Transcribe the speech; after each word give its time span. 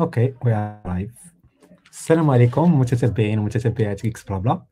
okay 0.00 0.34
we 0.44 0.80
live 0.86 1.10
السلام 1.90 2.30
عليكم 2.30 2.78
متتبعين 2.80 3.38
ومتتبعات 3.38 4.04
إكس 4.04 4.24
بلا 4.24 4.38
بلا 4.38 4.62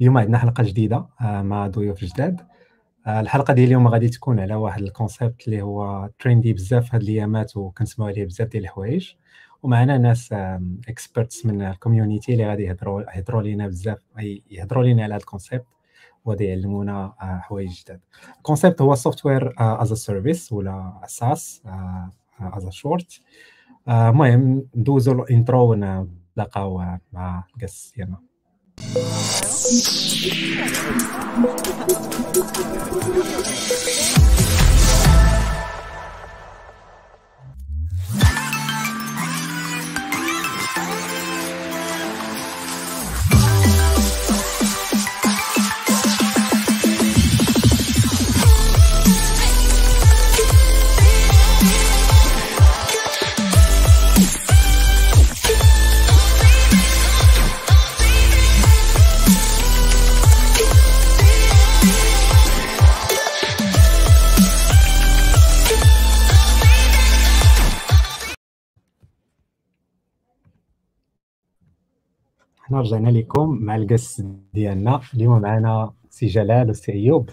اليوم 0.00 0.18
عندنا 0.18 0.38
حلقة 0.38 0.62
جديدة 0.64 1.06
آه، 1.20 1.42
مع 1.42 1.66
ضيوف 1.66 2.04
جداد 2.04 2.40
آه، 3.06 3.20
الحلقة 3.20 3.54
ديال 3.54 3.66
اليوم 3.66 3.88
غادي 3.88 4.08
تكون 4.08 4.40
على 4.40 4.54
واحد 4.54 4.82
ال 4.82 4.90
concept 4.90 5.46
اللي 5.48 5.62
هو 5.62 6.10
trendy 6.18 6.52
بزاف 6.52 6.94
هاد 6.94 7.02
الأيامات 7.02 7.56
وكنسمعوا 7.56 8.10
عليه 8.10 8.24
بزاف 8.24 8.48
ديال 8.48 8.62
الحوايج. 8.62 9.12
ومعنا 9.62 9.98
ناس 9.98 10.32
experts 10.88 11.46
من 11.46 11.62
ال 11.62 11.69
community 11.69 12.32
اللي 12.32 12.46
غادي 12.46 12.62
يهضروا 12.62 13.16
يهضروا 13.16 13.42
لينا 13.42 13.66
بزاف 13.66 13.98
يهضروا 14.50 14.84
لينا 14.84 15.02
على 15.02 15.14
هذا 15.14 15.20
ال 15.20 15.26
concept 15.26 15.66
وغادي 16.24 16.44
يعلمونا 16.44 17.14
آه، 17.22 17.40
حوايج 17.42 17.82
جداد. 17.82 18.00
ال 18.36 18.42
concept 18.42 18.82
هو 18.82 18.94
software 18.94 19.54
as 19.58 19.92
service 19.92 20.52
ولا 20.52 21.00
SaaS 21.06 21.62
as 22.40 22.68
short 22.70 23.20
المهم 23.88 24.66
ندوزو 24.76 25.12
ال 25.12 25.22
intro 25.22 25.70
ونلاقاو 25.70 26.78
مع 27.12 27.44
ال 27.56 27.61
guests 27.61 27.92
ديالنا 27.96 28.18
حنا 72.72 72.80
رجعنا 72.80 73.08
لكم 73.10 73.58
مع 73.60 73.76
ال 73.76 73.83
guests 73.83 74.22
ديالنا. 74.54 75.00
اليوم 75.14 75.40
معنا 75.40 75.92
سي 76.10 76.26
جلال 76.26 76.70
وسي 76.70 76.92
أيوب 76.92 77.30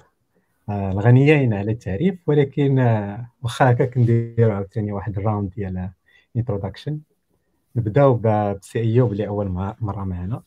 آه، 0.70 0.92
الغنيين 0.92 1.54
على 1.54 1.72
التعريف 1.72 2.20
ولكن 2.28 2.80
آه، 2.80 3.32
واخا 3.42 3.72
هكا 3.72 3.86
كنديروا 3.86 4.54
عاوتاني 4.54 4.92
واحد 4.92 5.18
ال 5.18 5.23
round 5.23 5.50
ديال 5.50 5.90
introduction 6.36 7.00
نبداو 7.76 8.16
بسي 8.24 8.80
أيوب 8.80 9.12
اللي 9.12 9.28
أول 9.28 9.48
مرة 9.82 10.04
معنا. 10.04 10.44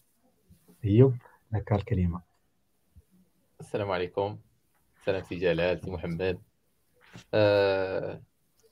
أيوب 0.84 1.14
لك 1.52 1.72
الكلمة. 1.72 2.20
السلام 3.60 3.90
عليكم. 3.90 4.38
سلام 5.04 5.22
سي 5.22 5.34
جلال 5.34 5.80
سي 5.84 5.90
محمد. 5.90 6.38
آه 7.34 8.20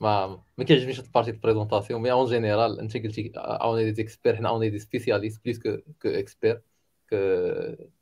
ما 0.01 0.43
ما 0.57 0.63
كيعجبنيش 0.63 0.99
هاد 0.99 1.05
ال 1.05 1.09
partie 1.09 1.31
présentation 1.31 2.01
mais 2.01 2.11
en 2.11 2.25
général 2.25 2.79
انت 2.79 2.97
قلتي 2.97 3.31
on 3.35 3.91
est 3.91 4.01
des 4.01 4.11
experts 4.11 4.35
حنا 4.35 4.49
on 4.49 4.69
est 4.69 4.79
des 4.79 4.92
spécialistes 4.92 5.43
plus 5.45 5.59
que 5.59 6.09
que 6.09 6.25
experts 6.25 6.61
que 7.09 7.17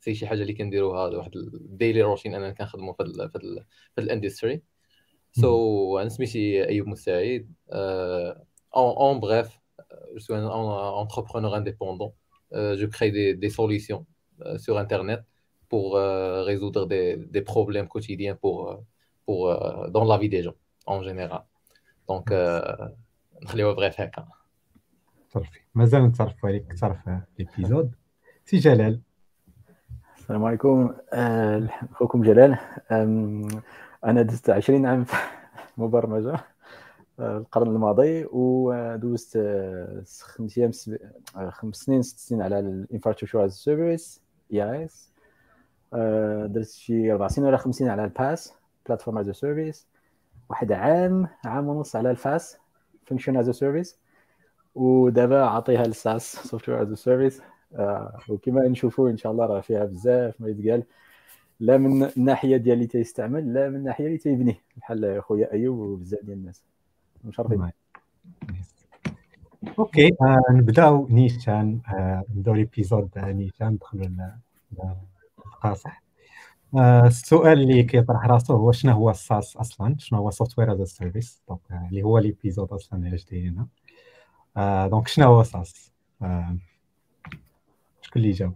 c'est 0.00 0.14
شي 0.14 0.26
حاجة 0.26 0.42
اللي 0.42 0.52
كنديروها 0.52 1.06
واحد 1.16 1.36
ال 1.36 1.47
daily 1.47 2.02
routine 2.02 2.34
أنا 2.34 2.50
كنخدمو 2.50 2.92
في 2.92 3.02
ال 3.02 3.30
في 3.30 3.38
ال 3.38 3.64
في 3.94 4.00
ال 4.00 4.07
industry 4.07 4.62
so 5.32 5.98
أنا 5.98 6.08
سميتي 6.08 6.68
أيوب 6.68 6.86
مساعد 6.88 7.52
en 8.76 8.96
en 8.96 9.20
bref 9.20 9.60
je 10.12 10.18
suis 10.18 10.38
un 10.38 11.06
entrepreneur 11.06 11.54
indépendant. 11.54 12.14
Euh, 12.52 12.76
je 12.76 12.86
crée 12.86 13.10
des, 13.12 13.34
des 13.34 13.50
solutions 13.50 14.06
euh, 14.42 14.58
sur 14.58 14.76
internet 14.78 15.20
pour 15.68 15.96
euh, 15.96 16.42
résoudre 16.42 16.86
des, 16.86 17.16
des 17.16 17.42
problèmes 17.42 17.88
quotidiens 17.88 18.34
pour, 18.34 18.82
pour 19.24 19.40
dans 19.96 20.04
la 20.04 20.18
vie 20.18 20.28
des 20.28 20.42
gens 20.42 20.56
en 20.86 21.02
général. 21.02 21.42
donc 22.10 22.32
نخليوها 23.42 23.74
bref 23.74 24.00
هكا 24.00 24.28
صافي 25.28 25.60
مازال 25.74 26.06
نتعرفوا 26.06 26.48
عليك 26.48 26.66
أكثر 26.66 26.94
في 26.94 27.20
l'épisode 27.38 27.94
سي 28.44 28.56
جلال 28.56 29.00
السلام 30.18 30.44
عليكم 30.44 30.94
اخوكم 31.92 32.22
جلال 32.22 32.58
أنا 34.04 34.22
دزت 34.22 34.50
20 34.50 34.86
عام 34.86 35.04
في 35.04 35.16
مبرمجه 35.76 36.40
القرن 37.20 37.68
الماضي 37.68 38.24
ودوزت 38.32 39.38
خمس 40.20 40.58
أيام 40.58 40.70
خمس 41.50 41.76
سنين 41.76 42.02
ست 42.02 42.18
سنين 42.18 42.42
على 42.42 42.58
ال 42.58 43.44
infrastructure 43.44 43.52
as 43.52 44.22
service 44.52 44.84
IaaS 44.84 45.12
درت 46.52 46.68
شي 46.68 47.12
أربع 47.12 47.28
سنين 47.28 47.48
ولا 47.48 47.56
خمس 47.56 47.74
سنين 47.74 47.90
على 47.90 48.04
ال 48.04 48.14
PaaS 48.14 48.54
platform 48.86 49.18
as 49.18 49.30
service 49.30 49.86
واحد 50.50 50.72
عام 50.72 51.28
عام 51.44 51.68
ونص 51.68 51.96
على 51.96 52.10
ال 52.10 52.20
FaaS 52.20 52.58
function 53.06 53.36
as 53.36 53.50
service 53.50 53.98
ودابا 54.74 55.44
عطيها 55.44 55.84
لل 55.84 56.01
SaaS 56.01 56.36
software 56.36 56.82
as 56.82 56.92
service 56.92 57.42
وكما 58.28 58.68
نشوفوا 58.68 59.10
إن 59.10 59.16
شاء 59.16 59.32
الله 59.32 59.46
راه 59.46 59.60
فيها 59.60 59.84
بزاف 59.84 60.40
ما 60.40 60.48
يتقال. 60.48 60.84
لا 61.60 61.78
من 61.78 62.02
الناحيه 62.16 62.56
ديال 62.56 62.74
اللي 62.74 62.86
تيستعمل 62.86 63.54
لا 63.54 63.68
من 63.68 63.76
الناحيه 63.76 64.06
اللي 64.06 64.18
تيبني 64.18 64.56
بحال 64.76 65.22
خويا 65.22 65.52
أيوب 65.52 65.78
وبزاف 65.78 66.24
ديال 66.24 66.38
الناس. 66.38 66.62
مشرفين. 67.24 67.70
okay 69.78 70.16
آه 70.22 70.42
نبداو 70.52 71.08
نيشان. 71.10 71.80
آه 71.88 72.24
نبداو 72.36 72.54
l'épisode 72.54 73.10
نيشان 73.18 73.68
ندخلوا 73.68 74.06
القاصح 75.38 76.02
آه، 76.78 77.06
السؤال 77.06 77.60
اللي 77.60 77.82
كيطرح 77.82 78.26
راسو 78.26 78.54
هو 78.54 78.72
شنو 78.72 78.92
هو 78.92 79.10
ال 79.10 79.19
SaaS 79.19 79.56
أصلا؟ 79.56 79.96
شنو 79.98 80.18
هو 80.18 80.30
software 80.30 80.72
as 80.72 80.88
service 80.88 81.42
donc 81.48 81.60
اللي 81.90 82.02
هو 82.02 82.18
l'épisode 82.18 82.72
أصلا 82.72 83.06
علاش 83.06 83.24
دايرينها 83.24 83.68
donc 84.88 85.08
شنو 85.08 85.26
هو 85.26 85.42
SaaS؟ 85.42 85.92
آه، 86.22 86.56
شكون 88.02 88.22
اللي 88.22 88.28
يجاوب 88.28 88.54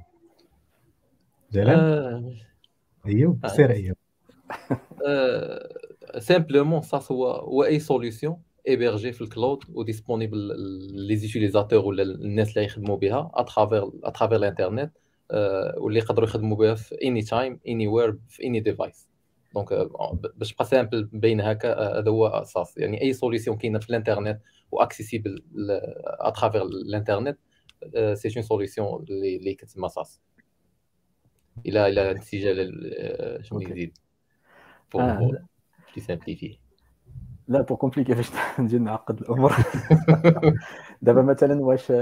جلال؟ 1.52 1.80
آه، 1.80 2.34
ايوب 3.06 3.46
سير 3.46 3.70
أيوب. 3.70 3.96
simplement 6.18 6.82
SaaS 6.82 7.12
هو 7.12 7.30
هو 7.30 7.64
أي 7.64 7.80
solution 7.80 8.36
hébergée 8.68 9.12
في 9.12 9.20
ال 9.20 9.28
cloud 9.28 9.64
و 9.72 9.78
disponible 9.78 10.38
les 10.92 11.16
utilisateurs 11.16 11.84
ولا 11.84 12.02
الناس 12.02 12.48
اللي 12.48 12.64
يخدموا 12.64 12.96
بها 12.96 13.30
à 13.34 13.41
travers 13.41 13.90
à 14.04 14.08
travers 14.08 14.36
الانترنت 14.36 14.92
واللي 15.76 15.98
يقدروا 15.98 16.28
يخدموا 16.28 16.56
بها 16.56 16.74
في 16.74 16.94
any 17.04 17.22
time 17.22 17.60
anywhere 17.68 18.18
في 18.28 18.44
any 18.44 18.60
device 18.60 19.08
donc 19.54 19.72
باش 20.36 20.52
تبقى 20.52 20.64
simple 20.64 21.04
بين 21.04 21.40
هكا 21.40 21.98
هذا 21.98 22.10
هو 22.10 22.26
SaaS. 22.26 22.76
يعني 22.76 23.02
أي 23.02 23.12
solution 23.12 23.56
كاينة 23.56 23.78
في 23.78 23.90
الإنترنت 23.90 24.40
و 24.72 24.79
accessible 24.79 25.44
à 26.04 26.11
travers 26.12 26.62
الإنترنت 26.62 27.38
c'est 28.14 28.28
une 28.36 28.42
solution 28.42 29.04
اللي 29.10 29.54
كتسمى 29.54 29.88
SaaS 29.88 30.20
إلى 31.66 31.86
إلى 31.88 32.10
انسجال 32.10 33.38
شنو 33.44 33.60
يزيد؟ 33.60 33.98
pour 34.92 35.38
simplifier 35.98 36.58
لا 37.48 37.60
pour 37.60 37.76
compliquer 37.76 38.14
فاش 38.22 38.30
نجي 38.58 38.78
نعقد 38.78 39.20
الأمور. 39.20 39.52
دابا 41.02 41.22
مثلا 41.22 41.64
واش 41.64 41.92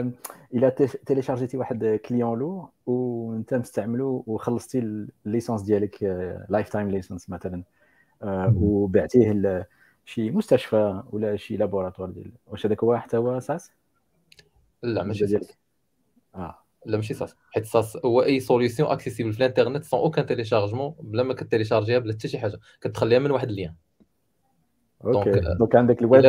إلا 0.55 0.69
téléchargيتي 1.07 1.57
واحد 1.57 2.01
client 2.09 2.39
lourd 2.39 2.71
وانت 2.87 3.55
مستعملو 3.55 4.25
وخلصتي 4.27 5.07
ال 5.27 5.31
licence 5.31 5.63
ديالك 5.63 6.03
lifetime 6.49 6.91
licence 6.91 7.31
مثلا 7.31 7.63
وبعتيه 8.57 9.33
لشي 9.33 10.31
مستشفى 10.31 11.03
ولا 11.11 11.37
شي 11.37 11.57
laboratoire 11.57 12.11
ديال 12.11 12.33
واش 12.47 12.67
هذاك 12.67 12.85
هو 12.85 12.97
حتى 12.97 13.17
هو 13.17 13.41
SaaS؟ 13.41 13.73
لا 14.83 15.03
ماشي 15.03 15.27
SaaS. 15.27 15.59
آه. 16.35 16.59
لا 16.87 16.97
ماشي 16.97 17.15
SaaS 17.15 17.37
حيت 17.51 17.65
SaaS 17.65 17.99
هو 18.05 18.23
أي 18.23 18.41
solution 18.41 18.89
accessible 18.91 19.33
في 19.33 19.39
الإنترنت 19.39 19.85
sans 19.85 20.01
aucun 20.01 20.27
téléchargement 20.27 20.95
بلا 21.01 21.23
ما 21.23 21.35
كت 21.35 21.44
téléchargيها 21.44 21.99
بلا 21.99 22.13
حتى 22.13 22.29
شي 22.29 22.39
حاجة 22.39 22.61
كتخليها 22.81 23.19
من 23.19 23.31
واحد 23.31 23.49
ال 23.49 23.54
lien 23.54 23.75
okay 25.05 25.41
donc 25.59 25.77
عندك 25.77 26.03
الويب 26.03 26.25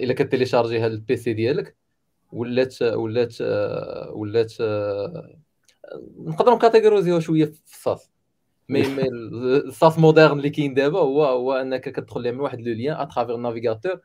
الا 0.00 0.14
كت 0.14 0.25
téléchargيها 0.25 0.86
ال 0.86 1.16
PC 1.16 1.32
ديالك 1.32 1.76
ولات 2.32 2.82
ولات 2.82 3.34
ولات 4.10 4.52
نقدروا 6.18 6.56
ن 6.56 6.61
catégorisيوها 6.61 7.20
شوية 7.20 7.44
في 7.44 7.74
ال 7.74 7.81
SaaS 7.81 8.10
mais 8.68 8.82
mais 8.82 9.08
ال 9.08 9.26
SaaS 9.26 9.98
moderne 9.98 10.38
اللي 10.38 10.50
كاين 10.50 10.74
دابا 10.74 10.98
هو 10.98 11.24
هو 11.24 11.52
أنك 11.52 11.80
كتدخل 11.80 12.22
لها 12.22 12.32
من 12.32 12.40
واحد 12.40 12.60
le 12.60 12.72
lien 12.74 12.96
à 12.96 13.01
travers 13.01 13.34
ال 13.34 13.40
navigateur 13.40 14.00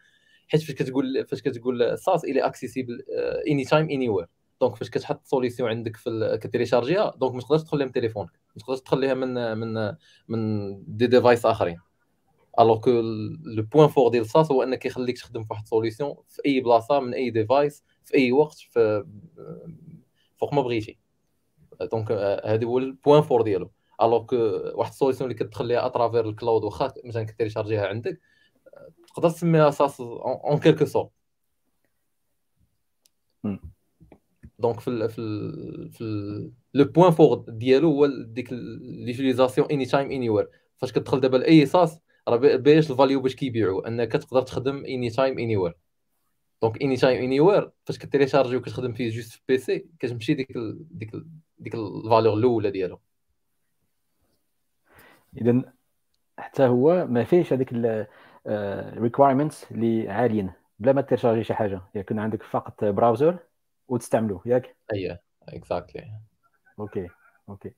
حيت 0.47 0.61
فاش 0.61 0.71
كتقول 0.75 1.25
فاش 1.27 1.41
كتقول 1.41 1.81
ال 1.81 1.90
SaaS 1.90 2.23
الي 2.23 2.39
accessible 2.41 3.03
any 3.47 3.63
time 3.63 3.89
anywhere 3.89 4.27
donc 4.61 4.75
فاش 4.75 4.89
كتحط 4.89 5.25
solution 5.25 5.69
عندك 5.69 5.95
في 5.95 6.39
كت 6.41 6.52
téléchargيها 6.52 7.13
donc 7.17 7.33
ما 7.33 7.41
تقدرش 7.41 7.61
تدخل 7.61 7.77
لها 7.77 7.85
من 7.85 7.91
تليفونك. 7.91 8.29
ما 8.55 8.61
تقدرش 8.61 8.79
تدخل 8.79 9.01
لها 9.01 9.13
من 9.13 9.57
من 9.57 9.93
من 10.27 10.75
des 10.87 11.07
devices 11.07 11.45
آخرين. 11.45 11.77
alors 12.59 12.79
que 12.79 12.89
le 13.43 13.63
point 13.63 13.87
fort 13.87 14.11
ديال 14.11 14.25
SaaS 14.25 14.51
هو 14.51 14.63
انك 14.63 14.85
يخليك 14.85 15.17
تخدم 15.17 15.43
في 15.43 15.47
واحد 15.53 15.67
solution 15.67 16.15
في 16.29 16.41
اي 16.45 16.59
بلاصه 16.59 16.99
من 16.99 17.13
اي 17.13 17.29
device 17.29 17.83
في 18.05 18.13
اي 18.15 18.31
وقت 18.31 18.57
في 18.57 19.05
فوق 20.37 20.53
ما 20.53 20.61
بغيتي 20.61 20.97
donc 21.81 22.11
هذا 22.45 22.65
هو 22.65 22.77
ال 22.77 22.84
point 22.84 23.21
fort 23.21 23.41
ديالو. 23.41 23.71
alors 24.01 24.25
que 24.25 24.35
واحد 24.75 24.93
solution 24.93 25.31
اللي 25.31 25.43
كتدخل 25.43 25.65
ليها 25.65 25.85
à 25.85 25.91
travers 25.91 26.29
ال 26.29 26.35
cloud 26.35 26.63
واخا 26.63 26.93
مثلا 27.05 27.23
كت 27.23 27.33
téléchargيها 27.33 27.87
عندك 27.87 28.21
تقدر 29.07 29.29
تسميها 29.29 29.69
SaaS 29.71 30.01
en 30.01 30.59
quelque 30.59 30.85
sorte 30.85 31.11
donc 34.59 34.79
في 34.79 34.87
ال 34.87 35.09
في 35.09 35.19
ال 35.19 35.91
في 35.91 36.51
le 36.73 36.85
point 36.85 37.11
fort 37.11 37.45
ديالو 37.47 37.89
هو 37.89 38.05
ديك 38.07 38.53
l'utilisation 38.53 39.67
any 39.71 39.85
time 39.85 40.11
anywhere 40.11 40.49
فاش 40.77 40.91
كتدخل 40.91 41.19
دابا 41.19 41.37
لأي 41.37 41.65
SaaS 41.65 41.99
راه 42.27 42.37
باش 42.37 42.91
ال 42.91 42.96
value 42.96 43.21
باش 43.21 43.35
كيبيعوا 43.35 43.87
انك 43.87 44.11
تقدر 44.11 44.41
تخدم 44.41 44.85
any 44.85 45.09
time 45.09 45.39
anywhere 45.39 45.77
donc 46.61 46.81
any 46.81 46.95
time 46.95 47.23
anywhere 47.23 47.71
فاش 47.85 47.97
كت 47.97 48.06
télécharger 48.06 48.55
وكتخدم 48.55 48.93
فيه 48.93 49.09
juste 49.09 49.31
في 49.31 49.41
PC 49.47 49.85
كتمشي 49.99 50.33
ديك 50.33 50.55
ال 50.55 50.97
ديك 50.97 51.13
ال 51.13 51.27
ديك 51.57 51.75
ال 51.75 51.83
valeur 51.83 52.33
الأولى 52.33 52.71
ديالو. 52.71 52.99
اذا 55.37 55.73
حتى 56.37 56.63
هو 56.63 57.07
ما 57.07 57.23
فيهش 57.23 57.53
هذيك 57.53 57.69
ال 58.47 58.57
requirements 58.57 59.71
اللي 59.71 60.09
عاليين. 60.09 60.51
بلا 60.79 60.93
ما 60.93 61.01
télécharger 61.01 61.43
شي 61.43 61.53
حاجة 61.53 61.81
يكون 61.95 62.19
عندك 62.19 62.43
فقط 62.43 62.83
browser 62.83 63.37
وتستعملوه 63.87 64.41
ياك؟ 64.45 64.75
اييه 64.93 65.21
exactly 65.49 66.11
okay 66.79 67.09
okay 67.49 67.73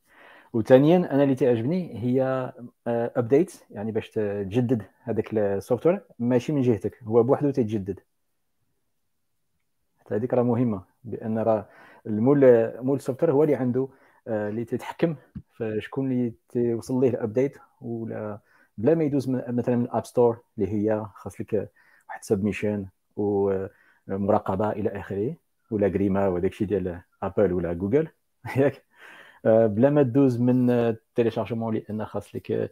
وثانيا 0.56 0.98
أنا 0.98 1.24
اللي 1.24 1.36
تعجبني 1.36 2.00
هي 2.04 2.52
update 2.88 3.54
يعني 3.72 3.92
باش 3.92 4.10
تجدد 4.10 4.84
هذاك 5.04 5.34
ال 5.34 5.41
software 5.41 6.02
ماشي 6.20 6.54
من 6.54 6.62
جهتك 6.62 7.04
هو 7.04 7.24
بوحدو 7.24 7.52
تيتجدد 7.52 8.00
حتى 10.00 10.16
هذيك 10.16 10.34
راه 10.34 10.44
مهمة 10.44 10.84
بأن 11.04 11.40
راه 11.40 11.70
المول 12.08 12.40
مول 12.82 12.98
ال 12.98 13.01
software 13.01 13.32
هو 13.32 13.44
اللي 13.44 13.56
عنده 13.56 13.88
اللي 14.28 14.66
تتحكم 14.66 15.16
في 15.52 15.78
شكون 15.82 16.12
اللي 16.12 16.34
توصل 16.50 17.02
ليه 17.02 17.10
ال 17.10 17.17
update 17.17 17.58
ولا 17.82 18.40
بلا 18.78 18.96
ما 18.96 19.04
يدوز 19.04 19.30
مثلا 19.30 19.76
من 19.76 19.86
ال 19.86 19.91
App 19.91 20.06
Store 20.06 20.42
اللي 20.58 20.70
هي 20.74 21.06
خاص 21.16 21.42
لك 21.42 21.72
واحد 22.10 22.24
submission 22.24 22.86
ومراقبه 23.16 24.70
إلى 24.72 24.90
آخره 24.90 25.36
ولا 25.72 25.88
غريما 25.88 26.28
وداك 26.28 26.52
الشيء 26.52 26.68
ديال 26.68 27.02
ابل 27.24 27.54
ولا 27.54 27.74
جوجل 27.74 28.08
ياك؟ 28.58 28.95
بلا 29.46 29.90
ما 29.90 30.04
تدوز 30.04 30.40
من 30.42 30.70
ال 30.70 30.77
téléchargement 30.77 31.76
لأن 31.76 32.06
خاص 32.06 32.36
لك 32.36 32.72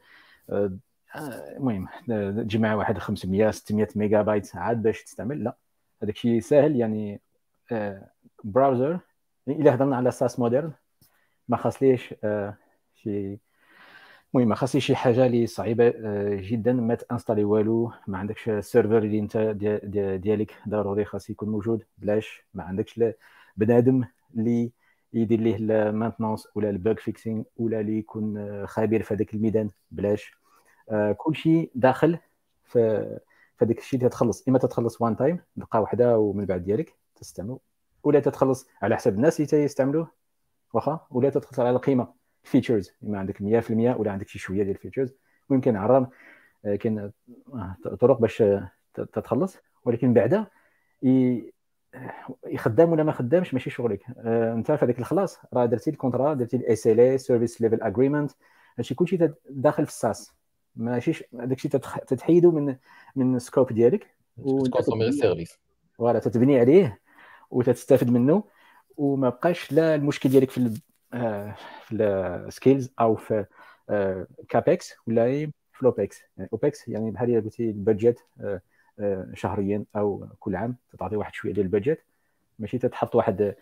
المهم 1.58 1.88
تجمع 2.08 2.76
واحد 2.76 2.98
500 2.98 3.52
600 3.52 3.88
ميجا 3.96 4.22
بايت 4.22 4.56
عاد 4.56 4.84
باش 4.84 5.04
تستعمل. 5.04 5.44
لا 5.44 5.58
هذاك 6.04 6.16
الشيء 6.16 6.40
ساهل 6.40 6.76
يعني 6.76 7.22
browser 8.44 9.00
إلا 9.48 9.76
هضرنا 9.76 9.96
على 9.96 10.12
SaaS 10.12 10.40
moderne 10.40 10.72
ما 11.48 11.58
خاص 11.58 11.84
ليش 11.84 12.14
شي 12.94 13.40
المهم 14.36 14.48
ما 14.50 14.56
خاصني 14.56 14.82
شي 14.82 14.96
حاجة 14.96 15.26
اللي 15.26 15.48
صعيبة 15.48 15.94
جدا 16.36 16.74
ما 16.74 16.96
تا 16.96 17.00
n'installي 17.00 17.44
والو 17.44 17.92
ما 18.08 18.18
عندكش 18.18 18.50
ال 18.50 18.57
server 18.57 18.98
اللي 18.98 19.20
انت 19.20 19.38
ديالك 20.22 20.54
ضروري 20.70 21.06
خاص 21.06 21.30
يكون 21.30 21.50
موجود 21.50 21.84
بلاش 21.98 22.44
ما 22.54 22.64
عندكش 22.64 23.02
بنادم 23.58 24.04
اللي 24.36 24.72
يدير 25.14 25.40
ليه 25.40 25.56
ال 25.60 25.67
maintenance 25.67 26.48
ولا 26.56 26.70
ال 26.70 26.77
bug 26.77 27.00
fixing 27.00 27.44
ولا 27.58 27.80
اللي 27.80 27.98
يكون 27.98 28.68
خبير 28.68 29.04
في 29.04 29.14
هذاك 29.14 29.34
الميدان 29.34 29.70
بلاش. 29.92 30.38
كل 31.18 31.36
شيء 31.36 31.72
داخل 31.76 32.18
في 32.64 32.80
هذاك 33.62 33.78
الشيء 33.78 34.00
اللي 34.00 34.10
تخلص 34.10 34.48
إما 34.48 34.60
تتخلص 34.60 35.02
one 35.02 35.16
time 35.16 35.40
دقه 35.56 35.82
واحدة 35.82 36.18
ومن 36.18 36.46
بعد 36.46 36.64
ديالك 36.64 36.96
تستعملو. 37.16 37.62
ولا 38.04 38.20
تتخلص 38.20 38.68
على 38.82 38.96
حسب 38.96 39.16
الناس 39.16 39.40
اللي 39.40 39.48
تيستعملوه 39.48 40.12
واخا؟ 40.74 41.08
ولا 41.12 41.30
تتخلص 41.30 41.60
على 41.60 41.70
القيمة. 41.70 42.14
features 42.44 42.92
إما 43.04 43.20
عندك 43.20 43.42
100% 43.42 44.00
ولا 44.00 44.12
عندك 44.12 44.28
شي 44.28 44.40
شوية 44.40 44.64
ديال 44.64 44.76
ال 44.76 44.80
features 44.80 45.14
ويمكن 45.50 45.76
عرام 45.76 46.08
كاين 46.64 47.12
طرق 48.00 48.22
باش 48.22 48.44
تتخلص. 48.94 49.58
ولكن 49.86 50.14
بعدا 50.14 50.48
يخدم 52.48 52.92
ولا 52.92 53.04
ما 53.04 53.12
خدامش 53.12 53.54
ماشي 53.54 53.70
شغلك. 53.70 54.06
انت 54.18 54.72
في 54.72 54.86
هذاك 54.86 55.00
الخلاص؟ 55.00 55.40
راه 55.54 55.66
درتي 55.66 55.90
ال 55.90 55.95
contrat 55.95 56.34
درتي 56.34 56.58
ال 56.58 57.00
SLA 57.00 57.18
service 57.18 57.62
level 57.62 57.82
agreement 57.82 58.32
هادشي 58.78 58.96
كلشي 58.96 59.18
داخل 59.50 59.86
في 59.86 59.92
ال 59.92 59.99
SaaS. 59.99 60.34
ماشي 60.76 61.28
داك 61.32 61.58
الشيء 61.58 61.72
تتحيدو 62.08 62.52
من 62.52 62.76
من 63.16 63.36
ال 63.36 63.42
scope 63.42 63.74
ديالك. 63.74 64.08
وت 64.38 64.50
consommer 64.50 65.08
ال 65.08 65.14
service 65.14 65.60
voilà 65.94 66.20
تتبني 66.20 66.60
عليه 66.60 67.00
وتستافد 67.52 68.10
منه. 68.10 68.44
وما 68.98 69.30
بقاش 69.30 69.72
لا 69.72 69.96
المشكل 69.96 70.30
ديالك 70.30 70.52
في 70.52 70.82
في 71.86 71.92
ال 71.92 72.06
skills 72.06 72.94
أو 73.00 73.16
في 73.16 73.46
CapEx 74.50 74.96
ولا 75.08 75.26
في 75.72 75.86
ل 75.86 75.93
OpEx 75.93 76.22
يعني 76.38 76.50
OpEx 76.54 76.88
يعني 76.88 77.12
بحال 77.12 77.44
قلتي 77.44 77.70
ال 77.70 77.77
budget 77.77 78.20
شهريا 79.34 79.86
أو 79.96 80.28
كل 80.40 80.56
عام 80.56 80.76
تعطي 81.00 81.16
واحد 81.16 81.34
شوية 81.34 81.54
ديال 81.54 81.66
ال 81.66 81.71
budget 81.71 82.02
ماشي 82.60 82.78
تتحط 82.78 83.16
واحد 83.16 83.56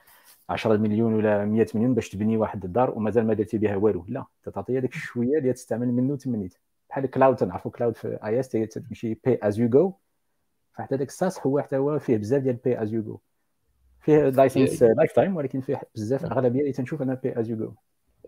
10 0.49 0.77
مليون 0.77 1.13
ولا 1.13 1.45
100 1.45 1.67
مليون 1.75 1.93
باش 1.93 2.09
تبني 2.09 2.37
واحد 2.37 2.65
الدار 2.65 2.91
ومازال 2.91 3.27
ما 3.27 3.33
درتي 3.33 3.57
بها 3.57 3.75
والو. 3.75 4.05
لا 4.07 4.25
تعطي 4.43 4.77
هذاك 4.77 4.93
الشويه 4.93 5.37
اللي 5.37 5.53
تستعمل 5.53 5.87
منه 5.87 6.17
تمنيت 6.17 6.55
بحال 6.89 7.05
cloud 7.05 7.35
تنعرفوا 7.35 7.71
cloud 7.71 7.95
في 7.95 8.19
IaaS 8.23 8.49
تمشي 8.49 9.13
pay 9.13 9.39
as 9.43 9.59
you 9.59 9.69
go 9.69 9.93
فحتى 10.73 10.97
داك 10.97 11.07
ال 11.07 11.13
SaaS 11.13 11.39
هو 11.47 11.59
حتى 11.59 11.77
هو 11.77 11.99
فيه 11.99 12.17
بزاف 12.17 12.41
ديال 12.41 12.55
pay 12.55 12.81
as 12.81 12.93
you 12.93 13.01
go 13.01 13.19
فيه 13.99 14.29
license 14.29 14.83
lifetime 14.83 15.35
ولكن 15.35 15.61
فيه 15.61 15.81
بزاف 15.95 16.25
أغلبية 16.25 16.61
اللي 16.61 16.71
تنشوف 16.71 17.01
أنا 17.01 17.13
pay 17.13 17.39
as 17.39 17.49
you 17.49 17.57
go 17.57 17.73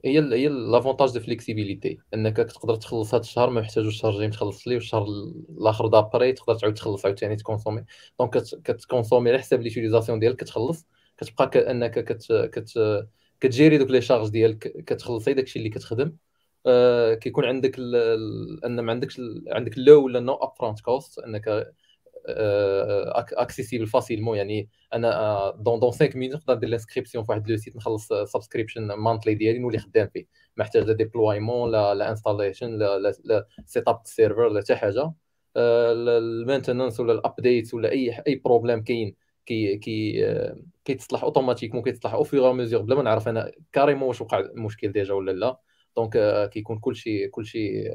هي 0.06 0.20
هي 0.20 0.48
l'avantage 0.48 1.14
de 1.14 1.20
flexibilité 1.20 2.00
إنك 2.14 2.38
تقدر 2.38 2.76
تخلص 2.76 3.14
هذا 3.14 3.24
الشهر 3.24 3.50
ما 3.50 3.62
يحتاجوش 3.62 3.94
الشهر 3.94 4.12
الجاي 4.14 4.30
تخلص 4.30 4.68
ليه 4.68 4.76
والشهر 4.76 5.06
الآخر 5.50 5.88
دابري 5.88 6.34
تقدر 6.34 6.56
تعاود 6.56 6.74
تخلص 6.76 7.06
عاوتاني 7.06 7.36
ت 7.36 7.40
consommer. 7.40 7.86
donc 8.20 8.38
كت 8.38 8.54
consommer 8.54 9.30
على 9.30 9.40
حساب 9.40 9.62
l'utilisation 9.62 10.20
ديالك 10.20 10.36
كتخلص. 10.36 10.88
كتبقى 11.18 11.50
كانك 11.50 11.92
كت 12.00 12.34
كت 12.54 12.80
كت 13.40 13.51
gérer 13.51 13.78
دوك 13.78 13.92
les 13.92 14.02
charges 14.02 14.30
ديالك 14.30 14.58
كتخلصي 14.86 15.34
داكشي 15.34 15.60
اللي 15.60 15.70
كتخدم. 15.70 16.16
آه 16.66 17.14
كيكون 17.14 17.46
عندك 17.46 17.80
إن 18.66 18.80
ما 18.80 18.92
عندكش 18.92 19.22
عندك 19.48 19.74
low 19.78 20.06
ولا 20.06 20.20
no 20.20 20.34
upfront 20.34 20.80
cost 20.82 21.20
إنك 21.20 21.74
accessible 22.28 23.88
facilement 23.88 24.38
يعني 24.38 24.70
أنا 24.94 25.54
dans 25.60 25.80
dans 25.80 25.92
5 25.92 26.10
minutes 26.16 26.36
نقدر 26.36 26.56
ندير 26.56 26.70
l'inscription 26.70 27.24
في 27.24 27.32
واحد 27.32 27.50
le 27.50 27.58
site 27.58 27.76
نخلص 27.76 28.08
subscription 28.14 28.94
monthly 28.94 29.34
ديالي 29.36 29.60
نولي 29.60 29.78
خدام 29.78 30.08
فيه. 30.08 30.26
ما 30.58 30.64
احتاج 30.64 30.84
لا 30.84 30.94
déploiement 30.94 31.72
لا 31.72 31.96
لا 31.96 32.10
installation 32.10 32.78
لا 32.78 33.00
لا 33.24 33.48
set 33.66 33.88
up 33.88 34.02
ال 34.06 34.12
server 34.12 34.50
لا 34.50 34.62
حتى 34.62 34.76
حاجة. 34.76 35.14
ال 35.58 35.70
maintenance 35.70 37.00
ولا 37.00 37.14
ال 37.14 37.22
update 37.22 37.74
ولا 37.74 37.92
أي 37.92 38.24
أي 38.28 38.36
problème 38.46 38.84
كاين 38.84 39.16
كي 39.46 39.78
كي 39.78 40.26
كيتصلح 40.86 41.24
اوتوماتيك 41.24 41.76
ممكن 41.76 41.90
يتصلح 41.90 42.14
au 42.14 42.24
fur 42.24 42.54
et 42.54 42.60
à 42.60 42.63
mesure 42.63 42.82
بلا 42.82 42.96
ما 42.96 43.04
نعرف 43.04 43.28
أنا 43.28 43.52
carrément 43.72 44.08
واش 44.08 44.22
وقع 44.22 44.40
المشكل 44.40 44.92
déjà 44.92 45.14
ولا 45.14 45.32
لا. 45.32 45.60
دونك 45.96 46.50
كيكون 46.50 46.80
كلشي 46.80 47.28
كلشي 47.28 47.94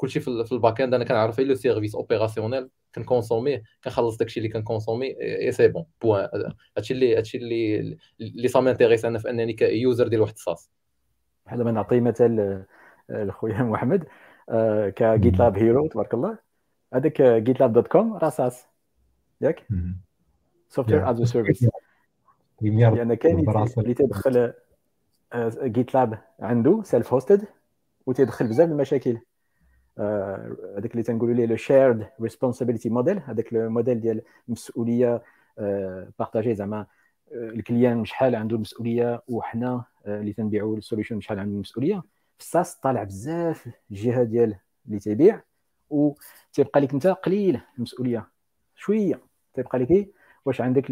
كلشي 0.00 0.20
في 0.20 0.52
ال 0.52 0.80
back-end 0.80 0.94
أنا 0.94 1.04
كنعرف 1.04 1.38
غير 1.38 1.48
le 1.48 1.54
service 1.54 1.94
opérationnel 1.94 2.68
كن 2.94 3.06
consommer 3.06 3.62
كنخلص 3.84 4.16
داكشي 4.16 4.40
اللي 4.40 4.48
كن 4.48 4.60
consommer 4.60 5.16
et 5.22 5.52
c'est 5.52 5.68
bon. 5.68 5.84
point 6.02 6.28
هادشي 6.76 6.94
اللي 6.94 7.16
هادشي 7.16 7.38
اللي 7.38 7.98
اللي 8.20 8.48
ça 8.48 8.60
m'intéresse 8.60 9.04
أنا 9.04 9.18
في 9.18 9.30
أنني 9.30 9.52
ك 9.52 9.63
user 9.63 10.08
ديال 10.08 10.20
واحد 10.20 10.32
ال 10.32 10.40
SaaS 10.40 10.70
بحال 11.46 11.58
دابا 11.58 11.70
نعطي 11.70 12.00
مثال 12.00 12.64
لخويا 13.08 13.62
محمد 13.72 14.04
ك 14.96 15.38
GitLab 15.38 15.58
Hero 15.58 15.86
تبارك 15.86 16.14
الله. 16.14 16.38
هذاك 16.94 17.22
GitLab 17.22 17.72
dot 17.72 17.88
com 17.88 18.16
راه 18.16 18.30
SaaS 18.30 18.66
ياك؟ 19.40 19.66
software 20.68 21.10
as 21.10 21.22
service 21.22 21.68
لأن 22.62 23.14
كاين 23.14 23.48
اللي 23.78 23.94
تيدخل 23.94 24.52
GitLab 25.62 26.18
عنده 26.40 26.82
self-hosted 26.82 27.44
وتيدخل 28.06 28.46
بزاف 28.46 28.68
المشاكل. 28.68 29.18
هذاك 30.78 30.90
اللي 30.92 31.02
تنقولوا 31.02 31.34
ليه 31.34 31.46
le 31.46 31.56
shared 31.56 32.06
responsibility 32.22 32.88
model 32.88 33.18
هذاك 33.26 33.52
الموديل 33.52 34.00
ديال 34.00 34.22
المسؤوليه 34.48 35.22
partagée 36.18 36.54
زعما 36.54 36.86
ال 37.32 37.42
client 37.42 38.04
شحال 38.04 38.34
عنده 38.34 38.56
المسؤولية 38.56 39.22
وحنا 39.28 39.84
اللي 40.06 40.32
تنبيعوا 40.32 40.76
ال 40.76 40.81
solution 40.81 41.20
شحال 41.20 41.38
عنده 41.38 41.54
المسؤولية. 41.54 42.02
في 42.38 42.44
ال 42.44 42.50
SaaS 42.50 42.76
طالع 42.76 43.02
بزاف 43.02 43.68
الجهة 43.90 44.22
ديال 44.22 44.56
اللي 44.86 44.98
تيبيع 44.98 45.42
وتيبقى 45.90 46.80
لك 46.80 46.92
انت 46.92 47.06
قليل 47.06 47.60
المسؤولية. 47.76 48.26
شوية 48.76 49.20
تيبقى 49.54 49.78
لك 49.78 50.08
واش 50.44 50.60
عندك 50.60 50.90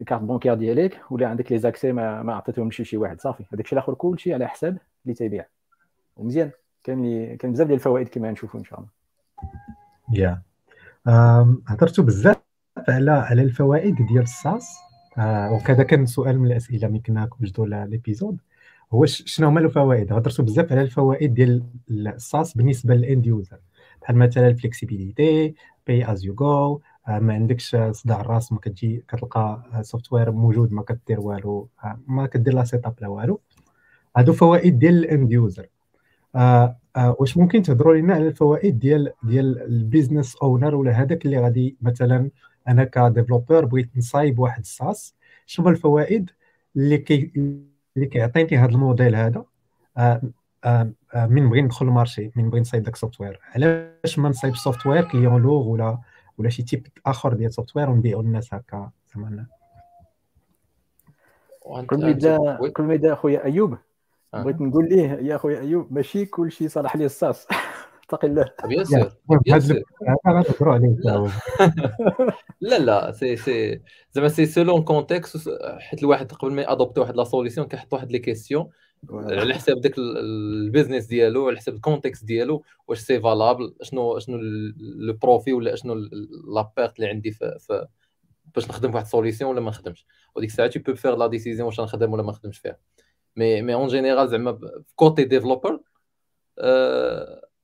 ال 0.00 0.04
carte 0.04 0.22
bancaire 0.22 0.54
ديالك 0.54 1.00
ولا 1.10 1.28
عندك 1.28 1.52
les 1.52 1.58
accès 1.58 1.92
ما, 1.92 2.22
ما 2.22 2.34
عطيتهمش 2.34 2.76
شي 2.82 2.96
واحد. 2.96 3.20
صافي. 3.20 3.44
هذاك 3.52 3.64
الشيء 3.64 3.78
الآخر 3.78 3.94
كلشي 3.94 4.34
على 4.34 4.48
حساب 4.48 4.78
اللي 5.04 5.14
تيبيع. 5.14 5.46
ومزيان. 6.16 6.50
كاين 6.84 7.02
لي 7.02 7.36
كاين 7.36 7.52
بزاف 7.52 7.66
ديال 7.66 7.78
الفوائد 7.78 8.08
كما 8.08 8.30
نشوفوا 8.30 8.60
إن 8.60 8.64
شاء 8.64 8.78
الله. 8.78 8.90
يا. 10.12 10.42
هضرتوا 11.66 12.04
بزاف 12.04 12.36
على 12.88 13.10
على 13.10 13.42
الفوائد 13.42 14.06
ديال 14.06 14.22
ال 14.22 14.33
SaaS 14.33 14.76
آه 15.18 15.52
وكذا 15.52 15.82
كان 15.82 16.06
سؤال 16.06 16.38
من 16.38 16.46
الأسئلة 16.46 16.88
ملي 16.88 16.98
كنا 16.98 17.26
كنوجدوا 17.26 17.66
l'épisode 17.66 18.40
هو 18.92 19.06
شنو 19.06 19.48
هما 19.48 19.60
الفوائد؟ 19.60 20.12
هضرتوا 20.12 20.44
بزاف 20.44 20.72
على 20.72 20.82
الفوائد 20.82 21.34
ديال 21.34 21.62
ال 21.90 22.03
SaaS 22.03 22.56
بالنسبة 22.56 22.94
لل 22.94 23.07
end 23.07 23.26
user. 23.26 23.58
بحال 24.02 24.16
مثلا 24.16 24.48
ال 24.48 24.57
flexibility 24.57 25.54
pay 25.86 26.12
as 26.12 26.24
you 26.24 26.34
go 26.34 26.80
ما 27.08 27.34
عندكش 27.34 27.76
صداع 27.90 28.20
الراس 28.20 28.52
ما 28.52 28.58
كتجي 28.58 29.04
كتلقى 29.08 29.62
software 29.82 30.30
موجود 30.30 30.72
ما 30.72 30.82
كدير 30.82 31.20
والو. 31.20 31.68
آه، 31.84 31.98
ما 32.06 32.26
كدير 32.26 32.54
لا 32.54 32.64
set 32.64 32.86
up 32.86 32.94
لا 33.00 33.08
والو. 33.08 33.40
هادو 34.16 34.32
فوائد 34.32 34.78
ديال 34.78 34.94
ال 34.94 35.04
end 35.04 35.32
user. 35.32 35.66
آه 36.36 36.76
آه 36.96 37.16
واش 37.18 37.36
ممكن 37.36 37.62
تهضروا 37.62 37.94
لنا 37.94 38.14
على 38.14 38.28
الفوائد 38.28 38.78
ديال 38.78 39.12
ديال 39.22 39.62
ال 39.62 39.70
business 39.70 40.36
owner 40.36 40.74
ولا 40.74 40.92
هذاك 40.92 41.26
اللي 41.26 41.38
غادي 41.38 41.76
مثلا 41.80 42.30
أنا 42.68 42.84
ك 42.84 42.92
developer 42.92 43.64
بغيت 43.64 43.90
نصايب 43.96 44.38
واحد 44.38 44.60
ال 44.60 44.71
SaaS 44.71 45.14
شنو 45.46 45.68
الفوائد 45.68 46.30
اللي 46.76 46.98
كي 46.98 47.32
اللي 47.96 48.06
كيعطيني 48.06 48.56
هذا 48.56 48.70
الموديل 48.70 49.14
هذا؟ 49.14 49.44
آه 49.96 50.22
آه 50.64 50.92
آه 51.14 51.26
من 51.26 51.48
بغي 51.50 51.62
ندخل 51.62 51.86
ال 51.86 51.92
marché 51.92 52.30
من 52.36 52.50
بغي 52.50 52.60
نصايب 52.60 52.82
داك 52.82 52.94
ال 52.94 52.99
software 52.99 53.40
علاش 53.54 54.18
ما 54.18 54.28
نصايب 54.28 54.56
software 54.56 55.04
client 55.04 55.42
lourd 55.42 55.68
ولا 55.68 55.98
ولا 56.38 56.48
شي 56.48 56.62
type 56.62 56.86
آخر 57.06 57.32
ديال 57.32 57.48
ال 57.48 57.53
software 57.53 57.90
ونبيعو 57.90 58.22
للناس 58.22 58.54
هكا 58.54 58.90
زعما 59.14 59.46
كل 61.86 62.00
ما 62.00 62.08
يبدا 62.08 62.58
كل 62.76 62.82
ما 62.82 62.94
يبدا 62.94 63.12
أخويا 63.12 63.44
أيوب؟ 63.44 63.78
بغيت 64.32 64.60
نقول 64.60 64.88
ليه 64.88 65.10
يا 65.10 65.36
خويا 65.36 65.60
أيوب 65.60 65.92
ماشي 65.92 66.26
كل 66.26 66.52
شيء 66.52 66.68
صالح 66.68 66.96
لي 66.96 67.04
ال 67.04 67.11
SaaS. 67.11 67.46
اتق 68.08 68.24
الله. 68.24 68.50
bien 68.64 68.84
sûr 68.84 69.12
لا. 72.60 72.78
لا 72.78 73.12
c'est 73.12 73.36
c'est 73.36 73.82
زعما 74.12 74.28
c'est 74.28 74.46
selon 74.46 74.82
contexte 74.82 75.48
حيت 75.78 76.02
الواحد 76.02 76.32
قبل 76.32 76.52
ما 76.52 76.62
ي 76.62 76.67
adopter 76.67 77.00
واحد 77.00 77.16
la 77.16 77.24
solution 77.24 77.66
كيحط 77.66 77.92
واحد 77.92 78.12
les 78.12 78.18
questions 78.18 78.68
على 79.10 79.54
حساب 79.54 79.80
داك 79.80 79.94
ال 79.98 80.10
business 80.10 81.06
ديالو 81.06 81.48
على 81.48 81.56
حساب 81.56 81.74
ال 81.74 81.80
contexte 81.80 82.24
ديالو 82.24 82.64
واش 82.88 82.98
c'est 82.98 83.20
valable 83.20 83.74
شنو 83.82 84.18
شنو 84.18 84.36
le 84.78 85.12
profit 85.12 85.52
ولا 85.52 85.76
شنو 85.76 85.94
la 86.54 86.72
perte 86.76 86.96
اللي 86.96 87.08
عندي 87.08 87.30
في, 87.30 87.58
باش 88.54 88.68
نخدم 88.68 88.90
في 88.90 88.96
واحد 88.96 89.06
solution 89.06 89.50
ولا 89.50 89.60
ما 89.60 89.68
نخدمش. 89.70 90.06
وديك 90.36 90.50
الساعة 90.50 90.68
tu 90.68 90.80
peux 90.80 90.94
faire 90.94 91.16
la 91.16 91.26
décision 91.26 91.66
واش 91.66 91.80
نخدم 91.80 92.12
ولا 92.12 92.22
ما 92.22 92.30
نخدمش 92.30 92.58
فيها. 92.58 92.76
mais 93.38 93.62
mais 93.62 93.74
en 93.74 93.88
général 93.88 94.28
زعما 94.28 94.60
côté 94.96 95.24
developer 95.24 95.80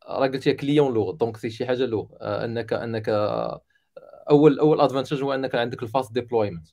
راه 0.09 0.27
قلت 0.27 0.49
client 0.49 0.95
lourd 0.95 1.11
donc 1.11 1.37
c'est 1.37 1.51
شي 1.51 1.67
حاجة 1.67 1.87
lourd 1.87 2.07
انك 2.21 2.73
أنك 2.73 3.09
اول 4.31 4.59
أول 4.59 4.81
advantage 4.81 5.23
هو 5.23 5.35
أنك 5.35 5.55
عندك 5.55 5.83
ال 5.83 5.89
fast 5.89 6.13
deployment 6.13 6.69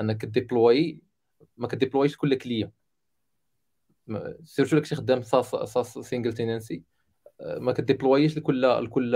أنك 0.00 0.24
deploy 0.24 1.00
ما 1.56 1.68
ك 1.68 1.73
deploy 1.73 2.05
ش 2.05 2.16
كل 2.16 2.34
client 2.34 2.70
surtout 4.44 4.76
داكشي 4.76 4.94
خدام 4.94 5.22
SaaS 5.22 5.50
SaaS 5.50 5.98
single 5.98 6.32
tenancy 6.32 6.82
ما 7.40 7.72
ك 7.72 7.79
deploy 7.79 8.22
ش 8.22 8.36
لكل 8.38 8.62
لكل 8.62 9.12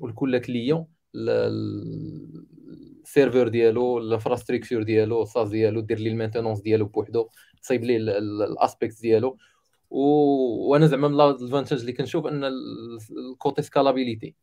لكل 0.00 0.38
client 0.38 0.86
ال 3.08 3.14
server 3.14 3.48
ديالو 3.48 3.98
ال 3.98 4.04
infrastructure 4.04 4.82
ديالو 4.82 5.22
ال 5.22 5.27
SaaS 5.27 5.48
ديالو 5.48 5.80
دير 5.80 5.98
لي 5.98 6.08
ال 6.08 6.12
maintenance 6.12 6.60
ديالو 6.60 6.86
بوحدو. 6.86 7.28
تصايب 7.58 7.84
ليه 7.84 7.96
ال 7.96 8.11
aspect 8.11 9.00
ديالو. 9.00 9.38
وأنا 9.90 10.86
زعما 10.86 11.08
من 11.08 11.14
ال 11.14 11.21
advantage 11.21 11.80
اللي 11.80 11.92
كنشوف 11.92 12.26
أن 12.26 12.44
ال 13.10 13.20
côté 13.20 13.62
scalability 13.62 14.34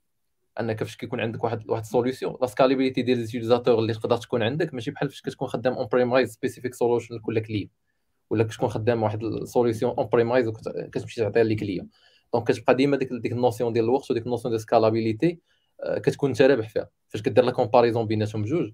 انك 0.60 0.84
فاش 0.84 0.98
كيكون 0.98 1.20
عندك 1.20 1.44
واحد 1.44 1.70
واحد 1.70 1.86
solution 1.86 2.36
la 2.42 2.48
scalabilité 2.48 3.02
ديال 3.02 3.18
les 3.18 3.30
utilisateurs 3.30 3.80
اللي 3.80 3.94
تقدر 3.94 4.18
تكون 4.18 4.44
عندك 4.44 4.74
ماشي 4.74 4.92
بحال 4.92 5.10
فاش 5.10 5.22
كتكون 5.22 5.48
خدام 5.48 5.74
on-premise 5.74 6.34
specific 6.34 6.74
solution 6.74 7.16
لكل 7.16 7.40
client 7.40 7.70
ولا 8.30 8.44
كتكون 8.44 8.70
خدام 8.70 9.04
واحد 9.04 9.24
ال 9.24 9.96
solution 9.98 10.08
on-premise 10.14 10.48
وكتمشي 10.48 11.22
تعطيها 11.22 11.44
لل 11.44 11.55
client 11.55 11.88
donc 12.34 12.48
كتبقى 12.48 12.76
ديما 12.76 12.98
ديك 12.98 13.10
ديك 13.14 13.32
ال 13.32 13.38
notion 13.38 13.74
ديال 13.74 13.86
الوقت 13.86 14.12
وديك 14.12 14.26
ال 14.26 14.29
notion 14.29 14.52
ديال 14.52 14.62
scalability 14.62 15.40
كتكون 16.04 16.30
انت 16.30 16.42
رابح 16.42 16.70
فيها. 16.70 16.90
فاش 17.10 17.22
كدير 17.22 17.44
la 17.44 17.52
comparaison 17.52 18.08
بيناتهم 18.08 18.42
بجوج 18.42 18.72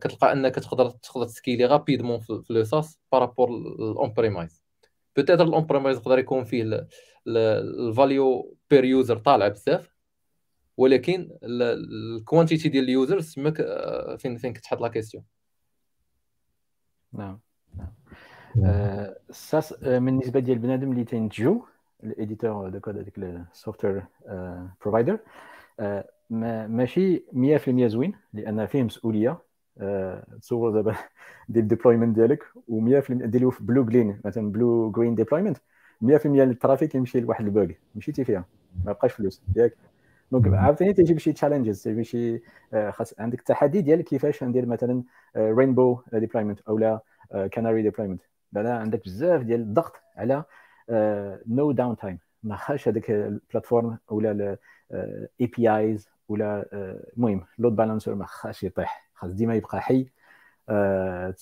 كتلقى 0.00 0.32
أنك 0.32 0.54
تقدر 0.54 0.90
تقدر 0.90 1.24
ت 1.24 1.30
scaler 1.30 1.66
rapidement 1.66 2.20
في 2.20 2.42
le 2.50 2.64
SaaS 2.64 2.98
par 3.12 3.23
rapport 3.23 3.48
ال 3.48 4.12
on-premise 4.12 4.62
peut-être 5.16 5.41
ال 5.41 5.44
on-premise 5.44 5.98
يقدر 5.98 6.18
يكون 6.18 6.44
فيه 6.44 6.86
ال 7.26 7.48
value 7.48 8.56
per 8.70 8.84
user 8.84 9.16
طالعه 9.16 9.48
بزاف 9.48 9.92
ولكن 10.76 11.30
ال 11.42 11.56
quantity 11.56 12.68
ديال 12.68 12.84
ال 12.84 12.92
users 12.92 13.34
تماك 13.34 13.56
فين 14.18 14.36
فين 14.36 14.52
كتحط 14.52 14.80
la 14.80 14.88
question 14.88 15.24
نعم 17.12 17.40
نعم. 17.76 17.92
ال 19.30 19.38
SaaS 19.38 19.72
بالنسبة 19.72 20.40
ديال 20.40 20.58
بنادم 20.58 20.92
اللي 20.92 21.04
تينتجو 21.04 21.62
ال 22.04 22.12
éditeur 22.12 22.68
de 22.68 22.80
code 22.80 22.96
هذاك 22.96 23.18
ال 23.18 23.28
software 23.28 24.04
provider 24.80 25.18
ماشي 26.32 27.24
100% 27.32 27.86
زوين 27.86 28.12
لأن 28.32 28.66
فيه 28.66 28.82
مسؤولية 28.82 29.38
آه، 29.80 30.26
تصور 30.42 30.70
دابا 30.70 30.96
دير 31.48 31.62
ال 31.62 31.67
deployment 31.67 32.16
ديالك 32.16 32.42
و100% 32.70 33.12
ديرو 33.12 33.50
في 33.50 33.64
blue-green 33.64 34.20
مثلا 34.24 34.52
blue-green 34.52 35.14
deployment 35.14 35.58
100% 36.02 36.26
ال 36.26 36.34
traffic 36.34 36.94
يمشي 36.94 37.20
لواحد 37.20 37.44
ال 37.44 37.50
bug 37.50 37.66
مشيتي 37.94 38.24
فيها 38.24 38.44
ما 38.84 38.92
بقاش 38.92 39.12
فلوس 39.12 39.42
ياك. 39.56 39.76
donc 40.32 40.54
عاوتاني 40.54 40.92
تيجي 40.92 41.14
بشي 41.14 41.32
challenges 41.32 41.82
تيجي 41.82 42.04
شي 42.04 42.42
آه، 42.74 42.90
خاص 42.90 43.20
عندك 43.20 43.38
التحدي 43.38 43.80
ديالك 43.80 44.04
كيفاش 44.04 44.44
ندير 44.44 44.66
مثلا 44.66 45.02
rainbow 45.36 46.00
deployment 46.12 46.60
أو 46.68 46.78
لا 46.78 47.00
canary 47.52 47.82
deployment 47.82 48.22
لا 48.52 48.78
عندك 48.78 49.04
بزاف 49.04 49.42
ديال 49.42 49.60
الضغط 49.60 49.92
على 50.16 50.44
no 51.46 51.72
downtime 51.72 52.18
ما 52.42 52.56
خاصش 52.56 52.88
هذاك 52.88 53.10
ال 53.10 53.20
platform 53.20 53.98
ولا 54.10 54.58
ال 54.92 55.46
APIs 55.46 56.08
ولا 56.32 56.66
المهم 57.16 57.44
load 57.58 57.76
balancer 57.76 58.14
ما 58.14 58.26
خاصش 58.26 58.62
يطيح. 58.64 59.10
خاص 59.14 59.32
ديما 59.32 59.54
يبقى 59.54 59.80
حي 59.80 60.06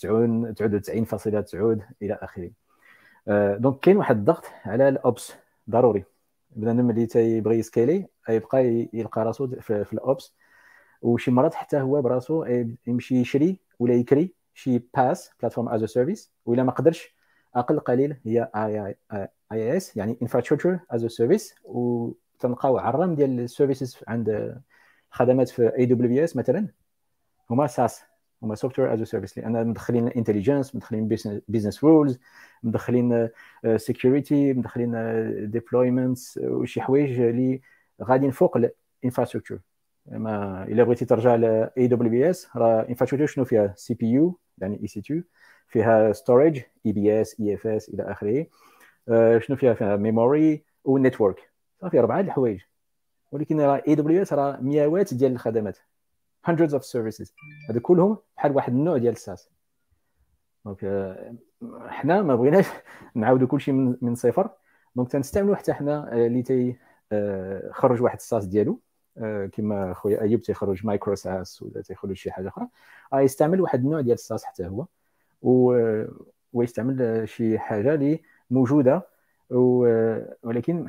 تعود 0.02 0.54
تعود 0.54 0.80
90.9 0.80 1.82
إلى 2.02 2.18
آخره. 2.22 2.50
donc 3.58 3.80
كاين 3.80 3.96
واحد 3.96 4.16
الضغط 4.16 4.44
على 4.64 4.88
ال 4.88 4.99
Ops 4.99 5.32
ضروري. 5.70 6.04
بنادم 6.56 6.90
اللي 6.90 7.06
تيبغي 7.06 7.58
ي 7.58 7.65
scaler 7.65 8.06
يبقى 8.28 8.88
يلقى 8.92 9.24
راسو 9.24 9.48
في, 9.48 9.92
ال 9.92 10.03
Ops 10.03 10.34
وشي 11.02 11.30
مرات 11.30 11.54
حتى 11.54 11.80
هو 11.80 12.02
براسو 12.02 12.44
يمشي 12.86 13.20
يشري 13.20 13.58
ولا 13.78 13.94
يكري 13.94 14.34
شي 14.54 14.82
PaaS 14.96 15.30
platform 15.40 15.68
as 15.68 15.84
service 15.84 16.32
ولا 16.46 16.62
ما 16.62 16.72
قدرش. 16.72 17.14
أقل 17.54 17.80
قليل 17.80 18.16
هي 18.24 18.50
IaaS 18.56 19.96
يعني 19.96 20.18
infrastructure 20.22 20.78
as 20.90 21.06
service 21.06 21.54
وتلقاو 21.64 22.78
عرام 22.78 23.14
ديال 23.14 23.40
ال 23.40 23.47
services 23.47 23.98
عند 24.08 24.60
خدمات 25.10 25.48
في 25.48 25.78
AWS 25.78 26.36
مثلا 26.36 26.68
هما 27.50 27.66
SaaS 27.66 28.02
هما 28.42 28.54
software 28.54 28.94
as 28.94 29.02
service 29.02 29.38
لأن 29.38 29.66
مدخلين 29.66 30.08
intelligence 30.08 30.74
مدخلين 30.76 31.08
business 31.48 31.84
rules 31.84 32.18
مدخلين 32.62 33.28
security 33.76 34.52
مدخلين 34.52 34.90
deployments 35.50 36.38
وشي 36.42 36.80
حوايج 36.80 37.20
اللي 37.20 37.60
غاديين 38.02 38.30
فوق 38.30 38.56
ال 39.02 39.06
infrastructure 39.06 39.58
ما 40.06 40.64
إلا 40.64 40.82
بغيتي 40.84 41.04
ترجع 41.04 41.34
ل 41.34 41.44
AWS 41.78 42.48
راه 42.56 42.86
infrastructure 42.88 43.26
شنو 43.26 43.44
فيها؟ 43.44 43.74
CPU 43.76 44.38
يعني 44.58 44.82
EC2 44.82 45.24
فيها 45.68 46.12
ستورج 46.12 46.60
اي 46.86 46.92
بي 46.92 47.20
اس 47.20 47.40
اي 47.40 47.54
اف 47.54 47.66
اس 47.66 47.88
إلى 47.88 48.02
آخره. 48.02 48.46
شنو 49.38 49.56
فيها؟ 49.56 49.74
فيها 49.74 49.96
memory 49.96 50.64
و 50.84 50.92
network 50.92 51.50
صافي 51.80 52.00
أربعة 52.00 52.20
الحوايج 52.20 52.60
ولكن 53.32 53.60
راه 53.60 53.82
AWS 53.88 54.32
راه 54.32 54.60
مئات 54.60 55.14
ديال 55.14 55.32
الخدمات. 55.32 55.78
Hundreds 56.48 56.72
of 56.72 56.82
services. 56.82 57.32
هذا 57.70 57.80
كلهم 57.82 58.18
بحال 58.36 58.56
واحد 58.56 58.72
النوع 58.72 58.98
ديال 58.98 59.12
ال 59.12 59.18
SaaS. 59.18 59.50
donc 60.64 60.84
آه، 60.84 61.34
حنا 61.88 62.22
ما 62.22 62.36
بغيناش 62.36 62.66
نعاودوا 63.14 63.48
كلشي 63.48 63.72
من 63.72 63.96
من 64.02 64.14
صفر. 64.14 64.50
donc 64.96 65.12
تنستعملوا 65.12 65.56
حتى 65.56 65.72
حنا 65.72 66.12
آه، 66.12 66.26
اللي 66.26 66.42
تي 66.42 66.76
آه، 67.12 67.70
خرج 67.72 68.02
واحد 68.02 68.16
ال 68.16 68.22
SaaS 68.22 68.46
ديالو. 68.46 68.80
كما 69.52 69.94
خويا 69.94 70.20
أيوب 70.20 70.40
تيخرج 70.40 70.86
micro 70.86 71.14
SaaS 71.14 71.62
ولا 71.62 71.82
تيخرج 71.82 72.12
شي 72.12 72.30
حاجة 72.30 72.48
أخرى. 72.48 72.68
يستعمل 73.14 73.60
واحد 73.60 73.84
النوع 73.84 74.00
ديال 74.00 74.14
ال 74.14 74.20
SaaS 74.20 74.44
حتى 74.44 74.66
هو. 74.66 74.86
و 75.42 75.76
ويستعمل 76.52 77.28
شي 77.28 77.58
حاجة 77.58 77.94
اللي 77.94 78.22
موجودة. 78.50 79.08
ولكن 80.42 80.86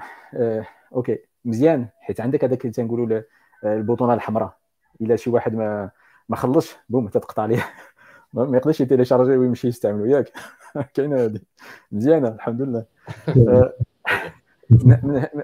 OK 0.93 1.19
مزيان 1.45 1.87
حيت 1.99 2.21
عندك 2.21 2.43
هذاك 2.43 2.61
اللي 2.61 2.73
تنقولوا 2.73 3.21
البوطونة 3.63 4.13
الحمراء. 4.13 4.57
إلا 5.01 5.15
شي 5.15 5.29
واحد 5.29 5.55
ما 5.55 5.91
ما 6.29 6.35
خلصش 6.35 6.75
بوم 6.89 7.07
تتقطع 7.07 7.43
عليه. 7.43 7.65
ما 8.33 8.57
يقدرش 8.57 8.81
ي 8.81 8.86
télécharger 8.86 9.37
ويمشي 9.37 9.67
يستعملو 9.67 10.05
ياك. 10.05 10.31
كاينة 10.93 11.15
هذه 11.15 11.39
مزيانة 11.91 12.27
الحمد 12.27 12.61
لله. 12.61 12.85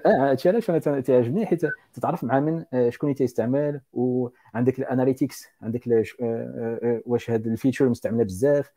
هادشي 0.06 0.48
علاش 0.48 0.70
أنا 0.70 0.78
تعجبني 0.78 1.46
حيت 1.46 1.62
تتعرف 1.94 2.24
مع 2.24 2.40
من 2.40 2.64
آه، 2.72 2.90
شكون 2.90 3.10
اللي 3.10 3.18
تيستعمل 3.18 3.80
وعندك 3.92 4.78
ال 4.78 4.85
analytics 4.85 5.46
عندك 5.62 5.88
آه، 5.88 6.04
آه، 6.22 7.02
واش 7.06 7.30
هاد 7.30 7.46
ال 7.46 7.51
feature 7.51 7.88
مستعملة 7.88 8.24
بزاف 8.24 8.72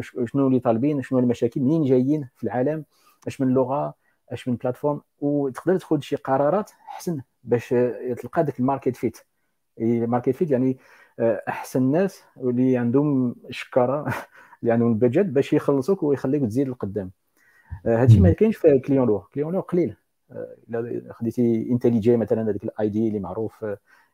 شنو 0.00 0.46
اللي 0.46 0.60
طالبين 0.60 1.02
شنو 1.02 1.18
المشاكل 1.18 1.60
منين 1.60 1.84
جايين 1.84 2.28
في 2.36 2.44
العالم 2.44 2.84
اش 3.26 3.40
من 3.40 3.48
لغة 3.48 3.94
اش 4.32 4.48
من 4.48 4.56
platform 4.56 5.00
وتقدر 5.20 5.78
تاخذ 5.78 6.00
شي 6.00 6.16
قرارات 6.16 6.70
احسن 6.88 7.20
باش 7.44 7.68
تلقى 8.22 8.44
داك 8.44 8.60
ال 8.60 8.65
market 8.65 8.96
fit. 8.96 9.18
ال 9.80 9.87
market 9.87 10.30
fit 10.30 10.50
يعني 10.50 10.78
احسن 11.48 11.82
ناس 11.82 12.22
اللي 12.36 12.76
عندهم 12.76 13.36
الشكاره 13.48 14.06
اللي 14.62 14.72
عندهم 14.72 14.88
ال 14.88 14.93
budget 14.93 15.26
باش 15.26 15.52
يخلصوك 15.52 16.02
ويخليك 16.02 16.42
تزيد 16.42 16.68
لقدام. 16.68 17.10
هادشي 17.86 18.20
ما 18.20 18.32
كاينش 18.32 18.56
في 18.56 18.78
client 18.78 19.06
lourd. 19.06 19.18
client 19.18 19.52
lourd 19.52 19.60
قليل. 19.60 19.96
إلا 20.70 21.12
خديتي 21.12 21.68
IntelliJ 21.70 22.16
مثلا 22.16 22.42
هذاك 22.42 22.64
ال 22.64 22.88
IDE 22.88 23.08
اللي 23.08 23.18
معروف 23.18 23.64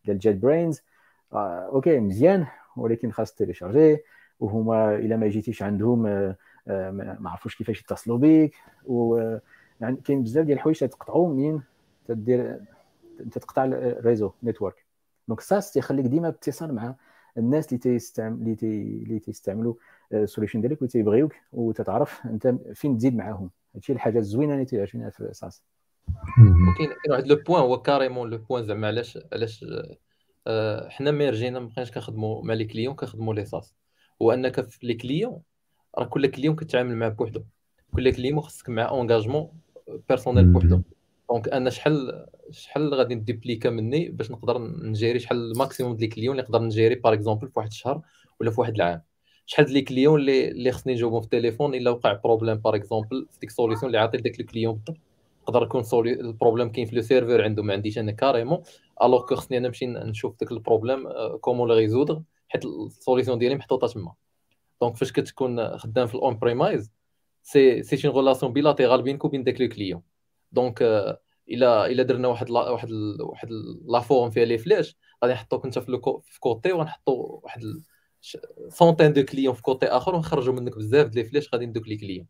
ديال 0.05 0.19
JetBrains 0.19 0.83
OK 1.33 2.01
مزيان 2.01 2.47
ولكن 2.77 3.13
خاص 3.13 3.35
télécharger 3.35 3.99
وهما 4.41 4.95
إلا 4.97 5.17
ما 5.17 5.29
جيتيش 5.29 5.63
عندهم 5.63 6.03
ما 6.67 7.31
عرفوش 7.31 7.57
كيفاش 7.57 7.81
يتصلوا 7.81 8.19
بك 8.19 8.55
و 8.85 9.37
يعني 9.81 9.97
كاين 9.97 10.23
بزاف 10.23 10.47
ديال 10.47 10.57
الحوايج 10.57 10.79
تقطعوا 10.79 11.29
منين 11.29 11.63
تدير 12.09 12.61
تقطع 13.33 13.65
ال 13.65 13.74
réseau 13.74 14.31
network 14.43 14.85
donc 15.29 15.41
SaaS 15.41 15.73
تيخليك 15.73 16.07
ديما 16.07 16.31
باتصال 16.31 16.75
مع 16.75 16.95
الناس 17.39 17.67
اللي 17.69 17.79
تيستعمل 17.79 18.37
اللي 18.41 18.55
تي 18.55 18.83
اللي 18.83 19.19
تيستعملوا 19.19 19.75
ال 20.13 20.18
solution 20.18 20.61
ديالك 20.61 20.83
وتيبغيوك 20.83 21.33
وتتعرف 21.53 22.27
انت 22.27 22.55
فين 22.75 22.99
تزيد 22.99 23.17
معاهم. 23.17 23.51
هادشي 23.75 23.93
الحاجة 23.93 24.19
الزوينة 24.19 24.55
اللي 24.55 24.65
تيعجبني 24.65 25.11
في 25.11 25.29
ساس 25.33 25.65
وكاين 26.39 26.89
كاين 26.89 27.11
واحد 27.11 27.27
le 27.27 27.37
point 27.37 27.61
هو 27.61 27.83
carrément 27.83 28.31
le 28.31 28.39
point 28.39 28.65
زعما 28.65 28.87
علاش 28.87 29.19
علاش 29.33 29.65
آه، 30.47 30.89
حنا 30.89 31.11
ميرجينا 31.11 31.61
ما 31.61 31.67
بقيناش 31.67 31.91
كنخدموا 31.91 32.43
مع 32.45 32.55
les 32.55 32.65
clients 32.65 32.95
كنخدموا 32.95 33.35
les 33.35 33.45
SaaS 33.45 33.75
هو 34.23 34.33
أنك 34.33 34.61
في 34.61 34.87
les 34.87 34.95
clients 34.95 35.43
راه 35.99 36.05
كل 36.05 36.27
client 36.27 36.57
كتعامل 36.57 36.97
معاه 36.97 37.09
بوحدو. 37.09 37.45
كل 37.95 38.13
client 38.13 38.41
خصك 38.41 38.69
معاه 38.69 38.87
engagement 38.87 39.64
personnel 40.09 40.47
بوحدو 40.47 40.81
donc 41.31 41.49
أنا 41.49 41.71
شحال 41.71 42.27
شحال 42.51 42.95
غادي 42.95 43.15
نديبليكا 43.15 43.71
مني 43.71 44.09
باش 44.09 44.31
نقدر 44.31 44.59
ن 44.59 44.69
gérer 44.69 45.19
شحال 45.19 45.53
ال 45.53 45.58
maximum 45.58 45.97
ديال 45.97 46.11
ال 46.11 46.13
clients 46.13 46.33
اللي 46.33 46.43
نقدر 46.43 46.63
ن 46.63 46.68
gérer 46.68 46.95
par 46.95 47.13
exemple 47.13 47.49
في 47.49 47.53
واحد 47.57 47.69
الشهر 47.69 48.03
ولا 48.41 48.51
في 48.51 48.61
واحد 48.61 48.75
العام 48.75 49.03
شحال 49.47 49.65
ديال 49.67 49.75
les 49.75 49.83
clients 49.83 50.21
اللي 50.21 50.49
اللي 50.49 50.73
خصني 50.73 50.93
نجاوبهم 50.93 51.21
في 51.21 51.25
التليفون 51.25 51.75
الا 51.75 51.91
وقع 51.91 52.13
problème 52.13 52.55
par 52.55 52.75
exemple 52.75 53.27
في 53.31 53.41
ديك 53.41 53.51
ال 53.51 53.55
solution 53.55 53.87
اللي 53.87 53.99
عاطي 53.99 54.19
لذاك 54.19 54.41
ال 54.41 54.46
client 54.46 54.75
بالضبط 54.75 54.97
يقدر 55.43 55.63
يكون 55.63 55.83
seul 55.83 56.13
le 56.13 56.25
problème 56.25 56.73
كاين 56.73 56.87
في 56.87 56.97
le 56.97 57.03
serveur 57.03 57.43
عنده 57.43 57.63
ما 57.63 57.73
عنديش 57.73 57.99
أنا 57.99 58.13
carrément 58.13 58.63
alors 59.03 59.27
que 59.27 59.35
خصني 59.35 59.59
أنا 59.59 59.69
نمشي 59.69 59.87
نشوف 59.87 60.41
داك 60.41 60.53
ال 60.53 60.59
problème 60.59 61.09
كومون 61.41 61.69
لو 61.69 61.75
ريزودر 61.75 62.23
حيت 62.49 62.65
السوليسيون 62.65 63.39
ديالي 63.39 63.55
محطوطه 63.55 63.87
تما 63.87 64.13
دونك 64.81 64.97
فاش 64.97 65.13
كتكون 65.13 65.79
خدام 65.79 66.07
في 66.07 66.15
الاون 66.15 66.39
بريمايز 66.39 66.91
سي 67.45 67.83
سي 67.83 68.09
اون 68.09 68.17
ريلاسيون 68.17 68.53
بيلاتيرال 68.53 69.03
بينك 69.03 69.25
وبين 69.25 69.45
داك 69.45 69.61
لو 69.61 69.69
كليون 69.69 70.03
دونك 70.53 70.83
الا 71.51 71.87
الا 71.87 72.03
درنا 72.03 72.29
واحد 72.29 72.51
لا 72.51 72.71
واحد 72.71 72.91
لا 72.91 73.25
واحد 73.25 73.49
لا 73.89 74.01
فورم 74.01 74.31
فيها 74.31 74.45
لي 74.45 74.59
فلاش 74.59 74.97
غادي 75.25 75.35
نحطوك 75.35 75.65
انت 75.65 75.79
في, 75.79 76.01
في 76.25 76.41
كوتي 76.41 76.73
وغنحطو 76.73 77.41
واحد 77.43 77.63
سونتين 78.69 79.13
دو 79.13 79.25
كليون 79.25 79.55
في 79.55 79.63
كوتي 79.63 79.87
آخر 79.87 80.15
ونخرجوا 80.15 80.55
منك 80.55 80.77
بزاف 80.77 81.07
ديال 81.09 81.27
فلاش 81.27 81.49
غادي 81.55 81.67
ندوك 81.67 81.89
لي 81.89 81.97
كليون 81.97 82.27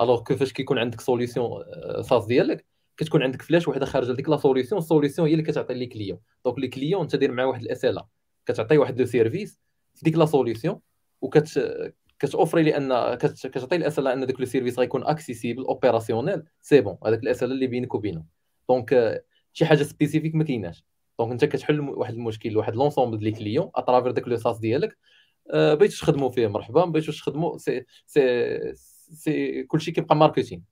الوغ 0.00 0.22
كو 0.22 0.36
فاش 0.36 0.52
كيكون 0.52 0.78
عندك 0.78 1.00
سوليسيون 1.00 1.64
ساس 2.02 2.26
ديالك 2.26 2.66
كتكون 2.96 3.22
عندك 3.22 3.42
فلاش 3.42 3.68
وحده 3.68 3.86
خارجة 3.86 4.12
لديك 4.12 4.28
لا 4.28 4.36
سوليسيون 4.36 4.80
السوليسيون 4.80 5.28
هي 5.28 5.34
اللي 5.34 5.44
كتعطي 5.44 5.74
لي 5.74 5.86
كليون 5.86 6.18
دونك 6.44 6.58
لي 6.58 6.68
كليون 6.68 7.02
انت 7.02 7.16
دير 7.16 7.32
معاه 7.32 7.46
واحد 7.46 7.62
الاس 7.62 7.84
ال 7.84 8.02
كتعطي 8.46 8.78
واحد 8.78 9.00
لو 9.00 9.06
سيرفيس 9.06 9.60
في 9.94 10.04
ديك 10.04 10.16
لا 10.16 10.26
سوليسيون 10.26 10.80
وكت 11.20 11.58
كتوفري 12.18 12.62
لي 12.62 12.76
ان 12.76 13.14
كتعطي 13.14 13.76
الاس 13.76 13.98
ال 13.98 14.08
ان 14.08 14.26
داك 14.26 14.40
لو 14.40 14.46
سيرفيس 14.46 14.78
غيكون 14.78 15.04
اكسيسيبل 15.04 15.64
اوبيراسيونيل 15.64 16.42
سي 16.60 16.80
بون 16.80 16.98
هذاك 17.06 17.22
الاس 17.22 17.42
ال 17.42 17.52
اللي 17.52 17.66
بينك 17.66 17.94
وبينه 17.94 18.24
دونك 18.68 19.22
شي 19.52 19.66
حاجة 19.66 19.82
سبيسيفيك 19.82 20.34
ما 20.34 20.44
كايناش. 20.44 20.84
دونك 21.18 21.32
أنت 21.32 21.44
كتحل 21.44 21.80
واحد 21.80 22.14
المشكل 22.14 22.50
لواحد 22.50 22.74
لونسومبل 22.76 23.18
ديال 23.18 23.32
لي 23.32 23.38
كليون 23.38 23.70
اترافير 23.74 24.10
داك 24.10 24.28
لو 24.28 24.36
ساس 24.36 24.58
ديالك. 24.58 24.98
أه 25.50 25.74
بغيتوش 25.74 26.00
تخدموا 26.00 26.28
فيه 26.28 26.46
مرحبا 26.46 26.84
ما 26.84 26.92
بغيتوش 26.92 27.20
تخدموا 27.20 27.58
سي 27.58 27.84
سي 28.06 28.72
سي 29.12 29.62
كلشي 29.62 29.92
كيبقى 29.92 30.16
ماركتين 30.16 30.62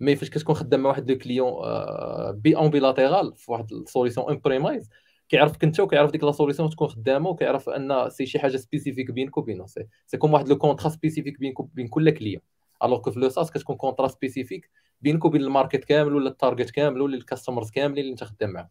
مي 0.00 0.16
فاش 0.16 0.30
كتكون 0.30 0.54
خدام 0.54 0.80
مع 0.80 0.88
واحد 0.88 1.10
لو 1.10 1.18
كليون 1.18 1.48
أه 1.48 2.30
بي 2.30 2.56
اون 2.56 2.70
بيلاتيرال 2.70 3.36
في 3.36 3.52
واحد 3.52 3.72
السوليسيون 3.72 4.30
امبريمايز 4.30 4.90
كيعرفك 5.28 5.64
انت 5.64 5.80
وكيعرف 5.80 6.10
ديك 6.10 6.24
la 6.24 6.32
solution 6.32 6.70
تكون 6.70 6.88
خدامه 6.88 7.28
وكيعرف 7.28 7.68
أن 7.68 8.10
c'est 8.10 8.26
شي 8.26 8.38
حاجة 8.38 8.56
spécifique 8.56 9.10
بينك 9.10 9.36
وبينه. 9.36 9.66
c'est 9.66 9.86
c'est 10.06 10.16
comme 10.16 10.32
واحد 10.32 10.48
le 10.48 10.58
contrat 10.58 10.88
spécifique 10.88 11.38
بينك 11.38 11.60
وبين 11.60 11.88
كل 11.88 12.10
client 12.10 12.40
alors 12.84 12.98
que 12.98 13.10
في 13.10 13.20
le 13.20 13.28
SaaS 13.28 13.50
كتكون 13.50 13.76
contrat 13.76 14.08
spécifique 14.08 14.70
بينك 15.02 15.24
وبين 15.24 15.40
ال 15.40 15.46
market 15.46 15.84
كامل 15.84 16.14
ولا 16.14 16.28
ال 16.30 16.36
target 16.36 16.70
كامل 16.70 17.00
ولا 17.00 17.16
ال 17.16 17.21
customers 17.21 17.70
كاملين 17.70 18.04
اللي 18.04 18.12
انت 18.12 18.24
خدام 18.24 18.50
معاهم. 18.50 18.68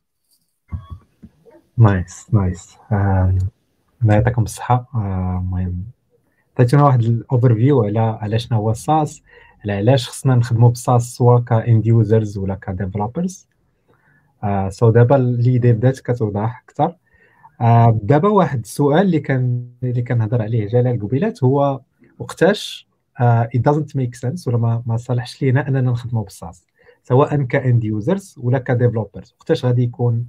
nice 1.78 2.28
nice 2.34 2.78
الله 2.92 4.13
يعطيكم 4.13 4.44
الصحة. 4.44 4.88
آه، 4.96 5.39
المهم. 5.44 5.84
عطيتونا 6.54 6.84
واحد 6.84 7.00
ال 7.02 7.56
overview 7.56 7.84
على 7.84 8.00
على 8.00 8.39
شنو 8.39 8.58
هو 8.58 8.72
ال 8.72 8.82
SaaS 8.82 9.24
على 9.63 9.74
علاش 9.74 10.10
خصنا 10.10 10.36
نخدموا 10.36 10.70
ب 10.70 10.77
ال 10.77 10.85
SaaS 10.85 11.16
سواء 11.16 11.42
ك 11.42 11.53
end 11.53 11.86
users 11.88 12.38
ولا 12.38 12.56
ك 12.56 12.64
developers 12.64 13.48
so 14.70 14.89
دابا 14.90 15.16
l'idée 15.16 15.74
بدات 15.74 16.00
كتوضح 16.00 16.64
أكثر. 16.64 16.96
آه، 17.62 18.00
دابا 18.04 18.30
واحد 18.30 18.60
السؤال 18.60 19.02
اللي 19.02 19.20
كان 19.20 19.70
اللي 19.84 20.02
كنهضر 20.02 20.42
عليه 20.42 20.68
جلال 20.68 21.00
قبيلات 21.02 21.44
هو 21.44 21.82
وقتاش 22.20 22.88
uh, 23.22 23.46
it 23.58 23.62
doesn't 23.72 23.96
make 23.98 24.16
sense 24.26 24.48
ولا 24.48 24.58
ما 24.58 24.84
ما 24.86 24.98
صالحش 24.98 25.42
لينا 25.42 25.68
أننا 25.68 25.82
نخدموا 25.82 26.24
ب 26.24 26.31
ال 26.31 26.38
SaaS 26.38 26.66
سواء 27.04 27.44
ك 27.44 27.54
end 27.54 27.84
users 27.84 28.36
ولا 28.38 28.60
ك 28.60 28.66
developers. 28.66 29.36
وقتاش 29.40 29.66
غادي 29.66 29.84
يكون 29.84 30.28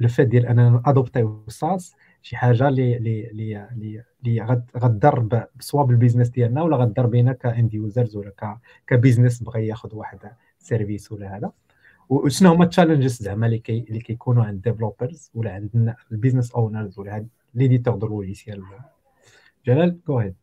le 0.00 0.08
fait 0.08 0.28
ديال 0.28 0.46
أننا 0.46 0.82
adopt 0.86 1.44
يو 1.48 1.61
ال 1.61 1.68
SaaS 1.68 1.94
شي 2.22 2.36
حاجة 2.36 2.68
اللي 2.68 2.96
اللي 2.96 3.30
اللي 3.30 4.04
اللي 4.24 4.62
غتضر 4.76 5.46
سواء 5.60 5.86
بال 5.86 5.94
business 5.94 6.28
ديالنا 6.28 6.62
ولا 6.62 6.76
غتضر 6.76 7.06
بينا 7.06 7.32
ك 7.32 7.42
end 7.42 7.74
users 7.74 8.16
ولا 8.16 8.58
ك 8.86 8.92
business 8.92 9.42
بغى 9.42 9.66
ياخذ 9.66 9.94
واحد 9.94 10.18
service 10.58 11.12
ولا 11.12 11.36
هذا. 11.36 11.52
وشنو 12.08 12.52
هما 12.52 12.64
ال 12.64 12.69
challenges 12.69 13.22
زعما 13.22 13.46
اللي 13.46 13.58
كي 13.58 13.86
اللي 13.88 14.00
كيكونوا 14.00 14.44
عند 14.44 14.62
developers 14.62 15.30
ولا 15.34 15.52
عند 15.52 15.94
ال 16.12 16.16
business 16.16 16.52
owners 16.52 16.98
ولا 16.98 17.26
les 17.54 17.65
éditeurs 17.65 17.94
de 17.94 18.06
logiciels 18.06 18.62
جلال 19.66 19.98
go 20.08 20.18
ahead 20.18 20.34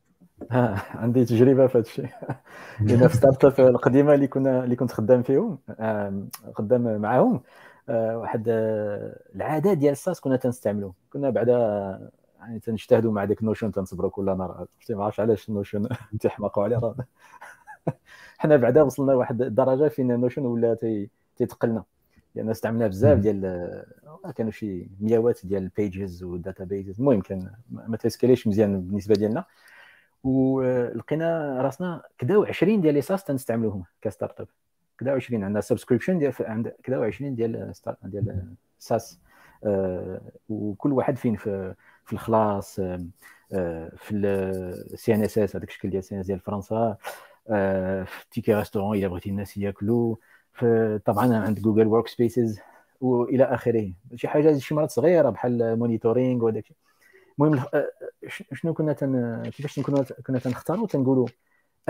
عندي 0.96 1.26
تجربة 1.26 1.68
في 1.68 1.78
هذا 1.78 1.86
الشيء. 1.86 2.08
لأن 2.82 3.08
في 3.08 3.18
startup 3.18 3.68
القديمة 3.68 4.14
اللي 4.14 4.28
كنا 4.28 4.64
اللي 4.64 4.76
كنت 4.76 4.92
خدام 4.92 5.24
فيهم 5.24 5.60
خدام 6.54 7.02
معاهم 7.02 7.42
آه، 7.90 8.18
واحد 8.18 8.46
آه، 8.50 9.20
العاده 9.36 9.74
ديال 9.74 9.92
ال 9.92 9.98
SaaS 9.98 10.20
كنا 10.20 10.36
تنستعملوا 10.36 10.92
كنا 11.14 11.30
بعدا 11.30 11.54
يعني 12.40 12.60
تنجتهدوا 12.60 13.12
مع 13.12 13.26
ديك 13.26 13.44
Notion 13.44 13.72
تنصبروا 13.72 14.10
كل 14.10 14.26
نهار. 14.26 14.68
ما 14.90 15.04
عرفتش 15.04 15.20
علاش 15.20 15.50
Notion 15.50 15.88
تيحماقوا 16.20 16.64
عليه 16.64 16.96
حنا 18.38 18.56
بعدا 18.56 18.82
وصلنا 18.82 19.12
لواحد 19.12 19.42
الدرجة 19.42 19.88
فين 19.88 20.20
Notion 20.20 20.46
ولا 20.46 20.74
تيتقلنا. 21.36 21.84
لأن 22.36 22.50
استعملنا 22.50 22.88
بزاف 22.88 23.20
ديال 23.20 23.46
آه، 24.26 24.32
كانوا 24.32 24.52
شي 24.52 24.88
مياوات 25.00 25.40
ديال 25.46 25.64
ال 25.64 25.74
pages 25.74 26.24
وال 26.24 26.64
databases 26.64 27.00
المهم 27.00 27.22
كان 27.22 27.52
ما 27.72 27.98
تي 27.98 28.08
scale 28.08 28.33
يش 28.33 28.48
مزيان 28.48 28.82
بالنسبة 28.82 29.16
ديالنا. 29.16 29.46
ولقينا 30.24 31.62
راسنا 31.62 32.02
كدا 32.18 32.48
20 32.48 32.82
ديال 32.82 32.94
les 32.94 33.02
SaaS 33.02 33.24
تنستعملوهم 33.24 33.84
ك 34.02 34.42
startup 34.42 34.48
كدا 35.00 35.12
20 35.12 35.44
عندنا 35.44 35.62
subscription 35.62 36.20
ديال 36.20 36.34
عند 36.40 36.74
كدا 36.84 37.06
20 37.06 37.36
ديال 37.36 37.74
ديال 38.04 38.56
SaaS 38.80 39.20
آه 39.66 40.22
وكل 40.50 40.94
واحد 40.94 41.18
فين؟ 41.18 41.36
في 41.36 41.74
في 42.06 42.14
الخلاص 42.14 42.80
آه 42.80 43.92
في 43.98 44.16
ال 44.16 45.16
CNSS 45.16 45.56
هذاك 45.56 45.70
الشكل 45.70 45.90
ديال 45.90 46.00
ال 46.00 46.16
CNS 46.16 46.26
ديال 46.26 46.40
فرنسا. 46.40 46.98
آه 47.50 48.04
في 48.04 48.26
tickets 48.32 48.54
restaurant 48.54 48.98
إلا 48.98 49.08
بغيتي 49.08 49.30
الناس 49.30 49.58
ياكلوا. 49.58 50.16
طبعا 51.06 51.36
عند 51.36 51.60
Google 51.60 51.88
Workspaces 51.88 52.60
وإلى 53.02 53.44
آخره. 53.44 53.94
شي 54.16 54.28
حاجة 54.28 54.58
شي 54.58 54.76
مرات 54.76 54.92
صغيرة 54.92 55.30
بحال 55.30 55.80
monitoring 55.80 56.46
وداك 56.46 56.66
المهم 57.40 57.60
آه، 57.60 57.68
آه، 57.74 57.90
شنو 58.54 58.74
كنا 58.74 58.94
تن 58.94 59.42
كيفاش 59.50 59.80
كنا 59.80 60.06
كنا 60.28 60.40
تنختاروا 60.40 60.88
تنقولوا 60.88 61.28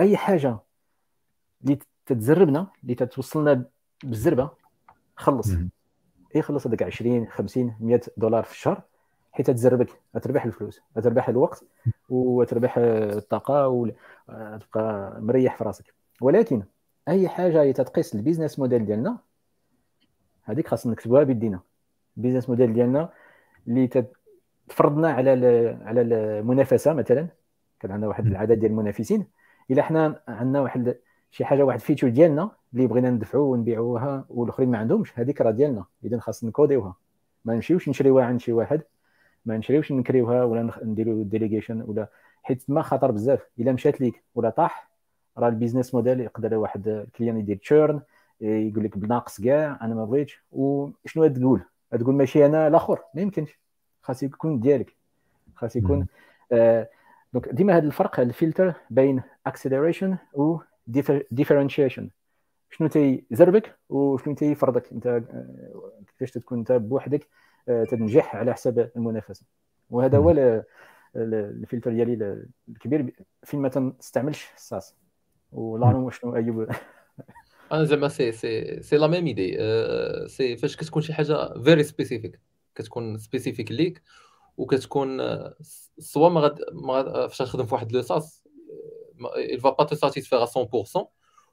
أي 0.00 0.16
حاجة 0.16 0.58
اللي 1.64 1.78
تتزربنا 2.06 2.66
اللي 2.82 2.94
تتوصلنا 2.94 3.64
بالزربة 4.04 4.50
خلص. 5.16 5.48
اي 6.36 6.42
خلص 6.42 6.66
هذاك 6.66 6.82
20 6.82 7.26
50 7.28 7.76
100 7.80 8.00
دولار 8.16 8.44
في 8.44 8.52
الشهر 8.52 8.82
حيت 9.32 9.50
تزربك 9.50 10.00
تربح 10.22 10.44
الفلوس 10.44 10.80
تربح 10.94 11.28
الوقت 11.28 11.64
وتربح 12.08 12.74
الطاقة 12.78 13.68
وتبقى 13.68 15.16
مريح 15.20 15.56
في 15.56 15.64
راسك. 15.64 15.94
ولكن 16.20 16.62
أي 17.08 17.28
حاجة 17.28 17.62
هي 17.62 17.72
تتقيس 17.72 18.14
ال 18.14 18.19
business 18.19 18.58
model 18.58 18.86
ديالنا 18.86 19.18
هذيك 20.44 20.68
خاصنا 20.68 20.92
نكتبوها 20.92 21.22
بيدينا. 21.22 21.60
ال 22.16 22.20
business 22.20 22.48
model 22.48 22.72
ديالنا 22.72 23.08
اللي 23.68 24.04
تفرضنا 24.68 25.12
على 25.12 25.30
على 25.84 26.00
المنافسة 26.00 26.92
مثلا. 26.92 27.28
كان 27.80 27.90
عندنا 27.90 28.08
واحد 28.08 28.26
العدد 28.26 28.58
ديال 28.58 28.70
المنافسين. 28.70 29.26
إلا 29.70 29.82
حنا 29.82 30.20
عندنا 30.28 30.60
واحد 30.60 30.96
شي 31.30 31.44
حاجة 31.44 31.62
واحد 31.62 31.80
feature 31.80 32.08
ديالنا 32.08 32.50
اللي 32.74 32.86
بغينا 32.86 33.10
ندفعوا 33.10 33.52
ونبيعوها 33.52 34.24
والآخرين 34.28 34.70
ما 34.70 34.78
عندهمش 34.78 35.18
هذيك 35.18 35.40
راه 35.40 35.50
ديالنا. 35.50 35.84
اذا 36.04 36.18
خاص 36.18 36.44
نكودiوها. 36.44 36.94
ما 37.44 37.54
نمشيوش 37.54 37.88
نشريوها 37.88 38.24
عند 38.24 38.40
شي 38.40 38.52
واحد 38.52 38.82
ما 39.46 39.56
نشريوش 39.56 39.92
نكريوها 39.92 40.44
ولا 40.44 40.70
نديرو 40.84 41.22
delegation 41.22 41.82
ولا 41.82 42.08
حيت 42.42 42.64
ما 42.68 42.82
خطر 42.82 43.10
بزاف. 43.10 43.48
إلا 43.58 43.72
مشات 43.72 44.00
ليك 44.00 44.22
ولا 44.34 44.50
طاح 44.50 44.93
راه 45.38 45.48
ال 45.48 45.53
business 45.53 45.94
model 45.94 46.20
يقدر 46.20 46.54
واحد 46.54 46.88
ال 46.88 46.95
client 46.95 47.38
يدير 47.38 47.56
churn 47.56 48.00
يقول 48.40 48.84
لك 48.84 48.98
بناقص 48.98 49.40
كاع 49.40 49.78
أنا 49.82 49.94
ما 49.94 50.04
بغيتش. 50.04 50.44
وشنو 50.52 51.26
تقول؟ 51.26 51.60
تقول 51.90 52.14
ماشي 52.14 52.46
أنا 52.46 52.68
الآخر 52.68 53.00
ما 53.14 53.22
يمكنش. 53.22 53.58
خاص 54.02 54.22
يكون 54.22 54.60
ديالك. 54.60 54.96
خاص 55.56 55.76
يكون 55.76 56.06
آه 56.52 56.88
donc 57.32 57.48
ديما 57.48 57.76
هذا 57.76 57.86
الفرق 57.86 58.20
الفلتر 58.20 58.74
بين 58.90 59.22
acceleration 59.46 60.16
و 60.34 60.58
differentiation 61.30 62.10
شنو 62.70 62.88
تيزربك 62.88 63.78
وشنو 63.88 64.34
تيفرضك؟ 64.34 64.92
انت 64.92 65.06
آه، 65.06 65.22
كيفاش 66.06 66.30
تكون 66.30 66.58
انت 66.58 66.72
بوحدك 66.72 67.28
آه، 67.68 67.84
تنجح 67.84 68.36
على 68.36 68.52
حساب 68.52 68.90
المنافسة. 68.96 69.46
وهذا 69.90 70.18
هو 70.18 70.62
الفلتر 71.16 71.92
ديالي 71.92 72.44
الكبير 72.68 73.14
فين 73.44 73.60
ما 73.60 73.68
تنستعملش 73.68 74.52
ال 74.56 74.64
SaaS 74.64 74.94
ولا 75.54 76.10
شنو 76.10 76.36
ايوب 76.36 76.66
أنا 77.72 77.84
زعما 77.84 78.08
c'est 78.08 78.32
c'est 78.32 78.82
c'est 78.82 78.96
la 78.96 79.06
même 79.06 79.26
idée 79.26 79.58
c'est 80.28 80.56
فاش 80.56 80.76
كتكون 80.76 81.02
شي 81.02 81.14
حاجة 81.14 81.62
very 81.62 81.82
specific 81.82 82.40
كتكون 82.74 83.18
spécifique 83.18 83.72
ليك 83.72 84.02
وكتكون 84.56 85.20
soit 85.98 86.28
ما 86.28 86.40
غاد 86.40 86.58
ما 86.72 87.26
فاش 87.28 87.38
تخدم 87.38 87.66
في 87.66 87.74
واحد 87.74 87.92
le 87.92 88.02
SaaS 88.02 88.44
il 89.54 89.60
va 89.60 89.72
pas 89.72 89.86
te 89.86 89.94
satisfaire 89.94 90.42
à 90.42 90.46
100% 90.46 91.06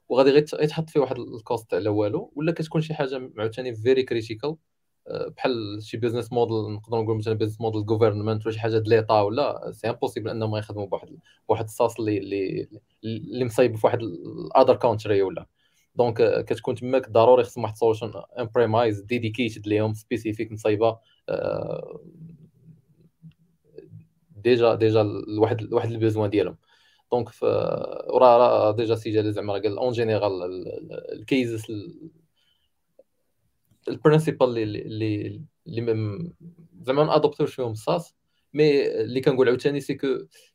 وغادي 0.08 0.30
غير 0.30 0.44
يتحط 0.60 0.90
فيه 0.90 1.00
واحد 1.00 1.18
ال 1.18 1.29
cost 1.29 1.74
على 1.74 1.88
والو 1.88 2.32
ولا 2.36 2.52
كتكون 2.52 2.80
شي 2.80 2.94
حاجة 2.94 3.30
عاوتاني 3.38 3.74
very 3.74 4.02
critical 4.02 4.56
بحال 5.10 5.78
شي 5.82 5.96
business 5.96 6.32
model 6.32 6.74
نقدروا 6.74 7.02
نقولوا 7.02 7.18
مثلا 7.18 7.34
بيزنس 7.34 7.60
موديل 7.60 7.86
government 7.86 8.46
ولا 8.46 8.54
شي 8.54 8.60
حاجة 8.60 8.78
د 8.78 8.88
l'État 8.88 9.20
ولا 9.20 9.72
c'est 9.72 9.90
impossible 9.90 10.30
إنهم 10.30 10.56
يخدموا 10.56 10.86
بواحد 10.86 11.18
بواحد 11.48 11.64
ال 11.64 11.71
SaaS 11.71 11.98
اللي 11.98 12.18
اللي 12.18 12.68
اللي 13.04 13.44
مصايب 13.44 13.76
في 13.76 13.86
واحد 13.86 14.02
ال 14.02 14.14
other 14.14 14.76
country 14.76 15.22
ولا. 15.22 15.46
donc 15.96 16.44
كتكون 16.44 16.74
تماك 16.74 17.10
ضروري 17.10 17.44
خصهم 17.44 17.64
واحد 17.64 17.76
solution 17.76 18.12
on-premise 18.38 19.00
dedicated 19.00 19.66
ليهم 19.66 19.94
spécifique 19.94 20.52
مصايبة 20.52 20.98
déjà 24.36 24.74
déjà 24.74 25.02
لواحد 25.02 25.72
واحد 25.72 25.90
ال 25.90 25.96
besoin 25.96 26.30
ديالهم. 26.30 26.56
donc 27.12 27.28
وراه 27.42 28.38
راه 28.38 28.70
déjà 28.70 28.94
si 28.94 29.10
جالي 29.10 29.32
زعما 29.32 29.52
قال 29.52 29.78
en 29.78 29.92
général 29.92 30.32
ال 31.12 31.21
cases 31.21 31.66
ال 33.88 33.95
principal 33.95 34.58
اللي 34.58 35.42
اللي 35.66 36.28
زعما 36.82 37.04
ما 37.04 37.16
adoptاوش 37.16 37.54
فيهم 37.54 37.72
ال 37.72 37.79
SaaS. 37.79 38.14
mais 38.54 38.86
اللي 39.00 39.20
كنقول 39.20 39.48
عاوتاني 39.48 39.80
c'est 39.80 39.94
que 39.94 40.06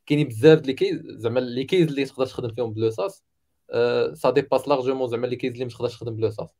كاينين 0.06 0.28
بزاف 0.28 0.66
les 0.66 0.72
cases 0.72 1.00
زعما 1.06 1.40
les 1.40 1.64
cases 1.64 1.88
اللي 1.88 2.04
تقدر 2.04 2.26
تخدم 2.26 2.54
فيهم 2.54 2.72
ب 2.72 2.78
le 2.78 2.90
SaaS 2.90 3.24
ça 4.14 4.30
dépasse 4.30 4.68
largement 4.68 5.08
زعما 5.08 5.26
les 5.26 5.36
cases 5.36 5.52
اللي 5.52 5.64
ما 5.64 5.70
تقدرش 5.70 5.96
تخدم 5.96 6.16
ب 6.16 6.21
le 6.21 6.30
SaaS 6.30 6.50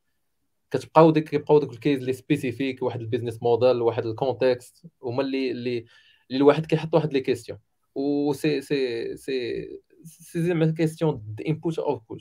كتبقاو 0.71 1.11
ديك 1.11 1.29
كيبقاو 1.29 1.59
دوك 1.59 1.73
ال 1.73 1.77
cases 1.77 1.99
اللي 1.99 2.13
spécifique 2.13 2.83
واحد 2.83 3.01
ال 3.01 3.06
business 3.06 3.43
model 3.43 3.83
واحد 3.83 4.07
ال 4.07 4.17
context 4.17 4.87
هما 5.03 5.23
اللي 5.23 5.51
اللي 5.51 5.79
اللي 6.31 6.39
الواحد 6.39 6.67
كيحط 6.67 6.95
واحد 6.95 7.13
les 7.13 7.21
questions 7.21 7.59
و 7.95 8.33
سي 8.33 8.61
سي 8.61 9.17
سي 9.17 9.69
سي 10.05 10.43
زعما 10.43 10.75
questions 10.77 11.37
input 11.49 11.79
output 11.79 12.21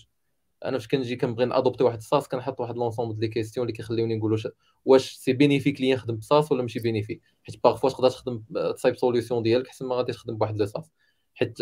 أنا 0.66 0.78
فاش 0.78 0.88
كنجي 0.88 1.16
كنبغي 1.16 1.46
نadopter 1.46 1.84
واحد 1.84 1.98
ال 1.98 2.04
SaaS 2.04 2.28
كنحط 2.28 2.60
واحد 2.60 2.76
l'ensemble 2.76 3.14
ديال 3.14 3.22
les 3.22 3.28
questions 3.28 3.68
اللي 3.68 3.78
كيخليوني 3.78 4.16
نقول 4.16 4.42
واش 4.86 5.14
c'est 5.14 5.34
bénéfique 5.34 5.82
ليا 5.82 5.96
نخدم 5.96 6.16
ب 6.16 6.23
SaaS 6.23 6.52
ولا 6.52 6.62
ماشي 6.62 6.80
bénéfique 6.80 7.22
حيت 7.44 7.64
parfois 7.64 7.90
تقدر 7.90 8.10
تخدم 8.10 8.44
تصايب 8.76 8.96
solution 8.96 9.44
ديالك 9.44 9.68
حسن 9.68 9.86
ما 9.86 9.96
غادي 9.96 10.12
تخدم 10.12 10.38
بواحد 10.38 10.58
le 10.58 10.66
SaaS. 10.66 10.92
حيت 11.36 11.58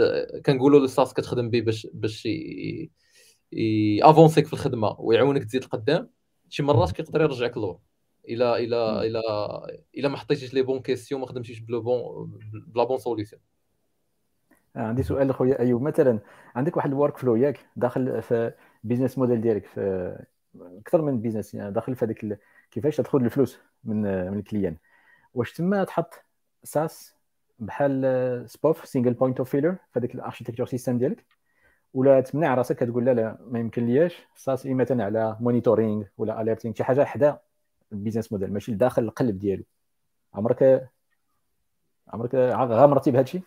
كنقولوا 0.46 0.80
le 0.80 0.88
SaaS 0.88 1.14
كتخدم 1.14 1.50
به 1.50 1.62
باش 1.62 1.88
باش 1.94 2.28
avanceيك 4.04 4.48
في 4.48 4.54
الخدمة 4.54 4.96
ويعاونك 5.00 5.44
تزيد 5.44 5.64
القدام 5.64 6.10
شي 6.50 6.64
مرات 6.64 6.92
كيقدر 6.92 7.22
يرجعك 7.22 7.58
لور. 7.58 7.80
إلا 8.30 8.58
إلا 8.58 9.04
إلا 9.06 9.22
إلا 9.98 10.10
ما 10.10 10.18
حطيتيش 10.18 10.54
les 10.54 10.62
bonnes 10.62 10.80
questions 10.80 11.22
ما 11.22 11.28
خدمتيش 11.28 11.60
ب 11.60 11.67
le 11.67 11.82
bon 11.82 12.32
ب 12.68 12.73
la 12.73 12.84
bonne 12.84 12.98
solution 12.98 13.42
عندي 14.76 15.04
سؤال 15.04 15.30
أخويا 15.30 15.60
ايوب 15.60 15.82
مثلا 15.82 16.20
عندك 16.56 16.78
واحد 16.78 16.90
ال 16.90 17.18
workflow 17.18 17.36
ياك 17.36 17.60
داخل 17.76 18.22
في 18.22 18.54
ال 18.86 18.89
business 18.89 19.18
model 19.18 19.42
ديالك 19.42 19.66
في 19.66 20.16
أكثر 20.56 21.02
من 21.02 21.22
business 21.22 21.54
يعني 21.54 21.72
داخل 21.72 21.96
في 21.96 22.06
هذيك 22.06 22.40
كيفاش 22.72 22.98
تاخذ 22.98 23.24
الفلوس 23.24 23.60
من 23.84 24.02
من 24.02 24.40
ال 24.40 24.44
client. 24.44 24.78
واش 25.34 25.54
تما 25.54 25.84
تحط 25.84 26.14
SaaS 26.64 27.16
بحال 27.60 28.50
SPOF 28.50 28.86
single 28.86 29.14
point 29.14 29.38
of 29.38 29.50
failure 29.50 29.76
في 29.94 30.00
هذيك 30.00 30.16
ال 30.16 30.19
architecture 30.19 30.66
system 30.66 30.98
ديالك؟ 30.98 31.26
ولا 31.94 32.22
تمنع 32.22 32.56
راسك 32.56 32.76
كتقول 32.76 33.06
لا 33.06 33.14
لا 33.14 33.38
ما 33.42 33.60
يمكن 33.60 33.86
لياش 33.86 34.28
SaaS 34.36 34.66
مثلا 34.66 35.04
على 35.04 35.38
monitoring 35.40 36.04
ولا 36.18 36.42
alerting 36.42 36.76
شي 36.76 36.84
حاجة 36.84 37.04
حدا 37.04 37.40
ال 37.92 37.96
business 37.96 38.32
model 38.32 38.54
ماشي 38.54 38.74
داخل 38.74 39.04
القلب 39.04 39.40
ديالو. 39.40 39.64
عمرك 40.34 40.90
عمرك 42.08 42.36
غامرتي 42.36 43.12
بهذا 43.12 43.24
الشيء؟ 43.24 43.42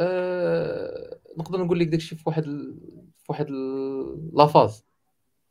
أه... 0.00 1.18
نقدر 1.38 1.64
نقول 1.64 1.78
لك 1.78 1.88
داكشي 1.88 2.16
في 2.16 2.22
واحد. 2.26 2.44
في 3.22 3.32
واحد 3.32 3.46
la 4.32 4.45
phase 4.45 4.78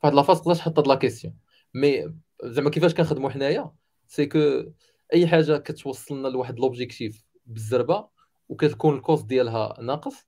في 0.00 0.06
واحد 0.06 0.14
la 0.14 0.21
phase 0.21 0.40
تقدر 0.40 0.54
تحط 0.54 0.78
هاد 0.78 0.88
لا 0.88 0.94
كيسيون 0.94 1.34
مي 1.74 2.14
زعما 2.44 2.70
كيفاش 2.70 2.94
كنخدموا 2.94 3.30
حنايا 3.30 3.72
c'est 4.06 4.26
que 4.26 4.64
أي 5.12 5.26
حاجة 5.26 5.56
كتوصلنا 5.56 6.28
لواحد 6.28 6.58
l'objectif 6.58 7.24
بالزربة 7.46 8.08
وكتكون 8.48 8.96
ال 8.96 9.02
cost 9.02 9.26
ديالها 9.26 9.80
ناقص 9.80 10.26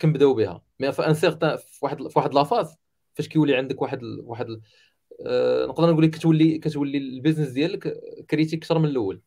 كنبداو 0.00 0.34
بها. 0.34 0.62
mais 0.80 0.92
في 0.92 1.06
un 1.06 1.14
certain 1.14 1.56
في 1.56 1.78
واحد 1.82 2.08
في 2.08 2.30
la 2.32 2.45
phase 2.45 2.76
فاش 3.14 3.28
كيولي 3.28 3.56
عندك 3.56 3.82
واحد 3.82 4.02
واحد 4.02 4.46
أه 5.26 5.66
نقدر 5.66 5.90
نقول 5.90 6.04
لك 6.04 6.10
كتولي 6.10 6.58
كتولي 6.58 6.98
ال 6.98 7.04
business 7.04 7.48
ديالك 7.48 8.00
critique 8.30 8.62
أكثر 8.62 8.78
من 8.78 8.88
الأول. 8.88 9.20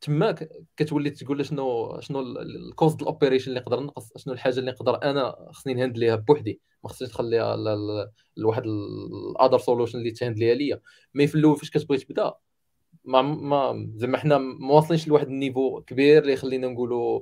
تماك 0.00 0.48
كتولي 0.76 1.10
تقول 1.10 1.46
شنو 1.46 2.00
شنو 2.00 2.20
ال 2.20 2.36
cost 2.36 3.02
ال 3.02 3.07
operation 3.07 3.48
اللي 3.48 3.60
نقدر 3.60 3.80
نقص 3.80 4.12
شنو 4.16 4.34
الحاجة 4.34 4.58
اللي 4.58 4.70
نقدر 4.70 5.02
أنا 5.02 5.48
خصني 5.52 5.74
نhandleيها 5.74 6.16
بوحدي. 6.16 6.60
ما 6.84 6.90
خصنيش 6.90 7.10
نخليها 7.10 7.56
لواحد 8.36 8.62
ال 8.66 8.81
other 8.81 9.58
solution 9.58 9.98
اللي 9.98 10.10
تhandleيها 10.10 10.54
ليا. 10.54 10.80
mais 11.14 11.26
في 11.26 11.34
الأول 11.34 11.56
فاش 11.56 11.70
كتبغي 11.70 11.98
تبدأ 11.98 12.34
ما 13.04 13.22
ما 13.22 13.90
زعما 13.94 14.18
حنا 14.18 14.38
ما 14.38 14.72
واصلينش 14.72 15.08
لواحد 15.08 15.26
ال 15.26 15.34
niveau 15.34 15.80
كبير 15.80 16.22
اللي 16.22 16.32
يخلينا 16.32 16.68
نقولوا 16.68 17.20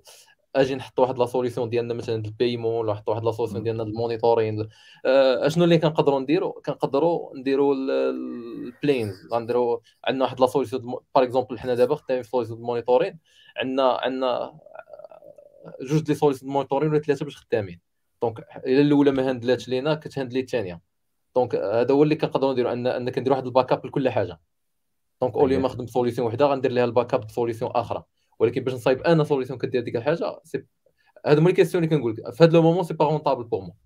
أجي 0.57 0.75
نحط 0.75 0.99
واحد 0.99 1.19
la 1.19 1.27
solution 1.27 1.69
ديالنا 1.69 1.95
مثلا 1.95 2.15
ال 2.15 2.22
paiement 2.22 2.75
ولا 2.75 2.93
نحط 2.93 3.09
واحد 3.09 3.25
la 3.25 3.33
solution 3.33 3.63
ديالنا 3.63 3.83
ال 3.83 3.91
monitoring 3.91 4.69
آه، 5.07 5.47
اشنو 5.47 5.65
اللي 5.65 5.79
كنقدروا 5.79 6.21
نديروا 6.21 6.61
كنقدروا 6.61 7.37
نديروا 7.37 7.75
ال 7.75 8.01
plans 8.01 9.29
غنديروا 9.33 9.79
عندنا 10.05 10.25
واحد 10.25 10.41
la 10.41 10.47
solution 10.47 10.83
par 11.15 11.25
exemple 11.25 11.59
حنا 11.59 11.75
دابا 11.75 11.95
خدامين 11.95 12.23
في 12.23 12.31
solution 12.31 12.61
monitoring 12.61 13.19
عندنا 13.57 13.93
عندنا 13.93 14.59
جوج 15.81 16.01
des 16.03 16.15
solutions 16.15 16.53
monitoring 16.53 16.91
ولا 16.91 16.99
ثلاثة 16.99 17.25
باش 17.25 17.37
خدامين. 17.37 17.81
donc 18.23 18.39
إلا 18.67 18.81
الأولى 18.81 19.11
ما 19.11 19.31
handleاتش 19.31 19.69
لينا 19.69 19.95
كتhandleي 19.95 20.41
الثانية. 20.41 20.81
donc 21.37 21.55
هذا 21.55 21.95
هو 21.95 22.03
اللي 22.03 22.17
كنقدروا 22.17 22.53
نديروا 22.53 22.73
ان 22.73 22.87
أن 22.87 23.11
كندير 23.11 23.33
واحد 23.33 23.47
ال 23.47 23.73
backup 23.73 23.87
لكل 23.87 24.09
حاجة. 24.09 24.41
donc 25.21 25.35
اولي 25.35 25.59
ما 25.59 25.69
خدم 25.69 25.87
solution 25.87 26.27
وحدة 26.27 26.47
غندير 26.47 26.73
ليها 26.73 26.85
ال 26.85 27.15
backup 27.15 27.31
solution 27.31 27.71
أخرى 27.75 28.05
ولكن 28.39 28.65
باش 28.65 28.75
نصايب 28.75 29.03
أنا 29.03 29.25
solution 29.25 29.59
كدير 29.59 29.83
ديك 29.83 29.97
الحاجة 29.97 30.41
c'est 30.45 30.65
هادو 31.27 31.41
هما 31.41 31.51
ال 31.51 31.54
questions 31.54 31.85
اللي 31.85 31.97
كنقول 31.97 32.13
لك 32.13 32.35
في 32.35 32.45
هذا 32.45 32.53
le 32.53 32.63
moment 32.63 32.85
c'est 32.85 32.95
pas 32.95 33.05
rentable 33.05 33.45
pour 33.45 33.61
moi 33.61 33.77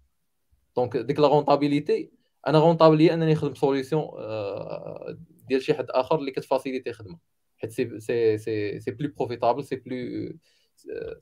donc 0.77 0.97
ديك 0.97 1.21
la 1.21 1.29
rentabilité 1.29 2.11
أنا 2.47 2.59
rentable 2.59 2.99
لي 2.99 3.15
أنني 3.15 3.33
نخدم 3.33 3.55
solution 3.55 4.03
آه، 4.03 5.19
ديال 5.49 5.63
شي 5.63 5.75
حد 5.75 5.87
آخر 5.91 6.19
اللي 6.19 6.31
كتfaciliter 6.31 6.93
خدمة. 6.93 7.19
حيت 7.57 7.73
c'est 7.73 8.01
c'est 8.01 8.39
c'est 8.39 8.81
c'est 8.81 8.91
plus 8.91 9.13
profitable 9.19 9.65
c'est 9.65 9.77
plus 9.77 10.33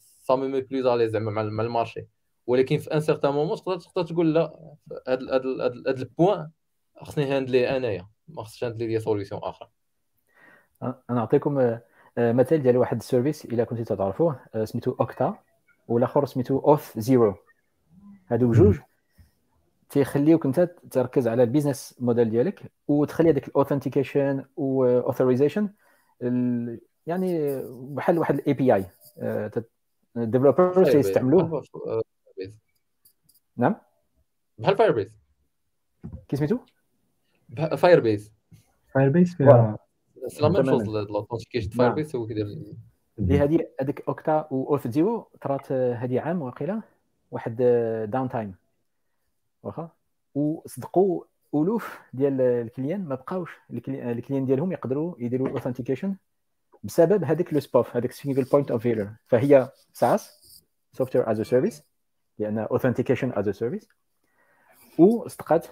ça 0.00 0.36
mais 0.36 0.48
mais 0.48 0.60
plus 0.60 0.82
زالي 0.82 1.08
زعما 1.08 1.42
مع 1.42 1.62
ال 1.62 1.68
marché. 1.68 2.06
ولكن 2.46 2.78
في 2.78 2.94
un 2.94 3.00
certain 3.00 3.32
moment 3.32 3.56
تقدر 3.56 3.76
تقدر 3.80 4.02
تقول 4.02 4.34
لا 4.34 4.74
هاد 5.08 5.22
هاد 5.22 5.46
هاد 5.86 5.98
ال 5.98 6.07
point 6.07 6.50
خصني 7.02 7.24
handleي 7.24 7.76
أنايا. 7.76 8.08
ما 8.28 8.42
خصنيش 8.42 8.64
handleي 8.64 8.86
ليا 8.88 8.98
solution 8.98 9.40
أخرى 9.44 9.68
أنا 10.82 11.02
نعطيكم 11.10 11.58
آه، 11.58 11.82
مثال 12.18 12.62
ديال 12.62 12.76
واحد 12.76 12.96
ال 12.96 13.02
service 13.02 13.44
إلا 13.44 13.64
كنتي 13.64 13.84
تعرفوه 13.84 14.40
آه، 14.54 14.64
سميتو 14.64 14.96
Okta 15.00 15.34
والآخر 15.88 16.26
سميتو 16.26 16.58
أوث 16.58 16.98
زيرو. 16.98 17.34
هادو 18.28 18.48
بجوج 18.48 18.78
تيخليوك 19.90 20.46
انت 20.46 20.70
تركز 20.90 21.28
على 21.28 21.42
ال 21.42 21.48
business 21.48 21.96
model 22.00 22.30
ديالك 22.30 22.72
وتخلي 22.88 23.30
هذاك 23.30 23.48
ال 23.48 23.55
authentication 23.55 24.44
و 24.56 24.64
authorization 24.64 25.68
يعني 27.06 27.60
بحال 27.68 28.18
واحد 28.18 28.34
ال 28.34 28.52
API 28.54 28.74
ال 28.74 28.86
developers 30.16 30.90
تيستعملوه. 30.90 31.62
نعم؟ 33.56 33.76
بحال 34.58 34.76
Firebase 34.76 35.12
كي 36.28 36.36
سميتو؟ 36.36 36.58
Firebase 37.76 38.32
Firebase 38.94 39.34
فيها 39.34 39.78
c'est 40.28 40.42
la 40.42 40.48
même 40.48 40.64
chose 41.52 41.68
Firebase 41.68 42.16
هو 42.16 42.26
كيدير 42.26 42.46
هي 43.18 43.38
هذه 43.38 43.68
هذيك 43.80 44.04
Okta 44.08 44.48
و 44.50 44.88
Auth0 44.88 45.28
طرات 45.40 45.72
هذه 45.72 46.20
عام 46.20 46.42
واقيلا. 46.42 46.82
واحد 47.30 47.56
downtime 48.10 48.54
واخا 49.62 49.90
وصدقوا 50.34 51.24
الوف 51.54 51.98
ديال 52.12 52.40
ال 52.40 52.48
clients 52.48 53.04
ما 53.04 53.14
بقاوش. 53.14 53.50
ال 53.88 53.95
clients 53.96 54.46
ديالهم 54.46 54.72
يقدروا 54.72 55.14
يديروا 55.18 55.48
ال 55.48 55.53
authentication 55.53 56.16
بسبب 56.84 57.24
هذاك 57.24 57.52
le 57.54 57.60
SPOF 57.60 57.96
هذاك 57.96 58.12
single 58.12 58.44
point 58.44 58.70
of 58.70 58.82
failure 58.82 59.10
فهي 59.26 59.70
SaaS 59.92 60.38
software 60.92 61.30
as 61.30 61.42
service 61.42 61.82
لأن 62.38 62.58
authentication 62.58 63.32
as 63.34 63.48
service 63.48 63.88
وصدقات 64.98 65.66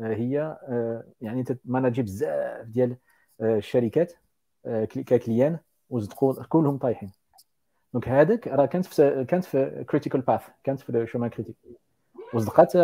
هي 0.00 0.58
آه، 0.68 1.04
يعني 1.20 1.42
تماناجي 1.42 2.02
بزاف 2.02 2.66
ديال 2.66 2.96
الشركات 3.40 4.12
ك 4.90 4.99
clients 4.99 5.58
وصدقوا 5.90 6.42
كلهم 6.48 6.78
طايحين. 6.78 7.10
donc 7.92 8.08
هذاك 8.08 8.48
راه 8.48 8.66
كانت 8.66 8.84
في 8.86 9.24
كانت 9.28 9.44
في 9.44 9.84
critical 9.88 10.20
path 10.20 10.42
كانت 10.64 10.80
في 10.80 10.90
ال 10.90 10.96
chemin 10.96 11.30
critique 11.30 11.56
وصدقات 12.34 12.76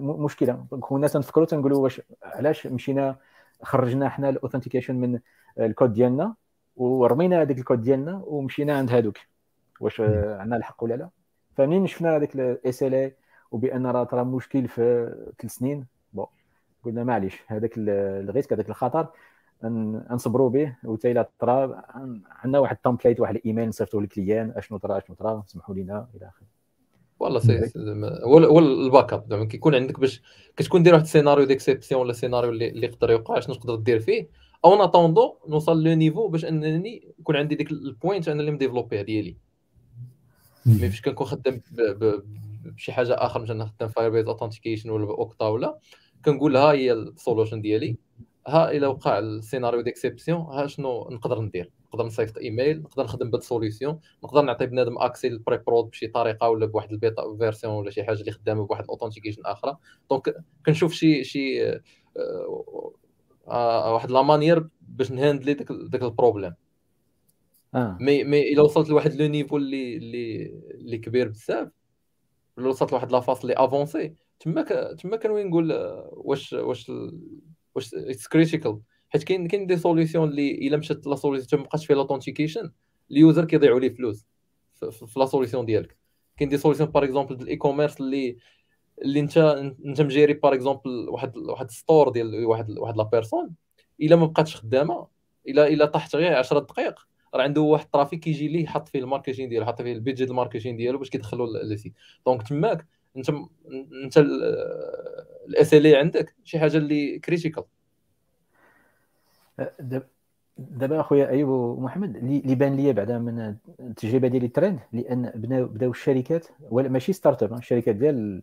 مشكلة. 0.00 0.66
donc 0.70 0.84
كنا 0.84 1.08
تنفكروا 1.08 1.46
تنقولوا 1.46 1.78
واش 1.82 2.02
علاش 2.22 2.66
مشينا 2.66 3.16
خرجنا 3.62 4.08
حنا 4.08 4.28
ال 4.28 4.32
authentication 4.32 4.94
من 4.94 5.20
الكود 5.60 5.92
ديالنا 5.92 6.34
ورمينا 6.76 7.42
هذاك 7.42 7.58
الكود 7.58 7.82
ديالنا 7.82 8.22
ومشينا 8.26 8.78
عند 8.78 8.90
هذوك. 8.90 9.16
واش 9.80 10.00
عندنا 10.00 10.56
الحق 10.56 10.84
ولا 10.84 10.94
لا؟ 10.94 11.08
فمنين 11.56 11.86
شفنا 11.86 12.16
هذاك 12.16 12.34
ال 12.34 12.94
SLA 12.94 13.16
وبأن 13.50 13.86
راه 13.86 14.04
ترى 14.04 14.24
مشكل 14.24 14.68
في 14.68 15.14
ثلاث 15.38 15.52
سنين. 15.52 15.86
bon 16.12 16.26
قلنا 16.84 17.04
معليش 17.04 17.42
هذاك 17.46 17.72
ال 17.78 17.89
risque 17.89 18.52
هذاك 18.52 18.68
الخطر. 18.68 19.06
نصبروا 19.64 20.50
به 20.50 20.76
وتا 20.84 21.10
إلى 21.10 21.26
طرا 21.38 21.82
عندنا 22.30 22.58
واحد 22.58 22.76
ال 22.76 22.81
template 22.81 23.20
واحد 23.20 23.36
الايميل 23.36 23.68
نصيفطوه 23.68 24.00
لل 24.00 24.12
clients 24.12 24.52
أشنو 24.56 24.78
طرا 24.78 24.98
أشنو 24.98 25.16
طرا 25.16 25.42
سمحوا 25.46 25.74
لنا 25.74 26.08
إلى 26.16 26.28
آخره. 26.28 26.46
voilà 27.20 27.40
c'est 27.40 27.72
هو 28.24 28.58
ال 28.58 29.12
backup 29.12 29.26
زعما 29.30 29.44
كيكون 29.44 29.74
عندك 29.74 30.00
باش 30.00 30.22
كتكون 30.56 30.82
دير 30.82 30.92
واحد 30.92 31.04
ال 31.04 31.09
scénario 31.09 31.46
d'exception 31.46 32.00
ولا 32.00 32.12
سيناريو 32.12 32.50
اللي, 32.50 32.68
اللي 32.68 32.86
يقدر 32.86 33.10
يوقع 33.10 33.40
شنو 33.40 33.54
تقدر 33.54 33.74
دير 33.74 34.00
فيه. 34.00 34.28
أو 34.64 34.78
en 34.78 34.88
attendant 34.88 35.34
نوصل 35.48 35.84
le 35.84 35.94
niveau 35.94 36.28
باش 36.28 36.44
أنني 36.44 37.14
يكون 37.18 37.36
عندي 37.36 37.54
ديك 37.54 37.70
ال 37.70 37.80
point 37.80 38.28
أنا 38.28 38.40
اللي 38.40 38.50
مديفلوبيها 38.50 39.02
ديالي 39.02 39.36
mais 40.66 40.88
فاش 40.88 41.00
كنكون 41.00 41.26
خدام 41.26 41.60
بشي 42.64 42.92
حاجة 42.92 43.14
آخر 43.14 43.42
مثلا 43.42 43.64
خدام 43.64 43.88
Firebase 43.88 44.28
authentication 44.28 44.90
ولا 44.90 45.04
Okta 45.04 45.44
ولا 45.44 45.78
كنقول 46.24 46.56
ها 46.56 46.72
هي 46.72 46.92
ال 46.92 47.00
solution 47.00 47.60
ديالي. 47.60 47.96
ها 48.46 48.70
إلا 48.70 48.88
وقع 48.88 49.18
ال 49.18 49.25
scénario 49.25 49.80
d'exception 49.80 50.40
ها 50.40 50.66
شنو 50.66 51.08
نقدر 51.10 51.40
ندير؟ 51.40 51.72
نقدر 51.94 52.04
نصيفط 52.04 52.38
إيميل 52.38 52.82
نقدر 52.82 53.04
نخدم 53.04 53.30
بهاد 53.30 53.40
ال 53.40 53.47
solution 53.47 54.00
نقدر 54.24 54.42
نعطي 54.42 54.66
بنادم 54.66 54.98
accès 54.98 55.28
لل 55.28 55.58
pre-prod 55.58 55.90
بشي 55.90 56.06
طريقة 56.06 56.48
ولا 56.48 56.66
بواحد 56.66 56.92
ال 56.92 57.01
bêta 57.01 57.36
version 57.38 57.74
ولا 57.74 57.90
شي 57.90 58.04
حاجة 58.04 58.20
اللي 58.20 58.32
خدامة 58.32 58.66
بواحد 58.66 58.84
ال 58.84 58.88
authentication 58.88 59.42
أخرى 59.46 59.76
donc 60.10 60.36
كنشوف 60.66 60.92
شي 60.92 61.24
شي 61.24 61.68
آه 61.68 61.80
آه 63.48 63.94
واحد 63.94 64.10
la 64.10 64.22
manière 64.22 64.68
باش 64.80 65.10
نهاندلي 65.10 65.54
داك 65.54 65.72
داك 65.72 66.02
ال 66.02 66.08
problème 66.08 66.54
آه. 67.74 67.98
مي 68.00 68.24
مي 68.24 68.52
إلا 68.52 68.62
وصلت 68.62 68.88
لواحد 68.88 69.14
le 69.14 69.26
niveau 69.26 69.56
اللي 69.56 69.96
اللي 69.96 70.46
اللي 70.70 70.98
كبير 70.98 71.28
بزاف 71.28 71.68
ولا 72.58 72.68
وصلت 72.68 72.92
لواحد 72.92 73.12
la 73.12 73.21
phase 73.21 73.42
اللي 73.42 73.54
avancée 73.56 74.14
تما 74.40 74.62
تما 74.92 75.16
كنوي 75.16 75.44
نقول 75.44 75.72
واش 76.10 76.52
واش 76.52 76.92
واش 77.74 77.94
it's 77.94 78.28
critical 78.28 78.80
حيت 79.08 79.24
كاين 79.24 79.48
كاين 79.48 79.66
des 79.66 79.76
solutions 79.76 80.28
اللي 80.28 80.50
إلا 80.50 80.76
مشات 80.76 81.06
la 81.06 81.16
solution 81.16 81.62
ما 81.62 81.66
بقاش 81.68 81.86
فيها 81.86 81.96
l'authentication 81.96 82.70
ال 83.10 83.17
user 83.17 83.44
كيضيعوا 83.44 83.80
ليه 83.80 83.94
فلوس 83.94 84.26
في 84.90 85.18
la 85.20 85.26
solution 85.26 85.66
ديالك. 85.66 85.96
كاين 86.36 86.48
des 86.48 86.56
solutions 86.58 86.88
par 86.90 87.04
exemple 87.04 87.34
ال 87.34 87.56
e-commerce 87.56 88.00
اللي 88.00 88.36
اللي 89.02 89.20
انت 89.20 89.36
انت 89.84 90.00
مجيري 90.00 90.32
par 90.32 90.54
exemple 90.54 91.08
واحد 91.08 91.36
واحد 91.36 91.70
store 91.70 92.08
ديال 92.08 92.44
واحد 92.44 92.70
واحد 92.78 92.96
la 92.96 93.02
personne 93.02 93.54
إلا 94.00 94.16
ما 94.16 94.26
بقاتش 94.26 94.56
خدامة 94.56 95.06
الا 95.48 95.68
إلا 95.68 95.86
طاحت 95.86 96.16
غير 96.16 96.34
10 96.34 96.58
دقائق 96.58 96.94
راه 97.34 97.42
عنده 97.42 97.60
واحد 97.60 97.84
ال 97.84 97.89
trafic 97.89 98.20
كيجي 98.20 98.48
ليه 98.48 98.64
يحط 98.64 98.88
فيه 98.88 98.98
ال 98.98 99.03
marketing 99.03 99.48
ديالو 99.48 99.64
يحط 99.64 99.82
فيه 99.82 99.92
ال 99.92 99.97
budget 99.97 100.30
ال 100.30 100.35
marketing 100.35 100.76
ديالو 100.76 100.98
باش 100.98 101.10
كيدخلوا 101.10 101.46
لل 101.46 101.61
site 101.61 101.92
donc 102.26 102.48
تماك 102.48 102.86
انت 103.16 103.30
انت 104.04 104.18
ال 105.48 105.74
SLA 105.74 105.96
عندك؟ 105.96 106.34
شي 106.44 106.58
حاجة 106.58 106.76
اللي 106.76 107.18
critical 107.18 107.64
دابا 110.58 111.00
أخويا 111.00 111.28
أيوب 111.28 111.48
ومحمد 111.48 112.16
اللي 112.16 112.54
بان 112.54 112.76
لي 112.76 112.92
بعدا 112.92 113.18
من 113.18 113.56
التجربة 113.80 114.28
ديالي 114.28 114.46
الترند 114.46 114.80
لأن 114.92 115.32
بداو 115.34 115.90
الشركات 115.90 116.46
ولا 116.70 116.88
ماشي 116.88 117.12
startup 117.12 117.52
الشركات 117.52 117.94
ديال 117.94 118.42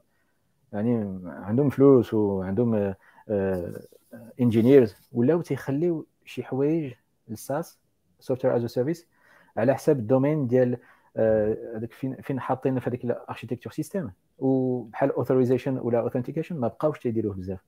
يعني 0.74 1.22
عندهم 1.26 1.70
فلوس 1.70 2.14
وعندهم 2.14 2.94
engineers 4.42 4.96
ولاو 5.12 5.42
تيخليو 5.42 6.06
شي 6.26 6.44
حوايج 6.44 6.94
لل 7.28 7.45
SaaS 7.45 7.80
software 8.20 8.56
as 8.56 8.66
service 8.66 9.08
على 9.58 9.76
حساب 9.76 10.00
ال 10.00 10.06
domaine 10.06 10.48
ديال 10.48 10.78
هذاك 11.76 11.92
فين 11.92 12.16
فين 12.22 12.40
حاطين 12.40 12.80
في 12.80 12.90
هذيك 12.90 13.04
ال 13.04 13.09
architecture 13.09 13.74
système 13.74 14.12
وبحال 14.40 15.12
authorization 15.12 15.78
ولا 15.78 16.00
authentication 16.00 16.60
ما 16.60 16.68
بقاوش 16.68 17.00
تيديروه 17.00 17.34
بزاف. 17.34 17.60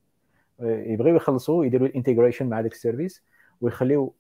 يبغيو 0.60 1.16
يخلصوا 1.16 1.66
يديروا 1.66 1.88
ال 1.88 1.93
integration 1.93 2.50
مع 2.50 2.60
ذاك 2.60 2.72
ال 2.72 2.78
service 2.78 3.24
ويخليو 3.62 4.14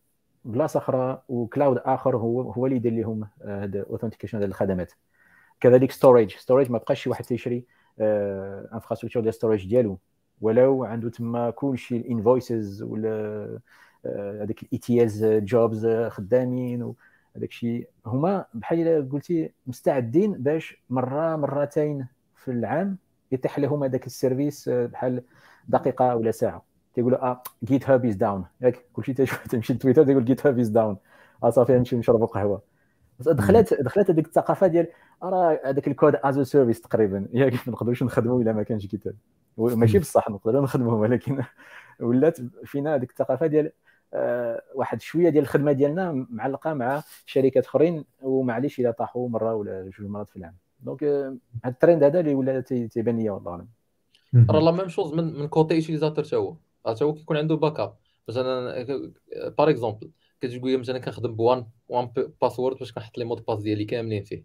بلاصة 0.45 0.77
أخرى 0.77 1.21
و 1.29 1.37
cloud 1.37 1.77
آخر 1.77 2.17
هو 2.17 2.41
هو 2.41 2.65
اللي 2.65 2.75
يدير 2.75 2.93
لهم 2.93 3.27
هذا 3.45 3.85
authentication 3.89 4.39
ديال 4.39 4.49
الخدمات. 4.49 4.91
كذلك 5.59 5.91
storage 5.91 6.35
storage 6.35 6.71
ما 6.71 6.77
بقاش 6.77 7.03
شي 7.03 7.09
واحد 7.09 7.25
تيشري 7.25 7.65
infrastructure 8.73 9.21
ديال 9.21 9.33
storage 9.33 9.67
ديالو. 9.67 9.99
ولو 10.41 10.83
عنده 10.83 11.09
تما 11.09 11.49
كلشي 11.49 11.97
ال 11.97 12.07
invoices 12.07 12.83
ولا 12.83 13.59
هذاك 14.41 14.63
ال 14.63 14.77
ITS 14.77 15.23
jobs 15.23 15.87
خدامين 15.87 16.93
هذاك 17.37 17.49
الشيء. 17.49 17.89
هما 18.05 18.45
بحال 18.53 19.09
قلتي 19.11 19.51
مستعدين 19.67 20.33
باش 20.33 20.83
مرة 20.89 21.35
مرتين 21.35 22.07
في 22.35 22.51
العام 22.51 22.97
يتيح 23.31 23.59
لهم 23.59 23.83
هذاك 23.83 24.05
ال 24.05 24.13
service 24.13 24.69
بحال 24.69 25.23
دقيقة 25.67 26.15
ولا 26.15 26.31
ساعة. 26.31 26.65
تيقولوا 26.93 27.23
آه 27.25 27.43
GitHub 27.63 28.05
is 28.05 28.15
down 28.15 28.45
ياك 28.61 28.85
كلشي 28.93 29.13
تمشي 29.51 29.73
لتويتر 29.73 30.05
تيقول 30.05 30.25
GitHub 30.25 30.59
is 30.59 30.69
down 30.69 30.97
آه 31.43 31.49
صافي 31.49 31.73
نمشي 31.77 31.95
نشربوا 31.95 32.27
قهوة. 32.27 32.61
دخلت 33.19 33.73
دخلت 33.81 34.09
هذيك 34.09 34.25
الثقافة 34.27 34.67
ديال 34.67 34.87
راه 35.23 35.59
هذاك 35.65 35.87
ال 35.87 35.93
code 35.93 36.15
as 36.23 36.39
service 36.41 36.81
تقريبا. 36.81 37.27
ياك 37.33 37.53
ما 37.53 37.59
نقدروش 37.67 38.03
نخدموا 38.03 38.41
إلا 38.41 38.53
ما 38.53 38.63
كانش 38.63 38.87
كتاب 38.87 39.15
ماشي 39.57 39.99
بصح 39.99 40.29
نقدروا 40.29 40.61
نخدموا 40.61 40.93
ولكن 41.01 41.43
ولات 41.99 42.37
فينا 42.65 42.95
هذيك 42.95 43.09
الثقافة 43.11 43.47
ديال 43.47 43.65
آه 43.65 43.71
واحد 44.75 45.01
شوية 45.01 45.29
ديال 45.29 45.43
الخدمة 45.43 45.71
ديالنا 45.71 46.25
معلقة 46.29 46.73
مع 46.73 47.03
شركات 47.25 47.65
أخرين 47.65 48.05
ومعليش 48.21 48.79
إلا 48.79 48.91
طاحوا 48.91 49.29
مرة 49.29 49.55
ولا 49.55 49.83
جوج 49.83 50.07
مرات 50.07 50.29
في 50.29 50.35
العام. 50.35 50.55
donc 50.79 51.03
هذا 51.03 51.37
آه 51.65 51.67
الترند 51.67 52.03
هذا 52.03 52.19
اللي 52.19 52.33
ولا 52.33 52.61
تيبان 52.61 53.17
لي 53.17 53.29
والله 53.29 53.51
اعلم 53.51 53.67
راه 54.49 54.59
la 54.59 54.71
même 54.71 54.87
chose 54.87 55.13
من 55.13 55.39
من 55.39 55.47
côté 55.47 55.75
utilisateur 55.75 56.25
حتى 56.25 56.35
هو. 56.35 56.55
حتى 56.85 57.03
هو 57.03 57.13
كيكون 57.13 57.37
عنده 57.37 57.55
backup 57.55 57.95
مثلا 58.27 58.83
par 59.57 59.69
exemple 59.69 60.11
كتقول 60.41 60.77
مثلا 60.77 60.99
كنخدم 60.99 61.35
ب 61.35 61.65
One 61.89 62.09
1Password 62.41 62.77
باش 62.77 62.93
كنحط 62.93 63.17
لي 63.17 63.25
mots 63.25 63.45
de 63.45 63.49
passe 63.49 63.59
ديالي 63.61 63.85
كاملين 63.85 64.23
فيه. 64.23 64.43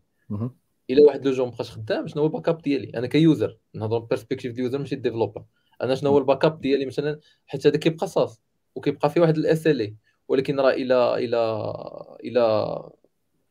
إلا 0.91 1.03
واحد 1.07 1.27
le 1.27 1.33
jour 1.33 1.45
مابقاش 1.45 1.71
خدام 1.71 2.07
شنو 2.07 2.23
هو 2.23 2.27
ال 2.27 2.49
backup 2.49 2.63
ديالي؟ 2.63 2.99
أنا 2.99 3.07
ك 3.07 3.17
user 3.17 3.59
نهضر 3.75 3.99
perspective 3.99 4.53
ديال 4.53 4.65
user 4.65 4.79
ماشي 4.79 4.97
developer 4.97 5.45
أنا 5.83 5.95
شنو 5.95 6.11
هو 6.11 6.19
ال 6.19 6.45
backup 6.45 6.61
ديالي؟ 6.61 6.87
مثلا 6.87 7.21
حيت 7.47 7.67
هذا 7.67 7.77
كيبقى 7.77 8.07
SaaS. 8.07 8.43
وكيبقى 8.75 9.11
فيه 9.11 9.21
واحد 9.21 9.37
ال 9.37 9.81
SLA 9.81 9.97
ولكن 10.29 10.61
راه 10.61 10.71
إلى 10.71 11.15
إلى 11.15 11.73
إلى 12.25 12.83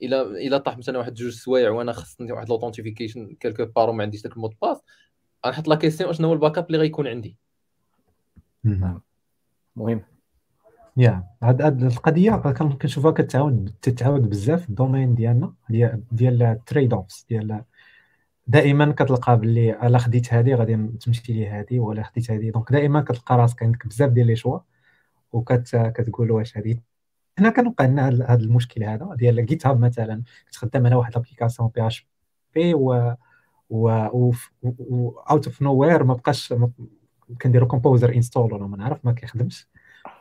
إلى 0.01 0.21
إلى 0.21 0.59
طاح 0.59 0.77
مثلا 0.77 0.97
واحد 0.97 1.13
جوج 1.13 1.31
سوايع 1.33 1.69
وأنا 1.69 1.91
خصني 1.91 2.31
واحد 2.31 2.49
l'authentification 2.49 3.35
quelque 3.39 3.65
part 3.65 3.89
وما 3.89 4.03
عنديش 4.03 4.21
داك 4.21 4.33
ال 4.33 4.36
mot 4.36 4.46
de 4.46 4.53
passe 4.61 4.81
غنحط 5.45 5.67
la 5.67 5.75
question 5.75 6.13
شنو 6.13 6.27
هو 6.27 6.33
ال 6.33 6.57
backup 6.57 6.65
اللي 6.65 6.77
غيكون 6.77 7.07
عندي. 7.07 7.37
مهم. 9.75 10.01
يا 10.97 11.23
هاد 11.43 11.61
هاد 11.61 11.83
القضية 11.83 12.31
كنشوفها 12.81 13.11
كتعاود 13.11 13.73
تتعاود 13.81 14.29
بزاف 14.29 14.61
في 14.61 14.69
ال 14.69 14.75
domaine 14.75 15.15
ديالنا 15.15 15.53
ديال 16.11 16.43
ال 16.43 16.93
trade-offs 16.93 17.25
ديال 17.29 17.63
دائما 18.47 18.91
كتلقى 18.91 19.39
باللي 19.39 19.87
ألا 19.87 19.97
خديت 19.97 20.33
هذه 20.33 20.55
غادي 20.55 20.87
تمشي 21.01 21.33
لي 21.33 21.47
هذه 21.47 21.79
ولا 21.79 22.03
خديت 22.03 22.31
هذه 22.31 22.49
donc 22.49 22.71
دائما 22.71 23.01
كتلقى 23.01 23.37
راسك 23.37 23.63
عندك 23.63 23.87
بزاف 23.87 24.11
ديال 24.11 24.27
les 24.27 24.35
choix 24.35 24.59
وكتقول 25.33 26.31
واش 26.31 26.57
هذه؟ 26.57 26.77
هنا 27.39 27.49
كنوقع 27.49 27.85
لنا 27.85 28.07
هذا 28.07 28.43
المشكل 28.43 28.83
هذا. 28.83 29.15
ديال 29.15 29.45
GitHub 29.45 29.79
مثلا 29.79 30.23
كتخدم 30.47 30.85
على 30.85 30.95
واحد 30.95 31.13
l'application 31.15 31.69
PH 31.75 32.07
P 32.55 32.73
و 32.73 33.15
و 33.69 33.89
out 35.29 35.45
of 35.47 35.61
nowhere 35.61 36.03
ما 36.03 36.13
بقاش 36.13 36.53
كنديرو 37.41 37.67
composer 37.67 38.15
install 38.15 38.53
ولا 38.53 38.67
ما 38.67 38.77
نعرف 38.77 39.05
ما 39.05 39.11
كيخدمش. 39.11 39.67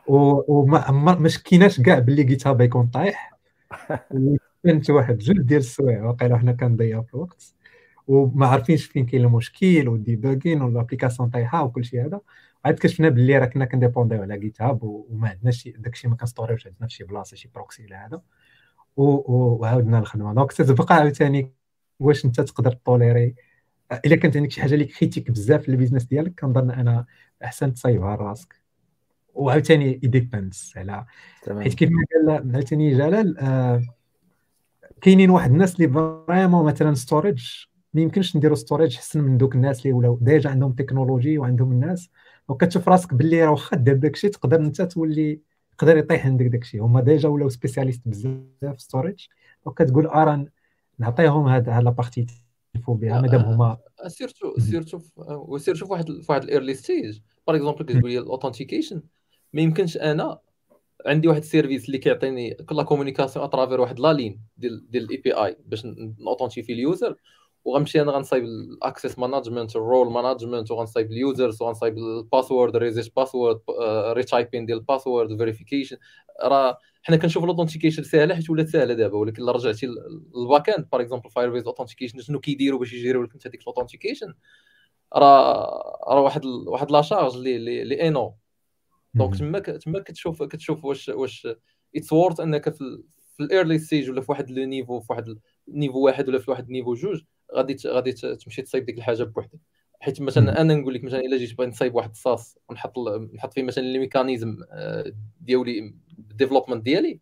وما 0.07 0.91
ما 0.91 1.29
كايناش 1.45 1.81
كاع 1.81 1.99
باللي 1.99 2.23
GitHub 2.23 2.61
يكون 2.61 2.87
طايح. 2.87 3.33
كانت 4.63 4.89
واحد 4.89 5.17
جوج 5.17 5.41
ديال 5.41 5.59
السوايع 5.59 6.03
واقيلا 6.03 6.37
حنا 6.37 6.51
كنضيعوا 6.51 7.03
في 7.03 7.13
الوقت 7.13 7.55
وما 8.07 8.47
عارفينش 8.47 8.85
فين 8.85 9.05
كاين 9.05 9.25
المشكل 9.25 9.87
وال 9.87 10.00
debugging 10.00 10.61
وال 10.61 10.71
application 10.71 11.29
طايحة 11.29 11.63
وكل 11.63 11.85
شيء 11.85 12.05
هذا. 12.05 12.21
عاد 12.65 12.79
كشفنا 12.79 13.09
باللي 13.09 13.37
راه 13.37 13.45
كنا 13.45 13.65
كنديبونديو 13.65 14.21
على 14.21 14.39
GitHub 14.39 14.83
وما 14.83 15.29
عندناش 15.29 15.67
داكشي 15.67 16.07
ما 16.07 16.15
كنستوريوش 16.15 16.67
عندنا 16.67 16.87
في 16.87 16.93
شي 16.93 17.03
بلاصة 17.03 17.35
شي 17.37 17.49
proxy 17.55 17.85
ولا 17.85 18.05
هذا. 18.05 18.21
وعاودنا 18.97 19.99
الخدمة. 19.99 20.33
donc 20.33 20.51
تتبقى 20.53 20.95
عاوتاني 20.95 21.51
واش 21.99 22.25
أنت 22.25 22.41
تقدر 22.41 22.71
tolérer 22.73 23.35
إلا 24.05 24.15
كانت 24.15 24.37
عندك 24.37 24.51
شي 24.51 24.61
حاجة 24.61 24.73
اللي 24.73 24.85
critique 24.85 25.31
بزاف 25.31 25.61
في 25.61 25.69
ال 25.69 25.73
business 25.73 26.03
ديالك 26.03 26.39
كنظن 26.39 26.71
أنا 26.71 27.05
أحسن 27.43 27.73
تصايبها 27.73 28.15
لراسك 28.15 28.61
وعاوتاني 29.33 29.93
depends 29.93 30.73
على 30.75 31.05
حيت 31.63 31.73
كيف 31.73 31.89
ما 31.89 32.03
قال 32.33 32.53
عاوتاني 32.55 32.97
جلال 32.97 33.37
آه 33.39 33.81
كاينين 35.01 35.29
واحد 35.29 35.51
الناس 35.51 35.75
اللي 35.75 35.87
vraiment 36.27 36.65
مثلا 36.65 36.93
storage 36.93 37.45
ما 37.93 38.01
يمكنش 38.01 38.35
نديروا 38.37 38.55
storage 38.55 38.95
أحسن 38.95 39.21
من 39.21 39.37
دوك 39.37 39.55
الناس 39.55 39.79
اللي 39.81 39.93
ولاو 39.93 40.17
déjà 40.21 40.49
عندهم 40.49 40.71
تكنولوجي 40.73 41.37
وعندهم 41.37 41.71
الناس. 41.71 42.09
وكتشوف 42.47 42.89
راسك 42.89 43.13
باللي 43.13 43.43
راه 43.43 43.51
واخا 43.51 43.77
دير 43.77 43.95
داكشي 43.95 44.29
تقدر 44.29 44.59
انت 44.59 44.81
تولي 44.81 45.41
يقدر 45.73 45.97
يطيح 45.97 46.25
عندك 46.25 46.45
داكشي. 46.45 46.77
هما 46.77 47.01
déjà 47.01 47.29
ولاو 47.29 47.49
spécialistes 47.49 48.01
بزاف 48.05 48.81
storage 48.81 49.25
وكتقول 49.65 50.07
ارا 50.07 50.45
نعطيهم 50.99 51.47
هاد 51.47 51.69
la 51.69 51.89
partie 51.89 52.27
يفو 52.75 52.93
بها 52.93 53.21
مادام 53.21 53.41
هما 53.41 53.77
surtout 54.07 54.59
surtout 54.59 54.99
و 55.17 55.25
surtout 55.25 55.85
في 55.85 55.91
واحد 55.91 56.05
في 56.05 56.25
واحد 56.29 56.43
ال 56.43 56.48
early 56.48 56.73
stage 56.73 57.19
par 57.47 57.55
exemple 57.55 57.85
كتقول 57.85 58.11
لي 58.11 58.19
ال 58.19 58.25
authentication 58.25 59.03
ما 59.53 59.61
يمكنش 59.61 59.97
أنا 59.97 60.39
عندي 61.05 61.27
واحد 61.27 61.41
ال 61.41 61.46
service 61.46 61.85
اللي 61.85 61.97
كيعطيني 61.97 62.53
كل 62.53 62.83
communication 62.83 63.45
à 63.45 63.49
travers 63.49 63.81
واحد 63.81 63.99
la 63.99 64.13
ligne 64.13 64.41
ديال 64.57 64.91
ديال 64.91 65.03
ال 65.03 65.17
API 65.17 65.57
باش 65.65 65.85
ن 66.19 66.23
authentifier 66.23 66.73
ال 66.73 66.81
user 66.81 67.15
وغنمشي 67.65 68.01
أنا 68.01 68.11
غنصايب 68.11 68.43
ال 68.43 68.54
access 68.54 69.19
management 69.19 69.75
ال 69.75 69.82
role 69.82 70.11
management 70.11 70.71
وغنصايب 70.71 71.11
ال 71.11 71.19
users 71.19 71.61
وغنصايب 71.61 71.97
ال 71.97 72.06
password 72.06 72.75
reset 72.75 73.15
password 73.15 73.59
retyping 74.11 74.65
ديال 74.65 74.77
ال 74.77 74.84
password 74.84 75.37
verification 75.37 75.97
راه 76.43 76.77
حنا 77.03 77.17
كنشوفوا 77.17 77.49
ال 77.49 77.53
authentication 77.53 78.03
ساهله 78.03 78.35
حيت 78.35 78.49
ولات 78.49 78.67
ساهلة 78.67 78.93
دابا 78.93 79.17
ولكن 79.17 79.43
إلا 79.43 79.51
رجعتي 79.51 79.87
لل 80.35 80.69
back 80.69 80.89
end 80.91 81.01
par 81.01 81.29
exemple 81.29 81.49
Firebase 81.49 81.67
authentication 81.67 82.19
شنو 82.19 82.39
كيديروا 82.39 82.79
باش 82.79 82.93
يجيريوا 82.93 83.25
لك 83.25 83.33
انت 83.33 83.47
هذيك 83.47 83.61
ال 83.61 83.66
authentication 83.66 84.33
راه 85.15 86.03
راه 86.07 86.21
واحد 86.21 86.45
واحد 86.45 86.91
la 86.91 87.01
charge 87.01 87.35
اللي 87.35 87.81
اللي 87.81 88.07
إنو. 88.07 88.35
donc 89.13 89.35
تما 89.37 89.59
تما 89.59 89.99
كتشوف 89.99 90.43
كتشوف 90.43 90.85
واش 90.85 91.09
واش 91.09 91.47
it's 91.95 92.13
worth 92.13 92.39
إنك 92.39 92.69
في, 92.69 93.03
في 93.37 93.43
ال 93.43 93.49
early 93.49 93.79
stage 93.79 94.09
ولا 94.09 94.21
في 94.21 94.31
واحد 94.31 94.51
le 94.51 94.65
niveau 94.65 94.99
في 94.99 95.13
واحد 95.13 95.39
niveau 95.67 95.99
واحد 95.99 96.29
ولا 96.29 96.39
في 96.39 96.51
واحد 96.51 96.69
niveau 96.69 96.93
جوج. 96.93 97.21
غادي 97.55 97.75
غادي 97.87 98.11
تمشي 98.11 98.61
تصايب 98.61 98.85
ديك 98.85 98.97
الحاجة 98.97 99.23
بوحدك. 99.23 99.59
حيت 99.99 100.21
مثلا 100.21 100.61
أنا 100.61 100.75
نقول 100.75 100.93
لك 100.93 101.03
مثلا 101.03 101.19
إلا 101.19 101.37
جيت 101.37 101.57
بغيت 101.57 101.69
نصايب 101.69 101.95
واحد 101.95 102.09
ال 102.09 102.19
SaaS 102.19 102.57
ونحط 102.69 102.93
نحط 103.33 103.53
فيه 103.53 103.63
مثلا 103.63 103.83
les 103.83 103.99
mécanismes 103.99 104.57
آه، 104.71 105.13
ديالي 105.41 105.93
ال 106.19 106.24
development 106.24 106.83
ديالي 106.83 107.19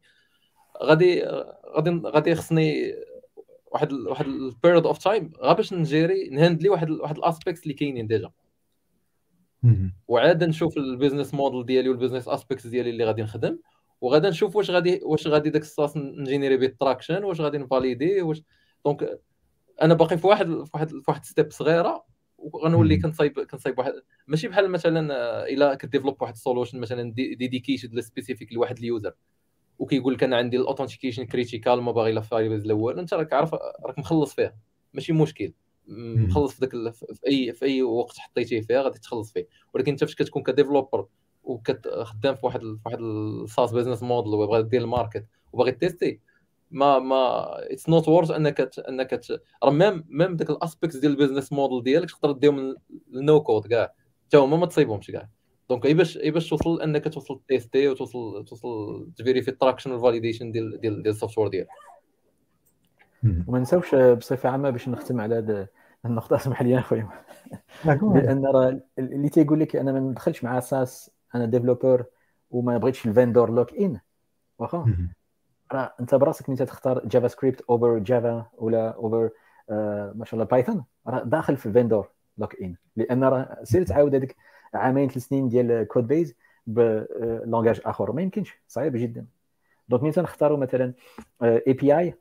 غادي 0.83 1.23
غادي 1.75 1.89
غادي 2.05 2.35
خصني 2.35 2.93
واحد 3.71 3.93
واحد 3.93 4.25
ال 4.25 4.34
period 4.34 4.85
of 4.85 4.97
time 4.97 5.33
غا 5.41 5.53
باش 5.53 5.73
ن 5.73 5.83
gérer 5.83 6.29
ن 6.29 6.34
handle 6.34 6.64
ي 6.64 6.69
واحد 6.69 6.89
واحد 6.89 7.17
ال 7.17 7.23
aspects 7.23 7.63
اللي 7.63 7.73
كاينين 7.73 8.07
déjà. 8.07 8.31
وعاد 10.07 10.43
نشوف 10.43 10.77
ال 10.77 10.84
business 10.84 11.33
model 11.33 11.65
ديالي 11.65 11.89
وال 11.89 11.97
business 11.97 12.27
aspects 12.27 12.67
ديالي 12.67 12.89
اللي 12.89 13.05
غادي 13.05 13.21
نخدم 13.21 13.59
وغادا 14.01 14.29
نشوف 14.29 14.55
واش 14.55 14.71
غادي 14.71 14.99
واش 15.03 15.27
غادي 15.27 15.49
داك 15.49 15.61
ال 15.61 15.68
SaaS 15.68 15.97
ن 15.97 16.05
générer 16.05 16.57
به 16.57 16.65
ال 16.65 16.72
traction 16.72 17.23
واش 17.23 17.41
غادي 17.41 17.57
ن 17.57 17.65
valider 17.65 18.21
واش 18.21 18.43
donc 18.85 19.19
أنا 19.81 19.93
باقي 19.93 20.17
في 20.17 20.27
واحد 20.27 20.45
في 20.47 20.71
واحد 20.73 20.89
في 20.89 21.03
واحد 21.07 21.25
step 21.25 21.51
صغيرة 21.51 22.05
وغنولي 22.37 22.97
كنصايب 22.97 23.39
كنصايب 23.39 23.79
واحد. 23.79 23.93
ماشي 24.27 24.47
بحال 24.47 24.71
مثلا 24.71 25.13
آه، 25.13 25.45
إلا 25.45 25.75
ك 25.75 25.81
develop 25.81 26.21
واحد 26.21 26.33
ال 26.33 26.38
solution 26.38 26.79
مثلا 26.79 27.13
dedicated 27.13 27.99
specific 27.99 28.53
لواحد 28.53 28.77
ال 28.77 28.83
user. 28.83 29.13
وكيقول 29.79 30.13
لك 30.13 30.23
أنا 30.23 30.37
عندي 30.37 30.57
ال 30.57 30.62
authentication 30.62 31.25
critical 31.25 31.81
ما 31.81 31.91
باغي 31.91 32.11
لا 32.11 32.21
Firebase 32.21 32.65
الأول 32.65 32.99
أنت 32.99 33.13
راك 33.13 33.33
عارف 33.33 33.53
راك 33.85 33.99
مخلص 33.99 34.33
فيه 34.33 34.55
ماشي 34.93 35.13
مشكل. 35.13 35.53
مخلص 35.87 36.53
في 36.53 36.65
ذاك 36.65 36.93
في 36.93 37.27
أي 37.27 37.53
في 37.53 37.65
أي 37.65 37.81
وقت 37.81 38.17
حطيتيه 38.17 38.61
فيها 38.61 38.81
غادي 38.81 38.99
تخلص 38.99 39.33
فيه. 39.33 39.47
ولكن 39.73 39.91
أنت 39.91 40.03
فاش 40.03 40.15
كتكون 40.15 40.43
ك 40.43 40.50
developer 40.50 41.07
وكتخدم 41.43 42.35
في 42.35 42.45
واحد 42.45 42.61
في 42.61 42.79
واحد 42.85 42.99
ال 42.99 43.14
SaaS 43.14 43.71
business 43.71 44.03
model 44.03 44.33
وباغي 44.33 44.63
دير 44.63 44.81
ال 44.81 44.88
market 44.88 45.25
وباغي 45.53 45.71
ت 45.71 45.78
tester 45.78 46.19
ما 46.71 46.99
ما 46.99 47.45
it's 47.71 47.89
not 47.89 48.07
worth 48.07 48.31
انك 48.31 48.79
انك 48.89 49.21
راه 49.63 49.71
même 49.71 50.05
même 50.09 50.35
داك 50.35 50.49
ال 50.49 50.55
aspects 50.55 50.97
ديال 50.97 51.11
ال 51.11 51.16
business 51.16 51.53
model 51.53 51.83
ديالك 51.83 52.11
تقدر 52.11 52.31
ديهم 52.31 52.75
ال 53.13 53.23
no 53.23 53.43
code 53.43 53.67
كاع. 53.67 53.93
حتى 54.27 54.37
هما 54.37 54.57
ما 54.57 54.65
تصيبهمش 54.65 55.11
كاع. 55.11 55.29
donc 55.69 55.85
اي 55.85 55.93
باش 55.93 56.17
اي 56.17 56.31
باش 56.31 56.49
توصل 56.49 56.81
انك 56.81 57.13
توصل 57.13 57.41
ت 57.47 57.53
tester 57.53 57.87
وتوصل 57.87 58.45
توصل 58.45 59.07
ت 59.17 59.21
vérifier 59.21 59.51
ال 59.51 59.56
traction 59.56 59.91
وال 59.91 60.01
validation 60.01 60.51
ديال 60.51 60.81
ديال 60.81 61.03
ديال 61.03 61.13
ال 61.13 61.37
software 61.37 61.47
ديالك 61.47 61.67
وما 63.47 63.59
نساوش 63.59 63.95
بصفة 63.95 64.49
عامة 64.49 64.69
باش 64.69 64.89
نختم 64.89 65.21
على 65.21 65.35
هذا 65.35 65.67
النقطة 66.05 66.35
اسمح 66.35 66.61
لي 66.61 66.79
اخويا 66.79 67.09
لأن 67.85 68.45
راه 68.45 68.79
اللي 68.99 69.29
تيقول 69.29 69.59
لك 69.59 69.75
أنا 69.75 69.91
ما 69.91 69.99
ندخلش 69.99 70.43
مع 70.43 70.59
SaaS 70.59 71.11
أنا 71.35 71.45
developer 71.45 72.05
وما 72.51 72.77
بغيتش 72.77 73.05
ال 73.05 73.51
vendor 73.51 73.73
lock-in 73.73 73.99
واخا؟ 74.59 74.85
راه 75.73 75.93
أنت 75.99 76.15
براسك 76.15 76.49
انت 76.49 76.63
تختار 76.63 77.05
JavaScript 77.05 77.61
over 77.61 77.99
Java 77.99 78.45
ولا 78.57 78.89
اوفر 78.89 79.29
آه 79.69 80.13
ما 80.15 80.25
شاء 80.25 80.33
الله 80.33 80.45
Python 80.45 80.85
راه 81.07 81.23
داخل 81.23 81.57
في 81.57 81.65
ال 81.65 82.09
vendor 82.37 82.61
lock-in 82.61 82.75
لأن 82.95 83.23
راه 83.23 83.57
سير 83.63 83.83
تعاود 83.83 84.15
هذيك 84.15 84.35
عامين 84.73 85.09
ثلاث 85.09 85.23
سنين 85.23 85.49
ديال 85.49 85.87
code 85.87 86.07
base 86.07 86.35
ب 86.67 86.82
langage 86.82 87.81
آخر. 87.85 88.11
ما 88.11 88.21
يمكنش 88.21 88.61
صعيب 88.67 88.95
جدا. 88.95 89.25
donc 89.89 90.03
ملي 90.03 90.11
تنختاروا 90.11 90.57
مثلا 90.57 90.93
API 91.43 92.13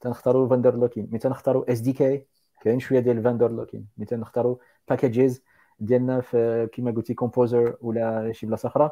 تنختاروا 0.00 0.48
vendor 0.48 0.76
lock-in 0.76 1.06
ملي 1.10 1.18
تنختاروا 1.18 1.72
SDK 1.72 2.26
كاين 2.60 2.80
شوية 2.80 3.00
ديال 3.00 3.18
ال 3.18 3.23
vendor 3.23 3.50
lock-in 3.52 3.86
مثلا 3.98 4.18
نختاروا 4.18 4.56
packages 4.88 5.42
ديالنا 5.80 6.20
في 6.20 6.68
كيما 6.72 6.90
قلتي 6.90 7.14
Composer 7.14 7.76
ولا 7.80 8.32
شي 8.32 8.46
بلاصة 8.46 8.66
أخرى؟ 8.68 8.90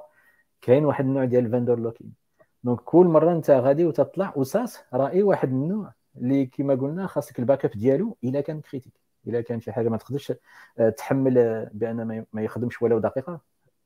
كاين 0.61 0.85
واحد 0.85 1.05
النوع 1.05 1.25
ديال 1.25 1.47
ال 1.47 1.52
vendor 1.52 1.81
lock-in 1.81 2.26
donc 2.67 2.81
كل 2.81 3.07
مرة 3.07 3.33
أنت 3.33 3.51
غادي 3.51 3.85
وتطلع 3.85 4.33
و 4.37 4.46
SaaS 4.46 4.85
راه 4.95 5.09
اي 5.09 5.23
واحد 5.23 5.49
النوع 5.49 5.93
اللي 6.17 6.47
كما 6.47 6.75
قلنا 6.75 7.07
خاصك 7.07 7.39
ال 7.39 7.65
backup 7.65 7.71
ديالو 7.71 8.17
إلا 8.25 8.41
كان 8.41 8.61
critique 8.61 8.93
إلا 9.27 9.41
كان 9.41 9.61
شي 9.61 9.73
حاجة 9.73 9.89
ما 9.89 9.97
تقدرش 9.97 10.33
آه، 10.79 10.91
تحمل 10.91 11.67
بأن 11.73 12.25
ما 12.33 12.43
يخدمش 12.43 12.83
ولو 12.83 12.99
دقيقة. 12.99 13.41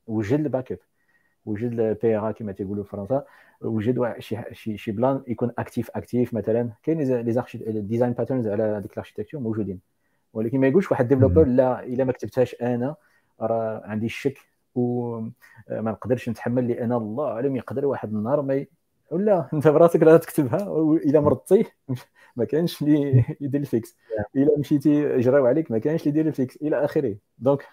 وجد 0.07 0.39
ال 0.39 0.71
backup. 0.71 0.77
وجد 1.45 1.79
ال 1.79 2.17
PRA 2.17 2.31
كما 2.31 2.51
تيقولوا 2.51 2.83
في 2.83 2.89
فرنسا. 2.89 3.23
وجد 3.61 4.15
شي 4.19 4.37
شي 4.51 4.77
شي 4.77 4.91
plan 4.91 5.23
يكون 5.27 5.51
actif 5.57 5.91
actif 5.95 6.33
مثلا. 6.33 6.69
كاين 6.83 7.01
les 7.01 7.81
design 7.81 8.13
patterns 8.13 8.47
على 8.47 8.63
هذيك 8.63 8.93
ال 8.93 8.97
architecture 8.97 9.41
موجودين. 9.41 9.79
ولكن 10.33 10.59
ما 10.59 10.67
يقولش 10.67 10.91
واحد 10.91 11.07
developer 11.07 11.43
لا 11.47 11.83
إلا 11.83 12.03
ما 12.03 12.11
كتبتهاش 12.11 12.55
أنا 12.61 12.95
راه 13.41 13.81
عندي 13.85 14.05
الشك 14.05 14.50
وما 14.75 15.31
نقدرش 15.69 16.29
نتحمل 16.29 16.67
لأن 16.67 16.93
الله 16.93 17.27
اعلم 17.31 17.55
يقدر 17.55 17.85
واحد 17.85 18.13
النهار 18.13 18.41
ما 18.41 18.55
ي... 18.55 18.69
ولا 19.11 19.49
أنت 19.53 19.67
براسك 19.67 20.03
راه 20.03 20.17
تكتبها 20.17 20.69
وإلا 20.69 21.19
مرضتي 21.19 21.65
ما 22.35 22.45
كانش 22.45 22.81
اللي 22.81 23.25
يدير 23.41 23.61
ال 23.61 23.68
fix. 23.68 23.97
إلا 24.35 24.59
مشيتي 24.59 25.17
جراو 25.19 25.45
عليك 25.45 25.71
ما 25.71 25.79
كانش 25.79 26.01
اللي 26.01 26.09
يدير 26.09 26.27
ال 26.27 26.34
fix 26.34 26.55
إلى 26.61 26.85
آخره. 26.85 27.15
donc 27.37 27.67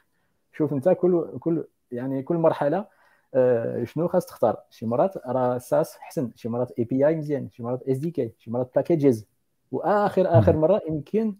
شوف 0.52 0.72
أنت 0.72 0.88
كل 0.88 1.38
كل 1.40 1.64
يعني 1.92 2.22
كل 2.22 2.36
مرحلة 2.36 2.86
آه، 3.34 3.84
شنو 3.84 4.08
خاص 4.08 4.26
تختار؟ 4.26 4.56
شي 4.70 4.86
مرات 4.86 5.16
راه 5.26 5.58
SaaS 5.58 5.96
حسن 6.00 6.32
شي 6.36 6.48
مرات 6.48 6.70
API 6.78 7.16
مزيان 7.16 7.50
شي 7.50 7.62
مرات 7.62 7.82
SDK 7.88 8.32
شي 8.38 8.50
مرات 8.50 8.70
packages 8.74 9.26
وآخر 9.72 10.38
آخر 10.38 10.56
مرة 10.56 10.80
يمكن 10.88 11.36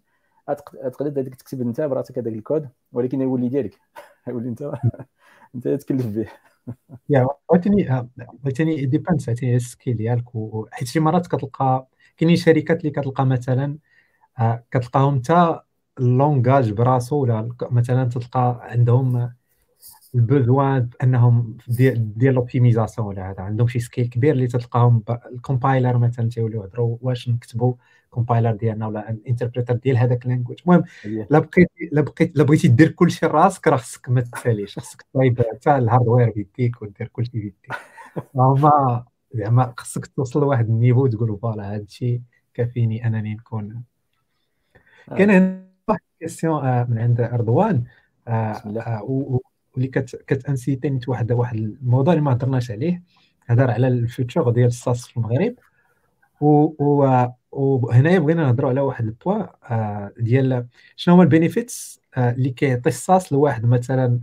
تقدر 0.57 1.23
تكتب 1.23 1.61
أنت 1.61 1.81
براسك 1.81 2.17
هذاك 2.17 2.33
الكود 2.33 2.69
ولكن 2.91 3.21
يولي 3.21 3.49
ديالك 3.49 3.79
يولي 4.27 4.49
أنت 4.49 4.71
انت 5.55 5.67
تكلف 5.67 6.05
به. 6.05 6.27
يا 7.09 7.27
عاوتاني 7.51 7.89
عاوتاني 8.45 8.85
dépend 8.85 9.29
عاوتاني 9.29 9.55
ال 9.55 9.62
scale 9.62 9.97
ديالك 9.97 10.25
حيت 10.71 10.87
شي 10.87 10.99
مرات 10.99 11.27
كتلقى 11.27 11.87
كاينين 12.17 12.35
شركات 12.37 12.81
اللي 12.81 12.91
كتلقى 12.91 13.25
مثلا 13.25 13.77
آه، 14.39 14.65
كتلقاهم 14.71 15.15
انت 15.15 15.61
ال 15.99 16.08
langage 16.08 16.71
براسو 16.71 17.17
ولا 17.23 17.49
مثلا 17.71 18.05
تلقى 18.09 18.59
عندهم 18.63 19.33
ال 20.15 20.26
besoin 20.26 20.89
أنهم 21.03 21.57
ديال 21.67 22.17
ديال 22.17 22.33
l'optimisation 22.33 23.07
ولا 23.07 23.31
هذا 23.31 23.41
عندهم 23.41 23.67
شي 23.67 23.79
scale 23.79 24.09
كبير 24.09 24.33
اللي 24.33 24.47
تلقاهم 24.47 25.03
ال 25.33 25.40
compiler 25.40 25.97
مثلا 25.97 26.29
تيوليو 26.29 26.63
يهضروا 26.63 26.97
واش 27.01 27.29
نكتبوا 27.29 27.73
compiler 28.09 28.51
ديالنا 28.51 28.87
ولا 28.87 29.09
ال 29.09 29.14
interpreter 29.14 29.73
ديال 29.73 29.97
هذاك 29.97 30.25
ال 30.25 30.29
language 30.29 30.59
المهم 30.61 30.83
لا 31.05 31.39
بقيت 31.39 31.71
لا 31.91 32.01
بقيت 32.01 32.37
لا 32.37 32.43
بغيتي 32.43 32.67
دير 32.67 32.91
كلشي 32.91 33.25
راسك 33.25 33.67
راه 33.67 33.77
خصك 33.77 34.09
ما 34.09 34.21
تساليش 34.21 34.79
خصك 34.79 35.05
ترايب 35.13 35.41
حتى 35.41 35.77
ال 35.77 35.83
hardware 35.83 36.29
بيديك 36.29 36.81
ودير 36.81 37.07
كلشي 37.07 37.31
بيديك. 37.33 37.71
ما 38.35 39.05
زعما 39.33 39.73
خصك 39.77 40.05
توصل 40.05 40.39
لواحد 40.39 40.69
ال 40.69 40.74
niveau 40.74 41.07
تقول 41.07 41.39
voilà 41.41 41.75
هذا 41.75 41.83
الشيء 41.83 42.21
كافيني 42.53 43.07
أنني 43.07 43.33
نكون. 43.33 43.83
آه. 45.11 45.15
كاين 45.15 45.63
واحد 45.87 45.99
question 46.19 46.65
آه، 46.65 46.83
من 46.89 46.99
عند 46.99 47.21
رضوان 47.21 47.83
آه، 48.27 49.01
واللي 49.75 49.87
كتانسيتي 50.27 50.99
واحد 51.07 51.31
واحد 51.31 51.55
الموضوع 51.55 52.13
اللي 52.13 52.25
ما 52.25 52.33
هضرناش 52.33 52.71
عليه 52.71 53.03
هضر 53.47 53.71
على 53.71 53.87
ال 53.87 53.96
future 53.96 54.49
ديال 54.49 54.67
ال 54.67 54.75
SaaS 54.75 55.07
في 55.07 55.17
المغرب. 55.17 55.55
و 56.41 57.25
وهنايا 57.51 58.19
بغينا 58.19 58.43
نهضروا 58.43 58.69
على 58.69 58.81
واحد 58.81 59.05
البوا 59.05 59.45
ديال 60.21 60.67
شنو 60.95 61.15
هما 61.15 61.23
ال 61.23 61.32
benefits 61.32 62.01
اللي 62.17 62.49
كيعطي 62.49 62.89
ال 62.89 62.98
SaaS 62.98 63.33
لواحد 63.33 63.65
مثلا 63.65 64.19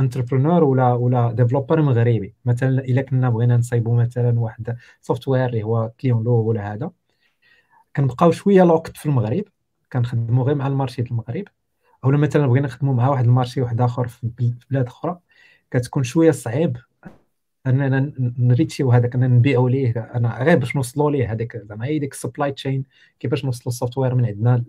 entrepreneur 0.00 0.64
ولا 0.64 0.92
ولا 0.92 1.32
developer 1.32 1.82
مغربي. 1.82 2.34
مثلا 2.44 2.68
إلا 2.84 3.02
كنا 3.02 3.30
بغينا 3.30 3.56
نصايبوا 3.56 4.02
مثلا 4.02 4.40
واحد 4.40 4.76
software 5.00 5.46
اللي 5.46 5.62
هو 5.62 5.90
client 6.00 6.24
lourd 6.24 6.32
ولا 6.32 6.72
هذا. 6.74 6.90
كنبقاو 7.96 8.30
شوية 8.32 8.64
locked 8.64 8.96
في 8.96 9.06
المغرب 9.06 9.44
كنخدموا 9.92 10.44
غير 10.44 10.54
مع 10.54 10.66
ال 10.66 10.71
marché 10.71 11.04
في 11.04 11.10
المغرب. 11.10 11.44
أولا 12.04 12.18
مثلا 12.18 12.46
بغينا 12.46 12.66
نخدموا 12.66 12.94
مع 12.94 13.08
واحد 13.08 13.24
ال 13.24 13.29
marché 13.29 13.60
واحد 13.60 13.80
آخر 13.80 14.08
في 14.08 14.54
بلاد 14.70 14.86
أخرى. 14.86 15.18
كتكون 15.70 16.02
شوية 16.02 16.30
صعيب 16.30 16.76
اننا 17.66 18.12
ن 18.38 18.45
reach 18.45 18.78
يو 18.78 18.92
هذاك 18.92 19.14
اننا 19.14 19.28
نبيعوا 19.28 19.70
ليه؟ 19.70 20.10
أنا 20.14 20.42
غير 20.42 20.58
باش 20.58 20.76
نوصلوا 20.76 21.10
ليه 21.10 21.32
هذاك 21.32 21.56
زعما 21.56 21.86
هي 21.86 21.98
ديك 21.98 22.12
ال 22.12 22.18
supply 22.18 22.52
chain 22.52 22.84
كيفاش 23.20 23.44
نوصلوا 23.44 23.68
ال 23.68 23.73
software 23.73 24.14
من 24.14 24.26
عندنا؟ 24.26 24.64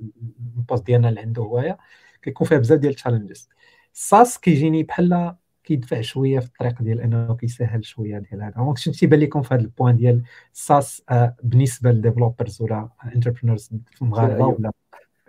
ال 0.57 0.63
post 0.63 0.85
ديالنا 0.85 1.09
اللي 1.09 1.19
عنده 1.19 1.41
هوايه 1.41 1.77
كيكون 2.21 2.47
فيها 2.47 2.57
بزاف 2.57 2.79
ديال 2.79 2.91
التشالنجز 2.91 3.49
الساس 3.93 4.39
كيجيني 4.39 4.83
بحال 4.83 5.35
كيدفع 5.63 6.01
شوية 6.01 6.39
في 6.39 6.45
الطريق 6.45 6.81
ديال 6.81 7.01
أنه 7.01 7.35
كيسهل 7.35 7.85
شوية 7.85 8.19
ديال 8.19 8.43
هذا. 8.43 8.53
donc 8.57 8.77
شنو 8.77 8.93
تيبان 8.93 9.19
لكم 9.19 9.41
في 9.41 9.53
هذا 9.53 9.61
ال 9.61 9.67
point 9.67 9.97
ديال 9.97 10.23
ال 10.53 10.63
SaaS 10.63 11.03
آه، 11.09 11.35
بالنسبة 11.43 11.91
لل 11.91 12.03
developers 12.03 12.61
ولا 12.61 12.89
entrepreneurs 13.15 13.67
في 13.91 14.01
المغاربه 14.01 14.45
ولا 14.45 14.71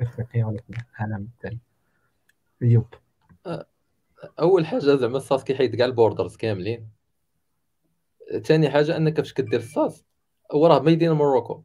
افريقيا 0.00 0.44
ولا 0.44 0.58
في 0.58 0.82
العالم 1.00 1.28
الثاني 1.36 1.58
ايوب 2.62 2.86
أول 4.40 4.66
حاجة 4.66 4.78
زعما 4.78 5.16
ال 5.16 5.22
SaaS 5.22 5.44
كيحيد 5.44 5.76
كاع 5.76 5.86
ال 5.86 5.92
borders 5.92 6.36
كاملين. 6.36 6.95
ثاني 8.44 8.70
حاجة 8.70 8.96
أنك 8.96 9.16
فاش 9.16 9.32
كدير 9.32 9.60
ال 9.60 9.69
SaaS 9.69 10.04
هو 10.52 10.66
راه 10.66 10.80
made 10.80 11.01
in 11.01 11.12
Morocco. 11.12 11.62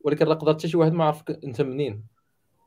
ولكن 0.00 0.26
راه 0.26 0.34
قدر 0.34 0.52
حتى 0.52 0.68
شي 0.68 0.76
واحد 0.76 0.92
ما 0.92 1.04
عرفك 1.04 1.44
أنت 1.44 1.60
منين. 1.60 2.04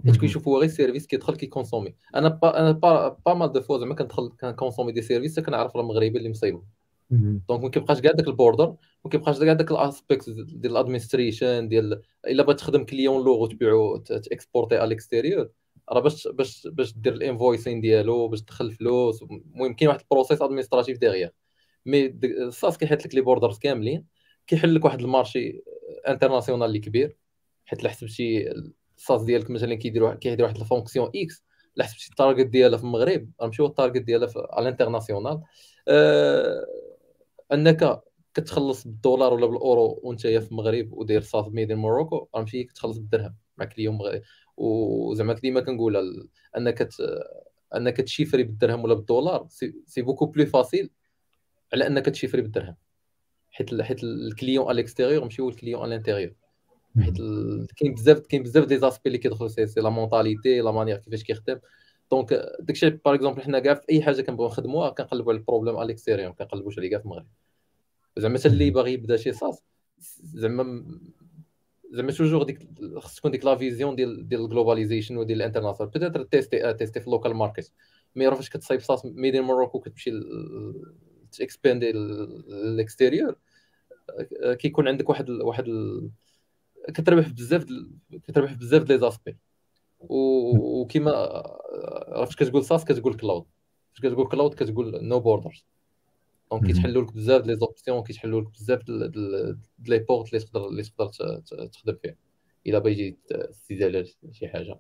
حيت 0.06 0.18
كيشوف 0.18 0.48
هو 0.48 0.60
غير 0.60 0.70
service 0.70 1.08
كيدخل 1.08 1.36
كي 1.36 1.46
consommer. 1.46 1.96
أنا 2.16 2.30
pas 2.30 2.60
أنا 2.60 2.72
pas, 2.72 3.18
pas 3.26 3.34
mal 3.34 3.52
de 3.52 3.62
fois 3.62 3.78
زعما 3.78 3.96
كندخل 3.96 4.32
كن 4.42 4.51
consommer 4.51 4.92
des 4.92 5.02
services 5.02 5.40
كنعرف 5.40 5.76
راه 5.76 5.84
مغربي 5.84 6.18
اللي 6.18 6.30
مصيبو. 6.30 6.64
donc 7.10 7.64
ما 7.64 7.70
كيبقاش 7.70 8.02
كاع 8.02 8.12
داك 8.12 8.28
ال 8.28 8.35
border 8.35 8.76
ما 9.06 9.12
كيبقاش 9.12 9.40
كاع 9.40 9.54
داك 9.54 9.72
ال 9.72 9.80
aspect 9.80 10.30
ديال 10.30 10.72
ال 10.72 10.78
administration 10.78 11.68
ديال 11.68 12.02
إلا 12.28 12.44
بغيت 12.44 12.58
تخدم 12.58 12.84
client 12.84 13.26
لوغ 13.26 13.42
وتبيعو 13.42 13.98
ت 13.98 14.07
exporter 14.07 14.76
على 14.76 14.88
ال 14.88 14.94
extérieur 14.94 15.50
راه 15.92 16.00
باش 16.00 16.28
باش 16.28 16.68
باش 16.68 16.98
دير 16.98 17.14
ال 17.14 17.21
invoicing 17.21 17.82
ديالو 17.82 18.28
باش 18.28 18.42
تدخل 18.42 18.66
الفلوس 18.66 19.24
المهم 19.24 19.74
كاين 19.74 19.90
واحد 19.90 20.00
ال 20.00 20.04
processus 20.04 20.42
administratif 20.42 20.98
déjà 20.98 21.32
mais 21.88 22.06
ال 22.24 22.35
SaaS 22.35 22.78
كيحيد 22.78 23.06
لك 23.06 23.16
les 23.16 23.22
borders 23.22 23.60
كاملين 23.60 24.06
كيحل 24.48 24.76
لك 24.76 24.86
واحد 24.86 25.00
ال 25.02 25.11
marché 25.11 25.64
international 26.08 26.68
اللي 26.68 26.80
كبير 26.80 27.18
حيت 27.66 27.84
لا 27.84 27.90
حسبتي 27.90 28.52
ال 28.98 29.03
SaaS 29.03 29.22
ديالك 29.24 29.50
مثلا 29.50 29.76
كيدير 29.76 30.16
كيدير 30.16 30.46
واحد 30.46 30.58
ال 30.58 30.64
fonction 30.64 31.12
X 31.16 31.44
لا 31.76 31.84
حسبتي 31.86 32.08
ال 32.10 32.15
target 32.15 32.46
ديالها 32.48 32.78
في 32.78 32.84
المغرب 32.84 33.30
راه 33.42 33.48
ماشي 33.48 33.62
هو 33.62 33.68
ال 33.68 33.73
target 33.73 34.02
ديالها 34.02 34.30
على 34.36 34.64
ال 34.64 34.70
international 34.70 35.42
أه 35.88 36.66
أنك 37.54 38.02
كتخلص 38.34 38.84
بالدولار 38.88 39.34
ولا 39.34 39.46
بالأورو 39.46 40.00
وانت 40.04 40.28
في 40.28 40.52
المغرب 40.52 40.94
وداير 40.94 41.22
SaaS 41.22 41.48
made 41.48 41.68
in 41.68 41.78
Morocco 41.78 42.28
راه 42.36 42.42
ماشي 42.42 42.64
كتخلص 42.64 42.98
بالدرهم 42.98 43.36
معك 43.58 43.74
اليوم 43.78 43.98
مغرب. 43.98 44.22
وزعما 44.58 45.34
ديما 45.34 45.62
كنقولها 45.62 46.02
أنك 46.58 46.90
أنك 47.76 47.98
ت 47.98 48.03
chiffrer 48.03 48.44
بالدرهم 48.44 48.84
ولا 48.84 48.94
بالدولار 48.94 49.48
c'est 49.86 50.02
beaucoup 50.02 50.26
plus 50.26 50.46
facile 50.46 50.90
على 51.74 51.88
أنك 51.88 52.06
ت 52.06 52.10
chiffrer 52.10 52.42
بالدرهم. 52.42 52.76
حيت 53.52 53.82
حيت 53.82 54.04
ال 54.04 54.13
client 54.13 54.68
على 54.68 54.76
ال 54.76 54.81
extérieur 54.81 55.24
ماشي 55.24 55.42
هو 55.42 55.50
ال 55.50 55.55
client 55.55 55.82
على 55.82 55.90
ال 55.90 55.94
intérieur. 55.94 56.34
حيت 57.00 57.18
كاين 57.78 57.94
بزاف 57.94 58.20
كاين 58.20 58.44
بزاف 58.44 58.66
des 58.66 58.78
aspects 58.78 59.02
اللي 59.06 59.18
كيدخلوا 59.18 59.50
c'est 59.50 59.68
c'est 59.68 59.80
la 59.82 59.90
mentalité 59.90 60.62
la 60.62 60.72
manière 60.72 60.98
كيفاش 60.98 61.24
كيخدم. 61.24 61.60
donc 62.12 62.34
داكشي 62.60 62.90
par 62.90 63.14
exemple 63.14 63.42
حنا 63.42 63.60
كاع 63.60 63.74
في 63.74 63.82
أي 63.90 64.02
حاجة 64.02 64.22
كنبغيو 64.22 64.50
نخدموها 64.50 64.90
كنقلبوا 64.90 65.32
على 65.34 65.40
ال 65.40 65.44
problème 65.44 65.78
على 65.78 65.86
ال 65.86 65.91
extérieur 65.91 66.32
كنقلبوش 66.32 66.78
عليه 66.78 66.90
كاع 66.90 67.00
في 67.00 67.06
المغرب. 67.06 67.28
زعما 68.18 68.40
اللي 68.46 68.70
باغي 68.70 68.94
يبدا 68.94 69.18
شي 69.18 69.32
SaaS 69.32 69.64
زعما 70.24 70.86
زعما 71.92 72.12
toujours 72.12 72.44
ديك 72.44 72.68
خص 72.98 73.16
تكون 73.16 73.32
ديك 73.32 73.46
la 73.46 73.56
vision 73.56 73.96
ديال 73.96 74.28
ديال 74.28 74.42
ال 74.42 74.47
globalization 74.47 75.18
وديال 75.18 75.42
ال 75.42 75.45
international 75.45 75.92
peut-être 75.92 76.24
tester 76.24 76.74
tester 76.74 77.00
في 77.00 77.08
ال 77.08 77.12
local 77.12 77.34
market 77.34 77.72
mais 78.16 78.28
راه 78.28 78.36
فاش 78.36 78.50
كتصايب 78.50 78.80
SaaS 78.80 79.06
made 79.06 79.30
in 79.30 79.42
Morocco 79.42 79.80
كتمشي 79.80 80.12
ت 81.32 81.40
expand 81.40 81.90
ي 81.90 82.03
ال 82.03 82.16
extérieur 82.16 83.36
كيكون 84.60 84.88
عندك 84.88 85.10
واحد 85.10 85.30
واحد 85.30 85.66
كتربح 86.94 87.30
بزاف 87.30 87.66
كتربح 88.24 88.54
بزاف 88.54 88.84
des 88.84 88.98
aspects 88.98 89.38
وكيما 90.00 91.12
فاش 92.26 92.36
كتقول 92.36 92.66
SaaS 92.66 92.86
كتقول 92.86 93.14
cloud 93.14 93.46
فاش 93.94 94.02
كتقول 94.02 94.28
cloud 94.28 94.54
كتقول 94.54 95.08
no 95.08 95.20
borders 95.20 95.66
donc 96.52 96.66
كيتحلوا 96.66 97.04
لك 97.04 97.14
بزاف 97.14 97.46
les 97.46 97.56
options 97.56 98.04
كيتحلوا 98.04 98.42
لك 98.42 98.52
بزاف 98.52 98.90
les 98.90 100.00
portes 100.00 100.34
اللي 100.34 100.46
تقدر 100.46 100.68
اللي 100.68 100.84
تقدر 100.84 101.08
تخدم 101.68 101.96
فيه 102.02 102.18
إلا 102.68 102.80
بغيتي 102.80 103.18
تزيد 103.64 103.84
على 103.84 104.06
شي 104.32 104.48
حاجة. 104.48 104.80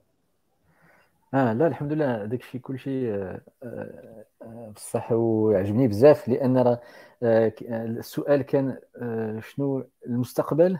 آه 1.37 1.53
لا 1.53 1.67
الحمد 1.67 1.93
لله 1.93 2.25
داك 2.25 2.41
الشيء 2.41 2.61
كلشي 2.61 3.13
آه، 3.13 3.41
آه، 3.63 4.25
آه، 4.41 4.71
بصح 4.75 5.11
ويعجبني 5.11 5.87
بزاف 5.87 6.27
لأن 6.29 6.57
راه 6.57 6.81
السؤال 7.23 8.41
كان 8.41 8.77
شنو 9.41 9.87
المستقبل 10.05 10.77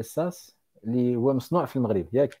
SaaS 0.00 0.56
اللي 0.84 1.16
هو 1.16 1.34
مصنوع 1.34 1.64
في 1.64 1.76
المغرب 1.76 2.06
ياك. 2.12 2.40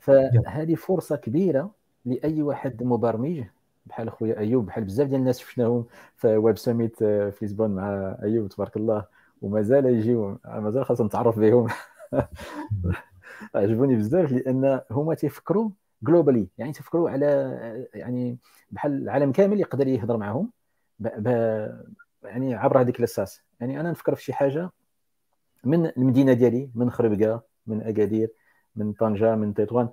فهذه 0.00 0.74
فرصة 0.74 1.16
كبيرة 1.16 1.70
لأي 2.04 2.42
واحد 2.42 2.82
مبرمج 2.82 3.44
بحال 3.86 4.10
خويا 4.12 4.38
أيوب 4.38 4.66
بحال 4.66 4.84
بزاف 4.84 5.08
ديال 5.08 5.20
الناس 5.20 5.38
شفناهم 5.38 5.86
في 6.16 6.36
ويب 6.36 6.58
سميت 6.58 6.96
في 7.04 7.38
لشبون 7.42 7.70
مع 7.70 8.16
أيوب 8.22 8.48
تبارك 8.48 8.76
الله 8.76 9.04
ومازال 9.42 9.86
يجيو 9.86 10.38
مازال 10.46 10.84
خاصنا 10.84 11.06
نتعرف 11.06 11.38
بهم. 11.38 11.68
عجبوني 13.54 13.96
بزاف 13.96 14.32
لأن 14.32 14.80
هما 14.90 15.14
تيفكروا 15.14 15.70
جلوبالي 16.02 16.48
يعني 16.58 16.72
تفكروا 16.72 17.10
على 17.10 17.26
يعني 17.94 18.38
بحال 18.70 18.92
العالم 19.02 19.32
كامل 19.32 19.60
يقدر 19.60 19.88
يهضر 19.88 20.16
معهم 20.16 20.52
ب... 20.98 21.08
ب... 21.08 21.26
يعني 22.24 22.54
عبر 22.54 22.80
هذيك 22.80 22.98
الأساس. 22.98 23.42
يعني 23.60 23.80
أنا 23.80 23.90
نفكر 23.90 24.14
في 24.14 24.22
شي 24.22 24.32
حاجة 24.32 24.70
من 25.64 25.86
المدينة 25.86 26.32
ديالي 26.32 26.70
من 26.74 26.90
خربقة 26.90 27.42
من 27.66 27.82
أكادير 27.82 28.32
من 28.76 28.92
طنجة 28.92 29.34
من 29.36 29.54
تطوان. 29.54 29.88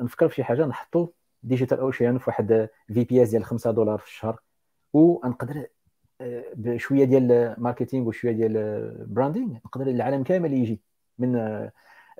نفكر 0.00 0.28
في 0.28 0.34
شي 0.34 0.44
حاجة 0.44 0.66
نحطو 0.66 1.08
DigitalOcean 1.42 2.18
في 2.18 2.24
واحد 2.30 2.68
VPS 2.88 3.30
ديال 3.30 3.44
5 3.44 3.70
دولار 3.70 3.98
في 3.98 4.06
الشهر. 4.06 4.40
ونقدر 4.92 5.66
آه، 6.20 6.44
بشوية 6.54 7.04
ديال 7.04 7.54
marketing 7.58 8.08
وشوية 8.08 8.32
ديال 8.32 8.54
branding 9.08 9.54
نقدر 9.66 9.86
العالم 9.86 10.22
كامل 10.22 10.52
يجي 10.52 10.80
من 11.18 11.36
آه، 11.36 11.72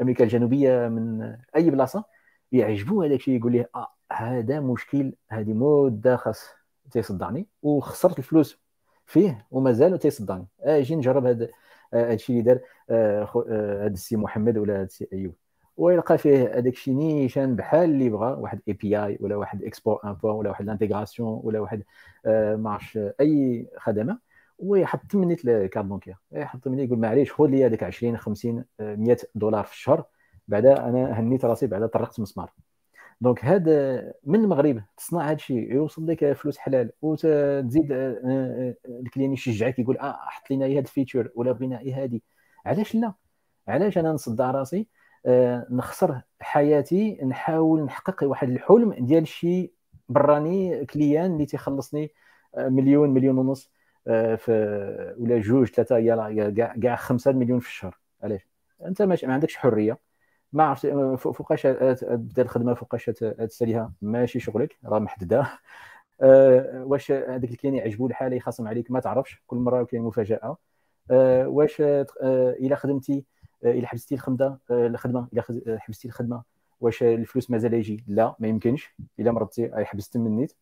أمريكا 0.02 0.24
الجنوبية 0.24 0.88
من 0.88 1.36
أي 1.56 1.70
بلاصة. 1.70 2.04
يعجبو 2.52 3.02
هذاك 3.02 3.18
الشيء 3.18 3.36
يقول 3.36 3.52
ليه 3.52 3.70
آه 3.74 3.88
هذا 4.12 4.60
مشكل 4.60 5.12
هذه 5.28 5.52
مده 5.52 6.16
خاص 6.16 6.46
تيصدعني 6.90 7.46
وخسرت 7.62 8.18
الفلوس 8.18 8.62
فيه 9.06 9.46
ومازال 9.50 9.98
تيصدعني 9.98 10.46
آجي 10.60 10.96
نجرب 10.96 11.26
هذا 11.26 11.48
هذا 11.94 12.12
الشيء 12.12 12.40
اللي 12.40 12.52
دار 12.52 12.60
هذا 13.80 13.86
السي 13.86 14.16
محمد 14.16 14.58
ولا 14.58 14.74
هذا 14.74 14.82
السي 14.82 15.08
أيوب. 15.12 15.34
ويلقى 15.76 16.18
فيه 16.18 16.58
هذاك 16.58 16.72
الشيء 16.72 16.94
نيشان 16.94 17.56
بحال 17.56 17.84
اللي 17.90 18.08
بغى 18.08 18.32
واحد 18.32 18.60
API 18.68 19.18
ولا 19.20 19.36
واحد 19.36 19.64
export 19.64 20.00
import 20.04 20.32
ولا 20.32 20.50
واحد 20.50 20.64
ال 20.64 20.70
intégration 20.70 21.40
ولا 21.44 21.60
واحد 21.60 21.82
آه، 22.26 22.56
ما 22.56 22.70
عرفتش 22.70 22.98
أي 23.20 23.66
خدمة 23.78 24.18
ويحط 24.58 25.14
منيت 25.14 25.44
ال 25.44 25.51
carte 25.51 25.86
bancaire 25.86 26.16
يحط 26.32 26.68
منيت 26.68 26.86
يقول 26.86 26.98
معليش 26.98 27.32
خذ 27.32 27.46
لي 27.46 27.66
هذاك 27.66 27.82
20 27.82 28.16
50 28.16 28.64
100 28.80 29.16
دولار 29.34 29.64
في 29.64 29.72
الشهر 29.72 30.04
بعدا 30.48 30.88
أنا 30.88 31.20
هنيت 31.20 31.44
راسي 31.44 31.66
بعدا 31.66 31.86
طرقت 31.86 32.20
مسمار 32.20 32.52
donc 33.22 33.44
هذا 33.44 34.12
من 34.24 34.40
المغرب 34.40 34.82
تصنع 34.96 35.26
هذا 35.26 35.32
الشيء 35.32 35.72
يوصل 35.72 36.06
لك 36.06 36.32
فلوس 36.32 36.58
حلال 36.58 36.92
وتزيد 37.02 37.92
آه، 37.92 38.20
آه، 38.24 38.74
ال 38.88 38.94
client 38.94 39.32
يشجعك 39.32 39.78
يقول 39.78 39.98
آه 39.98 40.18
حط 40.20 40.50
لنا 40.50 40.66
هذا 40.66 40.78
ال 40.78 40.85
feature 40.85 41.30
ولا 41.34 41.52
بغينا 41.52 41.76
هذه 41.76 42.20
علاش 42.66 42.94
لا؟ 42.94 43.14
علاش 43.68 43.98
أنا 43.98 44.12
نصدع 44.12 44.50
راسي؟ 44.50 44.88
آه 45.26 45.66
نخسر 45.70 46.20
حياتي 46.40 47.18
نحاول 47.24 47.84
نحقق 47.84 48.24
واحد 48.24 48.50
الحلم 48.50 48.92
ديال 48.94 49.28
شي 49.28 49.72
براني 50.08 50.86
كليان 50.86 51.32
اللي 51.32 51.46
تيخلصني 51.46 52.12
مليون 52.58 53.10
مليون 53.10 53.38
ونص 53.38 53.72
آه 54.06 54.34
في 54.34 54.52
ولا 55.18 55.40
جوج 55.40 55.68
ثلاثة 55.68 55.98
يلا 55.98 56.50
كاع 56.82 56.96
خمسة 56.96 57.32
مليون 57.32 57.60
في 57.60 57.68
الشهر. 57.68 57.98
علاش؟ 58.22 58.48
أنت 58.86 59.02
ما 59.02 59.16
عندكش 59.24 59.56
حرية. 59.56 60.11
ما 60.52 60.64
عرفت 60.64 60.86
فوقاش 61.18 61.62
تبدا 61.62 62.42
الخدمة 62.42 62.74
فوقاش 62.74 63.06
تساليها 63.06 63.92
ماشي 64.02 64.40
شغلك 64.40 64.76
راه 64.84 64.98
محددة. 64.98 65.46
أه 66.22 66.84
واش 66.86 67.10
هذاك 67.12 67.64
اللي 67.64 67.78
يعجبو 67.78 68.06
الحاله 68.06 68.36
يخاصم 68.36 68.68
عليك 68.68 68.90
ما 68.90 69.00
تعرفش. 69.00 69.42
كل 69.46 69.56
مرة 69.56 69.84
كاين 69.84 70.02
مفاجأة. 70.02 70.56
أه 71.10 71.48
واش 71.48 71.80
أه 71.80 72.06
إلا 72.60 72.76
خدمتي 72.76 73.24
إلا 73.64 73.86
حبستي 73.86 74.14
الخدمة 74.14 74.58
الخدمة 74.70 75.28
إلا 75.32 75.42
حبستي 75.78 76.08
الخدمة 76.08 76.42
واش 76.80 77.02
الفلوس 77.02 77.50
مازال 77.50 77.74
يجي؟ 77.74 78.04
لا 78.08 78.36
ما 78.38 78.48
يمكنش. 78.48 78.94
إلا 79.20 79.32
مرضتي 79.32 79.70
حبست 79.84 80.16
من 80.16 80.26
النيت 80.26 80.52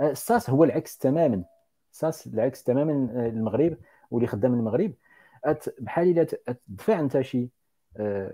ال 0.00 0.10
SaaS 0.10 0.50
هو 0.50 0.64
العكس 0.64 0.98
تماما. 0.98 1.44
SaaS 1.92 2.26
العكس 2.26 2.62
تماما 2.62 2.92
المغرب 3.28 3.76
واللي 4.10 4.26
خدام 4.26 4.54
المغرب. 4.54 4.94
بحال 5.78 6.08
إلا 6.08 6.24
تدفع 6.24 7.00
أنت 7.00 7.20
شي 7.20 7.42
آه، 7.42 7.48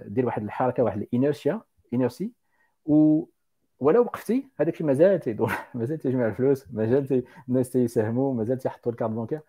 دير 0.07 0.27
واحد 0.27 0.43
الحركة 0.43 0.83
واحد 0.83 1.01
ال 1.03 1.10
inertia 1.10 1.61
inertie 1.95 2.33
و 2.87 3.25
ولو 3.81 4.03
وقفتي 4.03 4.47
هذاك 4.61 4.73
الشيء 4.73 4.87
مازال 4.87 5.21
تيدور 5.21 5.53
مازال 5.75 5.99
تيجمع 5.99 6.27
الفلوس 6.27 6.67
مازال 6.73 7.25
الناس 7.49 7.71
تيساهموا 7.71 8.35
مازال 8.35 8.59
تيحطوا 8.59 8.93
ال 8.93 8.96
carte 8.96 9.11
bancaire. 9.11 9.41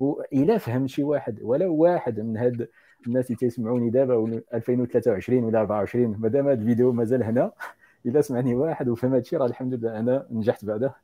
والا 0.00 0.58
فهم 0.58 0.86
شي 0.86 1.02
واحد 1.02 1.42
ولو 1.42 1.74
واحد 1.74 2.20
من 2.20 2.36
هاد 2.36 2.68
الناس 3.06 3.26
اللي 3.26 3.36
تيسمعوني 3.36 3.90
دابا 3.90 4.42
2023 4.54 5.44
ولا 5.44 5.60
24 5.60 6.16
مادام 6.18 6.48
هذا 6.48 6.60
الفيديو 6.60 6.92
مازال 6.92 7.22
هنا 7.22 7.52
إلا 8.06 8.20
سمعني 8.20 8.54
واحد 8.54 8.88
وفهم 8.88 9.10
هذا 9.10 9.20
الشيء 9.20 9.38
راه 9.38 9.46
الحمد 9.46 9.74
لله 9.74 10.00
أنا 10.00 10.26
نجحت 10.30 10.64
بعده 10.64 10.94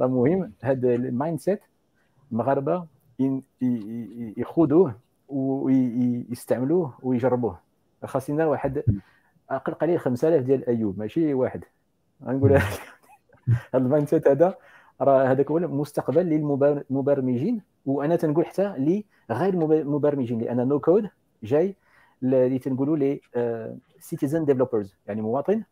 راه 0.00 0.06
مهم 0.06 0.52
هذا 0.62 0.94
ال 0.94 1.40
mindset 1.40 1.60
المغاربه 2.32 2.86
يخوضوه 4.36 4.94
ويستعملوه 5.28 6.98
ويجربوه. 7.02 7.67
خاصنا 8.04 8.46
واحد 8.46 8.82
أقل 9.50 9.74
قليل 9.74 9.98
5000 10.00 10.42
ديال 10.42 10.62
الايوب 10.62 10.98
ماشي 10.98 11.34
واحد. 11.34 11.64
غنقول 12.24 12.52
هذا 13.74 13.84
ال 13.84 14.08
mindset 14.08 14.28
هذا 14.28 14.54
راه 15.00 15.24
هذاك 15.24 15.50
هو 15.50 15.58
المستقبل 15.58 16.26
للمبرمجين 16.26 17.62
وأنا 17.86 18.16
تنقول 18.16 18.46
حتى 18.46 19.04
لغير 19.30 19.54
المبرمجين 19.54 20.40
لأن 20.40 20.68
no 20.68 20.80
code 20.80 21.08
جاي 21.42 21.76
اللي 22.22 22.58
تنقولوا 22.58 22.96
لي 22.96 23.20
citizen 24.00 24.44
developers 24.44 24.96
يعني 25.06 25.22
مواطن 25.22 25.62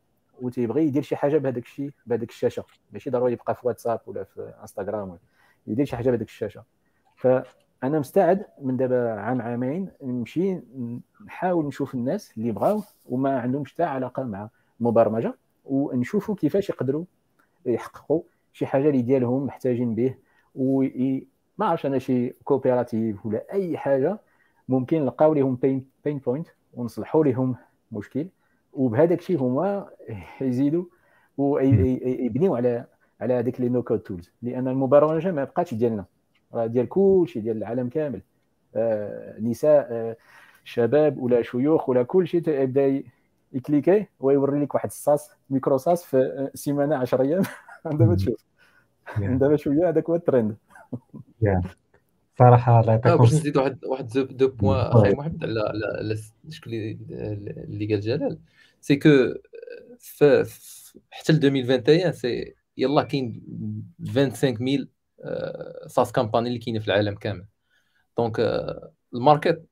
وتيبغي 0.43 0.87
يدير 0.87 1.03
شي 1.03 1.17
حاجة 1.17 1.39
بهذاك 1.39 1.63
الشيء 1.63 1.91
بهذاك 2.07 2.29
الشاشة. 2.29 2.65
ماشي 2.93 3.11
ضروري 3.11 3.33
يبقى 3.33 3.55
في 3.55 3.67
واتساب 3.67 4.01
ولا 4.07 4.25
في 4.25 4.53
انستغرام 4.61 5.19
يدير 5.67 5.85
شي 5.85 5.97
حاجة 5.97 6.11
بهذاك 6.11 6.29
الشاشة. 6.29 6.63
ف 7.17 7.27
أنا 7.85 7.99
مستعد 7.99 8.47
من 8.63 8.77
دابا 8.77 9.11
عام 9.11 9.43
عامين 9.43 9.89
نمشي 10.03 10.61
نحاول 11.27 11.67
نشوف 11.67 11.95
الناس 11.95 12.33
اللي 12.39 12.53
بغاو 12.53 12.83
وما 13.07 13.41
عندهمش 13.41 13.73
حتى 13.75 13.83
علاقة 13.83 14.23
مع 14.23 14.49
المبرمجه 14.81 15.35
ونشوفوا 15.65 16.35
كيفاش 16.35 16.69
يقدروا 16.71 17.05
يحققوا 17.67 18.23
شي 18.53 18.67
حاجة 18.67 18.89
اللي 18.89 19.03
ديالهم 19.03 19.47
محتاجين 19.47 19.95
به 19.95 20.15
و 20.55 20.85
ما 21.59 21.67
عرفش 21.67 21.87
أنا 21.87 21.99
شي 21.99 22.31
coopérative 22.31 23.27
ولا 23.27 23.53
أي 23.53 23.79
حاجة 23.79 24.19
ممكن 24.69 25.01
نلقاو 25.01 25.35
لهم 25.35 25.55
pain 25.57 25.87
pain 26.05 26.19
point 26.19 26.47
ونصلحوا 26.75 27.25
لهم 27.25 27.57
مشكل. 27.93 28.27
وبهذاك 28.73 29.19
الشيء 29.19 29.39
هما 29.39 29.89
يزيدوا 30.41 30.85
ويبنيو 31.39 32.57
على 32.57 32.85
على 33.21 33.35
هذيك 33.35 33.61
les 33.61 33.69
no 33.69 33.83
code 33.83 33.99
tools 34.01 34.31
لأن 34.43 34.69
المبرمجة 34.69 35.33
ما 35.33 35.45
بقاتش 35.45 35.75
ديالنا. 35.75 36.05
راه 36.57 36.67
ديال 36.67 36.89
كلشي 36.89 37.41
ديال 37.41 37.57
العالم 37.57 37.89
كامل. 37.89 38.23
آه 38.77 39.41
نساء 39.41 39.89
آه 39.91 40.17
شباب 40.65 41.19
ولا 41.19 41.43
شيوخ 41.43 41.89
ولا 41.89 42.03
كلشي 42.03 42.37
يبدا 42.37 43.03
يكليكي 43.53 44.07
ويوري 44.21 44.61
لك 44.63 44.75
واحد 44.75 44.89
ال 44.89 44.97
SaaS 44.97 45.31
micro 45.51 45.77
SaaS 45.77 46.05
في 46.05 46.51
سيمانة 46.55 46.97
10 46.97 47.23
أيام. 47.23 47.43
دابا 47.99 48.15
تشوف. 48.15 48.45
دابا 49.19 49.57
شوية 49.57 49.89
هذاك 49.89 50.11
هو 50.11 50.15
الترند. 50.15 50.57
صراحة 52.39 52.81
الله 52.81 52.93
يعطيكم 52.93 53.17
باش 53.17 53.35
نزيد 53.35 53.57
واحد 53.57 53.85
واحد 53.85 54.09
deux 54.09 54.49
points 54.49 54.81
أخي 54.81 55.13
محمد 55.15 55.45
على 55.45 55.61
على 55.99 56.17
الشكل 56.49 56.71
اللي 56.75 57.87
قال 57.87 58.01
جلال؟ 58.01 58.39
c'est 58.81 58.97
que 58.97 59.09
حتى 61.11 61.33
ل 61.33 61.37
2021 61.37 62.13
SaaS 62.13 62.55
يلا 62.77 63.03
كاين 63.03 63.43
25000 64.07 64.89
SaaS 65.87 66.13
company 66.13 66.49
اللي 66.49 66.59
كاينة 66.59 66.79
في 66.79 66.89
العالم 66.89 67.15
كامل. 67.15 67.47
donc 68.19 68.41
ال 69.15 69.22
market 69.22 69.67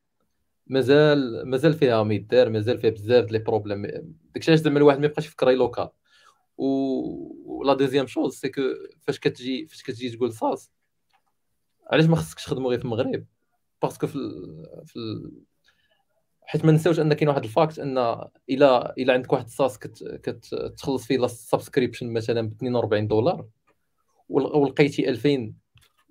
مازال 0.67 1.49
مازال 1.51 1.75
فيها 1.75 2.03
ميدار 2.03 2.51
مازال 2.51 2.79
فيها 2.79 2.91
بزاف 2.91 3.31
les 3.31 3.39
problèmes. 3.39 3.87
داكشي 4.35 4.57
زعما 4.57 4.79
الواحد 4.79 4.99
ما 4.99 5.07
يبقاش 5.07 5.27
يفكر 5.27 5.51
local 5.51 5.89
و 6.59 7.65
لا 7.65 7.75
deuxième 7.75 8.07
chose 8.07 8.35
c'est 8.35 8.49
que 8.49 8.61
فاش 9.01 9.19
كتجي 9.19 9.67
فاش 9.67 9.83
كتجي 9.83 10.17
تقول 10.17 10.33
SaaS 10.33 10.71
علاش 11.93 12.05
ما 12.07 12.17
خصكش 12.17 12.45
تخدمو 12.45 12.69
غير 12.69 12.79
في 12.79 12.85
المغرب؟ 12.85 13.27
parce 13.83 13.98
que 13.98 14.07
في 14.07 14.17
ال... 14.17 14.67
في 14.87 14.97
ال... 14.97 15.33
حيت 16.43 16.65
ما 16.65 16.73
نساوش 16.73 17.01
أن 17.01 17.13
كاين 17.15 17.29
واحد 17.29 17.45
ال 17.45 17.51
fact 17.51 17.79
أن 17.79 17.99
الا 18.51 18.95
إلا 18.99 19.13
عندك 19.13 19.33
واحد 19.33 19.45
ال 19.45 19.51
SaaS 19.51 19.79
كت... 19.79 20.05
كتخلص 20.23 21.07
فيه 21.07 21.19
la 21.19 21.27
subscription 21.27 22.12
مثلا 22.13 22.49
ب 22.49 22.53
42 22.53 23.09
دولار 23.09 23.47
ولقيتي 24.29 25.09
2000 25.09 25.53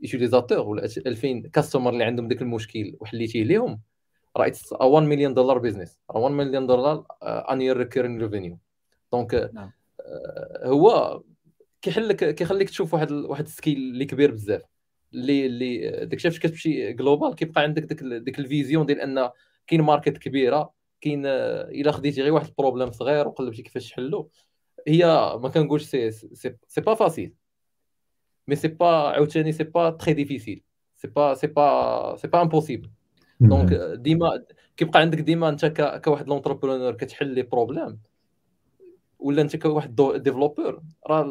utilisateur 0.01 0.67
ولا 0.67 0.85
2000 0.85 1.41
customer 1.53 1.93
اللي 1.93 2.03
عندهم 2.03 2.27
ذاك 2.27 2.41
المشكل 2.41 2.95
وحليتيه 2.99 3.43
لهم 3.43 3.81
راه 4.37 4.51
1 4.81 5.07
مليون 5.07 5.33
دولار 5.33 5.57
business 5.57 5.99
1 6.09 6.33
مليون 6.35 6.67
دولار 6.67 7.05
annual 7.23 7.77
recurring 7.77 8.21
revenue 8.21 8.57
donc 9.11 9.51
هو 10.63 11.21
كيحل 11.81 12.07
لك 12.07 12.35
كيخليك 12.35 12.69
تشوف 12.69 12.93
واحد 12.93 13.11
واحد 13.11 13.45
ال 13.45 13.50
scale 13.50 13.77
اللي 13.77 14.05
كبير 14.05 14.31
بزاف. 14.31 14.61
اللي 15.13 15.45
اللي 15.45 15.89
داك 16.05 16.13
الشيء 16.13 16.31
فاش 16.31 16.39
كتمشي 16.39 16.93
global 16.93 17.35
كيبقى 17.35 17.61
عندك 17.61 17.83
ديك 17.83 18.03
ديك 18.03 18.39
ال 18.39 18.46
vision 18.46 18.85
ديال 18.85 18.99
أن 19.01 19.29
كاين 19.67 19.81
market 19.81 20.17
كبيرة 20.17 20.73
كاين 21.01 21.25
إلا 21.25 21.91
خديتي 21.91 22.21
غير 22.21 22.33
واحد 22.33 22.47
ال 22.47 22.52
problème 22.52 22.91
صغير 22.91 23.27
وقلبتي 23.27 23.61
كيفاش 23.61 23.89
تحلو. 23.89 24.29
هي 24.87 25.05
ما 25.43 25.49
كنقولش 25.49 25.83
c'est 25.83 26.11
c'est, 26.11 26.55
c'est 26.67 26.81
pas 26.81 26.93
facile 26.93 27.33
mais 28.47 28.55
c'est 28.55 28.67
pas 28.67 28.87
عاوتاني 28.87 29.51
c'est 29.51 29.63
pas 29.63 29.89
très 29.89 30.13
difficile 30.13 30.63
c'est 30.95 31.07
pas 31.07 31.33
c'est 31.33 31.47
pas 31.47 32.15
c'est 32.15 32.27
pas 32.27 32.41
impossible 32.41 32.89
donc 33.39 33.73
ديما 33.99 34.43
كيبقى 34.77 34.99
عندك 34.99 35.19
ديما 35.19 35.49
أنت 35.49 35.65
كواحد 36.05 36.27
l'entrepreneur 36.27 36.93
كتحل 36.93 37.27
les 37.27 37.41
problèmes 37.41 37.99
ولا 39.19 39.41
أنت 39.41 39.55
كواحد 39.55 39.95
développeur 40.15 40.81
راه 41.07 41.23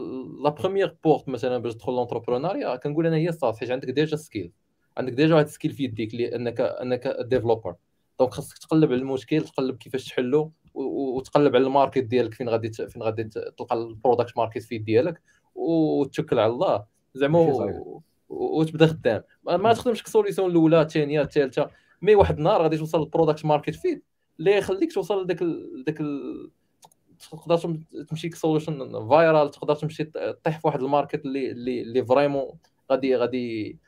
la 0.44 0.50
première 0.50 0.96
porte 1.04 1.28
مثلا 1.28 1.58
باش 1.58 1.74
تدخل 1.74 1.92
l'entrepreneuriat 1.92 2.76
كنقول 2.76 3.06
أنا 3.06 3.16
هي 3.16 3.32
start 3.32 3.56
حيت 3.56 3.70
عندك 3.70 3.90
déjà 3.90 4.16
skill 4.16 4.52
عندك 4.96 5.12
déjà 5.12 5.34
واحد 5.34 5.48
skill 5.48 5.72
في 5.72 5.84
يديك 5.84 6.14
أنك 6.14 6.60
أنك 6.60 7.16
developer 7.20 7.74
donc 8.18 8.30
خاصك 8.30 8.58
تقلب 8.58 8.92
على 8.92 9.00
المشكل 9.00 9.40
تقلب 9.40 9.76
كيفاش 9.76 10.08
تحلو 10.08 10.52
وتقلب 10.74 11.56
على 11.56 11.64
ال 11.64 11.70
market 11.70 12.04
ديالك 12.04 12.34
فين 12.34 12.48
غادي 12.48 12.72
فين 12.72 13.02
غادي 13.02 13.24
تلقى 13.58 13.76
ال 13.76 13.84
product 13.84 14.36
market 14.36 14.62
fit 14.62 14.82
ديالك 14.82 15.22
وتوكل 15.54 16.38
على 16.38 16.52
الله. 16.52 16.84
زعما 17.14 17.82
وتبدا 18.28 18.86
خدام. 18.86 19.22
ما 19.44 19.72
تخدمش 19.72 20.02
ك 20.02 20.08
solution 20.08 20.50
الأولى 20.50 20.82
الثانية 20.82 21.22
الثالثه 21.22 21.70
mais 22.02 22.14
واحد 22.14 22.36
النهار 22.38 22.62
غادي 22.62 22.78
توصل 22.78 23.00
لل 23.00 23.10
product 23.10 23.44
market 23.44 23.74
fit 23.74 24.04
اللي 24.38 24.56
يخليك 24.56 24.92
توصل 24.92 25.24
لذاك 25.24 25.42
ذاك 25.86 25.98
تقدر 27.30 27.58
تمشي 28.08 28.28
ك 28.28 28.37
solution 28.37 29.08
viral 29.08 29.50
تقدر 29.50 29.74
تمشي 29.74 30.04
طيح 30.44 30.60
في 30.60 30.66
واحد 30.66 30.82
ال 30.82 30.88
market 30.88 31.24
اللي 31.24 31.50
اللي 31.50 31.82
اللي 31.82 32.04
vraiment 32.04 32.48
غادي 32.90 33.16
غادي 33.16 33.78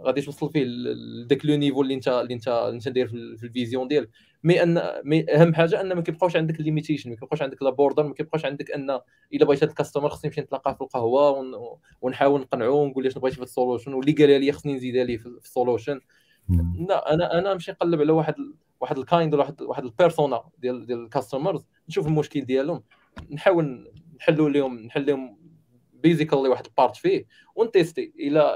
غادي 0.00 0.20
توصل 0.20 0.52
فيه 0.52 0.64
لذاك 0.64 1.46
le 1.46 1.56
niveau 1.56 1.82
اللي 1.82 1.94
انت 1.94 2.08
اللي 2.08 2.34
انت 2.34 2.48
اللي 2.48 2.74
انت 2.74 2.88
داير 2.88 3.06
في 3.08 3.44
ال 3.44 3.50
vision 3.50 3.88
ديالك. 3.88 4.10
مي 4.46 4.62
ان 4.62 4.82
مي 5.04 5.34
أهم 5.34 5.54
حاجة 5.54 5.80
أن 5.80 5.92
ما 5.92 6.00
كيبقاوش 6.00 6.36
عندك 6.36 6.60
limitation 6.60 7.10
ما 7.10 7.16
كيبقاوش 7.16 7.42
عندك 7.42 7.62
la 7.62 7.70
border 7.70 8.02
ما 8.02 8.14
كيبقاوش 8.14 8.44
عندك 8.44 8.70
أن 8.70 9.00
إلا 9.34 9.44
بغيت 9.44 9.62
هذا 9.62 9.70
ال 9.70 9.74
customer 9.74 10.08
خصني 10.08 10.28
نمشي 10.28 10.40
نتلاقاه 10.40 10.72
في 10.72 10.80
القهوة 10.80 11.30
ون... 11.30 11.78
ونحاول 12.00 12.40
نقنعو 12.40 12.82
ونقول 12.82 13.04
له 13.04 13.10
شنو 13.10 13.22
بغيتي 13.22 13.36
في 13.36 13.42
ال 13.42 13.48
solution 13.48 13.94
واللي 13.94 14.12
قال 14.12 14.40
لي 14.40 14.52
خصني 14.52 14.74
نزيدها 14.74 15.04
ليه 15.04 15.16
في 15.16 15.26
ال 15.26 15.34
solution 15.34 16.00
لا 16.88 17.14
أنا 17.14 17.38
أنا 17.38 17.52
نمشي 17.52 17.70
نقلب 17.72 18.00
على 18.00 18.12
واحد 18.12 18.34
واحد 18.80 18.98
ال 18.98 19.05
kind 19.05 19.34
ولا 19.34 19.42
واحد 19.42 19.62
واحد 19.62 19.84
ال 19.84 19.91
persona 19.91 20.44
ديال 20.58 20.86
ديال 20.86 21.04
ال 21.04 21.10
customers 21.10 21.66
نشوف 21.88 22.06
المشكل 22.06 22.40
ديالهم 22.40 22.82
نحاول 23.30 23.92
نحلوا 24.16 24.50
لهم 24.50 24.78
نحل 24.78 25.06
لهم 25.06 25.38
basically 25.92 26.48
واحد 26.48 26.66
ال 26.66 26.72
part 26.72 26.96
فيه 26.96 27.26
ونتيستي 27.54 28.12
إلى 28.18 28.54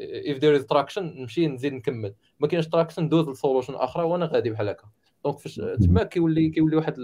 if 0.00 0.36
there 0.36 0.56
is 0.56 0.66
traction 0.66 1.14
نمشي 1.16 1.46
نزيد 1.46 1.72
نكمل. 1.72 2.14
ما 2.40 2.48
كاينش 2.48 2.68
traction 2.68 3.02
ندوز 3.02 3.28
ل 3.28 3.33
solution 3.33 3.74
آخرى 3.74 4.04
وأنا 4.04 4.26
غادي 4.26 4.50
بحال 4.50 4.68
هكا. 4.68 4.88
donc 5.26 5.38
فاش 5.38 5.54
تما 5.54 6.02
كيولي 6.02 6.50
كيولي 6.50 6.76
واحد 6.76 6.96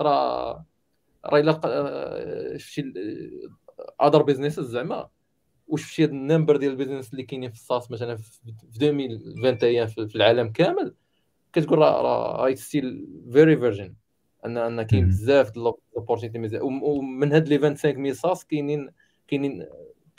راه 0.00 0.66
راه 1.26 1.38
إلا 1.40 1.60
شفتي 2.56 2.92
other 4.02 4.22
business 4.22 4.60
زعما 4.60 5.08
واش 5.68 5.82
شفتي 5.82 6.04
هاد 6.04 6.10
ال 6.10 6.17
number 6.17 6.56
ديال 6.56 6.70
ال 6.70 6.74
business 6.74 7.10
اللي 7.12 7.22
كاينين 7.22 7.50
في 7.50 7.56
ال 7.56 7.63
SaaS 7.63 7.90
مثلا 7.90 8.16
في 8.16 8.40
2021 8.76 10.08
في 10.08 10.16
العالم 10.16 10.48
كامل 10.48 10.94
كتقول 11.52 11.78
راه 11.78 12.02
راه 12.02 12.54
still 12.54 13.06
very 13.32 13.56
virgin 13.56 13.94
ان 14.46 14.56
أن 14.56 14.82
كاين 14.82 15.08
بزاف 15.08 15.50
د 15.50 15.58
l'opportunité 15.58 16.58
ومن 16.62 17.32
هاد 17.32 17.48
les 17.48 17.58
25000 17.58 18.16
SaaS 18.16 18.44
كاينين 18.44 18.90
كاينين 19.28 19.66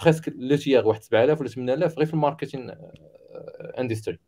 presque 0.04 0.34
le 0.36 0.56
tiers 0.56 0.88
واحد 0.88 1.04
7000 1.04 1.40
ولا 1.40 1.50
8000 1.50 1.98
غير 1.98 2.06
في 2.06 2.14
ال 2.14 2.20
marketing 2.20 2.72
industry 3.80 4.20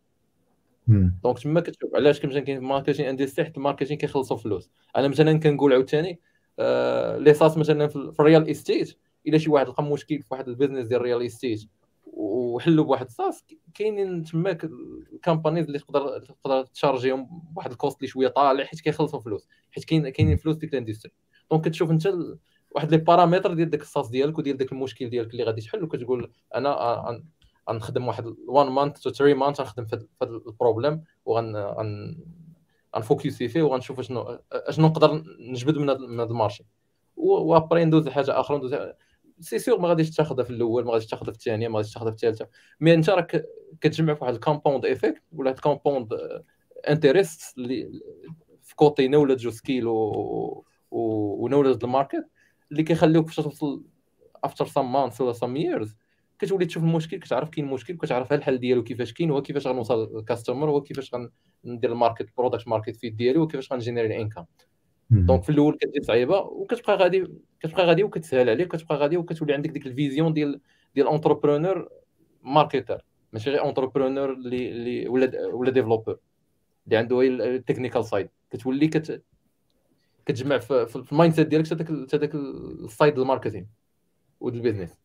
donc 0.88 1.39
تما 1.40 1.60
كتشوف 1.60 1.96
علاش 1.96 2.20
كنمشي 2.20 2.42
كاين 2.42 2.58
في 2.58 2.64
ال 2.64 2.68
marketing 2.68 3.06
industry 3.06 3.45
حيت 3.46 3.58
ال 3.58 3.62
marketing 3.62 3.97
كيخلصوا 3.98 4.38
فلوس. 4.38 4.72
أنا 4.96 5.08
مثلا 5.08 5.40
كنقول 5.40 5.74
عاوتاني 5.74 6.20
آه، 6.60 7.18
les 7.18 7.34
SaaS 7.34 7.58
مثلا 7.58 7.88
في 7.88 8.20
ال 8.20 8.26
real 8.26 8.49
estate 8.49 8.97
إلا 9.28 9.38
شي 9.38 9.50
واحد 9.50 9.68
لقى 9.68 9.84
مشكل 9.84 10.22
في 10.22 10.28
واحد 10.32 10.48
ال 10.47 10.52
business 10.52 10.88
ديال 10.88 11.00
ال 10.99 11.05
real 11.05 11.26
estate 11.26 11.62
وحلوا 12.06 12.86
بواحد 12.86 13.06
ال 13.06 13.14
SaaS 13.14 13.45
كاينين 13.74 14.24
تماك 14.24 14.64
ال 15.14 15.19
companies 15.19 15.66
اللي 15.66 15.80
تقدر 15.80 16.20
تقدر 16.20 16.66
تشارجيهم 16.66 17.42
بواحد 17.54 17.72
ال 17.72 17.77
cost 17.77 17.97
اللي 17.98 18.08
شوية 18.08 18.28
طالع 18.28 18.64
حيت 18.64 18.80
كيخلصوا 18.82 19.20
فلوس. 19.20 19.48
حيت 19.72 19.84
كاين 19.84 20.10
كاينين 20.10 20.38
فلوس 20.38 20.56
ديك 20.56 20.74
ال 20.74 20.78
industry 20.78 21.12
donc 21.51 21.66
كتشوف 21.66 21.92
انت 21.92 22.06
ال... 22.06 22.38
واحد 22.72 22.92
les 22.91 22.97
paramètres 22.97 23.54
ديال 23.54 23.70
داك 23.70 23.82
ال 23.82 23.87
SaaS 23.87 24.10
ديالك 24.10 24.38
وديال 24.38 24.58
داك 24.58 24.72
المشكل 24.72 25.10
ديالك 25.10 25.32
اللي 25.32 25.44
غادي 25.44 25.62
تحل 25.62 25.84
وكتقول 25.84 26.32
أنا 26.56 27.24
غنخدم 27.70 28.07
واحد 28.07 28.36
1 28.47 28.70
month 28.70 28.99
to 28.99 29.10
3 29.09 29.34
months 29.34 29.60
غنخدم 29.59 29.86
في 29.86 29.95
هذا 29.95 30.32
ال 30.32 30.39
problème 30.39 31.04
وغن 31.26 31.55
غنفوكسي 32.95 33.47
فيه 33.47 33.61
وغنشوف 33.61 33.99
اشنو 33.99 34.39
اشنو 34.51 34.88
نقدر 34.88 35.24
نجبد 35.39 35.78
من 35.78 35.89
هذا 35.89 36.30
ال 36.30 36.34
marché. 36.34 36.66
و 37.16 37.27
après 37.27 37.86
ندوز 37.86 38.07
لحاجة 38.07 38.39
آخرى 38.39 38.57
ندوز 38.57 38.76
سي 39.39 39.59
سيغ 39.59 39.80
ما 39.80 39.88
غاديش 39.88 40.16
تاخذها 40.16 40.43
في 40.43 40.49
الأول 40.49 40.86
ما 40.86 40.91
غاديش 40.91 41.07
تاخذها 41.07 41.32
في 41.32 41.38
الثانية 41.38 41.68
ما 41.68 41.78
غاديش 41.78 41.93
تاخذها 41.93 42.11
في 42.11 42.16
الثالثه 42.16 42.47
mais 42.80 42.93
أنت 42.93 43.09
راك 43.09 43.45
كتجمع 43.82 44.14
في 44.14 44.24
واحد 44.24 44.34
ال 44.34 44.39
compound 44.39 44.86
effect 44.86 45.22
ولا 45.32 45.51
compound 45.51 46.10
interest 46.89 47.58
اللي 47.57 48.01
في 48.64 48.76
côté 48.76 49.08
knowledge 49.08 49.47
و 49.47 49.54
skill 49.54 49.88
و 49.88 50.66
و 50.91 51.01
knowledge 51.01 51.84
ال 51.84 51.90
market 51.90 52.28
اللي 52.72 52.84
كيخليوك 52.84 53.28
فاش 53.28 53.36
توصل 53.36 53.84
after 54.43 54.66
some 54.66 54.93
months 54.93 55.22
ولا 55.22 55.34
some 55.34 55.58
years 55.58 55.95
كتولي 56.46 56.66
تشوف 56.66 56.84
المشكل 56.84 57.18
كتعرف 57.18 57.50
كاين 57.50 57.66
مشكل 57.66 57.98
كتعرف 57.98 58.34
الحل 58.34 58.58
ديالو 58.58 58.84
كيفاش 58.84 59.14
كاين 59.14 59.32
هو 59.32 59.41
كيفاش 59.41 59.68
غنوصل 59.68 60.16
لل 60.16 60.26
customer 60.26 60.70
هو 60.70 60.82
كيفاش 60.82 61.12
غندير 61.66 61.91
ال 61.91 61.97
market 61.97 62.30
product 62.38 62.68
market 62.68 62.95
fit 62.95 63.16
ديالي 63.16 63.39
وكيفاش 63.39 63.74
غنجينيري 63.74 64.22
income 64.22 64.45
donc 65.10 65.43
في 65.44 65.50
الأول 65.50 65.78
كتجي 65.78 66.04
صعيبة 66.04 66.39
وكتبقى 66.39 66.96
غادي 66.96 67.28
كتبقى 67.60 67.86
غادي 67.86 68.04
وكتسهل 68.04 68.50
عليك 68.50 68.68
كتبقى 68.68 68.96
غادي 68.96 69.18
وكتولي 69.18 69.54
عندك 69.54 69.70
ديك 69.70 69.86
ال 69.86 69.92
vision 69.92 70.34
ديال 70.34 70.62
ديال 70.96 71.08
entrepreneur 71.08 71.89
marketer 72.43 73.06
ماشي 73.34 73.50
غير 73.50 73.62
entrepreneur 73.62 74.34
اللي 74.34 74.72
اللي 74.72 75.08
ولا 75.08 75.46
ولا 75.54 75.72
developer 75.72 76.18
اللي 76.86 76.98
عنده 76.98 77.22
ال 77.22 77.30
technical 77.30 78.06
side 78.06 78.30
كتولي 78.52 78.88
كت 78.88 79.24
كتجمع 80.26 80.58
في, 80.58 81.04
ال 81.12 81.34
mindset 81.34 81.47
ديالك 81.48 81.68
حتى 81.68 82.18
هذاك 82.18 82.36
ال 82.36 82.52
side 82.52 83.20
ال 83.20 83.24
marketing 83.24 83.66
وديال 84.39 84.82
آه، 84.82 85.03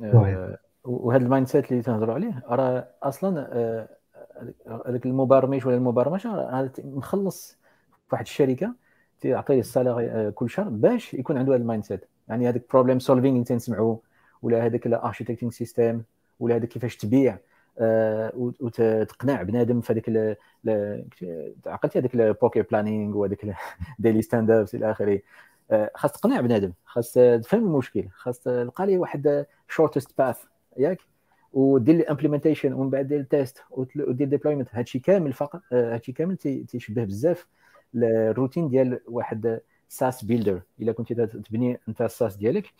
آه، 0.00 0.58
وهذا 0.84 1.24
ال 1.24 1.48
mindset 1.48 1.72
اللي 1.72 1.82
تنهضروا 1.82 2.14
عليه 2.14 2.42
راه 2.48 2.88
أصلا 3.02 3.48
آه، 3.52 3.88
هذاك 4.86 5.06
المبرمج 5.06 5.66
ولا 5.66 5.76
المبرمج 5.76 6.26
هذا 6.26 6.72
مخلص 6.84 7.58
في 8.08 8.14
واحد 8.14 8.24
الشركة 8.24 8.74
تعطيه 9.20 9.60
ال 9.60 9.70
salary 9.70 10.32
كل 10.32 10.50
شهر 10.50 10.68
باش 10.68 11.14
يكون 11.14 11.38
عنده 11.38 11.52
هذا 11.52 11.60
ال 11.62 11.84
mindset 11.84 12.04
يعني 12.28 12.48
هذاك 12.48 12.62
problem 12.70 12.98
solving 12.98 13.32
اللي 13.34 13.44
تنسمعوا 13.44 13.96
ولا 14.42 14.66
هذاك 14.66 14.86
ال 14.86 14.91
architecting 14.91 15.52
system 15.52 16.02
ولا 16.40 16.56
هذاك 16.56 16.68
كيفاش 16.68 16.96
تبيع 16.96 17.38
وتقنع 18.36 19.42
بنادم 19.42 19.80
في 19.80 19.92
هذاك 19.92 20.38
عقلتي 21.66 21.98
هذاك 21.98 22.14
ال 22.14 22.22
poker 22.22 22.62
planning 22.62 23.16
وهذاك 23.16 23.56
daily 23.98 24.22
stand-ups 24.22 24.74
إلى 24.74 24.90
آخره. 24.90 25.20
خاص 25.94 26.12
تقنع 26.12 26.40
بنادم 26.40 26.72
خاص 26.84 27.12
تفهم 27.12 27.64
المشكل 27.64 28.04
خاص 28.14 28.40
تلقى 28.40 28.86
لي 28.86 28.98
واحد 28.98 29.46
shortest 29.68 30.18
path 30.18 30.38
ياك 30.76 30.98
ودير 31.52 31.94
لي 31.94 32.02
implementation 32.02 32.72
ومن 32.72 32.90
بعد 32.90 33.08
دير 33.08 33.20
ال 33.20 33.28
test 33.28 33.62
ودير 33.70 34.28
deployment 34.28 34.68
هادشي 34.72 34.98
كامل 34.98 35.32
فقط 35.32 35.60
هادشي 35.72 36.12
كامل 36.12 36.36
تيشبه 36.36 37.04
بزاف 37.04 37.46
الروتين 37.94 38.68
ديال 38.68 39.00
واحد 39.08 39.60
SaaS 39.88 40.24
builder 40.24 40.62
إلا 40.80 40.92
كنتي 40.92 41.14
تبني 41.26 41.80
أنت 41.88 42.02
ال 42.02 42.09
SaaS 42.09 42.36
ديالك 42.36 42.72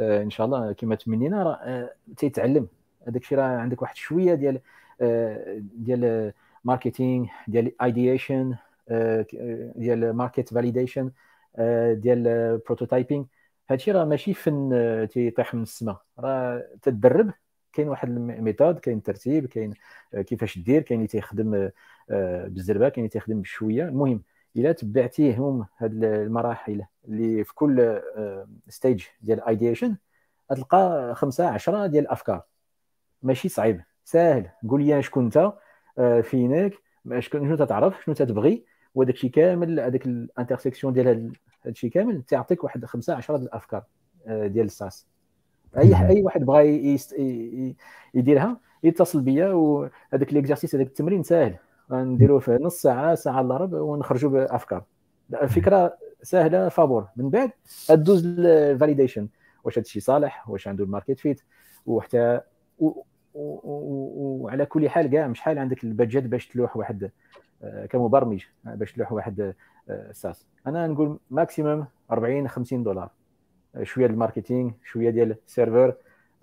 إن 0.00 0.30
شاء 0.30 0.46
الله 0.46 0.72
كما 0.72 0.94
تمنينا 0.94 1.42
راه 1.42 1.90
تيتعلم. 2.16 2.68
هذاك 3.08 3.22
الشيء 3.22 3.38
راه 3.38 3.44
عندك 3.44 3.82
واحد 3.82 3.96
شوية 3.96 4.34
ديال 4.34 4.60
ديال 5.58 6.32
marketing 6.64 7.26
ديال 7.48 7.82
ideation 7.82 8.54
ديال 9.76 10.12
market 10.12 10.54
validation 10.54 11.10
ديال 11.92 12.58
prototyping 12.66 13.24
هادشي 13.70 13.92
راه 13.92 14.04
ماشي 14.04 14.34
فن 14.34 15.08
تيطيح 15.10 15.54
من 15.54 15.62
السماء 15.62 16.02
راه 16.18 16.64
تدرب 16.82 17.32
كاين 17.72 17.88
واحد 17.88 18.08
ال 18.08 18.18
method 18.18 18.78
كاين 18.78 19.02
ترتيب 19.02 19.46
كاين 19.46 19.74
كيفاش 20.26 20.58
دير 20.58 20.82
كاين 20.82 21.00
اللي 21.00 21.08
تيخدم 21.08 21.70
بالزربة 22.48 22.88
كاين 22.88 23.04
اللي 23.04 23.08
تيخدم 23.08 23.40
بشوية. 23.42 23.84
المهم 23.88 24.22
إلا 24.56 24.72
تبعتيهم 24.72 25.66
هاد 25.78 26.04
المراحل 26.04 26.82
اللي 27.08 27.44
في 27.44 27.54
كل 27.54 28.00
stage 28.68 29.04
ديال 29.20 29.38
ال 29.38 29.44
ideation 29.44 29.96
غتلقى 30.52 31.12
خمسة 31.14 31.48
عشرة 31.48 31.86
ديال 31.86 32.04
الأفكار. 32.04 32.42
ماشي 33.22 33.48
صعيب. 33.48 33.80
ساهل. 34.04 34.50
قول 34.68 34.84
لي 34.84 35.02
شكون 35.02 35.24
أنت 35.24 35.52
آه، 35.98 36.20
فينك 36.20 36.74
شنو 37.18 37.56
تتعرف 37.56 38.04
شنو 38.04 38.14
تتبغي 38.14 38.64
وداك 38.94 39.14
الشيء 39.14 39.30
كامل 39.30 39.80
هذاك 39.80 40.06
ال 40.06 40.13
intersection 40.13 40.92
ديال 40.92 41.32
هذا 41.62 41.70
الشيء 41.70 41.90
كامل 41.90 42.22
تعطيك 42.22 42.64
واحد 42.64 42.84
خمسة 42.84 43.14
عشرة 43.14 43.36
ديال 43.36 43.48
الأفكار 43.48 43.84
آه، 44.26 44.46
ديال 44.46 44.66
ال 44.66 44.73
SaaS. 44.73 45.06
أي 45.78 46.08
أي 46.08 46.22
واحد 46.22 46.44
بغى 46.44 46.98
يديرها 48.14 48.60
يتصل 48.82 49.20
بيا 49.20 49.48
وهذاك 49.48 50.32
l'exercice 50.32 50.74
هذاك 50.74 50.86
التمرين 50.86 51.22
ساهل. 51.22 51.56
غنديروه 51.90 52.40
في 52.40 52.58
نص 52.60 52.82
ساعة 52.82 53.14
ساعة 53.14 53.40
إلا 53.40 53.56
ربع 53.56 53.80
ونخرجوا 53.80 54.30
بأفكار. 54.30 54.84
الفكرة 55.42 55.96
سهلة 56.22 56.68
فابور. 56.68 57.06
من 57.16 57.30
بعد 57.30 57.50
دوز 57.90 58.26
ال 58.26 58.35
validation 58.35 59.28
واش 59.64 59.78
هذا 59.78 59.84
الشيء 59.84 60.02
صالح؟ 60.02 60.50
واش 60.50 60.68
عنده 60.68 60.84
ال 60.84 60.89
market 60.89 61.20
fit 61.20 61.42
وحتى 61.86 62.40
وعلى 63.34 64.66
كل 64.66 64.88
حال 64.88 65.06
كاع 65.06 65.32
شحال 65.32 65.58
عندك 65.58 65.84
ال 65.84 65.90
budget 65.90 66.24
باش 66.24 66.48
تلوح 66.48 66.76
واحد 66.76 67.10
آه، 67.62 67.86
كمبرمج 67.86 68.44
باش 68.64 68.92
تلوح 68.92 69.12
واحد 69.12 69.54
SaaS 70.12 70.46
أنا 70.66 70.86
نقول 70.86 71.18
maximum 71.30 71.86
40 72.12 72.48
50 72.48 72.82
دولار. 72.82 73.10
آه، 73.76 73.82
شوية 73.84 74.06
ديال 74.06 74.14
ال 74.14 74.20
marketing 74.20 74.70
شوية 74.84 75.10
ديال 75.10 75.36
ال 75.46 75.52
server. 75.52 75.94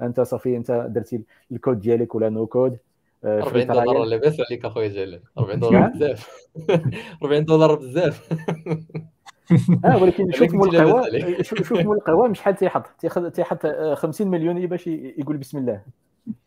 أنت 0.02 0.22
صافي 0.22 0.58
أنت 0.58 0.72
درتي 0.90 1.24
الكود 1.52 1.80
ديالك 1.80 2.16
ولا 2.16 2.30
no 2.30 2.48
code 2.48 2.78
40 3.26 3.68
دولار 3.68 4.04
لاباس 4.04 4.42
عليك 4.50 4.66
أخويا 4.66 4.88
جلال؟ 4.88 5.22
40 5.38 5.60
دولار 5.60 5.88
بزاف. 5.90 6.50
40 7.24 7.46
دولار 7.46 7.76
بزاف. 7.76 8.30
آه 9.86 10.04
ولكن 10.04 10.32
شوف 10.32 10.54
مول 10.54 10.76
القهوه 10.76 11.42
شوف 11.42 11.74
مول 11.74 11.98
القهوه 11.98 12.34
شحال 12.34 12.56
تيحط. 12.56 12.88
تيحط 13.34 13.68
50 13.94 14.28
مليون 14.28 14.68
باش 14.68 14.88
يقول 14.88 15.38
بسم 15.38 15.58
الله. 15.58 15.82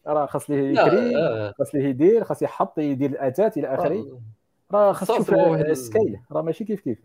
راه 0.06 0.26
خاص 0.26 0.50
ليه 0.50 0.80
يكري 0.80 1.16
آه. 1.16 1.54
خاص 1.58 1.74
ليه 1.74 1.84
يدير 1.84 2.24
خاص 2.24 2.42
يحط 2.42 2.78
يدير 2.78 3.10
الأثاث 3.10 3.56
إلى 3.56 3.74
آخره. 3.74 3.94
آه. 3.94 4.20
راه 4.72 4.92
خاص 4.92 5.08
تشوف 5.08 5.34
ال 5.34 5.48
scale 5.48 6.16
راه 6.32 6.42
ماشي 6.42 6.64
كيف 6.64 6.80
كيف. 6.80 6.98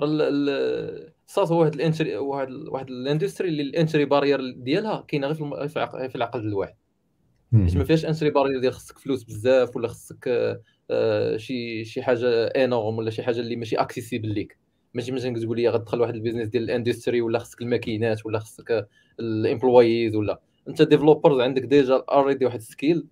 ال 0.00 0.30
SaaS 0.30 1.52
هو 1.52 1.60
واحد 1.60 1.74
ال 1.74 1.81
entry 1.81 2.16
واحد 2.16 2.50
واحد 2.50 2.90
ال 2.90 2.96
industry 2.96 3.48
اللي 3.48 3.62
ال 3.62 3.69
entry 3.69 4.04
barrier 4.04 4.50
ديالها 4.50 5.04
كاينة 5.08 5.26
غير 5.26 5.68
في 5.68 6.16
العقل 6.16 6.40
الواحد. 6.40 6.74
حيت 7.54 7.76
ما 7.76 7.84
فيهاش 7.84 8.04
entry 8.04 8.30
barrier 8.30 8.60
ديال 8.60 8.72
خصك 8.72 8.98
فلوس 8.98 9.24
بزاف 9.24 9.76
ولا 9.76 9.88
خصك 9.88 10.28
آه، 10.90 11.36
شي 11.36 11.84
شي 11.84 12.02
حاجة 12.02 12.44
énorme 12.46 12.98
ولا 12.98 13.10
شي 13.10 13.22
حاجة 13.22 13.40
اللي 13.40 13.56
ماشي 13.56 13.76
accessible 13.76 14.28
ليك. 14.28 14.58
ماشي 14.94 15.12
مثلا 15.12 15.40
تقول 15.40 15.56
لي 15.56 15.68
غتدخل 15.68 16.00
واحد 16.00 16.14
ال 16.14 16.18
business 16.18 16.48
ديال 16.48 16.62
ال 16.64 16.70
industry 16.70 17.20
ولا 17.20 17.38
خصك 17.38 17.62
الماكينات 17.62 18.26
ولا 18.26 18.38
خصك 18.38 18.88
ال 19.20 19.30
employees 19.30 20.16
ولا. 20.16 20.40
أنت 20.68 20.82
developers 20.82 21.40
عندك 21.40 21.62
déjà 21.62 22.04
already 22.10 22.44
واحد 22.44 22.60
skill 22.60 23.06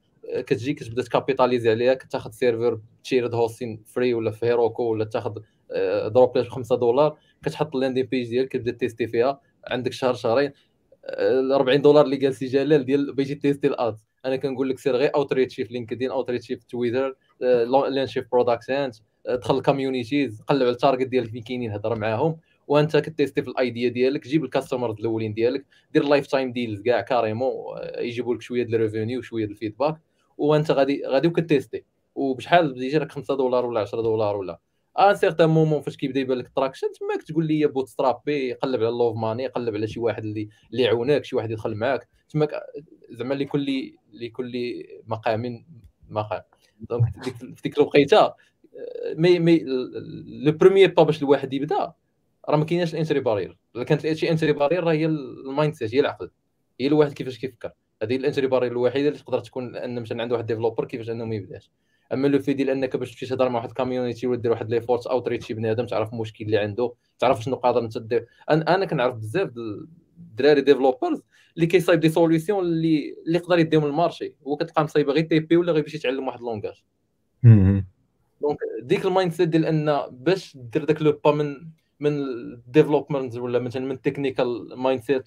كتجي 0.47 0.75
كتبدا 0.75 1.03
تكابيتاليزي 1.03 1.71
عليها 1.71 1.95
كتاخذ 1.95 2.31
server 2.31 2.81
shared 3.05 3.35
hosting 3.35 3.83
free 3.87 4.15
ولا 4.15 4.31
في 4.31 4.47
Heroku 4.47 4.83
ولا 4.83 5.05
تاخذ 5.05 5.35
drop 6.07 6.39
ب 6.39 6.43
5 6.43 6.77
دولار 6.77 7.19
كتحط 7.45 7.75
ال 7.77 7.80
landing 7.81 8.07
page 8.07 8.29
ديالك 8.29 8.49
كتبدا 8.49 8.71
تيستي 8.71 9.07
فيها. 9.07 9.41
عندك 9.69 9.93
شهر 9.93 10.15
شهرين 10.15 10.53
ال 11.05 11.53
40 11.53 11.83
دولار 11.83 12.05
اللي 12.05 12.17
قال 12.17 12.35
سي 12.35 12.47
جلال 12.47 12.85
ديال 12.85 13.15
بيجي 13.15 13.35
تيستي 13.35 13.67
ال 13.67 13.76
ads 13.76 14.05
أنا 14.25 14.37
كنقول 14.37 14.69
لك 14.69 14.79
سير 14.79 14.97
غير 14.97 15.11
اوت 15.15 15.33
ريتشي 15.33 15.65
في 15.65 15.73
LinkedIn 15.73 16.11
اوت 16.11 16.31
ريتشي 16.31 16.57
في 16.57 16.67
تويتر 16.67 17.17
لانشي 17.89 18.23
في 18.23 18.29
production 18.33 18.91
دخل 19.29 19.57
ال 19.59 19.66
communities 19.66 20.43
قلب 20.43 20.63
على 20.63 20.71
ال 20.71 20.76
target 20.76 21.07
ديالك 21.07 21.31
فين 21.31 21.43
كاينين 21.43 21.73
هضر 21.73 21.99
معاهم. 21.99 22.37
وأنت 22.69 22.97
كتيستي 22.97 23.43
في 23.43 23.49
ال 23.49 23.57
idea 23.57 23.89
ديالك 23.89 24.29
جيب 24.29 24.45
ال 24.45 24.50
customers 24.50 24.95
الأولين 25.01 25.35
ديالك 25.35 25.65
دير 25.93 26.05
lifetime 26.05 26.53
deals 26.53 26.81
كاع 26.81 27.01
carrément 27.01 27.53
يجيبوا 27.99 28.35
لك 28.35 28.43
شوية 28.43 28.63
ديال 28.63 28.75
ال 28.75 28.80
revenue 28.80 29.19
وشويه 29.19 29.45
ديال 29.45 29.55
ال 29.55 29.60
feedback 29.60 29.97
وانت 30.41 30.71
غادي 30.71 31.03
غادي 31.07 31.29
وكتيستي 31.29 31.85
وبشحال 32.15 32.83
يجي 32.83 32.99
لك 32.99 33.13
5 33.13 33.35
دولار 33.35 33.67
ولا 33.67 33.81
10 33.81 34.01
دولار 34.01 34.37
ولا. 34.37 34.59
un 34.99 35.15
certain 35.15 35.49
moment 35.49 35.81
فاش 35.81 35.97
كيبدا 35.97 36.21
يبان 36.21 36.39
لك 36.39 36.49
traction 36.57 36.87
تماك 36.93 37.23
تقول 37.23 37.47
لي 37.47 37.67
بوت 37.67 37.89
سترابي 37.89 38.53
قلب 38.53 38.81
على 38.81 38.89
ال 38.89 38.94
love 38.94 39.17
money 39.17 39.47
قلب 39.47 39.75
على 39.75 39.87
شي 39.87 40.01
واحد 40.01 40.25
اللي 40.25 40.49
اللي 40.73 40.83
يعاونك 40.83 41.25
شي 41.25 41.37
واحد 41.37 41.51
يدخل 41.51 41.75
معاك. 41.75 42.09
تماك 42.29 42.51
زعما 43.11 43.35
لكل 43.35 43.93
لكل 44.13 44.85
مقام 45.07 45.65
مقام. 46.09 46.43
donc 46.91 47.23
في 47.55 47.63
ديك 47.63 47.79
الوقيتة 47.79 48.35
mais 49.15 49.39
mais 49.39 49.65
le 50.45 50.53
premier 50.53 50.95
pas 50.95 51.03
باش 51.03 51.23
الواحد 51.23 51.53
يبدأ 51.53 51.93
راه 52.49 52.57
ما 52.57 52.65
كايناش 52.65 52.95
ال 52.95 52.99
entry 52.99 53.21
barrier 53.21 53.57
إلا 53.77 53.85
كانت 53.85 54.13
شي 54.13 54.31
entry 54.31 54.53
barrier 54.53 54.85
راه 54.85 54.93
هي 54.93 55.07
ال 55.07 55.75
mindset 55.75 55.95
هي 55.95 56.01
العقل. 56.01 56.31
هي 56.81 56.87
الواحد 56.87 57.13
كيفاش 57.13 57.39
كيفكر. 57.39 57.73
هذه 58.03 58.17
ال 58.17 58.22
entry 58.22 58.47
barrier 58.47 58.73
الوحيدة 58.73 59.09
اللي 59.09 59.19
تقدر 59.19 59.41
تكون 59.41 59.77
أن 59.77 60.03
مثلا 60.03 60.23
عند 60.23 60.33
واحد 60.33 60.47
developer 60.47 60.85
كيفاش 60.85 61.11
انه 61.11 61.25
ما 61.25 61.35
يبدأش. 61.35 61.71
أما 62.13 62.29
لو 62.29 62.39
في 62.39 62.53
ديال 62.53 62.71
أنك 62.71 62.97
باش 62.97 63.11
تمشي 63.11 63.27
تهضر 63.27 63.49
مع 63.49 63.57
واحد 63.57 63.69
ال 63.69 63.75
community 63.75 64.27
ولا 64.27 64.41
دير 64.41 64.51
واحد 64.51 64.71
لي 64.71 64.81
فورس 64.81 65.07
outreach 65.07 65.53
بنادم 65.53 65.87
تعرف 65.87 66.13
المشكل 66.13 66.45
اللي 66.45 66.59
عنده 66.59 66.93
تعرف 67.19 67.43
شنو 67.43 67.57
قادر 67.57 67.81
انت 67.81 67.99
دير 67.99 68.27
أنا, 68.51 68.75
أنا 68.75 68.85
كنعرف 68.85 69.15
بزاف 69.15 69.51
الدراري 70.19 70.61
developers 70.61 71.23
اللي 71.57 71.67
كيصايب 71.67 72.01
des 72.01 72.09
solutions 72.09 72.65
اللي 72.65 73.15
اللي 73.27 73.39
يقدر 73.39 73.59
يديهم 73.59 73.85
ال 73.85 73.91
marché. 73.91 74.35
هو 74.47 74.57
كتلقى 74.57 74.85
مصايبه 74.85 75.13
غير 75.13 75.25
TP 75.25 75.57
ولا 75.57 75.73
غير 75.73 75.83
باش 75.83 75.95
يتعلم 75.95 76.27
واحد 76.27 76.41
langage 76.41 76.85
donc 78.43 78.59
ديك 78.83 79.05
ال 79.05 79.33
mindset 79.33 79.49
ديال 79.49 79.65
أن 79.67 80.01
باش 80.11 80.57
دير 80.57 80.85
داك 80.85 81.03
le 81.03 81.21
pas 81.25 81.33
من 81.33 81.57
من 82.01 82.13
ال 82.13 82.23
development 82.23 83.37
ولا 83.37 83.59
مثلا 83.59 83.85
من 83.85 83.91
ال 83.91 84.75
technical 84.77 85.03
mindset 85.03 85.27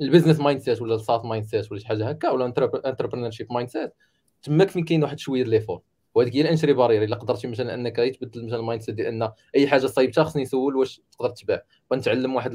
ال 0.00 0.40
business 0.40 0.60
mindset 0.60 0.82
ولا 0.82 0.94
ال 0.94 1.24
SaaS 1.24 1.46
mindset 1.46 1.72
ولا 1.72 1.80
شي 1.80 1.86
حاجة 1.86 2.08
هكا 2.08 2.30
ولا 2.30 2.44
entrepreneurship 2.86 3.52
mindset 3.52 3.92
تماك 4.42 4.70
فين 4.70 4.84
كاين 4.84 5.02
واحد 5.02 5.18
شوية 5.18 5.44
l'effort 5.44 5.82
وهذيك 6.14 6.36
هي 6.36 6.40
ال 6.40 6.45
entry 6.45 6.72
barrier 6.72 7.02
الا 7.02 7.16
قدرتي 7.16 7.48
مثلا 7.48 7.74
انك 7.74 7.96
تبدل 7.96 8.46
مثلا 8.46 8.58
ال 8.58 8.82
mindset 8.82 8.94
ديال 8.94 9.06
ان 9.06 9.30
اي 9.56 9.68
حاجة 9.68 9.86
صايبتها 9.86 10.24
خصني 10.24 10.42
نسول 10.42 10.76
واش 10.76 11.00
تقدر 11.12 11.30
تباع 11.30 11.62
بنتعلم 11.90 12.34
واحد 12.34 12.52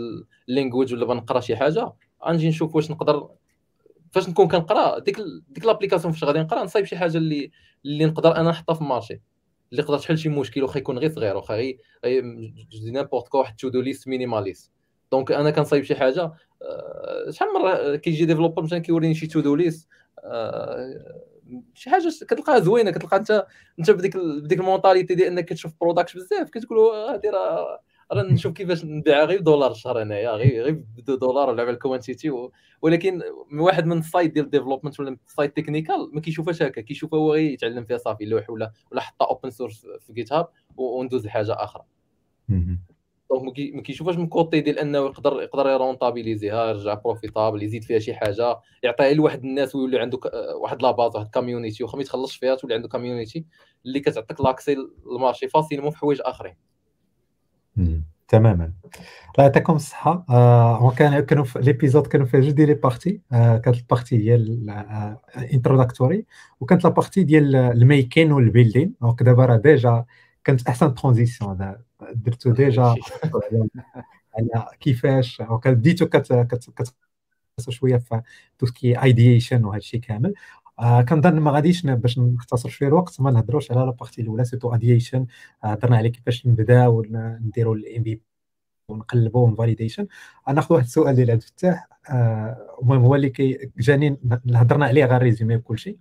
ال 0.50 0.55
language 0.55 0.94
ولا 0.94 1.06
بنقرا 1.06 1.40
شي 1.40 1.56
حاجة 1.56 1.94
غنجي 2.28 2.50
نشوف 2.50 2.76
واش 2.76 2.92
نقدر 2.92 3.30
فاش 4.12 4.30
نكون 4.30 4.48
كنقرا 4.48 5.00
ديك 5.00 5.18
ديك 5.50 5.66
l'application 5.66 6.14
فاش 6.14 6.24
غادي 6.24 6.40
نقرا 6.40 6.64
نصايب 6.64 6.86
شي 6.86 6.98
حاجة 6.98 7.18
اللي 7.18 7.52
اللي 7.86 8.06
نقدر 8.06 8.36
أنا 8.36 8.50
نحطها 8.50 8.74
في 8.74 8.82
ال 8.82 8.88
marché 8.88 9.22
اللي 9.72 9.84
تقدر 9.84 10.00
تحل 10.00 10.18
شي 10.18 10.30
مشكل 10.30 10.64
واخا 10.64 10.78
يكون 10.78 10.98
غير 10.98 11.12
صغير 11.12 11.36
واخا 11.36 11.56
غير 12.06 12.24
n'importe 12.84 13.28
quoi 13.28 13.38
واحد 13.38 13.56
to-do 13.56 13.82
list 13.82 14.08
minimaliste 14.08 14.72
donc 15.12 15.32
أنا 15.32 15.52
كنصايب 15.52 15.84
شي 15.84 15.96
حاجة 15.96 16.22
آه، 16.22 16.36
شحال 17.30 17.50
من 17.54 17.62
مره 17.62 17.96
كيجي 17.96 18.26
developer 18.26 18.64
مثلا 18.64 18.80
كيوريني 18.80 19.14
شي 19.16 19.28
to-do 19.28 19.56
list 19.56 19.90
شي 21.74 21.90
حاجة 21.90 22.10
كتلقاها 22.28 22.60
زوينة 22.60 22.92
كتلقى 22.92 23.18
انت 23.18 23.46
انت 23.80 23.92
بديك 23.92 24.18
بديك 24.18 24.60
ال 24.60 24.65
mentalité 24.65 25.16
ديال 25.16 25.28
إنك 25.28 25.46
كتشوف 25.46 25.74
product 25.82 26.16
بزاف 26.16 26.50
كتقول 26.50 26.78
هادي 26.80 27.30
راه 27.30 27.80
راه 28.12 28.24
نشوف 28.24 28.54
كيفاش 28.54 28.86
نبيع 28.86 29.24
غير 29.24 29.42
دولار 29.42 29.72
الشهر 29.72 30.02
انايا 30.02 30.32
غير 30.32 30.64
غير 30.64 30.74
ب 30.74 31.02
دولار 31.06 31.50
ولا 31.50 31.62
على 31.64 31.72
ال 31.72 31.78
quantité 31.78 32.30
و... 32.30 32.52
ولكن 32.82 33.22
واحد 33.54 33.86
من 33.86 33.98
ال 33.98 34.05
side 34.05 34.34
ديال 34.34 34.46
ال 34.46 34.50
development 34.50 35.00
ولا 35.00 35.18
ال 35.28 35.33
side 35.33 35.52
technical 35.52 36.10
ما 36.14 36.22
كيشوفهاش 36.22 36.62
هكا 36.62 36.82
كيشوفها 36.82 37.20
هو 37.20 37.34
غير 37.34 37.52
يتعلم 37.52 37.86
فيها 37.86 37.98
صافي 37.98 38.26
لوح 38.26 38.50
ولا 38.50 38.72
ولا 38.92 39.02
حطها 39.02 39.28
open 39.28 39.50
source 39.50 39.88
في 40.00 40.14
GitHub 40.14 40.48
وندوز 40.78 41.26
لحاجة 41.26 41.54
آخرى. 41.54 41.84
donc 43.32 43.54
ما 43.74 43.82
كيشوفهاش 43.82 44.18
من 44.18 44.28
côté 44.28 44.62
ديال 44.62 44.80
انه 44.80 44.98
يقدر 44.98 45.42
يقدر 45.42 45.70
يرونطابيليزيها 45.70 46.66
يرجع 46.70 46.94
profitable 46.94 47.64
يزيد 47.64 47.84
فيها 47.84 48.00
شي 48.00 48.14
حاجة 48.14 48.60
يعطيها 48.84 49.14
لواحد 49.14 49.44
الناس 49.44 49.76
ويولي 49.76 50.00
عنده 50.00 50.20
واحد 50.62 50.82
la 50.82 50.93
base 50.93 51.16
واحد 51.16 51.30
community 51.34 51.84
واخا 51.84 51.96
ما 51.98 52.02
يتخلصش 52.02 52.36
فيها 52.36 52.56
تولي 52.56 52.74
عنده 52.74 52.88
community 52.88 53.46
اللي 53.86 54.00
كتعطيك 54.00 54.42
l'accès 54.42 54.76
لل 55.12 55.21
marché 55.21 55.48
facilement 55.48 55.92
في 55.92 55.98
حوايج 55.98 56.20
آخرين. 56.22 56.56
تماما. 58.28 58.74
الله 59.36 59.46
يعطيكم 59.46 59.76
الصحة. 59.76 60.26
آه 60.30 60.92
كان 60.92 61.20
كانوا 61.20 61.44
في 61.44 61.60
l'épisode 61.60 62.08
كانوا 62.08 62.26
فيها 62.26 62.40
جوج 62.40 62.52
ديال 62.52 62.68
les 62.68 62.74
parties 62.74 63.22
آه 63.32 63.58
كانت 63.58 63.78
ال 63.78 63.84
partie 63.84 64.18
ديال 64.18 64.70
ال 65.38 65.45
introductory 65.45 66.26
وكانت 66.60 66.84
لا 66.84 66.90
بارتي 66.90 67.24
ديال 67.24 67.56
الميكين 67.56 68.32
والبيلدين 68.32 68.94
دونك 69.02 69.24
دابا 69.24 69.46
راه 69.46 69.58
ديجا 69.58 70.06
كانت 70.44 70.68
أحسن 70.68 70.94
ترانزيسيون 70.94 71.76
درتو 72.14 72.52
ديجا. 72.52 72.96
على 74.38 74.68
كيفاش 74.80 75.42
بديتو 75.66 76.06
كت 76.06 76.94
شوية 77.70 77.98
في 77.98 78.22
تو 78.60 78.66
سكي 78.66 79.04
ايديشن 79.04 79.66
وهذا 79.66 79.78
الشيء 79.78 80.00
كامل. 80.00 80.34
آه 80.80 81.02
كنظن 81.02 81.40
ما 81.40 81.52
غاديش 81.52 81.86
باش 81.86 82.20
نختصر 82.20 82.70
شوية 82.70 82.90
الوقت 82.90 83.22
ما 83.22 83.32
نهضروش 83.32 83.72
على 83.72 83.80
لابارتي 83.86 84.22
الأولى 84.22 84.46
سيتو 84.46 84.74
اديشن 84.74 85.26
هضرنا 85.64 85.98
على 85.98 86.10
كيفاش 86.10 86.48
نبداو 86.48 87.06
نديروا 87.42 87.76
الام 87.76 88.04
بي 88.04 88.22
ونقلبوا 88.90 89.56
فاليديشن 89.56 90.08
ناخذ 90.48 90.76
واحد 90.76 90.86
السؤال 90.86 91.16
ديال 91.16 91.32
عبد 91.32 91.42
الفتاح 91.42 91.88
آه، 92.10 92.78
المهم 92.82 93.02
هو 93.02 93.16
اللي 93.16 93.30
كي 93.30 93.72
جاني 93.78 94.18
هضرنا 94.56 94.86
عليه 94.86 95.06
غير 95.06 95.22
résumé 95.22 95.58
بكل 95.58 95.80
شيء 95.80 95.98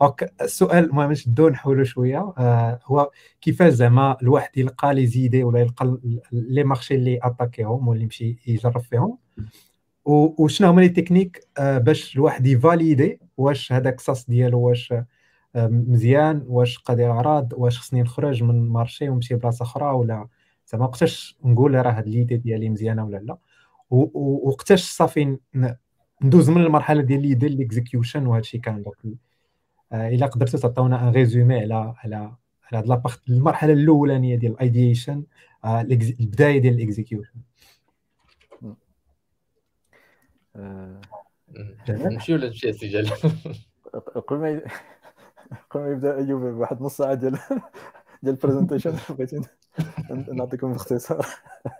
donc 0.00 0.34
السؤال 0.42 0.84
المهم 0.84 1.10
نشدو 1.10 1.48
نحولو 1.48 1.84
شوية. 1.84 2.32
آه 2.38 2.80
هو 2.84 3.10
كيفاش 3.40 3.72
زعما 3.72 4.16
الواحد 4.22 4.58
يلقى 4.58 4.94
les 4.94 5.06
idées 5.06 5.44
ولا 5.44 5.60
يلقى 5.60 5.98
les 6.32 6.64
marchés 6.64 6.94
اللي 6.94 7.18
attaquيهم 7.22 7.88
ولا 7.88 8.02
يمشي 8.02 8.36
يجرب 8.46 8.78
فيهم؟ 8.80 9.18
وشنو 10.04 10.68
هما 10.68 10.80
les 10.80 10.88
techniques 10.88 11.48
آه 11.58 11.78
باش 11.78 12.16
الواحد 12.16 12.46
يvalidي 12.46 13.20
واش 13.36 13.72
هذاك 13.72 13.98
ال 13.98 14.04
SaaS 14.04 14.26
ديالو 14.26 14.60
واش 14.60 14.92
آه 15.54 15.66
مزيان 15.66 16.44
واش 16.46 16.78
قادر 16.78 17.10
اعراض 17.10 17.52
واش 17.56 17.78
خصني 17.78 18.02
نخرج 18.02 18.42
من 18.42 18.68
marché 18.68 19.08
ونمشي 19.08 19.34
بلاصه 19.34 19.62
أخرى 19.62 19.90
ولا 19.90 20.28
زعما 20.66 20.84
وقتاش 20.84 21.38
نقول 21.44 21.74
راه 21.74 21.90
هاد 21.90 22.08
l'idée 22.08 22.36
ديالي 22.36 22.68
مزيانة 22.68 23.04
ولا 23.04 23.16
لا؟ 23.16 23.36
وقتاش 23.90 24.82
صافي 24.82 25.36
ندوز 26.22 26.50
من 26.50 26.60
المرحلة 26.62 27.02
ديال 27.02 27.22
l'idée 27.22 27.48
ل 27.48 27.54
l'exécution 27.54 28.26
وهذا 28.26 28.40
الشيء 28.40 28.60
كان 28.60 28.82
donc 28.82 28.96
إلا 29.92 30.26
قدرتوا 30.26 30.60
تعطيونا 30.60 31.08
un 31.08 31.12
résumé 31.12 31.60
على 31.60 31.94
على 32.04 32.16
على 32.72 32.78
هاد 32.78 32.86
la 32.86 32.94
partie 32.94 33.20
المرحلة 33.28 33.72
الأولانية 33.72 34.36
ديال 34.36 34.52
ال 34.52 34.60
ideation 34.60 35.24
آه، 35.64 35.80
البداية 35.80 36.58
ديال 36.58 36.74
ال 36.74 36.81
execution 36.81 37.40
نمشي 41.88 42.34
ولا 42.34 42.48
تمشي 42.48 42.72
سي 42.72 42.88
جلال؟ 42.88 43.10
قبل 44.28 44.36
ما 44.36 44.60
قبل 45.70 45.84
ما 45.84 45.90
يبدأ 45.92 46.16
أيوب 46.16 46.40
بواحد 46.40 46.82
نص 46.82 46.96
ساعة 46.96 47.14
ديال 47.14 47.32
ديال 48.22 48.34
ال 48.34 48.39
presentation 48.39 48.96
بغيت 49.08 49.30
نعطيكم 50.10 50.72
باختصار. 50.72 51.26
آه، 51.66 51.70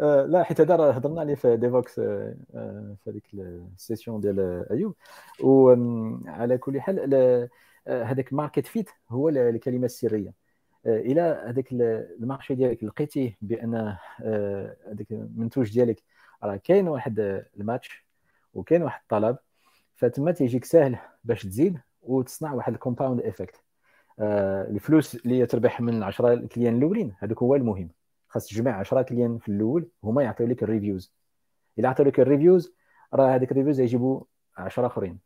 لا 0.00 0.42
حيت 0.42 0.60
هذا 0.60 0.74
هضرنا 0.76 1.20
عليه 1.20 1.34
في 1.34 1.56
Devoxx 1.56 1.94
في 1.94 2.96
هذيك 3.08 3.24
ال 3.34 3.45
session 3.45 4.20
ديال 4.20 4.66
ايوب 4.70 4.94
وعلى 5.42 6.58
كل 6.58 6.80
حال 6.80 7.48
هذاك 7.88 8.32
market 8.32 8.66
fit 8.66 8.90
هو 9.10 9.28
الكلمة 9.28 9.84
السريه 9.84 10.34
إلى 10.86 11.44
هذاك 11.46 11.72
ال 11.72 11.84
marché 11.84 12.54
ديالك 12.54 12.84
لقيتيه 12.84 13.36
بان 13.42 13.96
هذاك 14.86 15.10
المنتوج 15.10 15.72
ديالك 15.72 16.02
راه 16.44 16.56
كاين 16.56 16.88
واحد 16.88 17.44
الماتش 17.56 18.06
وكاين 18.54 18.82
واحد 18.82 19.00
الطلب 19.02 19.36
فتما 19.94 20.32
تيجيك 20.32 20.64
ساهل 20.64 20.98
باش 21.24 21.42
تزيد 21.42 21.78
وتصنع 22.02 22.52
واحد 22.52 22.72
ال 22.72 22.77
compound 22.77 23.20
effect 23.20 23.62
الفلوس 24.20 25.14
اللي 25.14 25.46
تربح 25.46 25.80
من 25.80 26.02
10 26.02 26.46
clients 26.46 26.78
الاولين 26.78 27.14
هذوك 27.18 27.42
هو 27.42 27.54
المهم 27.54 27.90
خاص 28.32 28.46
تجمع 28.46 28.78
10 28.78 29.02
clients 29.02 29.38
في 29.38 29.48
الأول 29.48 29.88
هما 30.04 30.22
يعطيو 30.22 30.46
لك 30.46 30.62
ال 30.62 30.68
reviews. 30.68 31.14
إلا 31.78 31.88
عطيو 31.88 32.06
لك 32.06 32.20
ال 32.20 32.27
reviews 32.27 32.74
راه 33.14 33.34
هذيك 33.34 33.52
ال 33.52 33.55
reviews 33.55 33.80
يجيبوا 33.80 34.20
10 34.56 34.86
آخرين. 34.86 35.18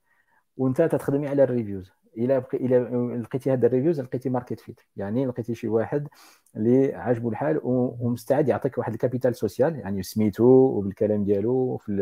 وانت 0.57 0.82
تتخدمي 0.82 1.28
على 1.28 1.42
ال 1.43 1.48
reviews. 1.48 1.93
إلا 2.18 2.38
بقي 2.38 2.59
إلا 2.59 3.16
لقيتي 3.16 3.52
هاد 3.52 3.64
ال 3.64 3.69
reviews 3.69 4.01
لقيتي 4.00 4.28
market 4.28 4.61
fit 4.61 4.80
يعني 4.96 5.26
لقيتي 5.26 5.54
شي 5.54 5.68
واحد 5.68 6.09
اللي 6.57 6.94
عاجبو 6.94 7.28
الحال 7.28 7.61
ومستعد 7.64 8.48
يعطيك 8.48 8.78
واحد 8.78 8.92
ال 8.93 8.98
capital 8.98 9.37
social 9.37 9.76
يعني 9.76 10.02
سميتو 10.02 10.44
وبالكلام 10.44 11.24
ديالو 11.24 11.76
في 11.76 11.92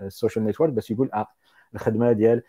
ال 0.00 0.06
social 0.06 0.44
network 0.44 0.72
باش 0.72 0.90
يقول 0.90 1.10
آه 1.14 1.26
الخدمة 1.74 2.12
ديال 2.12 2.42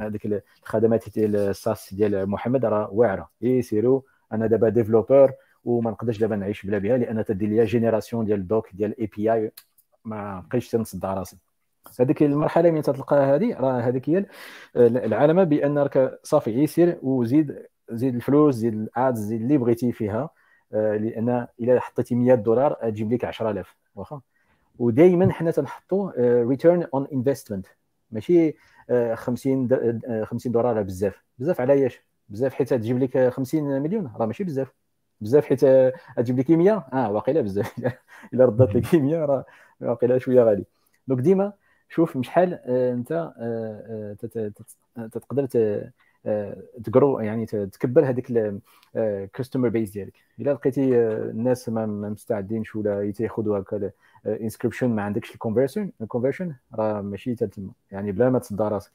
هذيك 0.00 0.26
آه 0.26 0.42
الخدمات 0.62 1.08
ديال 1.14 1.36
ال 1.36 1.48
SaaS 1.48 1.94
ديال 1.94 2.30
محمد 2.30 2.64
راه 2.64 2.90
واعرة. 2.92 3.30
إي 3.42 3.62
سيرو 3.62 4.04
أنا 4.32 4.46
دابا 4.46 4.68
developer 4.68 5.32
وما 5.64 5.90
نقدرش 5.90 6.18
دابا 6.18 6.36
نعيش 6.36 6.66
بلا 6.66 6.78
بها 6.78 6.96
لأن 6.96 7.24
تدير 7.24 7.48
ليا 7.48 7.64
génération 7.64 8.24
ديال 8.24 8.40
ال 8.40 8.49
doc 8.49 8.74
ديال 8.74 8.90
ال 8.90 9.06
API 9.06 9.52
ما 10.04 10.44
بقيتش 10.48 10.70
تنصدع 10.70 11.14
راسي. 11.14 11.38
هذيك 12.00 12.22
المرحلة 12.22 12.70
من 12.70 12.82
تلقاها 12.82 13.36
هذه 13.36 13.54
راه 13.54 13.80
هذيك 13.80 14.10
هي 14.10 14.26
العلامه 14.76 15.44
بأن 15.44 15.78
راك 15.78 16.20
صافي 16.22 16.50
يسير 16.50 16.98
وزيد 17.02 17.56
زيد 17.90 18.14
الفلوس 18.14 18.54
زيد 18.54 18.74
ال 18.74 18.85
ads 18.85 19.18
زيد 19.18 19.40
اللي 19.40 19.58
بغيتي 19.58 19.92
فيها 19.92 20.30
آه، 20.72 20.96
لأن 20.96 21.46
إلا 21.60 21.80
حطيتي 21.80 22.14
100 22.14 22.34
دولار 22.34 22.74
تجيب 22.90 23.12
لك 23.12 23.24
10000 23.24 23.76
واخا؟ 23.94 24.20
ودائما 24.78 25.32
حنا 25.32 25.50
تنحطوا 25.50 26.10
return 26.48 26.86
on 26.94 27.06
investment 27.12 27.66
ماشي 28.10 28.54
50 29.14 29.68
آه، 29.72 30.24
50 30.24 30.50
آه، 30.50 30.52
دولار 30.52 30.82
بزاف. 30.82 31.22
بزاف 31.38 31.60
على 31.60 31.72
إيش؟ 31.72 32.00
بزاف 32.28 32.54
حيت 32.54 32.74
تجيب 32.74 32.98
لك 32.98 33.28
50 33.28 33.82
مليون 33.82 34.12
راه 34.16 34.26
ماشي 34.26 34.44
بزاف. 34.44 34.72
بزاف 35.20 35.46
حيت 35.46 35.60
تجيب 36.16 36.38
لك 36.38 36.50
100 36.50 36.86
آه 36.92 37.10
واقيلا 37.12 37.40
بزاف. 37.40 37.78
إلا 38.34 38.44
ردات 38.44 38.74
لك 38.74 38.94
100 38.94 39.24
راه 39.24 39.44
واقيلا 39.80 40.18
شوية 40.18 40.42
غالي. 40.42 40.64
donc 41.06 41.20
ديما 41.20 41.52
شوف 41.88 42.20
شحال 42.22 42.54
أنت 42.64 43.32
تقدر 45.12 45.46
تgrow 46.84 47.20
يعني 47.20 47.46
تكبر 47.46 48.04
هذيك 48.08 48.52
ال 48.96 49.04
customer 49.04 49.68
base 49.68 49.90
ديالك. 49.90 50.12
إلا 50.40 50.50
لقيتي 50.50 50.98
الناس 51.06 51.68
ما 51.68 51.86
مستعدينش 51.86 52.76
ولا 52.76 53.12
تياخذوا 53.12 53.58
هكا 53.58 53.90
inscription 54.26 54.90
ما 54.90 55.02
عندكش 55.02 55.34
ال 55.34 55.39
conversion 55.39 55.90
ال 56.00 56.05
conversion 56.05 56.54
راه 56.74 57.00
ماشي 57.00 57.34
تما. 57.34 57.72
يعني 57.90 58.12
بلا 58.12 58.30
ما 58.30 58.38
تصدى 58.38 58.62
راسك. 58.62 58.92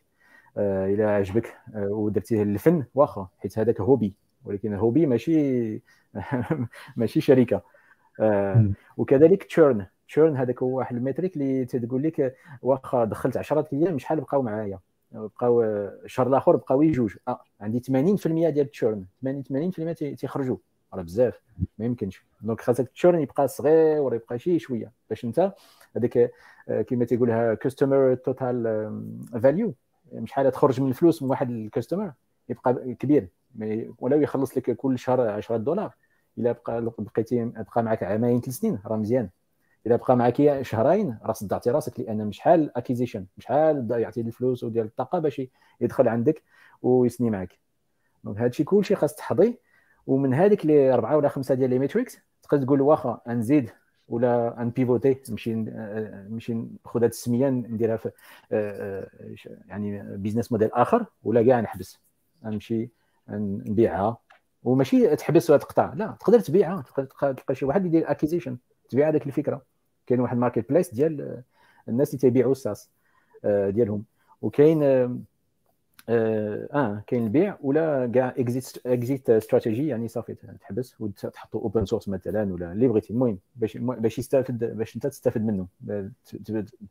إلا 0.58 1.10
عجبك 1.10 1.58
ودرتيه 1.76 2.44
الفن 2.44 2.86
واخا. 2.96 3.28
حيت 3.40 3.60
هذاك 3.60 3.82
hobby 3.82 4.14
ولكن 4.46 4.74
hobby 4.74 5.06
ماشي 5.06 5.82
ماشي 6.98 7.22
شركة. 7.22 7.62
وكذلك 8.98 9.44
churn. 9.44 9.86
churn 10.08 10.38
هذاك 10.38 10.64
هو 10.64 10.78
واحد 10.78 10.96
ال 10.96 11.00
métrique 11.00 11.36
اللي 11.36 11.66
تقول 11.66 12.04
لك 12.04 12.36
واخا 12.62 13.06
دخلت 13.06 13.38
10 13.38 13.68
أيام 13.74 13.98
شحال 13.98 14.22
بقاو 14.22 14.42
معايا؟ 14.42 14.80
بقاو 15.12 15.64
الشهر 15.64 16.28
الآخر 16.28 16.56
بقاو 16.56 16.82
يجوج. 16.82 17.16
آه 17.28 17.44
عندي 17.62 17.80
80% 17.80 18.28
ديال 18.28 18.60
ال 18.60 18.67
churn 18.67 19.06
80 19.24 19.72
80% 19.72 20.16
تيخرجوا 20.20 20.58
راه 20.94 21.02
بزاف. 21.02 21.42
ما 21.78 21.86
يمكنش. 21.86 22.26
donc 22.42 22.62
خاصك 22.62 22.86
ال 22.86 22.91
churn 22.91 23.20
يبقى 23.20 23.48
صغير 23.48 24.14
يبقى 24.14 24.40
شي 24.40 24.60
شوية. 24.60 24.92
باش 25.10 25.26
انت 25.26 25.54
هذيك 25.96 26.32
آه، 26.70 26.82
كما 26.82 27.06
تيقولها 27.06 27.54
customer 27.54 28.16
total 28.16 28.64
value 29.44 29.74
شحال 30.26 30.52
تخرج 30.52 30.82
من 30.82 30.90
الفلوس 30.90 31.24
من 31.24 31.30
واحد 31.30 31.50
ال 31.50 31.57
customer 31.57 32.12
يبقى 32.50 32.96
كبير. 33.00 33.30
ولو 34.00 34.22
يخلص 34.22 34.58
لك 34.58 34.72
كل 34.76 35.00
شهر 35.00 35.22
10 35.30 35.58
دولار 35.58 35.96
إلا 36.38 36.52
بقى 36.52 36.94
بقيتي 37.00 37.46
بقى 37.46 37.84
معك 37.84 38.04
عامين 38.04 38.42
ثلاث 38.42 38.56
سنين 38.56 38.80
راه 38.86 38.98
مزيان. 38.98 39.30
اذا 39.86 39.96
بقى 39.96 40.18
معك 40.18 40.62
شهرين 40.62 41.18
راه 41.24 41.34
صدعتي 41.34 41.70
راسك 41.72 42.00
لأن 42.00 42.32
شحال 42.32 42.78
acquisition 42.78 43.26
شحال 43.40 43.92
يعطي 43.92 44.22
الفلوس 44.22 44.64
وديال 44.64 44.86
الطاقة 44.86 45.20
باش 45.20 45.42
يدخل 45.82 46.08
عندك 46.08 46.44
ويسني 46.82 47.30
معك 47.30 47.60
donc 48.24 48.38
هادشي 48.38 48.64
كلشي 48.64 48.96
خاص 48.96 49.16
تحضي. 49.16 49.60
ومن 50.08 50.34
هذيك 50.34 50.66
les 50.66 50.94
أربعة 50.94 51.18
ولا 51.18 51.30
خمسة 51.30 51.56
ديال 51.56 51.70
les 51.70 51.80
metrics 51.80 52.18
تقدر 52.44 52.66
تقول 52.66 52.82
واخا 52.82 53.22
نزيد 53.28 53.70
ولا 54.08 54.62
ان 54.62 54.70
pivotي 54.70 55.22
نمشي 55.30 55.56
نمشي 55.56 56.54
ناخذ 56.54 57.00
هذه 57.00 57.10
السمية 57.10 57.50
نديرها 57.50 57.98
في 57.98 58.12
يعني 59.66 60.18
business 60.18 60.52
model 60.52 60.72
آخر 60.74 61.06
ولا 61.24 61.44
كاع 61.44 61.60
نحبس. 61.60 62.00
نمشي 62.44 62.90
نبيعها. 63.38 64.18
وماشي 64.64 65.16
تحبس 65.16 65.50
ولا 65.50 65.60
تقطع. 65.60 65.94
لا 65.94 66.18
تقدر 66.20 66.40
تبيعها 66.40 66.82
تقدر 66.82 67.06
تلقى 67.34 67.56
شي 67.56 67.66
واحد 67.66 67.86
يدير 67.86 68.12
acquisition 68.12 68.58
تبيع 68.90 69.10
هذيك 69.10 69.28
الفكرة. 69.28 69.62
كاين 70.08 70.20
واحد 70.20 70.38
marketplace 70.38 70.94
ديال 70.94 71.44
الناس 71.90 72.10
اللي 72.10 72.20
تيبيعوا 72.20 72.52
ال 72.52 72.59
SaaS 72.59 72.90
آه، 73.46 73.70
ديالهم. 73.70 74.04
وكاين 74.42 74.84
آه, 74.84 75.20
آه 76.10 77.04
كاين 77.08 77.24
البيع 77.24 77.58
ولا 77.62 78.12
كاع 78.14 78.34
exit 78.38 78.78
exit 78.86 79.30
strategy 79.30 79.88
يعني 79.88 80.08
صافي 80.08 80.36
تحبس 80.62 81.02
وتحطوا 81.02 81.62
open 81.62 81.86
source 81.86 82.10
مثلا 82.10 82.54
ولا 82.54 82.72
اللي 82.72 82.88
بغيتي 82.88 83.14
المهم 83.14 83.40
باش 83.56 83.78
باش 83.78 84.20
يستافد 84.20 84.64
باش 84.78 84.96
انت 84.96 85.08
تستافد 85.08 85.42
منه. 85.42 85.68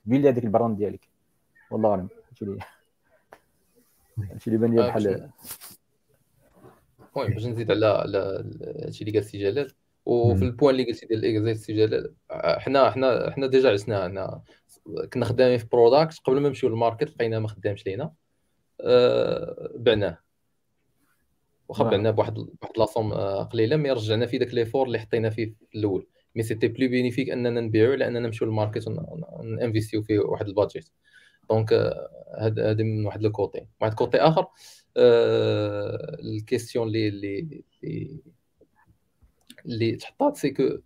تبين 0.05 0.27
هذيك 0.27 0.45
ال 0.45 0.50
brand 0.50 0.77
ديالك. 0.77 1.09
والله 1.71 1.91
أعلم. 1.91 2.09
هادشي 2.29 2.45
اللي 2.45 2.61
هادشي 4.19 4.51
اللي 4.51 4.59
بان 4.59 4.75
لي 4.75 4.85
آه، 4.85 4.89
بحال 4.89 5.31
المهم 7.17 7.35
باش 7.35 7.47
نزيد 7.47 7.71
على 7.71 7.87
على 7.87 8.45
هادشي 8.85 9.05
اللي 9.05 9.19
قال 9.19 9.25
سي 9.25 9.39
جلال 9.39 9.73
وفي 10.09 10.45
ال 10.45 10.50
point 10.50 10.75
اللي 10.75 10.87
قلتي 10.87 11.07
ديال 11.07 11.25
ال 11.25 11.31
exit 11.31 11.57
سي 11.57 11.80
جلال 11.80 12.15
حنا 12.31 12.91
حنا 12.91 13.31
حنا 13.31 13.47
déjà 13.47 13.73
عشنا 13.73 14.07
هنا 14.07 14.43
كنا 15.13 15.25
خدامين 15.25 15.59
في 15.59 15.67
product 15.73 16.19
قبل 16.25 16.41
ما 16.41 16.49
نمشيو 16.49 16.69
لل 16.69 16.79
market 16.79 17.11
لقينا 17.11 17.39
ما 17.39 17.49
خدامش 17.49 17.87
لينا 17.87 18.13
أه 18.81 19.73
بعناه 19.75 20.19
واخا 21.69 21.83
نعم. 21.83 21.91
بعناه 21.91 22.11
بواحد 22.11 22.35
بواحد 22.35 22.79
la 22.79 22.88
somme 22.88 23.13
آه، 23.13 23.43
قليله 23.43 23.77
mais 23.77 23.91
رجعنا 23.91 24.27
في 24.27 24.39
داك 24.39 24.55
l'effort 24.55 24.87
اللي 24.87 24.99
حطينا 24.99 25.31
فيه 25.31 25.55
في 25.71 25.79
الأول 25.79 26.07
mais 26.35 26.43
c'était 26.43 26.69
plus 26.69 26.89
bénéfique 26.89 27.31
اننا 27.31 27.61
نبيعو 27.61 27.95
لاننا 27.95 28.21
نمشيو 28.21 28.49
لل 28.49 28.58
market 28.58 28.85
ون 28.87 29.10
investيو 29.10 30.03
فيه 30.03 30.19
واحد 30.19 30.49
ال 30.49 30.54
budget 30.54 30.89
donc 31.51 31.73
هذا 32.39 32.75
من 32.75 33.07
واحد 33.07 33.25
ال 33.25 33.33
côté 33.33 33.67
واحد 33.81 33.91
ال 33.91 33.96
côté 33.96 34.19
اخر 34.19 34.41
أه 34.43 34.49
ال 34.97 35.18
question 35.18 36.89
اللي 36.89 37.09
اللي 37.09 37.65
اللي 39.67 39.97
تحطات 39.97 40.37
c'est 40.37 40.51
que 40.51 40.79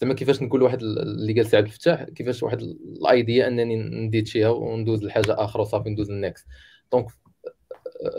زعما 0.00 0.14
كيفاش 0.14 0.42
نقول 0.42 0.62
واحد 0.62 0.82
اللي 0.82 1.32
قال 1.32 1.46
سي 1.46 1.56
عبد 1.56 1.66
الفتاح 1.66 2.02
كيفاش 2.02 2.42
واحد 2.42 2.62
ال 2.62 2.79
idea 2.79 3.48
أنني 3.48 3.76
نditchيها 3.76 4.48
وندوز 4.48 5.04
لحاجة 5.04 5.44
أخرى 5.44 5.62
وصافي 5.62 5.90
ندوز 5.90 6.10
لل 6.10 6.22
next 6.22 6.46
donc 6.92 7.06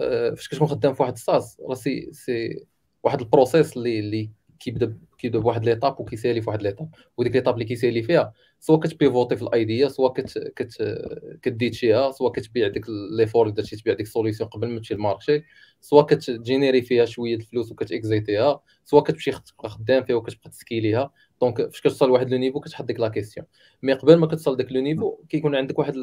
آه، 0.01 0.29
فاش 0.33 0.47
كتكون 0.47 0.67
خدام 0.67 0.93
في 0.93 1.01
واحد 1.03 1.13
ال 1.13 1.23
SaaS 1.23 1.61
راه 1.69 1.73
سي 1.73 2.09
سي 2.11 2.65
واحد 3.03 3.21
ال 3.21 3.28
process 3.28 3.77
اللي 3.77 3.99
اللي 3.99 4.31
كيبدا 4.59 4.97
كيبدا 5.17 5.39
بواحد 5.39 5.65
l'étape 5.65 5.99
وكيسالي 5.99 6.41
في 6.41 6.49
واحد 6.49 6.61
l'étape 6.61 6.89
وديك 7.17 7.35
l'étape 7.35 7.53
اللي 7.53 7.65
كيسالي 7.65 8.03
فيها 8.03 8.33
سواء 8.59 8.79
كت 8.79 8.93
pivotي 8.93 9.35
في 9.35 9.41
ال 9.41 9.51
idea 9.51 9.87
سواء 9.87 10.13
كت 10.13 10.37
كت 10.55 10.97
كditchيها 11.41 12.11
سواء 12.11 12.31
كتبيع 12.31 12.67
ديك 12.67 12.85
l'effort 13.17 13.45
اللي 13.45 13.55
درتي 13.55 13.75
تبيع 13.75 13.93
ديك 13.93 14.07
solution 14.07 14.49
قبل 14.49 14.67
ما 14.67 14.77
تمشي 14.77 14.93
لل 14.93 15.06
marché 15.06 15.43
سواء 15.81 16.05
كتجينيري 16.05 16.81
فيها 16.81 17.05
شوية 17.05 17.35
الفلوس 17.35 17.71
وكتاكزيتيها 17.71 18.61
سواء 18.85 19.03
كتمشي 19.03 19.31
تبقى 19.31 19.69
خدام 19.69 20.03
فيها 20.03 20.15
وكتبقى 20.15 20.49
تسكيليها 20.49 21.11
donc 21.41 21.61
فاش 21.61 21.81
كتوصل 21.81 22.07
لواحد 22.07 22.29
le 22.29 22.37
niveau 22.37 22.59
كتحط 22.59 22.85
ديك 22.85 22.99
la 22.99 23.07
question 23.07 23.45
mais 23.83 23.93
قبل 23.93 24.15
ما 24.15 24.27
كتوصل 24.27 24.57
داك 24.57 24.71
le 24.71 24.81
niveau 24.81 25.17
كيكون 25.29 25.55
عندك 25.55 25.79
واحد. 25.79 25.95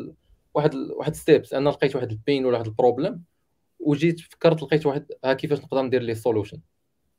واحد. 0.54 0.74
واحد 0.74 1.14
steps 1.14 1.54
أنا 1.54 1.70
لقيت 1.70 1.96
واحد 1.96 2.10
ال 2.10 2.17
pain 2.17 2.46
ولا 2.46 2.54
واحد 2.58 2.66
ال 2.66 2.73
problem 2.73 3.22
وجيت 3.80 4.20
فكرت 4.20 4.62
لقيت 4.62 4.86
واحد 4.86 5.06
ها 5.24 5.32
كيفاش 5.32 5.58
نقدر 5.58 5.82
ندير 5.82 6.02
لي 6.02 6.14
solution 6.14 6.60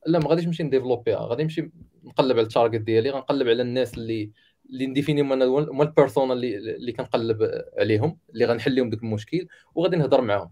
لا 0.05 0.19
ما 0.19 0.29
غاديش 0.29 0.45
نمشي 0.45 0.63
نديفلوبيها 0.63 1.19
غادي 1.19 1.43
نمشي 1.43 1.71
نقلب 2.03 2.37
على 2.37 2.41
ال 2.47 2.52
target 2.52 2.81
ديالي 2.81 3.09
غنقلب 3.09 3.47
على 3.47 3.61
الناس 3.61 3.93
اللي 3.93 4.31
اللي 4.69 4.87
نديفيني 4.87 5.21
هما 5.21 5.45
هما 5.45 5.83
ال 5.83 5.89
persona 5.90 6.33
اللي 6.33 6.57
اللي 6.57 6.91
كنقلب 6.91 7.63
عليهم 7.77 8.17
اللي 8.33 8.45
غنحل 8.45 8.75
لهم 8.75 8.89
داك 8.89 9.03
المشكل 9.03 9.47
وغادي 9.75 9.95
نهضر 9.95 10.21
معاهم. 10.21 10.51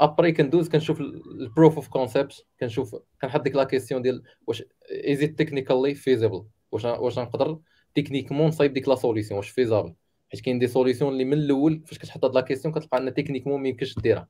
après 0.00 0.32
كندوز 0.32 0.68
كنشوف 0.68 1.00
ال 1.00 1.12
proof 1.12 1.74
of 1.76 1.88
concept 1.88 2.46
كنشوف 2.60 2.96
كنحط 3.22 3.40
ديك 3.40 3.56
la 3.56 3.64
question 3.64 4.02
ديال 4.02 4.22
واش 4.46 4.62
is 4.90 5.22
it 5.22 5.38
technically 5.38 5.94
feasible 5.94 6.44
واش 6.72 6.84
واش 6.84 7.18
نقدر 7.18 7.58
techniquement 7.94 8.48
نصايب 8.48 8.72
ديك 8.72 8.88
la 8.88 8.94
solution 8.94 9.38
واش 9.38 9.48
faisable 9.48 9.94
حيت 10.32 10.40
كاين 10.40 10.58
des 10.58 10.66
solutions 10.66 11.12
اللي 11.12 11.24
من 11.24 11.32
الأول 11.32 11.82
فاش 11.86 11.98
كتحط 11.98 12.24
هاد 12.24 12.34
la 12.34 12.40
question 12.40 12.74
كتلقى 12.74 12.98
أن 12.98 13.14
techniquement 13.14 13.62
ما 13.62 13.68
يمكنش 13.68 13.98
ديرها. 13.98 14.28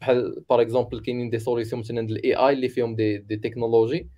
بحال 0.00 0.44
par 0.50 0.60
exemple 0.60 1.00
كاينين 1.00 1.30
des 1.30 1.38
solutions 1.38 1.80
مثلا 1.80 2.00
ال 2.00 2.34
AI 2.34 2.52
اللي 2.52 2.68
فيهم 2.68 2.96
des 2.96 3.18
des 3.18 3.36
technologies 3.36 4.08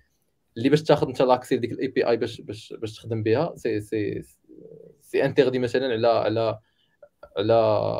اللي 0.57 0.69
باش 0.69 0.83
تاخذ 0.83 1.07
انت 1.07 1.21
l'accès 1.21 1.57
ديك 1.57 1.71
ال 1.71 1.87
API 1.87 2.17
باش 2.17 2.41
باش 2.41 2.73
باش 2.73 2.95
تخدم 2.95 3.23
بها 3.23 3.53
سي 3.55 3.81
سي 3.81 4.23
c'est 5.01 5.25
interdit 5.25 5.59
مثلا 5.59 5.85
على 5.93 6.07
على 6.07 6.59
على 7.37 7.53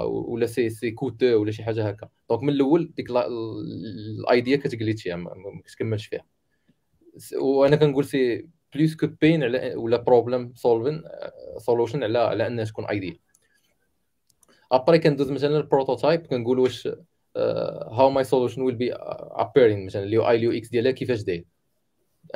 ولا 0.06 0.46
c'est 0.46 0.70
c'est 0.70 0.92
coûteux 0.92 1.26
ولا 1.26 1.52
شي 1.52 1.64
حاجة 1.64 1.88
هكا. 1.88 2.10
donc 2.30 2.44
من 2.44 2.50
الأول 2.50 2.92
ديك 2.98 3.08
ال 3.10 3.39
idea 3.39 4.58
كتجليتشيها 4.58 5.16
ما 5.16 5.62
كتكملش 5.66 6.06
فيها. 6.06 6.26
وأنا 7.42 7.76
كنقول 7.76 8.06
c'est 8.06 8.48
plus 8.76 8.96
que 8.96 9.08
pain 9.22 9.44
على 9.44 9.76
ولا 9.76 9.98
problem 9.98 10.54
solving 10.56 11.04
solution 11.58 12.04
على 12.04 12.20
على 12.20 12.48
أنها 12.48 12.66
تكون 12.66 12.86
idea 12.86 13.20
après 14.72 15.00
كندوز 15.00 15.32
مثلا 15.32 15.58
ال 15.58 15.65
prototype 15.65 16.28
كنقول 16.28 16.60
واش 16.60 16.90
how 17.38 18.10
my 18.10 18.24
solution 18.24 18.62
will 18.62 18.76
be 18.76 18.94
appearing 18.94 19.86
مثلا 19.86 20.04
ال 20.04 20.30
UI 20.30 20.36
ال 20.36 20.52
UX 20.52 20.70
ديالها 20.70 20.92
كيفاش 20.92 21.22
داير. 21.22 21.46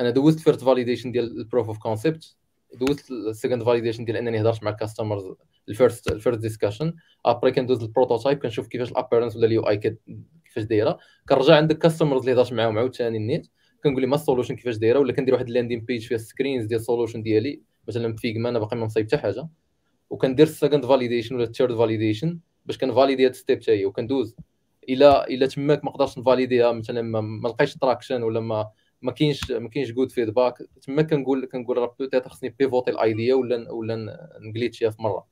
أنا 0.00 0.10
دوزت 0.10 0.40
first 0.40 0.64
validation 0.64 1.12
ديال 1.12 1.38
ال 1.38 1.43
proof 1.43 1.66
of 1.66 1.78
concept 1.78 2.36
دوزت 2.74 3.10
ال 3.10 3.17
second 3.17 3.62
validation 3.62 4.04
ديال 4.04 4.16
أنني 4.16 4.40
هضرت 4.40 4.62
مع 4.62 4.70
ال 4.70 4.75
customers 4.75 5.24
ال 5.68 5.75
first 5.75 6.12
ال 6.12 6.17
first 6.17 6.40
discussion 6.40 6.94
après 7.26 7.52
كندوز 7.52 7.82
ال 7.82 7.88
prototype 7.88 8.38
كنشوف 8.38 8.66
كيفاش 8.66 8.92
ال 8.92 8.96
appearance 8.96 9.36
ولا 9.36 9.46
ال 9.46 9.68
UI 9.68 9.76
كيفاش 9.76 10.64
دايرة. 10.64 10.98
كنرجع 11.28 11.56
عند 11.56 11.70
ال 11.70 11.75
customers 11.75 12.20
اللي 12.20 12.32
هضرت 12.32 12.52
معاهم 12.52 12.78
عاوتاني 12.78 13.16
النيت 13.16 13.46
كنقول 13.84 14.00
لي 14.00 14.06
ما 14.06 14.14
ال 14.14 14.19
solution 14.19 14.56
كيفاش 14.56 14.76
دايرة 14.76 14.98
ولا 14.98 15.12
كندير 15.12 15.34
واحد 15.34 15.48
ال 15.48 15.52
landing 15.52 15.80
page 15.80 16.06
فيها 16.06 16.18
screens 16.18 16.64
ديال 16.64 16.80
ال 16.80 16.85
solution 16.85 17.22
ديالي. 17.22 17.62
مثلا 17.88 18.16
Figma 18.16 18.48
أنا 18.48 18.58
باقي 18.58 18.76
ما 18.76 18.84
مصايب 18.84 19.06
حتى 19.06 19.16
حاجة. 19.16 19.48
وكندير 20.10 20.46
ال 20.46 20.52
second 20.52 20.86
validation 20.86 21.34
ولا 21.34 21.44
ال 21.44 21.49
third 21.49 21.76
validation 21.76 22.38
باش 22.66 22.78
كنفاليدي 22.78 23.26
هاد 23.26 23.34
step 23.34 23.60
هي 23.68 23.84
وكندوز. 23.86 24.36
إلى 24.88 25.24
إلى 25.24 25.46
تماك 25.46 25.84
ما 25.84 25.90
قدرتش 25.90 26.18
نفاليديها 26.18 26.72
مثلا 26.72 27.02
ما, 27.02 27.48
لقيتش 27.48 27.74
traction 27.74 28.22
ولا 28.22 28.40
ما 28.40 28.70
ما 29.02 29.12
كاينش 29.12 29.50
ما 29.50 29.68
كاينش 29.68 29.90
good 29.92 30.10
feedback 30.10 30.58
تما 30.82 31.02
كنقول 31.02 31.46
كنقول 31.46 31.78
راه 31.78 31.96
peut-être 31.98 32.28
خصني 32.28 32.54
بيفوتي 32.58 32.90
ال 32.90 32.99
idea 32.99 33.34
ولا 33.34 33.72
ولا 33.72 34.18
نجليتشيها 34.40 34.90
في 34.90 35.02
مرة. 35.02 35.26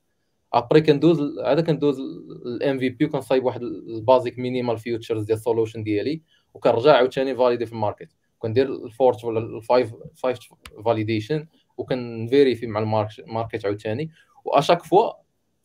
après 0.55 0.81
كندوز 0.81 1.39
عاد 1.39 1.61
كندوز 1.61 2.01
ال 2.47 2.79
MVP 2.79 3.05
وكنصايب 3.05 3.45
واحد 3.45 3.63
ال 3.63 3.75
basic 3.75 4.39
minimal 4.39 4.79
features 4.79 5.25
ديال 5.25 5.39
ال 5.39 5.43
solution 5.43 5.83
ديالي 5.83 6.23
وكنرجع 6.55 6.93
عاوتاني 6.97 7.37
فاليدي 7.37 7.67
في 7.67 7.73
ال 7.73 7.78
market 7.78 8.09
كندير 8.39 8.73
ال 8.85 8.90
fourth 8.90 9.25
ولا 9.25 9.39
ال 9.41 9.51
five 9.51 9.95
five 10.17 10.39
validation 10.85 11.47
وكنفيريفي 11.77 12.67
مع 12.67 12.81
ال 12.81 12.93
market 12.93 13.65
عاوتاني. 13.67 14.11
و 14.45 14.49
à 14.49 14.54
chaque 14.54 14.83
fois 14.83 15.13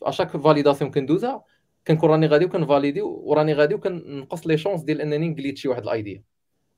à 0.03 0.08
chaque 0.08 0.38
validation 0.38 0.91
كندوزها 0.92 1.44
كنكون 1.88 2.09
راني 2.09 2.27
غادي 2.27 2.45
وكنفاليدي 2.45 3.01
وراني 3.01 3.53
غادي 3.53 3.75
وكنقص 3.75 4.47
les 4.47 4.57
chances 4.57 4.82
ديال 4.82 5.01
انني 5.01 5.29
نجليتشي 5.29 5.67
واحد 5.67 5.84
idea 5.84 6.24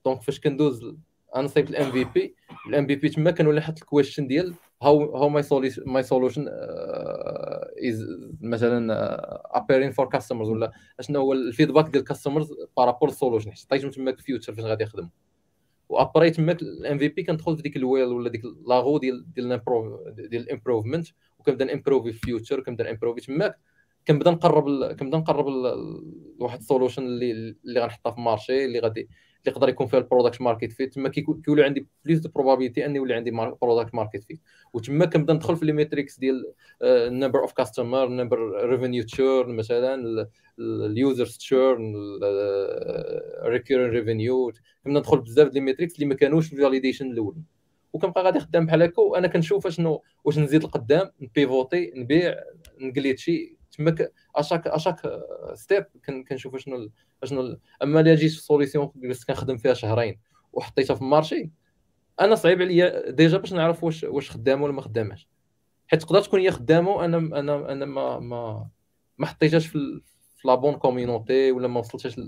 donc 0.05 0.21
فاش 0.21 0.39
كندوز 0.39 0.95
أنا 1.35 1.47
صايبت 1.47 1.69
ال 1.69 1.75
MVP 1.75 1.91
ال 1.91 2.35
MVP 2.67 3.09
تما 3.09 3.31
كنولي 3.31 3.59
نحط 3.59 3.77
ال 3.79 3.85
question 3.85 4.27
ديال 4.27 4.53
how 4.81 5.15
how 5.15 5.29
my 5.29 5.43
my 5.85 6.03
solution 6.03 6.45
is 7.77 8.05
مثلا 8.41 8.87
appearing 9.57 9.91
for 9.91 10.09
customers 10.09 10.49
ولا 10.49 10.71
أشنو 10.99 11.19
هو 11.19 11.33
ال 11.33 11.39
feedback 11.39 11.85
ديال 11.85 12.01
ال 12.01 12.07
customers 12.07 12.53
par 12.77 12.87
rapport 12.87 13.09
ال 13.09 13.14
solution 13.14 13.51
حيت 13.51 13.65
عطيتهم 13.65 13.91
تماك 13.91 14.19
feature 14.19 14.53
فاش 14.53 14.63
غادي 14.65 14.83
يخدم. 14.83 15.09
و 15.89 15.96
après 15.96 16.31
تماك 16.31 16.61
ال 16.61 16.97
MVP 16.97 17.23
كندخل 17.23 17.55
في 17.55 17.61
ديك 17.61 17.75
ال 17.75 17.81
wheel 17.81 18.07
ولا 18.07 18.29
ديك 18.29 18.41
la 18.67 18.77
roue 18.77 18.97
ديال 18.97 19.33
ديال 19.33 19.61
ال 20.35 20.41
improvement 20.41 21.07
وكنبدا 21.39 21.65
نامبروفي 21.65 22.13
في 22.13 22.19
feature 22.19 22.59
كنبدا 22.59 22.83
نامبروفي 22.83 23.21
تماك 23.21 23.59
كنبدا 24.07 24.31
نقرب 24.31 24.93
كنبدا 24.93 25.17
نقرب 25.17 25.45
لواحد 26.39 26.59
ال 26.59 26.64
solution 26.64 27.03
اللي 27.03 27.55
اللي 27.65 27.79
غنحطها 27.79 28.11
في 28.11 28.17
ال 28.17 28.24
marché 28.24 28.65
اللي 28.65 28.79
غادي 28.79 29.01
اللي 29.01 29.55
يقدر 29.55 29.69
يكون 29.69 29.87
فيها 29.87 29.99
ال 29.99 30.05
product 30.05 30.41
market 30.41 30.71
fit 30.71 30.93
تما 30.93 31.09
كيولي 31.09 31.63
عندي 31.63 31.87
plus 32.05 32.19
de 32.19 32.29
probabilité 32.29 32.85
أني 32.85 32.95
يولي 32.97 33.13
عندي 33.13 33.31
product 33.61 33.95
market 33.95 34.23
fit 34.23 34.39
وتما 34.73 35.05
كنبدا 35.05 35.33
ندخل 35.33 35.55
في 35.55 35.65
les 35.65 35.71
metrics 35.73 36.19
ديال 36.19 36.53
ال 36.81 36.90
number 36.90 37.39
of 37.39 37.53
customer 37.53 38.05
ال 38.07 38.16
number 38.16 38.65
revenue 38.69 39.03
churn 39.03 39.55
مثلا 39.55 40.27
ال 40.59 40.73
user 40.73 41.25
churn 41.25 41.93
recurring 43.43 43.89
revenue 43.89 44.51
كنبدا 44.83 44.99
ندخل 44.99 45.19
بزاف 45.19 45.47
ديال 45.47 45.53
les 45.53 45.59
metrics 45.61 45.95
اللي 45.95 46.05
ما 46.05 46.15
كانوش 46.15 46.47
في 46.47 46.53
ال 46.53 46.59
validation 46.59 47.11
الأول. 47.11 47.35
وكنبقى 47.93 48.23
غادي 48.23 48.39
خدام 48.39 48.65
بحال 48.65 48.81
هكا 48.83 49.01
وأنا 49.01 49.27
كنشوف 49.27 49.67
اشنو 49.67 50.03
واش 50.23 50.39
نزيد 50.39 50.63
لقدام 50.63 51.09
نبيفوتي 51.21 51.91
نبيع 51.95 52.35
نقليتشي 52.79 53.57
تما 53.77 53.95
à 54.35 54.40
chaque 54.40 54.67
à 54.67 54.72
chaque 54.72 55.01
step 55.53 55.85
كنشوف 56.29 56.57
شنو 56.57 56.89
شنو 57.23 57.57
أما 57.83 57.99
الا 57.99 58.15
جيت 58.15 58.31
في 58.31 58.41
solution 58.41 58.91
جلست 58.95 59.27
كنخدم 59.27 59.57
فيها 59.57 59.73
شهرين 59.73 60.19
وحطيتها 60.53 60.93
في 60.93 61.01
ال 61.01 61.09
marché 61.09 61.51
أنا 62.21 62.35
صعيب 62.35 62.61
عليا 62.61 63.11
déjà 63.11 63.37
باش 63.37 63.53
نعرف 63.53 63.83
واش 63.83 64.03
واش 64.03 64.31
خدامة 64.31 64.63
ولا 64.63 64.73
ما 64.73 64.81
خداماش. 64.81 65.27
حيت 65.87 66.01
تقدر 66.01 66.21
تكون 66.21 66.39
هي 66.39 66.51
خدامة 66.51 67.05
أنا 67.05 67.17
أنا 67.17 67.71
أنا 67.71 67.85
ما 67.85 68.19
ما 68.19 68.69
ما 69.17 69.25
حطيتهاش 69.25 69.67
في 69.67 70.01
في 70.37 70.47
la 70.47 70.55
bonne 70.55 70.75
community 70.75 71.51
ولا 71.51 71.67
ما 71.67 71.79
وصلتهاش 71.79 72.19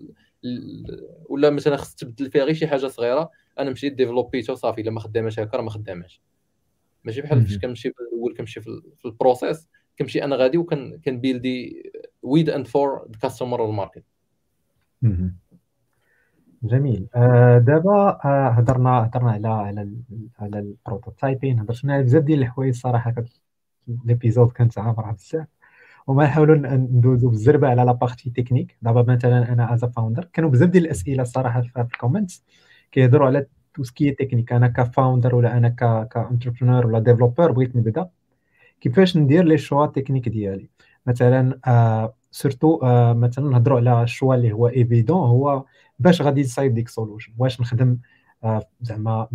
ولا 1.30 1.50
مثلا 1.50 1.78
خص 1.78 1.96
تبدل 1.96 2.32
فيها 2.32 2.44
غير 2.44 2.54
شي 2.54 2.68
حاجة 2.68 2.88
صغيرة 2.88 3.32
أنا 3.60 3.70
مشيت 3.70 3.94
ديفلوبيتها 3.94 4.54
وصافي 4.54 4.82
الا 4.82 4.92
ما 4.92 5.00
خداماش 5.00 5.40
هكا 5.40 5.58
راه 5.58 5.64
ما 5.64 5.70
خداماش. 5.70 6.22
ماشي 7.04 7.22
بحال 7.22 7.46
فاش 7.46 7.58
كنمشي 7.58 7.88
الأول 7.88 8.36
كنمشي 8.38 8.62
في 8.62 9.06
ال 9.06 9.13
process 9.13 9.68
كنمشي 10.00 10.24
أنا 10.24 10.36
غادي 10.36 10.58
وكان 10.58 10.98
كنبيلدي 11.06 11.92
with 12.24 12.50
and 12.50 12.68
for 12.68 13.08
the 13.12 13.20
customer 13.22 13.62
وال 13.62 13.72
market 13.72 14.04
جميل. 16.64 17.08
آه 17.16 17.58
دابا 17.58 18.20
آه 18.26 18.50
هضرنا 18.50 19.06
هضرنا 19.06 19.32
على 19.32 19.48
على 19.48 19.92
على 20.40 20.60
ال 20.60 20.68
prototyping 20.68 21.60
هضرنا 21.60 21.94
على 21.94 22.04
بزاف 22.04 22.24
ديال 22.24 22.40
الحوايج 22.40 22.70
الصراحه 22.70 23.14
هاد 23.18 23.30
l'épisode 24.06 24.52
كانت 24.52 24.78
عامره 24.80 25.12
بزاف 25.12 25.48
وما 26.08 26.24
نحاولوا 26.24 26.56
ندوزو 26.76 27.30
بالزربة 27.30 27.68
على 27.68 27.84
la 27.84 27.92
partie 27.92 28.30
technique 28.30 28.78
دابا 28.82 29.14
مثلا 29.14 29.54
أنا 29.54 29.74
as 29.74 29.86
founder 29.86 30.26
كانوا 30.34 30.50
بزاف 30.50 30.70
ديال 30.70 30.86
الأسئلة 30.86 31.22
الصراحه 31.22 31.62
في 31.62 31.80
ال 31.80 31.87
comments 31.87 32.44
كيهضروا 32.92 33.28
على 33.28 33.46
tout 33.74 33.84
ce 33.84 33.95
qui 33.95 34.12
technique 34.12 34.54
أنا 34.54 34.68
ك 34.68 34.76
founder 34.76 35.36
ولا 35.36 35.58
أنا 35.58 35.70
ك 36.12 36.17
entrepreneur 36.17 36.88
ولا 36.88 37.00
developer 37.00 37.52
بغيت 37.52 37.76
نبدأ. 37.76 38.10
كيفاش 38.86 39.18
ندير 39.18 39.44
les 39.44 39.58
choix 39.58 39.86
techniques 39.86 40.30
ديالي؟ 40.30 40.70
مثلا 41.06 41.60
آه 41.68 42.16
surtout 42.32 42.80
آه 42.84 43.14
مثلا 43.14 43.50
نهضروا 43.50 43.78
على 43.80 44.04
ال 44.04 44.09
choix 44.09 44.36
اللي 44.36 44.52
هو 44.52 44.68
évident 44.68 45.18
هو 45.30 45.66
باش 46.00 46.22
غادي 46.22 46.42
نصايب 46.42 46.74
ديك 46.74 46.90
solution 46.90 47.34
واش 47.38 47.62
نخدم؟ 47.62 47.98
آه 48.44 48.62
زعما 48.82 49.28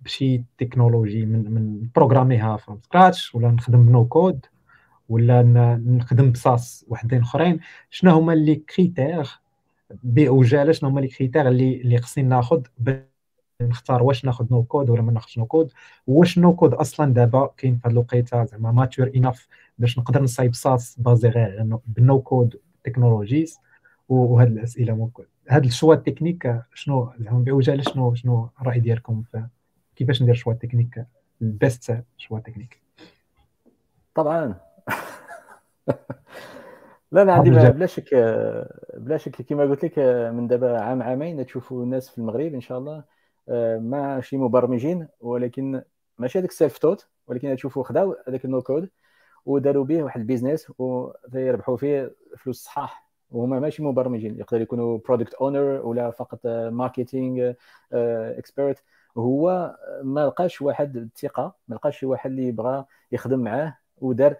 بشي 0.00 0.44
تكنولوجي 0.58 1.26
من 1.26 1.50
من 1.54 1.88
بروغراميها 1.94 2.56
from 2.56 2.80
scratch 2.82 3.34
ولا 3.34 3.50
نخدم 3.50 3.90
no 3.90 4.04
code 4.04 4.46
ولا 5.08 5.42
نخدم 5.86 6.32
بصاص 6.32 6.84
وحدين 6.88 7.20
أخرين. 7.20 7.60
شنو 7.90 8.10
هما 8.10 8.32
les 8.32 8.54
critères 8.54 9.40
بعجاله 10.02 10.72
شنو 10.72 10.90
هما 10.90 11.00
les 11.00 11.08
critères 11.08 11.48
اللي 11.48 11.80
اللي 11.80 11.98
خصني 11.98 12.24
ناخذ 12.24 12.62
نختار 13.62 14.02
واش 14.02 14.24
ناخذ 14.24 14.46
no 14.50 14.62
code 14.62 14.90
ولا 14.90 15.02
ما 15.02 15.12
ناخذش 15.12 15.38
no 15.38 15.46
code 15.46 15.72
واش 16.06 16.38
no 16.38 16.56
code 16.56 16.74
أصلا 16.74 17.14
دابا 17.14 17.50
كاين 17.56 17.76
في 17.76 17.88
هذه 17.88 17.92
الوقيتة 17.92 18.44
زعما 18.44 18.72
mature 18.72 19.10
enough 19.16 19.48
باش 19.78 19.98
نقدر 19.98 20.22
نصايب 20.22 20.54
SaaS 20.54 20.96
basic 20.98 21.28
غير 21.28 21.78
بال 21.86 22.04
no 22.04 22.22
code 22.22 22.60
technologies 22.84 23.58
وهاد 24.08 24.48
الأسئلة 24.48 24.94
ممكن 24.94 25.24
هاد 25.48 25.64
ال 25.64 25.69
choix 25.69 25.94
ال 25.94 26.01
technique 26.01 26.62
شنو 26.74 27.12
زعما 27.20 27.44
بعجاله 27.44 27.82
شنو 27.82 28.14
شنو 28.14 28.48
الراي 28.60 28.80
ديالكم 28.80 29.22
في 29.32 29.46
كيفاش 29.96 30.22
ندير 30.22 30.34
choix 30.34 30.52
technique 30.52 31.06
ال 31.42 31.54
best 31.54 32.02
choix 32.16 32.38
technique 32.38 32.80
طبعا. 34.14 34.54
لا 37.12 37.22
أنا 37.22 37.32
عندي 37.32 37.50
بلا 37.50 37.86
شك 37.86 38.14
بلا 38.94 39.16
شك 39.16 39.42
كما 39.42 39.62
قلت 39.62 39.84
لك 39.84 39.98
من 40.34 40.46
دابا 40.46 40.80
عام 40.80 41.02
عامين 41.02 41.46
تشوفوا 41.46 41.84
الناس 41.84 42.10
في 42.10 42.18
المغرب 42.18 42.54
إن 42.54 42.60
شاء 42.60 42.78
الله. 42.78 43.04
ماشي 43.78 44.36
مبرمجين 44.36 45.08
ولكن 45.20 45.82
ماشي 46.18 46.38
هذاك 46.38 46.50
ال 46.50 46.78
self-taught 46.78 47.08
ولكن 47.26 47.56
تشوفوا 47.56 47.84
خداو 47.84 48.16
هذاك 48.28 48.44
ال 48.44 48.50
no 48.50 48.62
code 48.62 48.90
وداروا 49.46 49.84
به 49.84 50.02
واحد 50.02 50.20
ال 50.20 50.26
business 50.26 50.72
ويربحوا 50.78 51.76
فيه 51.76 52.14
فلوس 52.38 52.64
صحاح. 52.64 53.06
وهما 53.30 53.60
ماشي 53.60 53.82
مبرمجين 53.82 54.38
يقدر 54.38 54.60
يكونوا 54.60 54.98
product 54.98 55.34
owner 55.34 55.86
ولا 55.86 56.10
فقط 56.10 56.46
marketing 56.46 57.52
expert 57.92 58.82
هو 59.16 59.76
ما 60.02 60.26
لقاش 60.26 60.62
واحد 60.62 60.96
الثقة 60.96 61.54
ما 61.68 61.74
لقاش 61.74 61.98
شي 61.98 62.06
واحد 62.06 62.30
اللي 62.30 62.52
بغى 62.52 62.84
يخدم 63.12 63.38
معاه 63.38 63.78
ودار 63.98 64.36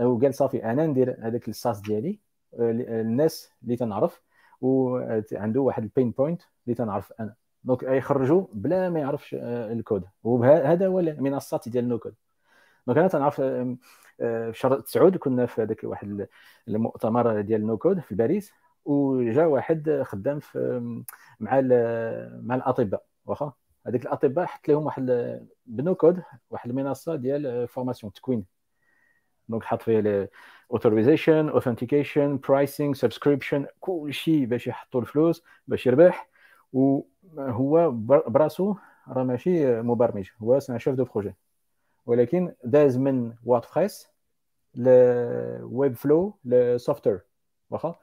وقال 0.00 0.34
صافي 0.34 0.64
أنا 0.64 0.86
ندير 0.86 1.16
هذاك 1.20 1.48
ال 1.48 1.54
SaaS 1.54 1.80
ديالي 1.80 2.20
الناس 2.58 3.52
اللي 3.62 3.76
تنعرف 3.76 4.22
وعنده 4.60 5.60
واحد 5.60 5.82
ال 5.82 5.88
pain 5.88 6.10
point 6.10 6.42
اللي 6.66 6.74
تنعرف 6.74 7.12
أنا. 7.20 7.39
donc 7.64 7.82
يخرجوا 7.82 8.46
بلا 8.52 8.90
ما 8.90 9.00
يعرفش 9.00 9.34
آه، 9.34 9.72
الكود. 9.72 10.04
وهذا 10.22 10.86
هو 10.86 11.00
المنصات 11.00 11.68
ديال 11.68 11.84
ال 11.84 11.98
no-code. 11.98 12.14
donc 12.86 12.98
أنا 12.98 13.08
تنعرف 13.08 13.40
آه، 13.40 13.76
في 14.50 14.58
شهر 14.58 14.80
تسعود 14.80 15.16
كنا 15.16 15.46
في 15.46 15.62
هذاك 15.62 15.84
واحد 15.84 16.26
المؤتمر 16.68 17.40
ديال 17.40 17.66
no-code 17.66 18.00
في 18.00 18.14
باريس 18.14 18.52
وجا 18.84 19.46
واحد 19.46 20.02
خدام 20.04 20.40
في 20.40 20.80
مع 21.40 21.60
مع 22.42 22.54
الأطباء 22.54 23.04
واخا؟ 23.26 23.52
هذيك 23.86 24.02
الأطباء 24.02 24.46
حط 24.46 24.68
لهم 24.68 24.86
واحد 24.86 25.06
ب 25.66 25.94
no-code 25.94 26.22
واحد 26.50 26.70
المنصة 26.70 27.16
ديال 27.16 27.68
formation 27.68 28.12
تكوين. 28.12 28.44
donc 29.48 29.64
حط 29.64 29.82
فيه 29.82 30.30
authorization 30.72 31.48
authentication 31.48 32.38
pricing 32.38 32.94
subscription 32.94 33.66
كل 33.80 34.14
شيء 34.14 34.44
باش 34.44 34.66
يحطوا 34.66 35.00
الفلوس 35.00 35.42
باش 35.66 35.86
يربح. 35.86 36.29
وهو 36.72 37.90
براسو 38.26 38.74
راه 39.08 39.22
ماشي 39.22 39.82
مبرمج 39.82 40.28
هو 40.42 40.58
c'est 40.58 40.72
un 40.72 40.78
chef 40.78 40.94
de 40.94 41.04
projet. 41.04 41.34
ولكن 42.06 42.52
داز 42.64 42.98
من 42.98 43.32
ووردبريس 43.44 44.08
ل 44.74 45.96
Webflow 45.96 46.34
ل 46.44 46.52
software 46.52 47.20
واخا؟ 47.70 47.94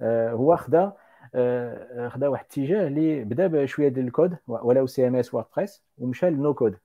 آه، 0.00 0.30
هو 0.32 0.56
خدا 0.56 0.92
آه، 1.34 2.08
خدا 2.08 2.28
واحد 2.28 2.44
الاتجاه 2.44 2.86
اللي 2.86 3.24
بدا 3.24 3.46
بشوية 3.46 3.88
ديال 3.88 4.06
الكود 4.06 4.36
ولو 4.46 4.86
CMS 4.86 5.34
ووردبريس 5.34 5.82
ومشى 5.98 6.30
ل 6.30 6.54
no-code. 6.54 6.76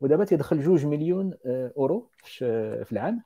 ودابا 0.00 0.24
تيدخل 0.24 0.60
جوج 0.60 0.86
مليون 0.86 1.34
آه، 1.46 1.72
أورو 1.76 2.08
في 2.84 2.92
العام. 2.92 3.22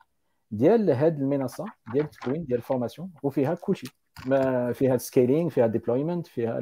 ديال 0.53 0.91
هذه 0.91 1.17
المنصة 1.17 1.65
ديال 1.93 2.05
التكوين 2.05 2.45
ديال 2.45 2.57
ال 2.57 2.62
formation 2.62 3.11
وفيها 3.23 3.53
كلشي. 3.55 3.87
ما 4.25 4.71
فيها 4.73 4.97
scaling 4.97 5.49
فيها 5.49 5.67
deployment 5.67 6.27
فيها 6.27 6.61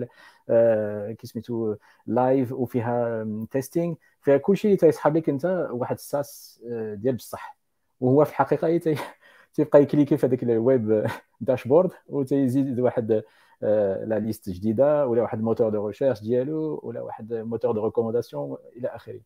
آه 0.49 1.11
كي 1.11 1.27
سميتو 1.27 1.75
live 2.07 2.51
وفيها 2.51 3.25
testing 3.51 3.95
فيها 4.21 4.37
كلشي 4.37 4.67
اللي 4.67 4.77
تيسحب 4.77 5.17
لك 5.17 5.29
انت 5.29 5.67
واحد 5.71 5.95
ال 5.95 6.09
SaaS 6.09 6.61
آه، 6.71 6.93
ديال 6.93 7.15
بصح. 7.15 7.57
وهو 7.99 8.25
في 8.25 8.31
الحقيقة 8.31 8.95
تيبقى 9.53 9.81
يcliquي 9.81 10.17
في 10.17 10.25
هذاك 10.27 10.43
ال 10.43 10.59
web 10.59 11.07
dashboard 11.41 11.91
وتيزيد 12.07 12.79
واحد 12.79 13.23
آه، 13.63 14.05
la 14.05 14.19
liste 14.19 14.49
جديدة 14.49 15.07
ولا 15.07 15.21
واحد 15.21 15.41
moteur 15.41 15.69
de 15.69 15.87
recherche 15.87 16.21
ديالو 16.21 16.79
ولا 16.83 17.01
واحد 17.01 17.33
moteur 17.33 17.71
de 17.71 17.85
recommandation 17.85 18.57
إلى 18.77 18.87
آخره. 18.87 19.21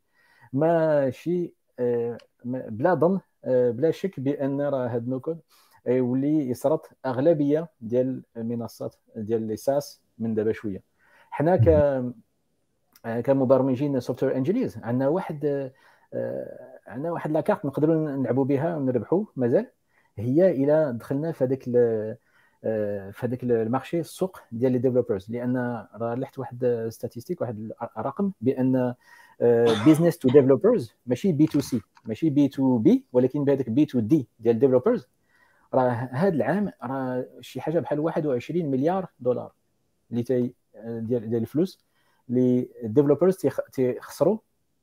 ماشي 0.53 1.45
آه، 1.45 1.64
بلا 2.45 2.93
ظن 2.93 3.19
بلا 3.45 3.91
شك 3.91 4.19
بأن 4.19 4.61
راه 4.61 4.88
هاد 4.88 5.07
no-code 5.07 5.39
يولي 5.88 6.49
يسرط 6.49 6.89
أغلبية 7.05 7.69
ديال 7.82 8.23
المنصات 8.38 8.95
ديال 9.15 9.41
les 9.41 9.55
SaaS 9.57 10.01
من 10.17 10.34
دابا 10.34 10.51
شوية. 10.51 10.82
حنا 11.30 11.55
ك 11.55 11.65
كمبرمجين 13.21 13.99
software 13.99 14.36
engineers 14.38 14.78
عندنا 14.78 15.07
واحد 15.07 15.71
عندنا 16.88 17.11
واحد 17.11 17.32
la 17.32 17.41
carte 17.41 17.65
نقدروا 17.65 17.95
نلعبوا 17.95 18.45
بها 18.45 18.78
ونربحوا 18.78 19.26
مازال. 19.36 19.71
هي 20.17 20.51
إلى 20.51 20.93
دخلنا 20.99 21.32
في 21.32 21.43
هذاك 21.43 21.63
في 23.11 23.19
هذاك 23.19 23.43
ال 23.43 23.51
marché 23.51 23.99
السوق 23.99 24.39
ديال 24.51 24.71
les 24.71 24.78
developers 24.78 25.32
لأن 25.32 25.86
راه 25.95 26.15
لحت 26.15 26.39
واحد 26.39 26.88
statistique 26.89 27.41
واحد 27.41 27.71
الرقم 27.97 28.32
بأن 28.41 28.93
business 29.86 30.17
to 30.17 30.30
developers 30.30 30.93
ماشي 31.05 31.31
B2C 31.32 31.82
ماشي 32.05 32.29
B2B 32.30 33.03
ولكن 33.13 33.45
بهذاك 33.45 33.69
B2D 33.69 34.28
ديال 34.39 34.59
developers 34.59 35.07
راه 35.73 35.89
هذا 36.11 36.36
العام 36.36 36.71
راه 36.83 37.25
شي 37.41 37.61
حاجة 37.61 37.79
بحال 37.79 37.99
21 37.99 38.71
مليار 38.71 39.07
دولار 39.19 39.51
اللي 40.11 40.23
تي 40.23 40.53
ديال 40.86 41.29
ديال 41.29 41.41
الفلوس 41.41 41.86
اللي 42.29 42.69
ال 42.84 42.88
developers 42.88 43.38
تيخسروا 43.73 44.38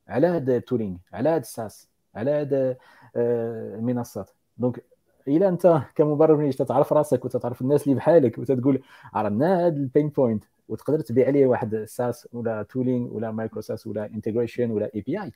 على 0.07 0.27
هذا 0.27 0.57
ال 0.57 0.62
tooling 0.62 0.97
على 1.13 1.29
هذا 1.29 1.37
ال 1.37 1.47
SaaS 1.47 1.89
على 2.15 2.31
هذا 2.31 2.77
المنصات 3.15 4.29
donc 4.57 4.85
إلا 5.27 5.49
أنت 5.49 5.81
كمبرمج 5.95 6.53
تتعرف 6.53 6.93
راسك 6.93 7.25
وتتعرف 7.25 7.61
الناس 7.61 7.83
اللي 7.83 7.95
بحالك 7.95 8.37
وتتقول 8.37 8.81
عرفنا 9.13 9.67
هذا 9.67 9.75
ال 9.75 9.82
pain 9.82 10.09
point 10.09 10.43
وتقدر 10.69 10.99
تبيع 10.99 11.27
عليه 11.27 11.45
واحد 11.47 11.83
SaaS 11.87 12.27
ولا 12.33 12.63
tooling 12.63 13.13
ولا 13.13 13.31
micro 13.31 13.61
SaaS 13.61 13.87
ولا 13.87 14.05
integration 14.05 14.71
ولا 14.71 14.91
API 14.95 15.31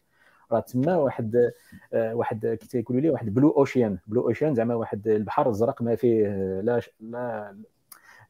راه 0.51 0.59
تما 0.59 0.95
واحد 0.95 1.51
آه، 1.93 2.15
واحد 2.15 2.57
كي 2.61 2.67
تيقولوا 2.67 3.01
لي 3.01 3.09
واحد 3.09 3.33
blue 3.33 3.49
ocean 3.51 3.97
blue 4.07 4.21
ocean 4.27 4.55
زعما 4.55 4.75
واحد 4.75 5.07
البحر 5.07 5.49
الزرق 5.49 5.81
ما 5.81 5.95
فيه 5.95 6.27
لا 6.61 6.81
لا 6.99 7.55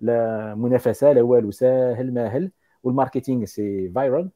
لا 0.02 0.56
منافسة 0.56 1.12
لا 1.14 1.22
والو 1.22 1.52
ساهل 1.52 2.14
ماهل. 2.14 2.52
وال 2.84 2.95
marketing 2.95 3.46
c'est 3.46 3.90
viral 3.90 4.30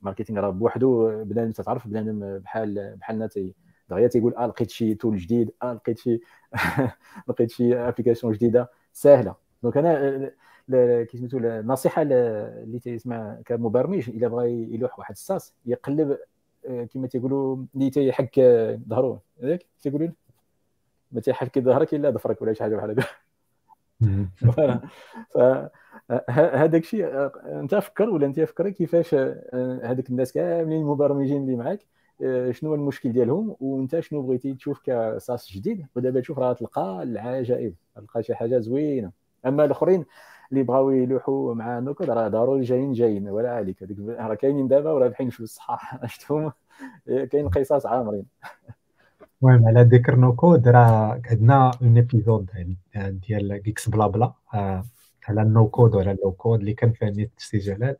ال 0.00 0.04
marketing 0.04 0.40
راه 0.40 0.50
بوحدو 0.50 1.24
بنادم 1.24 1.52
تتعرف 1.52 1.88
بنادم 1.88 2.38
بحال 2.38 2.96
بحالنا 2.96 3.26
تي 3.26 3.54
دغيا 3.90 4.08
تيقول 4.08 4.34
آه 4.34 4.46
لقيت 4.46 4.70
شي 4.70 4.94
tool 4.94 5.16
جديد 5.16 5.50
آه 5.62 5.72
لقيت 5.72 5.98
شي 5.98 6.20
لقيت 7.28 7.50
شي 7.50 7.76
application 7.76 8.32
جديدة. 8.32 8.70
سهله 8.92 9.34
donc 9.62 9.76
أنا 9.76 10.30
كي 11.04 11.18
سميتو 11.18 11.38
النصيحة 11.38 12.02
اللي 12.02 12.78
تيسمع 12.82 13.38
كمبرمج 13.44 14.10
إلا 14.10 14.28
بغى 14.28 14.74
يلوح 14.74 14.98
واحد 14.98 15.12
ال 15.12 15.20
SaaS 15.20 15.54
يقلب 15.66 16.18
آه، 16.66 16.84
كما 16.84 17.06
تيقولوا 17.06 17.56
اللي 17.74 17.90
تيحك 17.90 18.40
ظهرو 18.88 19.20
ياك 19.42 19.66
تيقولوا 19.82 20.08
ما 21.12 21.20
تيحك 21.20 21.58
ظهرك 21.58 21.94
إلا 21.94 22.10
ظفرك 22.10 22.42
ولا 22.42 22.52
شي 22.52 22.62
حاجة 22.62 22.76
بحال 22.76 22.90
هكا. 22.90 23.04
فهذاك 26.28 26.82
الشيء 26.82 27.06
آه، 27.06 27.32
أنت 27.60 27.74
فكر 27.74 28.10
ولا 28.10 28.26
أنت 28.26 28.40
فكري 28.40 28.72
كيفاش 28.72 29.14
آه، 29.14 29.80
هذوك 29.84 30.10
الناس 30.10 30.32
كاملين 30.32 30.80
المبرمجين 30.80 31.42
اللي 31.42 31.56
معاك 31.56 31.78
آه، 31.78 31.86
شنو 32.50 32.74
المشكل 32.74 33.12
ديالهم؟ 33.12 33.56
وانت 33.60 34.00
شنو 34.00 34.22
بغيتي 34.22 34.54
تشوف 34.54 34.80
كساس 34.84 35.52
جديد؟ 35.52 35.86
ودابا 35.96 36.20
تشوف 36.20 36.38
راه 36.38 36.52
تلقى 36.52 37.02
العجائب 37.02 37.74
تلقى 37.96 38.22
شي 38.22 38.34
حاجة 38.34 38.58
زوينة. 38.58 39.12
أما 39.46 39.64
الأخرين 39.64 40.04
اللي 40.52 40.62
بغاو 40.62 40.90
يلوحوا 40.90 41.54
مع 41.54 41.78
نوكود 41.78 42.10
راه 42.10 42.28
ضروري 42.28 42.62
جايين 42.62 42.92
جايين 42.92 43.28
ولا 43.28 43.50
عليك. 43.50 43.82
هذيك 43.82 43.98
راه 44.00 44.34
كاينين 44.34 44.68
دابا 44.68 44.92
ورابحين 44.92 45.30
في 45.30 45.40
الصحاح 45.40 46.06
شفتهم؟ 46.06 46.52
كاين 47.06 47.48
قصص 47.48 47.86
عامرين. 47.86 48.26
المهم 49.42 49.68
على 49.68 49.82
ذكر 49.82 50.16
no-code 50.16 50.68
راه 50.68 51.20
عندنا 51.30 51.70
un 51.82 51.98
épisode 51.98 52.50
ديال 52.96 53.56
Geeksblabla 53.56 54.32
آه، 54.54 54.84
على 55.28 55.42
ال 55.42 55.68
no-code 55.68 55.94
وعلى 55.94 56.10
ال 56.10 56.32
low-code 56.32 56.58
اللي 56.60 56.74
كان 56.74 56.92
فيه 56.92 57.06
نيت 57.06 57.32
سي 57.36 57.58
جلال 57.58 57.96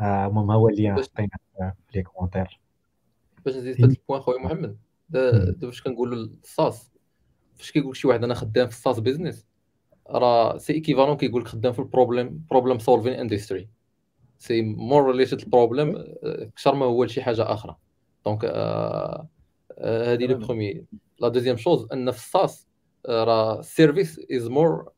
آه، 0.00 0.26
المهم 0.26 0.50
هو 0.50 0.68
اللي 0.68 0.88
عطينا 0.88 1.28
في 1.56 1.72
les 1.94 2.02
commentaires 2.02 2.60
باش 3.44 3.54
نزيد 3.56 3.76
في 3.76 3.82
هذا 3.82 3.92
ال 3.92 3.97
point 3.97 4.20
خويا 4.20 4.38
محمد. 4.38 4.78
دابا 5.08 5.70
فاش 5.70 5.82
كنقولوا 5.82 6.16
ال 6.18 6.33
SaaS 6.33 6.92
فاش 7.54 7.70
كيقول 7.72 7.96
شي 7.96 8.08
واحد 8.08 8.24
أنا 8.24 8.34
خدام 8.34 8.68
في 8.68 8.76
ال 8.76 8.80
SaaS 8.80 8.98
business 8.98 9.46
راه 10.10 10.58
c'est 10.58 10.72
équivalent 10.72 11.16
كيقول 11.16 11.42
لك 11.42 11.48
خدام 11.48 11.72
في 11.72 11.78
ال 11.78 11.86
problem 11.86 12.44
problem 12.50 12.78
solving 12.78 13.12
industry 13.12 13.68
c'est 14.38 14.62
more 14.62 15.10
related 15.10 15.40
ال 15.40 15.47
problem 15.47 15.94
أكثر 16.24 16.74
ما 16.74 16.86
هو 16.86 17.04
لشي 17.04 17.22
حاجة 17.22 17.42
آخرى. 17.42 17.76
donc 18.24 18.44
هذه 19.80 20.26
le 20.26 20.38
premier 20.38 20.86
la 21.20 21.28
deuxième 21.28 21.56
chose 21.56 21.86
أن 21.92 22.10
في 22.10 22.18
ال 22.18 22.28
SaaS 22.28 22.68
راه 23.08 23.60
ال 23.60 23.68
service 23.68 24.20
is 24.32 24.48
more 24.48 24.92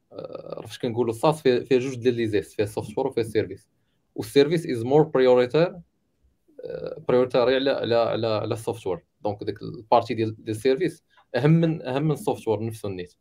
فاش 0.62 0.78
كنقولوا 0.78 1.10
ال 1.10 1.17
SaaS 1.17 1.42
فيه 1.42 1.78
جوج 1.78 1.94
ديال 1.94 2.14
les 2.14 2.26
S 2.26 2.52
فيه 2.52 2.62
ال 2.62 2.98
software 2.98 3.06
وفيه 3.06 3.20
ال 3.20 3.26
service 3.26 3.68
وال 4.14 4.26
service 4.26 4.66
is 4.66 4.82
more 4.84 5.02
prioritaire 5.02 5.76
prioritaire 7.08 7.54
على 7.54 7.70
على 7.70 7.94
على 7.94 8.26
على 8.26 8.54
ال 8.54 8.86
software 8.86 9.04
donc 9.24 9.44
ديك 9.44 9.62
ال 9.62 9.70
partie 9.70 10.14
ديال 10.14 10.36
ديال 10.36 10.56
ال 10.56 10.62
service 10.62 11.04
أهم 11.36 11.50
من 11.50 11.82
أهم 11.82 12.02
من 12.02 12.12
ال 12.12 12.48
software 12.48 12.64
نفسه 12.66 12.88
النيت. 12.88 13.14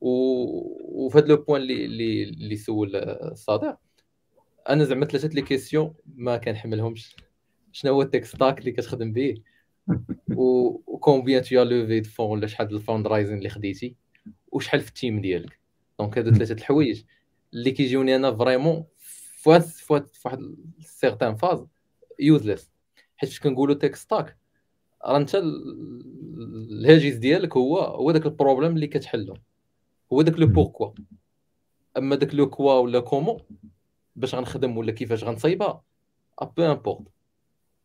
وفي 0.00 1.18
هذا 1.18 1.26
le 1.26 1.36
point 1.36 1.62
اللي 1.62 1.84
اللي 1.84 2.22
اللي 2.22 2.56
سول 2.56 2.96
الصديق 2.96 3.76
أنا 4.68 4.84
زعما 4.84 5.06
ثلاثة 5.06 5.28
les 5.28 5.42
questions 5.42 5.94
ما 6.16 6.36
كنحملهمش. 6.36 7.16
شنو 7.72 7.92
هو 7.92 8.02
ال 8.02 8.06
tech 8.06 8.24
stack 8.24 8.58
اللي 8.58 8.72
كتخدم 8.72 9.12
به؟ 9.12 9.34
وcombien 10.36 11.42
tu 11.42 11.62
levé 11.62 12.00
de 12.00 12.08
fonds 12.08 12.30
ولا 12.30 12.46
شحال 12.46 12.74
ال 12.74 13.06
fundraising 13.06 13.38
اللي 13.38 13.48
خديتي؟ 13.48 13.96
وشحال 14.52 14.80
في 14.80 14.88
ال 14.88 14.94
team 14.94 15.20
ديالك؟ 15.20 15.60
donc 15.98 16.18
هادو 16.18 16.30
ثلاثة 16.30 16.54
الحوايج 16.54 17.02
اللي 17.54 17.70
كيجيوني 17.70 18.16
أنا 18.16 18.36
vraiment 18.36 18.84
في 19.36 19.50
واحد 20.24 20.56
certaine 20.80 21.36
phase 21.36 21.66
useless 22.18 22.70
حيت 23.16 23.30
فاش 23.30 23.40
كنقولوا 23.40 23.74
tech 23.74 23.96
stack 23.96 24.36
راه 25.04 25.16
انت 25.16 25.34
الهاجس 25.34 27.14
ديالك 27.14 27.56
هو 27.56 27.78
هو 27.78 28.10
داك 28.10 28.26
ال 28.26 28.32
problem 28.32 28.72
اللي 28.72 28.86
كتحلو. 28.86 29.36
هو 30.12 30.22
داك 30.22 30.38
le 30.38 30.46
pourquoi 30.46 30.90
أما 31.96 32.16
داك 32.16 32.34
le 32.34 32.50
quoi 32.50 32.72
ولا 32.72 33.00
comment 33.00 33.38
باش 34.16 34.34
غنخدم 34.34 34.76
ولا 34.76 34.92
كيفاش 34.92 35.24
غنصايبها؟ 35.24 35.82
peu 36.56 36.62
importe 36.62 37.02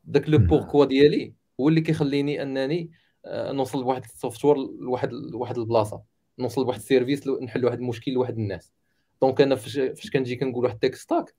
داك 0.03 0.30
le 0.30 0.38
pourquoi 0.38 0.86
ديالي 0.86 1.34
هو 1.60 1.70
اللي 1.70 1.82
كيخليني 1.82 2.41
أنني 2.41 2.91
آه، 3.26 3.52
نوصل 3.52 3.82
لواحد 3.82 4.03
software 4.03 4.56
لواحد 4.58 5.14
لواحد 5.14 5.58
البلاصة. 5.58 6.02
نوصل 6.40 6.62
لواحد 6.62 6.80
service 6.80 7.28
نحل 7.28 7.66
واحد 7.66 7.78
المشكل 7.78 8.12
لواحد 8.12 8.38
الناس. 8.38 8.72
donc 9.22 9.41
أنا 9.41 9.56
فاش 9.56 10.12
كنجي 10.14 10.36
كنقول 10.36 10.66
واحد 10.66 10.80
tech 10.80 10.95
stack 10.95 11.36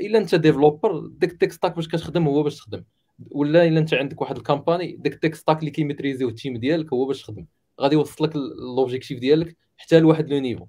إلا 0.00 0.18
أنت 0.18 0.34
developer 0.34 1.06
ديك 1.06 1.32
ال 1.32 1.36
tech 1.36 1.52
stack 1.52 1.76
باش 1.76 1.88
كتخدم 1.88 2.28
هو 2.28 2.42
باش 2.42 2.56
تخدم. 2.56 2.84
ولا 3.30 3.64
إلا 3.64 3.80
أنت 3.80 3.94
عندك 3.94 4.20
واحد 4.20 4.36
company 4.36 4.96
ديك 4.96 5.14
ال 5.14 5.18
tech 5.18 5.34
stack 5.34 5.58
اللي 5.58 5.70
كي 5.70 5.81
maîtrisيو 5.81 6.28
ال 6.28 6.34
team 6.34 6.56
ديالك 6.56 6.92
هو 6.92 7.06
باش 7.06 7.22
تخدم 7.22 7.46
غادي 7.80 7.94
يوصل 7.94 8.24
لك 8.24 8.36
l'objectif 8.76 9.20
ديالك 9.20 9.56
حتى 9.76 10.00
لواحد 10.00 10.28
le 10.28 10.38
niveau. 10.38 10.66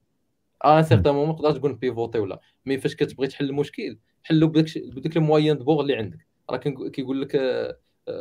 à 0.62 0.82
certain 0.82 1.14
moment 1.14 1.36
تقدر 1.36 1.52
تكون 1.52 1.76
pivoter 1.76 2.20
ولا. 2.20 2.40
mais 2.66 2.78
فاش 2.78 2.96
كتبغي 2.96 3.28
تحل 3.28 3.46
المشكل 3.46 3.98
حلو 4.24 4.48
بداك 4.48 4.66
بداك 4.78 5.18
ال 5.18 5.23
moyens 5.23 5.58
de 5.58 5.66
bord 5.66 5.82
اللي 5.82 5.96
عندك. 5.96 6.28
راه 6.50 6.58
كيقول 6.58 7.22
لك 7.22 7.38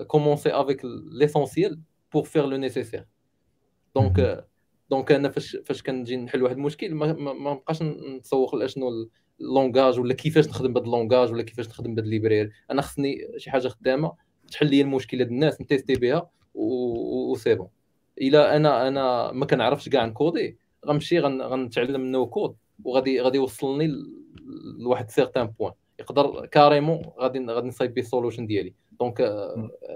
commencer 0.07 0.51
avec 0.51 0.81
l'essentiel 1.11 1.81
pour 2.13 2.25
faire 2.25 2.47
le 2.47 2.57
nécessaire 2.57 3.07
donc 3.95 4.47
donc 4.91 5.13
أنا 5.13 5.29
فاش 5.29 5.57
فاش 5.65 5.83
كنجي 5.83 6.17
نحل 6.17 6.43
واحد 6.43 6.57
المشكل 6.57 6.95
ما, 6.95 7.13
ما, 7.13 7.55
بقاش 7.55 7.83
نتسوق 7.83 8.55
لأشنو 8.55 9.11
ال 9.41 9.48
langage 9.48 10.01
ولا 10.01 10.15
كيفاش 10.15 10.49
نخدم 10.49 10.73
بهذا 10.73 10.87
ال 10.87 10.93
langage 10.93 11.33
ولا 11.33 11.43
كيفاش 11.43 11.69
نخدم 11.69 11.95
بهذا 11.95 12.07
ال 12.07 12.12
librairie 12.12 12.53
أنا 12.71 12.83
خصني 12.83 13.19
شي 13.37 13.51
حاجة 13.51 13.69
خدامة 13.69 14.13
تحل 14.53 14.71
لي 14.71 14.81
المشكل 14.81 15.21
هاد 15.21 15.29
الناس 15.29 15.61
نتيستي 15.61 15.95
بها 15.95 16.31
و 16.55 16.72
c'est 16.72 17.55
bon. 17.55 17.69
إلا 18.21 18.57
أنا 18.57 18.89
أنا 18.89 19.33
ما 19.33 19.47
كنعرفش 19.47 19.89
كاع 19.89 20.05
نكودي 20.05 20.59
غنمشي 20.87 21.19
غنتعلم 21.21 22.01
no-code 22.01 22.57
وغادي 22.85 23.21
غادي 23.21 23.39
يوصلني 23.39 23.93
لواحد 24.79 25.11
certain 25.11 25.47
point 25.47 25.73
يقدر 26.01 26.47
carrément 26.47 27.03
غادي 27.19 27.47
غادي 27.47 27.69
نصايب 27.69 27.95
بيه 27.95 28.03
ال 28.03 28.08
solution 28.08 28.47
ديالي. 28.47 28.75
donc 29.01 29.21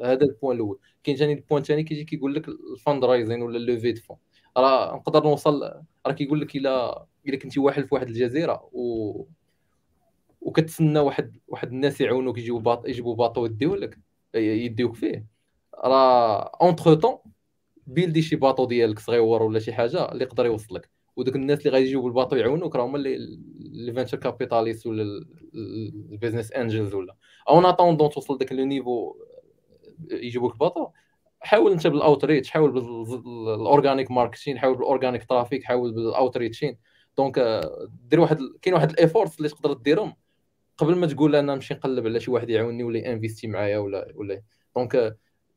هذا 0.04 0.22
البوان 0.22 0.56
الأول. 0.56 0.78
كاين 1.04 1.16
ثاني 1.16 1.32
البوان 1.32 1.62
الثاني 1.62 1.82
كيجي 1.82 2.04
كيقول 2.04 2.34
لك 2.34 2.48
ال 2.48 3.04
fundraising 3.04 3.42
ولا 3.42 3.58
levée 3.58 3.92
de 3.92 4.00
fonds 4.00 4.16
راه 4.56 4.96
نقدر 4.96 5.24
نوصل 5.24 5.62
راه 6.06 6.12
كيقول 6.12 6.40
لك 6.40 6.56
إلا 6.56 7.06
إلا 7.28 7.38
كنتي 7.38 7.60
واحد 7.60 7.84
في 7.84 7.94
واحد 7.94 8.08
الجزيرة 8.08 8.68
و 8.72 9.24
وكتسنى 10.40 10.98
واحد 10.98 11.36
واحد 11.48 11.72
الناس 11.72 12.00
يعاونوك 12.00 12.38
يجيبوا 12.38 12.60
bat 12.60 12.88
يجيبوا 12.88 13.14
bateau 13.14 13.46
يديوه 13.46 13.76
لك 13.76 13.98
يديوك 14.34 14.94
فيه. 14.94 15.26
راه 15.84 16.50
entre-temps 16.62 17.18
بيلدي 17.86 18.22
شي 18.22 18.36
bateau 18.36 18.64
ديالك 18.64 18.98
صغيور 18.98 19.42
ولا 19.42 19.58
شي 19.58 19.72
حاجة 19.72 20.12
اللي 20.12 20.24
يقدر 20.24 20.46
يوصلك. 20.46 20.90
ودوك 21.16 21.36
الناس 21.36 21.58
اللي 21.58 21.70
غادي 21.70 21.84
يجيو 21.84 22.02
بال 22.02 22.11
bateau 22.11 22.36
يعاونوك 22.36 22.76
راه 22.76 22.86
هما 22.86 22.98
اللي 22.98 23.92
venture 23.92 24.18
capitalists 24.18 24.86
ولا 24.86 25.26
ال 25.54 25.65
business 25.65 26.52
angels 26.52 26.94
ولا. 26.94 27.16
en 27.48 27.66
attendant 27.66 28.10
توصل 28.10 28.38
داك 28.38 28.52
le 28.52 28.64
niveau 28.64 29.16
يجيبوك 30.10 30.52
ال 30.52 30.57
bateau 30.57 30.88
حاول 31.40 31.72
انت 31.72 31.86
بال 31.86 31.99
outreach 31.99 32.50
حاول 32.50 32.72
بال 32.72 33.03
organic 33.03 34.10
marketing 34.10 34.58
حاول 34.58 34.76
بال 34.76 34.87
organic 34.87 35.24
traffic 35.24 35.64
حاول 35.64 35.92
بال 35.92 36.05
outreaching 36.05 36.76
donc 37.18 37.62
دير 38.10 38.20
واحد 38.20 38.38
كاين 38.62 38.74
واحد 38.74 38.90
ال 38.90 38.96
efforts 38.96 39.38
اللي 39.38 39.48
تقدر 39.48 39.72
ديرهم. 39.72 40.14
قبل 40.78 40.96
ما 40.96 41.06
تقول 41.06 41.36
أنا 41.36 41.54
نمشي 41.54 41.74
نقلب 41.74 42.06
على 42.06 42.20
شي 42.20 42.30
واحد 42.30 42.50
يعاوني 42.50 42.82
ولا 42.82 43.12
انفيستي 43.12 43.46
معايا 43.46 43.78
ولا 43.78 44.12
ولا. 44.14 44.42
donc 44.76 45.16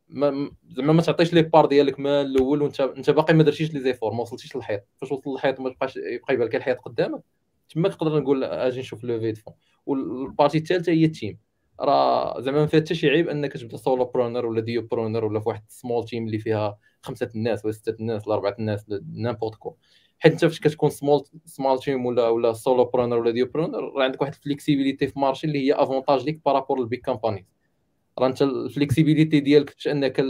ما 0.10 0.52
زعما 0.70 0.94
ما 0.94 1.02
تعطيش 1.02 1.34
les 1.34 1.42
parts 1.42 1.66
ديالك 1.66 2.00
من 2.00 2.08
الأول 2.08 2.62
وانت 2.62 2.82
أنت 2.82 3.10
باقي 3.10 3.34
ما 3.34 3.44
درتيش 3.44 3.74
les 3.74 3.80
efforts 3.80 4.14
ما 4.14 4.22
وصلتيش 4.22 4.56
للحيط. 4.56 4.84
فاش 4.98 5.12
وصل 5.12 5.32
للحيط 5.32 5.60
ما 5.60 5.70
بقاش 5.70 5.96
يبقى 5.96 6.34
يبان 6.34 6.48
لك 6.48 6.56
الحيط 6.56 6.80
قدامك 6.80 7.22
تما 7.70 7.90
تقدر 7.90 8.20
نقول 8.20 8.44
آجي 8.44 8.80
نشوف 8.80 9.04
les 9.04 9.34
fonds. 9.34 9.54
وال 9.86 10.04
partie 10.04 10.58
الثالثه 10.58 10.92
هي 10.92 11.06
ال 11.06 11.11
team. 11.11 11.38
راه 11.80 12.42
زعما 12.42 12.60
ما 12.60 12.66
فيها 12.68 12.80
حتى 12.80 12.96
شي 12.96 13.10
عيب 13.10 13.30
أنك 13.30 13.54
تبدا 13.54 13.78
solopreneur 13.78 14.46
ولا 14.46 14.62
duopreneur 14.62 15.26
ولا 15.26 15.40
في 15.40 15.50
واحد 15.50 15.64
small 15.68 16.06
team 16.06 16.26
اللي 16.26 16.40
فيها 16.40 16.78
خمسة 17.02 17.30
الناس 17.36 17.66
ولا 17.66 17.74
ستة 17.74 17.96
الناس 18.00 18.28
ولا 18.28 18.36
أربعة 18.36 18.56
الناس 18.60 18.86
n'importe 19.14 19.56
quoi. 19.56 19.76
حيت 20.24 20.32
انت 20.32 20.46
فاش 20.46 20.60
كتكون 20.60 20.90
small 20.90 21.24
small 21.46 21.80
team 21.80 22.06
ولا 22.06 22.30
ولا 22.30 22.54
solopreneur 22.54 23.18
ولا 23.18 23.32
duopreneur 23.32 23.94
راه 23.94 24.04
عندك 24.04 24.22
واحد 24.22 24.34
ال 24.34 24.40
flexibility 24.40 25.08
في 25.08 25.20
marché 25.20 25.48
اللي 25.48 25.68
هي 25.68 25.74
avantage 25.74 26.26
ليك 26.26 26.42
par 26.46 26.56
rapport 26.56 26.80
لل 26.80 26.90
big 26.90 27.06
company 27.06 27.46
راه 28.20 28.28
انت 28.28 28.42
ال 28.42 28.50
flexibility 28.50 29.40
ديالك 29.40 29.74
باش 29.76 29.88
انك 29.88 30.22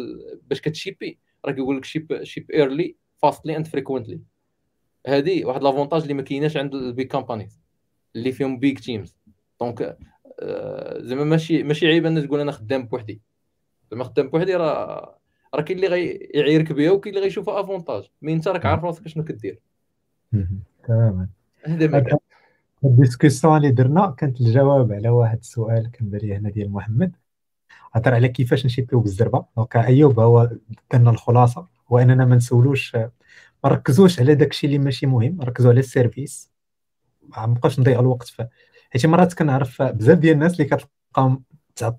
باش 0.50 0.62
كتشيبي 0.62 1.20
راه 1.46 1.52
كيقول 1.52 1.78
لك 1.78 1.86
ship 1.86 2.24
ship 2.24 2.52
early 2.52 2.96
fastly 3.18 3.58
and 3.58 3.68
frequently 3.68 4.22
هذه 5.08 5.46
واحد 5.46 5.64
l'avantage 5.64 6.02
اللي 6.02 6.14
ما 6.14 6.22
كايناش 6.22 6.58
عند 6.58 6.76
ال 6.76 6.84
big 6.84 7.08
companies 7.12 7.60
اللي 8.16 8.32
فيهم 8.32 8.60
big 8.60 8.80
teams 8.80 9.16
donc 9.62 9.98
زعما 10.98 11.24
ماشي 11.24 11.64
ماشي 11.64 11.88
عيب 11.88 12.06
ان 12.06 12.28
تقول 12.28 12.40
أنا 12.40 12.52
خدام 12.52 12.86
بوحدي. 12.88 13.22
زعما 13.92 14.04
خدام 14.04 14.28
بوحدي 14.30 14.56
راه 14.56 15.20
راه 15.56 15.62
كاين 15.62 15.78
اللي 15.78 15.88
غيعيرك 15.88 16.72
بها 16.72 16.92
وكاين 16.92 17.16
اللي 17.16 17.26
غيشوفها 17.26 17.60
avantage 17.62 18.04
mais 18.22 18.34
أنت 18.34 18.48
راك 18.48 18.66
عارف 18.66 18.84
راسك 18.84 19.08
شنو 19.08 19.24
كدير. 19.24 19.60
تماما. 20.88 21.28
ال 22.86 22.92
discussion 22.92 23.58
اللي 23.58 23.72
درنا 23.72 24.16
كانت 24.18 24.42
الجواب 24.42 24.92
على 24.92 25.10
واحد 25.10 25.38
السؤال 25.38 25.92
كان 25.92 26.10
بالي 26.10 26.36
هنا 26.36 26.50
ديال 26.50 26.72
محمد. 26.72 27.16
هضر 27.94 28.14
على 28.14 28.28
كيفاش 28.28 28.66
نشيبيو 28.66 29.00
بالزربة. 29.00 29.46
donc 29.58 29.76
أيوب 29.76 30.20
هو 30.20 30.50
درنا 30.94 31.10
الخلاصة 31.10 31.68
هو 31.92 32.00
أننا 32.00 32.26
ما 32.26 32.36
نسولوش 32.36 32.96
ما 32.96 33.10
نركزوش 33.66 34.20
على 34.20 34.36
داكشي 34.36 34.68
اللي 34.68 34.78
ماشي 34.78 35.06
مهم 35.06 35.38
نركزوا 35.40 35.72
على 35.72 35.80
ال 35.80 35.88
service. 35.88 36.52
ما 37.38 37.46
نبقاوش 37.46 37.80
نضيعوا 37.80 38.02
الوقت 38.02 38.28
في 38.28 38.48
حيت 38.90 39.06
مرات 39.06 39.34
كنعرف 39.34 39.82
بزاف 39.82 40.18
ديال 40.18 40.34
الناس 40.34 40.54
اللي 40.54 40.66
كتلقاهم 40.66 41.44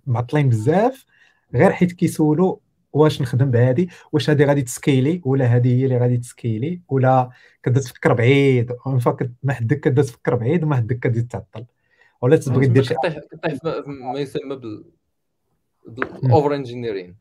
معطلين 0.07 0.49
بزاف 0.49 1.07
غير 1.55 1.73
حيت 1.73 1.93
كيسولوا 1.93 2.57
واش 2.93 3.23
نخدم 3.23 3.51
بهادي؟ 3.51 3.89
واش 4.13 4.31
هادي 4.31 4.45
غادي 4.45 4.63
تسكيلي 4.63 5.23
ولا 5.25 5.55
هادي 5.55 5.81
هي 5.81 5.85
اللي 5.85 5.99
غادي 5.99 6.17
تسكيلي 6.17 6.83
ولا 6.89 7.31
كتبدا 7.63 7.81
تفكر 7.81 8.13
بعيد 8.13 8.73
ما 9.43 9.53
حدك 9.53 9.81
كتبدا 9.81 10.03
تفكر 10.03 10.35
بعيد 10.35 10.65
وما 10.65 10.77
حدك 10.77 10.99
كتزيد 10.99 11.29
تعطل. 11.29 11.67
ولا 12.23 12.37
تبغي 12.37 12.67
دير 12.67 12.83
شي 12.83 12.95
كطيح 12.95 13.19
ما 13.87 14.21
يسمى 14.21 14.57
بال 14.57 14.85
بال 15.87 16.55
over-engineering 16.55 17.17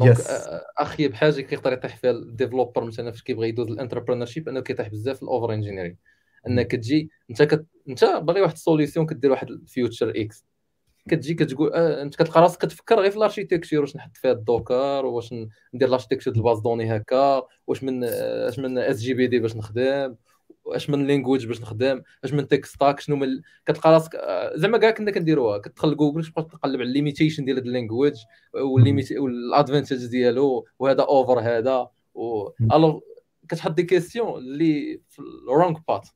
donc 0.00 0.16
أخي 0.78 1.08
بحاجة 1.08 1.40
كيقدر 1.40 1.72
يطيح 1.72 1.96
فيها 1.96 2.10
ال 2.10 2.17
developer 2.17 2.84
مثلا 2.84 3.10
فاش 3.10 3.22
كيبغي 3.22 3.48
يدوز 3.48 3.68
ال 3.68 4.26
entrepreneurship 4.26 4.48
أنه 4.48 4.60
كيطيح 4.60 4.88
بزاف 4.88 5.16
في 5.16 5.22
ال 5.22 5.54
over-engineering 5.54 5.96
أنك 6.46 6.70
تجي 6.70 7.10
أنت 7.30 7.42
كت... 7.42 7.66
أنت 7.88 8.04
باغي 8.04 8.40
واحد 8.40 8.52
ال 8.52 8.58
solution 8.58 9.06
كدير 9.06 9.30
واحد 9.30 9.50
ال 9.50 9.58
feature 9.58 10.12
X 10.16 10.44
كتجي 11.08 11.34
كتقول 11.34 11.72
آه 11.72 12.02
أنت 12.02 12.14
كتلقى 12.14 12.40
راسك 12.40 12.60
كتفكر 12.60 13.00
غير 13.00 13.10
في 13.10 13.16
ال 13.16 13.21
architecture 13.21 13.80
واش 13.80 13.96
نحط 13.96 14.16
فيها 14.16 14.32
ال 14.32 14.43
Docker 14.43 15.06
واش 15.06 15.32
ندير 15.74 15.88
ال 15.88 15.91
architecture 15.91 16.30
ديال 16.30 16.44
ال 16.44 16.47
base 16.47 16.60
de 16.60 16.68
données 16.68 16.96
هكا 16.96 17.42
واش 17.66 17.84
من 17.84 18.04
اش 18.04 18.58
من 18.58 18.78
SGBD 18.78 19.38
باش 19.38 19.56
نخدم 19.56 20.16
اش 20.66 20.90
من 20.90 21.06
language 21.06 21.46
باش 21.46 21.60
نخدم 21.60 22.02
اش 22.24 22.32
من 22.32 22.48
tech 22.48 22.64
stack 22.64 23.00
شنو 23.00 23.16
من 23.16 23.40
كتلقى 23.66 23.92
راسك 23.92 24.14
آه، 24.14 24.56
زعما 24.56 24.78
كاع 24.78 24.90
كنا 24.90 25.10
كنديروها. 25.10 25.58
كتدخل 25.58 25.96
جوجل 25.96 26.24
تبقى 26.24 26.42
تقلب 26.42 26.80
على 26.80 26.82
ال 26.88 26.93
limitations 26.93 27.44
ديال 27.44 27.56
هاد 27.56 27.66
ال 27.66 27.71
language 27.71 28.14
وال 29.18 29.34
advantage 29.34 30.06
ديالو 30.06 30.66
وهذا 30.78 31.02
over 31.02 31.40
هذا 31.40 31.88
و 32.14 32.48
alors 32.72 33.00
كتحط 33.48 33.70
des 33.70 33.82
questions 33.82 34.38
اللي 34.38 35.00
في 35.08 35.18
ال 35.18 35.28
wrong 35.28 35.78
path 35.88 36.08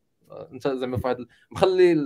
انت 0.53 0.69
زعما 0.69 0.97
في 0.97 1.07
واحد 1.07 1.27
مخلي 1.51 1.97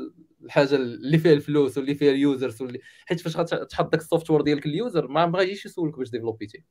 الحاجة 0.44 0.76
اللي 0.76 1.18
فيها 1.18 1.32
الفلوس 1.32 1.78
واللي 1.78 1.94
فيها 1.94 2.10
ال 2.10 2.19
users 2.19 2.62
واللي 2.62 2.80
حيت 3.06 3.20
فاش 3.20 3.36
غتحط 3.36 3.92
داك 3.92 4.00
ال 4.00 4.30
software 4.30 4.40
ديالك 4.40 4.66
ال 4.66 4.75
user 4.75 5.08
ما 5.08 5.32
غاديش 5.36 5.66
يسولك 5.66 5.98
باش 5.98 6.10
ديفلوبيتي 6.10 6.64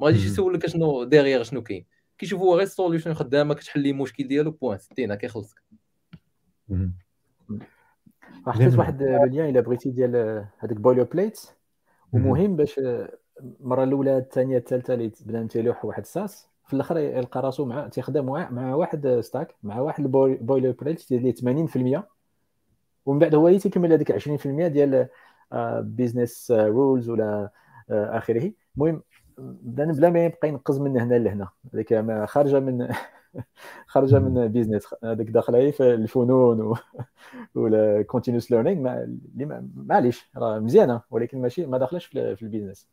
ما 0.00 0.06
غاديش 0.06 0.26
يسولك 0.26 0.66
شنو 0.66 1.04
derrière 1.04 1.42
شنو 1.42 1.62
كاين. 1.62 1.86
كيشوف 2.18 2.40
هو 2.40 2.54
غير 2.54 2.62
ال 2.62 2.68
solution 2.68 3.14
خدامه 3.14 3.54
كتحل 3.54 3.80
ليه 3.80 3.90
المشكل 3.90 4.28
ديالو 4.28 4.50
point 4.50 4.78
c'est 4.78 4.98
tout 4.98 5.14
كيخلصك 5.14 5.62
حطيت 8.46 8.78
واحد 8.78 9.02
le 9.02 9.24
lien 9.24 9.48
إلا 9.48 9.60
بغيتي 9.60 9.90
ديال 9.90 10.46
هذاك 10.58 10.76
boilerplate 10.76 11.40
ومهم 12.12 12.56
باش 12.56 12.80
المرة 13.40 13.84
الأولى 13.84 14.18
الثانية 14.18 14.58
الثالثة 14.58 14.94
اللي 14.94 15.12
بدا 15.26 15.46
تيلوح 15.46 15.84
واحد 15.84 16.02
الساس 16.02 16.48
في 16.66 16.74
الأخر 16.74 16.98
يلقى 16.98 17.42
راسو 17.42 17.64
مع 17.64 17.88
تيخدم 17.88 18.26
مع 18.26 18.74
واحد 18.74 19.20
stack 19.20 19.54
مع 19.62 19.80
واحد 19.80 20.04
ال 20.04 20.70
boilerplate 20.70 21.10
ليه 21.10 21.34
80% 21.98 22.02
ومن 23.06 23.18
بعد 23.18 23.34
هو 23.34 23.48
اللي 23.48 23.58
تيكمل 23.58 23.92
هذيك 23.92 24.12
20% 24.12 24.46
ديال 24.46 25.08
business 25.80 26.50
rules 26.50 27.08
ولا 27.10 27.50
آه، 27.90 28.18
آخره. 28.18 28.52
المهم 28.76 29.02
بدا 29.38 29.92
بلا 29.92 30.10
ما 30.10 30.24
يبقى 30.24 30.48
ينقز 30.48 30.78
من 30.80 31.00
هنا 31.00 31.14
لهنا. 31.14 31.48
هذيك 31.74 32.24
خارجة 32.24 32.60
من 32.60 32.88
خارجة 33.86 34.18
من 34.18 34.48
business 34.48 34.94
هذيك 35.04 35.30
داخلة 35.30 35.70
في 35.70 35.94
الفنون 35.94 36.60
و... 36.60 36.76
ولا 37.54 38.02
continuous 38.02 38.50
learning 38.50 39.06
معليش 39.76 40.30
راه 40.36 40.58
مزيانة 40.58 41.00
ولكن 41.10 41.40
ماشي 41.40 41.66
ما 41.66 41.78
داخلاش 41.78 42.06
في, 42.06 42.36
في 42.36 42.42
ال 42.42 42.47
business 42.47 42.88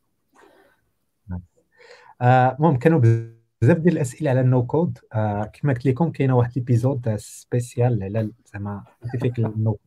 آه 2.22 2.77
كانوا 2.81 2.99
بزاف 2.99 3.77
ديال 3.77 3.94
الأسئلة 3.94 4.30
على 4.30 4.41
ال 4.41 4.65
no-code 4.65 4.97
آه 5.14 5.44
كما 5.44 5.73
قلت 5.73 5.86
لكم 5.86 6.11
كاينة 6.11 6.38
واحد 6.38 6.52
l'épisode 6.55 7.15
spécial 7.15 8.03
على 8.03 8.31
زعما 8.53 8.84
scientifique 9.01 9.39
ال 9.39 9.53
no 9.53 9.80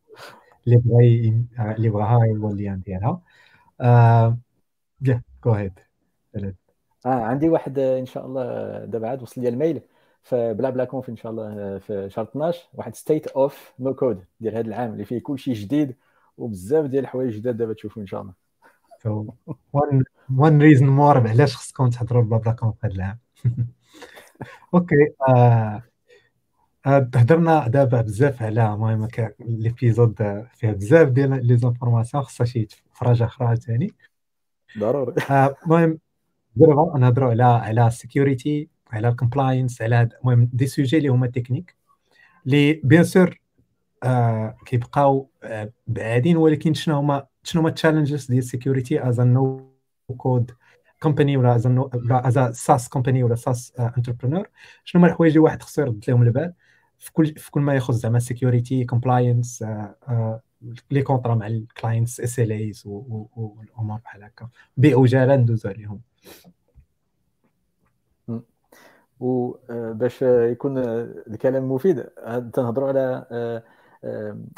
اللي 0.67 0.77
بغى 0.77 1.43
اللي 1.75 1.89
بغاها 1.89 2.25
يولي 2.25 2.75
ديالها 2.75 3.21
آه 3.81 4.37
بيان 5.01 5.21
جو 5.45 5.51
هيد 5.51 5.79
آه 7.05 7.09
عندي 7.09 7.49
واحد 7.49 7.79
إن 7.79 8.05
شاء 8.05 8.25
الله 8.25 8.45
دابا 8.85 9.09
عاد 9.09 9.21
وصل 9.21 9.41
لي 9.41 9.49
الميل. 9.49 9.81
فبلا 10.23 10.69
بلا 10.69 10.85
كونف 10.85 11.09
إن 11.09 11.15
شاء 11.15 11.31
الله 11.31 11.77
في 11.77 12.09
شهر 12.09 12.25
12 12.25 12.69
واحد 12.73 12.95
ستيت 12.95 13.27
اوف 13.27 13.73
نو 13.79 13.93
كود 13.93 14.25
ديال 14.39 14.55
هذا 14.55 14.67
العام 14.67 14.93
اللي 14.93 15.05
فيه 15.05 15.19
كل 15.19 15.39
شيء 15.39 15.53
جديد 15.53 15.95
وبزاف 16.37 16.85
ديال 16.85 17.03
الحوايج 17.03 17.35
جداد 17.35 17.57
دابا 17.57 17.73
تشوفوا 17.73 18.01
إن 18.01 18.07
شاء 18.07 18.21
الله. 18.21 18.33
وان 20.37 20.61
ريزن 20.61 20.87
مور 20.87 21.27
علاش 21.27 21.55
خصكم 21.55 21.89
تحضروا 21.89 22.23
بلا 22.23 22.37
بلا 22.37 22.51
كونف 22.51 22.85
هذا 22.85 22.93
العام. 22.93 23.19
أوكي 24.73 24.95
آه، 25.27 25.33
آه، 25.33 25.83
هضرنا 26.85 27.67
دابا 27.67 28.01
بزاف 28.01 28.43
على 28.43 28.73
المهم 28.73 29.07
l'épisode 29.39 30.45
فيها 30.53 30.71
بزاف 30.71 31.07
ديال 31.09 31.47
les 31.47 31.57
informations 31.57 32.23
خصها 32.23 32.45
شي 32.45 32.67
تفرجه 32.93 33.25
أخرى 33.25 33.55
ثاني 33.55 33.93
ضروري. 34.79 35.15
آه، 35.29 35.55
المهم 35.65 35.99
دابا 36.55 36.97
نهضروا 36.97 37.29
على 37.29 37.43
على 37.43 37.87
ال 37.87 37.96
security 37.96 38.69
على 38.91 39.07
ال 39.07 39.14
compliance 39.14 39.81
على 39.81 40.09
المهم 40.21 40.49
des 40.53 40.67
sujets 40.67 40.97
اللي 40.97 41.09
هما 41.09 41.27
techniques 41.27 41.75
اللي 42.45 42.73
bien 42.83 43.03
sûr 43.03 43.39
آه 44.03 44.55
كيبقاو 44.65 45.29
آه 45.43 45.71
بعادين 45.87 46.37
ولكن 46.37 46.73
شنو 46.73 46.95
هما 46.95 47.27
شنو 47.43 47.61
هما 47.61 47.69
ال 47.69 47.74
challenges 47.74 48.25
ديال 48.25 48.39
ال 48.39 49.09
security 49.09 49.19
as 49.19 49.73
no-code 50.17 50.51
company 50.99 51.37
ولا 51.37 51.55
as 51.55 51.67
ولا 51.67 52.27
as 52.27 52.39
SaaS 52.57 52.89
company 52.89 53.23
ولا 53.23 53.35
SaaS 53.35 53.73
entrepreneur 53.79 54.49
شنو 54.83 55.01
هما 55.01 55.07
الحوايج 55.11 55.31
اللي 55.31 55.39
واحد 55.43 55.61
خصو 55.61 55.81
يرد 55.81 56.05
لهم 56.07 56.23
البال؟ 56.23 56.53
في 57.03 57.13
كل 57.13 57.25
في 57.25 57.51
كل 57.51 57.61
ما 57.61 57.75
يخص 57.75 57.95
زعما 57.95 58.19
security 58.19 58.85
compliance 58.85 59.65
les 60.91 61.01
contrats 61.01 61.35
مع 61.35 61.47
ال 61.47 62.51
clients 62.51 62.71
SLAs 62.71 62.83
والأمور 62.85 63.99
بحال 63.99 64.23
هكا. 64.23 64.49
جالا 64.77 65.35
ندوزو 65.35 65.69
عليهم. 65.69 66.01
وباش 69.19 70.21
يكون 70.21 70.77
الكلام 70.77 71.71
مفيد 71.71 72.03
تنهضروا 72.53 72.87
على 72.87 73.63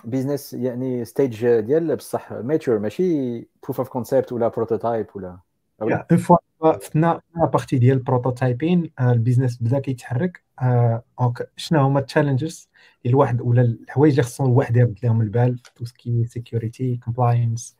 business 0.06 0.53
يعني 0.53 1.05
stage 1.06 1.60
ديال 1.59 1.95
بصح 1.95 2.34
mature 2.34 2.80
ماشي 2.80 3.39
proof 3.64 3.80
of 3.80 3.90
concept 3.90 4.32
ولا 4.31 4.47
prototype 4.48 5.07
ولا 5.15 5.39
ولا 5.81 6.07
une 6.11 6.19
fois 6.19 6.38
فتنا 6.61 7.22
partie 7.36 7.77
ديال 7.77 7.97
ال 7.98 8.05
prototyping 8.05 8.91
ال 8.99 9.07
business 9.07 9.64
بدأ 9.63 9.80
كيتحرك. 9.80 10.44
donc 11.19 11.52
شنو 11.57 11.80
هما 11.80 11.99
ال 11.99 12.06
challenges 12.06 12.69
الواحد 13.06 13.41
ولا 13.41 13.61
الحوايج 13.61 14.11
اللي 14.14 14.23
خصهم 14.23 14.52
الواحد 14.52 14.76
يرد 14.77 14.99
لهم 15.03 15.22
البال 15.22 15.60
tout 15.60 15.86
ce 15.86 16.02
qui 16.02 16.26
security 16.26 16.98
compliance 16.98 17.77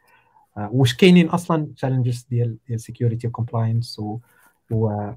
واش 0.58 0.94
كاينين 0.94 1.30
أصلا 1.30 1.74
challenges 1.76 2.28
ديال 2.30 2.58
ديال 2.68 2.80
security 2.80 3.32
و 4.72 5.12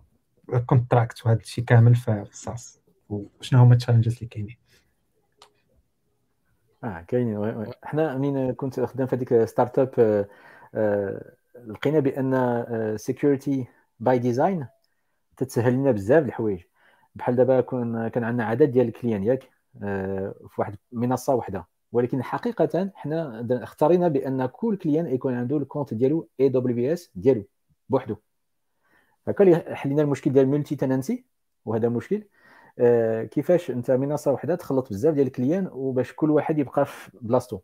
contract 0.66 1.26
وهذا 1.26 1.40
الشيء 1.40 1.64
كامل 1.64 1.94
في 1.94 2.26
ال 2.30 2.40
SaaS 2.40 2.80
وشنو 3.08 3.60
هما 3.60 3.72
ال 3.72 3.76
challenges 3.76 4.14
اللي 4.14 4.26
كاينين؟ 4.26 4.56
آه 6.84 7.04
كاينين. 7.08 7.36
oui 7.36 7.54
oui 7.54 7.72
حنا 7.82 8.18
منين 8.18 8.52
كنت 8.52 8.80
خدام 8.80 9.06
في 9.06 9.16
هذيك 9.16 9.44
startup 9.44 9.90
آه، 9.98 10.28
آه، 10.74 11.32
لقينا 11.66 12.00
بأن 12.00 12.96
security 12.96 13.66
by 14.00 14.18
design 14.18 14.66
تتسهل 15.36 15.72
لنا 15.72 15.90
بزاف 15.90 16.24
الحوايج. 16.24 16.60
بحال 17.18 17.36
دابا 17.36 17.60
كون 17.60 18.08
كان 18.08 18.24
عندنا 18.24 18.44
عدد 18.44 18.70
ديال 18.70 18.88
ال 18.88 18.93
clients 18.93 19.24
ياك 19.24 19.50
آه، 19.82 20.34
في 20.48 20.60
واحد 20.60 20.76
المنصه 20.92 21.34
واحدة 21.34 21.66
ولكن 21.92 22.22
حقيقة 22.22 22.90
حنا 22.94 23.46
اختارينا 23.50 24.08
بأن 24.08 24.46
كل 24.46 24.76
client 24.76 25.06
يكون 25.06 25.34
عنده 25.34 25.56
ال 25.56 25.62
compte 25.62 25.94
ديالو 25.94 26.28
AWS 26.40 27.10
ديالو 27.14 27.44
بوحدو. 27.88 28.16
هكا 29.28 29.74
حلينا 29.74 30.02
المشكل 30.02 30.32
ديال 30.32 30.44
ال 30.44 30.76
multi-tenancy 30.76 31.24
وهذا 31.64 31.88
مشكل. 31.88 32.24
آه 32.78 33.24
كيفاش 33.24 33.70
انت 33.70 33.90
منصة 33.90 34.32
واحدة 34.32 34.54
تخلط 34.54 34.90
بزاف 34.90 35.14
ديال 35.14 35.26
ال 35.26 35.32
clients 35.32 35.68
وباش 35.72 36.12
كل 36.12 36.30
واحد 36.30 36.58
يبقى 36.58 36.86
في 36.86 37.10
بلاصتو. 37.20 37.58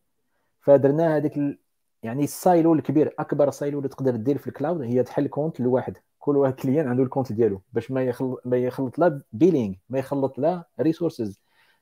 فدرنا 0.60 1.16
هذيك. 1.16 1.58
يعني 2.02 2.24
ال 2.24 2.34
silo 2.34 2.74
الكبير 2.74 3.14
أكبر 3.18 3.50
silo 3.50 3.78
اللي 3.78 3.88
تقدر 3.88 4.16
دير 4.16 4.38
في 4.38 4.46
ال 4.46 4.52
cloud 4.52 4.82
هي 4.82 5.02
تحل 5.02 5.26
compte 5.28 5.60
لواحد. 5.60 5.96
كل 6.24 6.36
واحد 6.36 6.54
client 6.54 6.88
عنده 6.88 7.02
ال 7.02 7.06
compte 7.06 7.32
ديالو 7.32 7.62
باش 7.72 7.90
ما 7.90 8.02
يخلط 8.02 8.40
ما 8.44 8.56
يخلط 8.56 8.98
لا 8.98 9.22
billing 9.32 9.74
ما 9.90 9.98
يخلط 9.98 10.38
لا 10.38 10.64
resources 10.80 11.40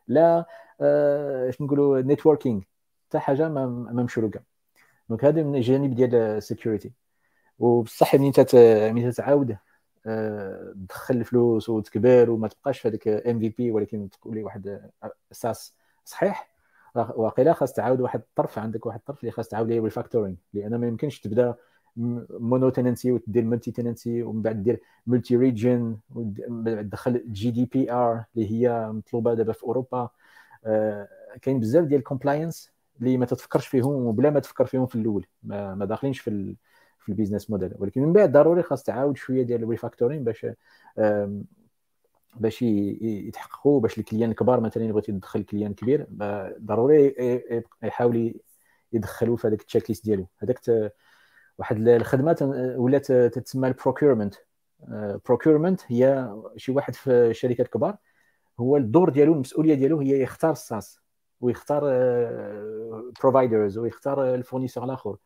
لا 0.09 0.47
آه 0.81 1.53
نقولوا 1.61 2.01
networking 2.01 2.61
حتى 3.09 3.19
حاجة 3.19 3.49
ما, 3.49 3.67
مشروكة. 4.03 4.41
donc 5.09 5.25
هذا 5.25 5.43
من 5.43 5.55
الجانب 5.57 5.95
ديال 5.95 6.15
ال 6.15 6.24
security 6.24 6.93
وبصح 7.59 8.15
ملي 8.15 8.33
ملي 8.93 9.13
تتعاود 9.13 9.57
تدخل 10.75 11.17
الفلوس 11.17 11.69
وتكبر 11.69 12.31
وما 12.31 12.49
تبقاش 12.49 12.81
في 12.81 12.89
هذاك 12.89 13.09
MVP 13.09 13.71
ولكن 13.71 14.09
تولي 14.23 14.43
واحد 14.43 14.91
SaaS 15.33 15.75
صحيح 16.05 16.55
واقيلا 16.95 17.53
خاص 17.53 17.73
تعاود 17.73 18.01
واحد 18.01 18.21
الطرف 18.21 18.59
عندك 18.59 18.87
واحد 18.87 18.99
الطرف 18.99 19.21
اللي 19.21 19.33
خاص 19.33 19.49
تعاود 19.49 19.69
ليه 19.69 19.81
بال 19.81 19.89
refactoring 19.89 20.37
لأن 20.55 20.77
ما 20.77 20.87
يمكنش 20.87 21.21
تبدا 21.21 21.55
mono-tenancy 21.97 23.13
وتدير 23.13 23.45
multi-tenancy 23.45 24.23
ومن 24.23 24.43
بعد 24.43 24.63
دير 24.63 24.81
multi-region 25.07 25.97
تدخل 26.67 27.25
GDPR 27.33 28.25
اللي 28.37 28.51
هي 28.51 28.93
مطلوبة 28.93 29.35
دابا 29.35 29.53
في 29.53 29.63
أوروبا. 29.65 30.09
آه، 30.65 31.09
كاين 31.43 31.61
بزاف 31.61 31.85
ديال 31.85 31.99
ال 32.01 32.07
compliance 32.07 32.73
اللي 33.01 33.17
ما 33.17 33.27
تتفكرش 33.27 33.67
فيهم 33.67 33.93
وبلا 33.93 34.31
ما 34.31 34.41
تفكر 34.41 34.67
فيهم 34.67 34.87
في 34.87 34.95
الأول. 34.95 35.27
ما, 35.43 35.75
ما 35.75 35.85
داخلينش 35.85 36.21
في 36.21 36.57
في 36.99 37.09
ال 37.09 37.14
business 37.14 37.51
model 37.51 37.73
ولكن 37.79 38.03
من 38.03 38.13
بعد 38.13 38.33
ضروري 38.33 38.63
خاص 38.63 38.83
تعاود 38.83 39.17
شوية 39.17 39.43
ديال 39.43 39.63
ال 39.63 39.68
refactoring 39.68 40.25
باش 40.25 40.47
باش 42.37 42.63
يتحققوا 42.63 43.81
باش 43.81 43.99
ال 43.99 44.03
clients 44.03 44.31
الكبار 44.31 44.61
مثلا 44.61 44.85
يبغي 44.85 45.03
يدخل 45.09 45.43
client 45.43 45.75
كبير. 45.75 46.07
ضروري 46.63 47.15
يحاول 47.83 48.35
يدخلوا 48.93 49.37
في 49.37 49.49
هذاك 49.49 49.61
ال 49.61 49.91
checklist 49.91 50.05
ديالو. 50.05 50.27
هذاك 50.39 50.59
واحد 51.59 51.89
الخدمه 51.89 52.37
ولات 52.77 53.13
تتسمى 53.13 53.69
ال 53.69 53.74
procurement 53.74 54.35
procurement 55.27 55.81
هي 55.87 56.35
شي 56.57 56.73
واحد 56.73 56.95
في 56.95 57.11
الشركات 57.11 57.67
الكبار 57.67 57.97
هو 58.61 58.77
الدور 58.77 59.11
ديالو 59.11 59.33
المسؤولية 59.33 59.75
ديالو 59.75 60.01
هي 60.01 60.23
يختار 60.23 60.53
ال 60.53 60.62
SaaS 60.62 61.01
ويختار 61.41 61.83
providers 63.21 63.79
ويختار 63.79 64.35
ال 64.35 64.39
fournisseur 64.39 64.85
الآخر. 64.85 65.17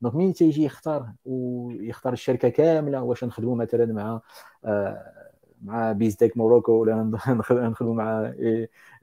donc 0.00 0.14
مين 0.14 0.32
تيجي 0.32 0.64
يختار؟ 0.64 1.12
ويختار 1.24 2.12
الشركة 2.12 2.48
كاملة 2.48 3.02
واش 3.02 3.24
نخدموا 3.24 3.56
مثلا 3.56 3.86
مع 3.86 4.20
آه، 4.64 5.30
مع 5.62 5.92
BizTech 5.92 6.36
Morocco 6.36 6.72
ولا 6.72 7.10
نخدموا 7.50 7.94
مع 7.94 8.32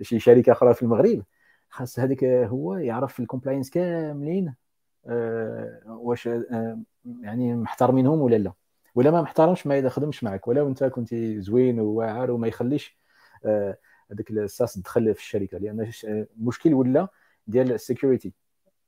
شي 0.01 0.19
شركة 0.19 0.51
أخرى 0.51 0.73
في 0.73 0.83
المغرب؟ 0.83 1.23
خاص 1.69 1.99
هذيك 1.99 2.23
هو 2.23 2.75
يعرف 2.75 3.19
ال 3.19 3.24
compliance 3.24 3.69
كاملين. 3.69 4.47
آه، 4.47 4.55
واش 5.87 6.27
آه، 6.27 6.79
يعني 7.21 7.55
محترمينهم 7.55 8.21
ولا 8.21 8.35
لا؟ 8.35 8.53
ولا 8.95 9.11
ما 9.11 9.21
محترمش 9.21 9.67
ما 9.67 9.77
يخدمش 9.77 10.23
معك 10.23 10.47
ولو 10.47 10.67
انت 10.67 10.83
كنت 10.83 11.15
زوين 11.15 11.79
وواعر 11.79 12.31
وما 12.31 12.47
يخليش 12.47 12.97
هذاك 14.11 14.31
ال 14.31 14.39
SaaS 14.39 14.73
تدخل 14.73 15.13
في 15.15 15.19
الشركة 15.19 15.57
لأن 15.57 15.91
المشكل 16.03 16.73
ولا 16.73 17.07
ديال 17.47 17.71
ال 17.71 17.78
sécurité 17.78 18.33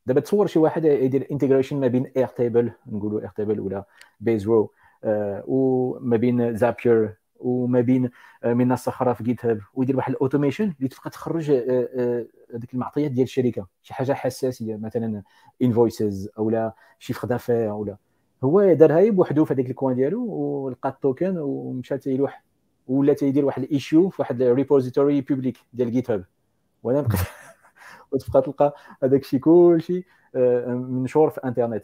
دابا 0.06 0.20
تصور 0.20 0.48
شي 0.48 0.60
واحد 0.60 0.86
يدير 0.86 1.28
integration 1.32 1.80
ما 1.80 1.88
بين 1.88 2.12
Airtable 2.18 2.72
نقولوا 2.88 3.22
Airtable 3.22 3.60
ولا 3.60 3.84
Baserow 4.20 4.74
آه 5.04 5.44
وما 5.48 6.18
بين 6.18 6.56
Zapier 6.56 7.16
وما 7.40 7.82
بين 7.82 8.10
آه 8.44 8.54
منصه 8.54 8.90
أخرى 8.90 9.16
في 9.16 9.24
GitHub 9.24 9.62
ويدير 9.74 9.98
واحد 9.98 10.12
ال 10.14 10.19
automation 10.19 10.74
اللي 10.78 10.88
تبقى 10.90 11.10
تخرج 11.10 11.52
هذيك 11.52 11.70
آه، 11.70 12.26
آه، 12.54 12.74
المعطيات 12.74 13.12
ديال 13.12 13.24
الشركة. 13.24 13.68
شي 13.84 13.94
حاجة 13.94 14.14
حساسية 14.14 14.76
مثلا 14.76 15.24
invoices 15.62 16.30
أو 16.38 16.50
لا 16.50 16.76
chiffre 17.00 17.28
d'affaires 17.28 17.72
ولا 17.72 17.98
هو 18.44 18.74
دارها 18.74 19.10
بوحدو 19.10 19.46
في 19.46 19.54
هذيك 19.54 19.70
ال 19.70 19.75
coin 19.75 19.96
ديالو 19.96 20.26
ولقى 20.26 20.90
ال 20.90 20.98
token 20.98 21.38
ومشى 21.38 21.98
تيلوح. 21.98 22.44
ولا 22.88 23.14
تيدير 23.14 23.46
واحد 23.46 23.64
ال 23.64 23.71
issue 23.71 24.10
في 24.10 24.22
واحد 24.22 24.42
ال 24.42 24.49
repository 24.49 25.22
public 25.22 25.58
ديال 25.74 25.92
GitHub 25.92 26.26
وأنا 26.84 27.02
بقيت 27.02 27.20
وتبقى 28.12 28.42
تلقى 28.42 28.76
هذاك 29.04 29.22
الشيء 29.22 29.40
كلشي 29.40 30.06
آه، 30.36 30.66
منشور 30.68 31.30
في 31.30 31.38
الانترنت 31.38 31.84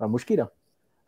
مشكلة. 0.00 0.57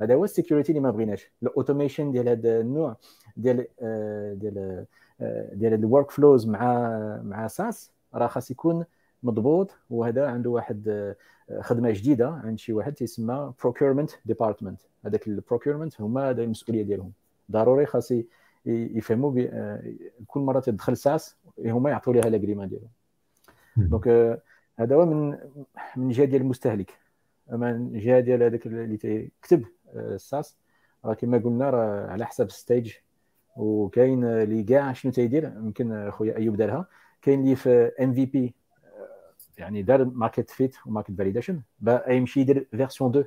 هذا 0.00 0.14
هو 0.14 0.24
ال 0.24 0.29
sécurité 0.29 0.72
اللي 0.72 0.80
ما 0.80 0.90
بغيناش. 0.90 1.30
ال 1.42 1.49
automation 1.49 2.12
ديال 2.12 2.28
هذا 2.28 2.60
النوع 2.60 2.96
ديال 3.36 3.66
آه، 3.80 4.34
ديال 4.34 4.86
آه، 5.20 5.54
ديال 5.54 5.74
ال 5.74 6.10
workflows 6.10 6.46
مع 6.46 6.88
مع 7.24 7.46
SaaS 7.46 7.92
راه 8.14 8.26
خاص 8.26 8.50
يكون 8.50 8.84
مضبوط. 9.22 9.70
وهذا 9.90 10.26
عنده 10.26 10.50
واحد 10.50 11.14
خدمة 11.60 11.90
جديدة 11.90 12.28
عند 12.44 12.58
شي 12.58 12.72
واحد 12.72 12.92
تيسمى 12.92 13.52
procurement 13.62 14.10
department 14.24 14.80
هذاك 15.04 15.28
ال 15.28 15.34
procurement 15.34 16.00
هما 16.00 16.30
هذا 16.30 16.42
المسؤولية 16.42 16.82
ديالهم. 16.82 17.12
ضروري 17.50 17.86
خاص 17.86 18.12
يفهموا 18.66 19.46
كل 20.26 20.40
مرة 20.40 20.60
تدخل 20.60 20.96
SaaS 20.96 21.36
هما 21.66 21.90
يعطوا 21.90 22.12
لها 22.14 22.30
l'agrément 22.30 22.68
ديالهم. 22.68 22.90
donc 23.76 24.08
هذا 24.78 24.94
هو 24.96 25.06
من 25.06 25.38
من 25.96 26.06
الجهه 26.06 26.24
ديال 26.24 26.42
المستهلك. 26.42 27.00
أما 27.52 27.72
من 27.72 27.96
الجهه 27.96 28.20
ديال 28.20 28.42
هذاك 28.42 28.66
اللي 28.66 28.96
تيكتب 28.96 29.62
آه، 29.62 29.68
ال 29.94 30.04
SaaS. 30.04 30.56
راه 31.04 31.14
كما 31.14 31.38
قلنا 31.38 31.70
راه 31.70 32.06
على 32.10 32.26
حسب 32.26 32.46
ال 32.46 32.54
stage 32.54 32.92
وكاين 33.56 34.24
اللي 34.24 34.62
كاع 34.62 34.92
شنو 34.92 35.12
تيدير 35.12 35.44
يمكن 35.44 36.10
خويا 36.10 36.36
أيوب 36.36 36.56
دارها. 36.56 36.86
كاين 37.22 37.40
اللي 37.40 37.56
في 37.56 37.92
MVP 38.00 38.54
يعني 39.58 39.82
دار 39.82 40.04
market 40.04 40.50
fit 40.50 40.76
و 40.86 40.90
market 40.90 41.10
validation 41.18 41.60
يمشي 42.08 42.40
يدير 42.40 42.68
version 42.70 43.10
2 43.10 43.24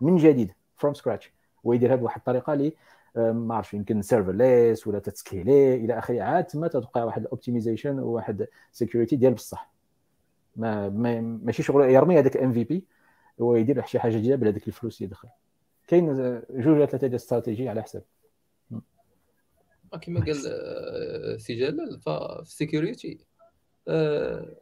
من 0.00 0.16
جديد 0.16 0.52
from 0.76 0.94
scratch 0.94 1.32
ويديرها 1.64 1.96
بواحد 1.96 2.18
الطريقة 2.18 2.52
اللي 2.52 2.72
آه، 3.16 3.32
ما 3.32 3.54
عرفش 3.54 3.74
يمكن 3.74 4.02
serverless 4.02 4.86
ولا 4.86 4.98
t 4.98 5.11
scali 5.11 5.74
إلى 5.74 5.98
آخره 5.98 6.22
عاد 6.22 6.44
تما 6.44 6.68
تبقى 6.68 7.06
واحد 7.06 7.22
ال 7.22 7.28
optimization 7.28 7.98
وواحد 7.98 8.46
sécurité 8.72 9.16
ديال 9.16 9.34
بصح. 9.34 9.70
ما, 10.56 10.88
ما 10.88 11.20
ماشي 11.20 11.62
شغل 11.62 11.90
يرمي 11.90 12.18
هذاك 12.18 12.36
MVP 12.36 12.84
ويدير 13.38 13.84
شي 13.86 13.98
حاجة 13.98 14.16
جديدة 14.16 14.36
بهذاك 14.36 14.68
الفلوس 14.68 15.00
يدخل 15.00 15.28
كاين 15.86 16.06
جوج 16.50 16.66
ولا 16.66 16.86
ثلاثة 16.86 17.06
ديال 17.06 17.14
stratégies 17.14 17.68
على 17.68 17.82
حسب 17.82 18.02
كما 20.02 20.20
قال 20.24 20.36
آه، 20.46 21.36
سي 21.36 21.54
جلال 21.54 22.00
ففي 22.00 22.42
ال 22.42 22.50
sécurité 22.50 23.18
آه، 23.88 24.56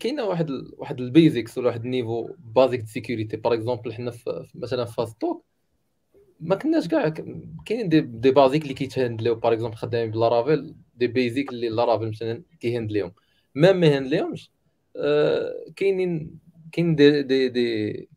كاينة 0.00 0.24
واحد 0.24 0.50
واحد 0.76 1.00
ال 1.00 1.08
basics 1.08 1.58
ولا 1.58 1.66
واحد 1.66 1.84
ال 1.84 1.90
niveau 1.90 2.28
basique 2.38 2.86
sécurité 2.86 3.36
par 3.36 3.54
exemple 3.54 3.92
حنا 3.94 4.12
مثلا 4.54 4.84
في 4.84 4.94
فاستوك 4.94 5.44
ما 6.40 6.56
كناش 6.56 6.88
كاع 6.88 7.08
كاينين 7.66 7.88
des, 7.88 8.00
des 8.00 8.30
basiques 8.30 8.62
اللي 8.62 8.74
كيت 8.74 8.89
handle 8.89 9.19
يو. 9.19 9.34
par 9.34 9.52
exemple 9.52 9.76
خدامين 9.76 10.10
ب 10.10 10.18
Laravel 10.18 10.74
des 10.96 11.06
basiques 11.06 11.50
اللي 11.50 11.68
Laravel 11.68 12.08
مثلا 12.08 12.42
كي 12.60 12.69
handle 12.69 12.95
يهم. 12.95 13.12
ما 13.54 13.72
ما 13.72 13.86
ي 13.86 13.91
handle 13.91 14.23
يهمش 14.23 14.50
آه 14.96 15.54
كاينين 15.76 16.38
كاين 16.72 16.94
دي 16.94 17.22
دي 17.22 17.48
دي 17.48 18.08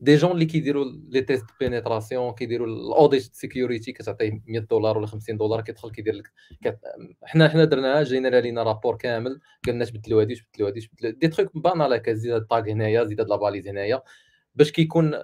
دي 0.00 0.16
جون 0.16 0.30
اللي 0.30 0.44
كيديروا 0.44 0.84
les 0.84 1.20
tests 1.20 1.44
pénétration 1.60 2.32
كيديروا 2.32 2.66
ال 2.66 2.75
audit 2.75 3.22
sécurité 3.22 3.92
كتعطيه 3.92 4.42
100 4.46 4.60
دولار 4.60 4.98
ولا 4.98 5.06
50 5.06 5.36
دولار 5.36 5.60
كيدخل 5.60 5.90
كيدير 5.90 6.14
لك. 6.14 6.32
حنا 7.24 7.48
حنا 7.48 7.64
درناها 7.64 8.02
جينا 8.02 8.40
لينا 8.40 8.62
rapport 8.62 8.96
كامل 8.96 9.40
قلنا 9.66 9.84
تبدلوا 9.84 10.20
هادي 10.22 10.34
تبدلوا 10.34 10.68
هادي 10.68 10.80
تبدلوا 10.80 11.12
des 11.12 11.28
trucs 11.28 11.56
banals 11.58 11.92
هكا 11.92 12.12
زيد 12.12 12.32
هاد 12.32 12.40
ال 12.42 12.48
tag 12.48 12.68
هنايا 12.70 13.04
زيد 13.04 13.20
هاد 13.20 13.28
la 13.28 13.38
balise 13.38 13.68
هنايا 13.68 14.02
باش 14.54 14.72
كيكون 14.72 15.14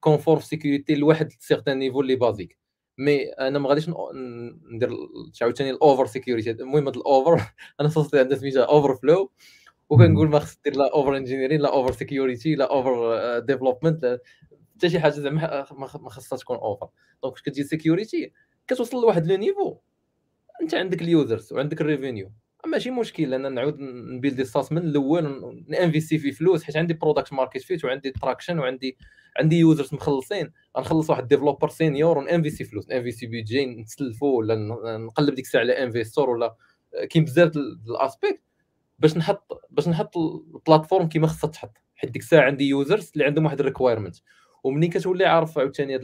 conforme 0.00 0.38
في 0.38 0.46
sécurité 0.46 0.94
لواحد 0.94 1.32
certain 1.38 1.78
niveau 1.78 2.00
اللي 2.00 2.16
basique 2.16 2.58
mais 2.98 3.24
أنا 3.28 3.58
ما 3.58 3.68
غاديش 3.68 3.90
ندير 4.72 4.90
عاوتاني 5.42 5.70
ال 5.70 5.77
over 5.77 6.06
security 6.06 6.50
المهم 6.50 6.86
هاد 6.86 6.96
ال 6.96 7.05
over 7.05 7.42
أنا 7.80 7.88
صوصتي 7.88 8.18
عندها 8.18 8.38
سميتها 8.38 8.64
overflow 8.64 9.32
وكنقول 9.90 10.28
ما 10.28 10.38
خص 10.38 10.58
دير 10.64 10.76
لا 10.76 10.92
over 10.92 11.16
engineering 11.16 11.60
لا 11.60 11.72
over 11.72 11.92
security 11.92 12.54
لا 12.54 12.70
over 12.70 13.38
development 13.38 14.20
حتى 14.76 14.90
شي 14.90 15.00
حاجة 15.00 15.12
زعما 15.12 15.66
ما 15.72 16.10
خصها 16.10 16.36
تكون 16.36 16.56
over 16.56 16.88
donc 17.22 17.34
فاش 17.34 17.42
كتجي 17.42 17.64
security 17.64 18.32
كتوصل 18.66 19.02
لواحد 19.02 19.26
le 19.26 19.36
niveau. 19.36 19.78
أنت 20.62 20.74
عندك 20.74 21.02
ال 21.02 21.10
users 21.10 21.52
وعندك 21.52 21.80
ال 21.80 21.86
revenue. 21.86 22.32
ماشي 22.66 22.90
مشكل 22.90 23.34
أنا 23.34 23.48
نعاود 23.48 23.76
ن 23.80 23.89
build 23.89 24.33
ي 24.33 24.42
ال 24.42 24.48
SaaS 24.48 24.72
من 24.72 24.78
الأول 24.78 25.64
n'investi 25.68 26.18
في 26.18 26.32
فلوس 26.32 26.62
حيت 26.62 26.76
عندي 26.76 26.94
product 26.94 27.32
market 27.32 27.62
fit 27.62 27.84
وعندي 27.84 28.10
traction 28.10 28.58
وعندي 28.58 28.96
عندي 29.36 29.56
users 29.58 29.94
مخلصين. 29.94 30.52
غنخلص 30.78 31.10
واحد 31.10 31.28
developer 31.28 31.68
senior 31.68 32.18
ونانفيستي 32.18 32.64
فلوس. 32.64 32.88
نانفيستي 32.88 33.26
budget 33.26 33.66
نتسلفو 33.66 34.38
ولا 34.38 34.54
نقلب 34.98 35.34
ديك 35.34 35.44
الساعة 35.44 35.60
على 35.60 35.82
investor 35.82 36.30
ولا 36.30 36.56
كاين 37.10 37.24
بزاف 37.24 37.52
ال 37.56 37.66
aspects. 37.66 38.42
باش 38.98 39.16
نحط 39.16 39.62
باش 39.70 39.88
نحط 39.88 40.16
ال 40.16 40.24
plateforme 40.24 41.08
كيما 41.08 41.26
خصها 41.26 41.50
تحط. 41.50 41.76
حيت 41.94 42.10
ديك 42.10 42.22
الساعة 42.22 42.46
عندي 42.46 42.68
users 42.68 43.10
اللي 43.14 43.24
عندهم 43.24 43.44
واحد 43.44 43.60
ال 43.60 43.65
requirement 43.65 44.16
ومنين 44.64 44.90
كتولي 44.90 45.24
عارف 45.26 45.58
عاوتاني 45.58 45.98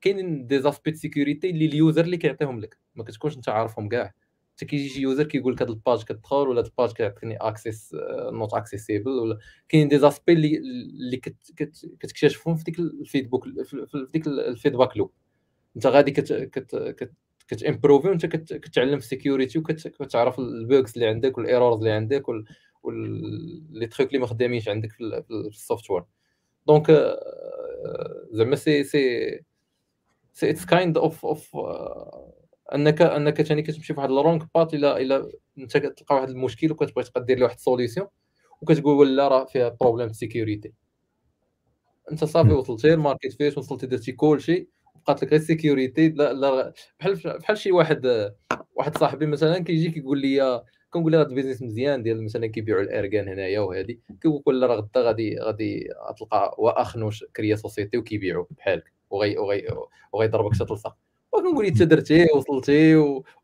كاينين 0.00 0.46
des 0.46 0.58
aspects 0.60 0.94
sécurité 0.94 1.50
اللي 1.50 1.66
ال 1.66 1.74
user 1.74 2.04
اللي 2.04 2.16
كيعطيهم 2.16 2.60
لك. 2.60 2.78
ما 2.94 3.04
كتكونش 3.04 3.36
انت 3.36 3.48
عارفهم 3.48 3.88
كاع. 3.88 4.14
حتى 4.56 4.66
كيجي 4.66 4.88
شي 4.88 5.00
user 5.00 5.24
كيقول 5.24 5.52
لك 5.52 5.62
هاد 5.62 5.70
ال 5.70 5.77
page 5.77 6.04
كتدخل 6.04 6.36
ولا 6.36 6.60
هاد 6.60 6.66
ال 6.66 6.71
page 6.71 6.92
كيعطيني 6.92 7.36
accès 7.36 7.94
not 8.32 8.54
accessible 8.54 9.10
ولا 9.10 9.38
كاين 9.68 9.88
des 9.88 9.98
aspects 9.98 10.32
اللي 10.32 10.56
اللي 10.58 11.16
كتكتشفهم 11.16 12.56
في 12.56 12.64
ديك 12.64 12.78
ال 12.78 12.85
feedback 12.85 13.44
في 13.64 14.06
ديك 14.12 14.26
ال 14.26 14.34
feedback 14.34 14.96
loop 14.96 15.12
انت 15.76 15.86
غادي 15.86 16.10
كت 16.10 16.32
كت 16.32 16.76
كت 16.76 17.12
كتامبروفي 17.48 18.08
وانت 18.08 18.26
كتعلم 18.26 18.98
في 18.98 19.04
ال 19.04 19.10
security 19.10 19.58
وكتعرف 19.58 20.38
ال 20.38 20.49
bugs 20.49 20.94
اللي 20.94 21.06
عندك 21.06 21.38
وال 21.38 21.48
errors 21.48 21.78
اللي 21.78 21.90
عندك 21.90 22.24
و 22.82 23.08
les 23.08 23.86
trucs 23.90 24.08
اللي 24.08 24.18
ما 24.18 24.26
خدامينش 24.26 24.68
عندك 24.68 24.92
في 24.92 25.22
ال 25.30 25.38
software 25.38 26.04
donc 26.66 26.90
زعما 28.32 28.56
c'est 28.56 28.84
c'est 28.84 29.30
c'est 30.32 30.50
it's 30.50 30.64
kind 30.64 30.98
of 30.98 31.26
of 31.26 31.56
أنك 32.74 33.02
أنك 33.02 33.42
ثاني 33.42 33.62
كتمشي 33.62 33.94
في 33.94 34.00
واحد 34.00 34.10
ال 34.10 34.16
wrong 34.16 34.44
path 34.54 34.74
إلا 34.74 35.00
إلا 35.00 35.30
أنت 35.58 35.76
كتلقى 35.76 36.14
واحد 36.14 36.28
المشكل 36.28 36.72
وكتبغي 36.72 37.04
تبقى 37.04 37.24
دير 37.24 37.38
له 37.38 37.44
واحد 37.44 37.56
ال 37.56 37.62
solution 37.62 38.06
وكتقول 38.62 38.96
ولا 38.96 39.28
راه 39.28 39.44
فيها 39.44 39.76
problème 39.80 40.12
sécurité 40.12 40.72
أنت 42.12 42.24
صافي 42.24 42.52
وصلتي 42.52 42.94
ال 42.94 42.99
market 42.99 43.32
fit 43.32 43.58
وصلتي 43.58 43.86
درتي 43.86 44.12
كلشي. 44.12 44.68
بقات 45.06 45.22
لك 45.22 45.30
غير 45.30 45.40
sécurité 45.40 46.08
لا 46.08 46.32
لا 46.32 46.72
بحال 47.00 47.14
بحال 47.24 47.58
شي 47.58 47.72
واحد 47.72 48.30
واحد 48.74 48.98
صاحبي 48.98 49.26
مثلا 49.26 49.58
كيجي 49.58 49.90
كيقول 49.90 50.18
لي 50.20 50.62
كنقول 50.90 51.12
له 51.12 51.20
هذا 51.20 51.28
ال 51.28 51.32
business 51.32 51.62
مزيان 51.62 52.02
ديال 52.02 52.24
مثلا 52.24 52.46
كيبيعوا 52.46 52.82
الأركان 52.82 53.28
هنايا 53.28 53.60
وهذه 53.60 53.96
كيقول 54.22 54.60
له 54.60 54.66
راه 54.66 54.76
غدا 54.76 55.00
غادي 55.02 55.38
غادي 55.40 55.88
تلقى 56.18 56.54
واخنوش 56.58 57.24
كريا 57.36 57.56
société 57.56 57.98
وكيبيعوا 57.98 58.44
بحالك 58.50 58.92
وغي 59.10 59.38
وغي 59.38 59.68
وغيضربك 60.12 60.54
شي 60.54 60.64
تلصق 60.64 60.96
وكنقول 61.32 61.66
انت 61.66 61.82
درتي 61.82 62.26
وصلتي 62.34 62.96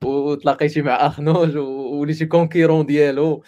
وتلاقيتي 0.05 0.83
مع 0.83 1.07
اخنوش 1.07 1.55
ووليتي 1.55 2.27
concurrent 2.27 2.87
ديالو؟ 2.87 3.43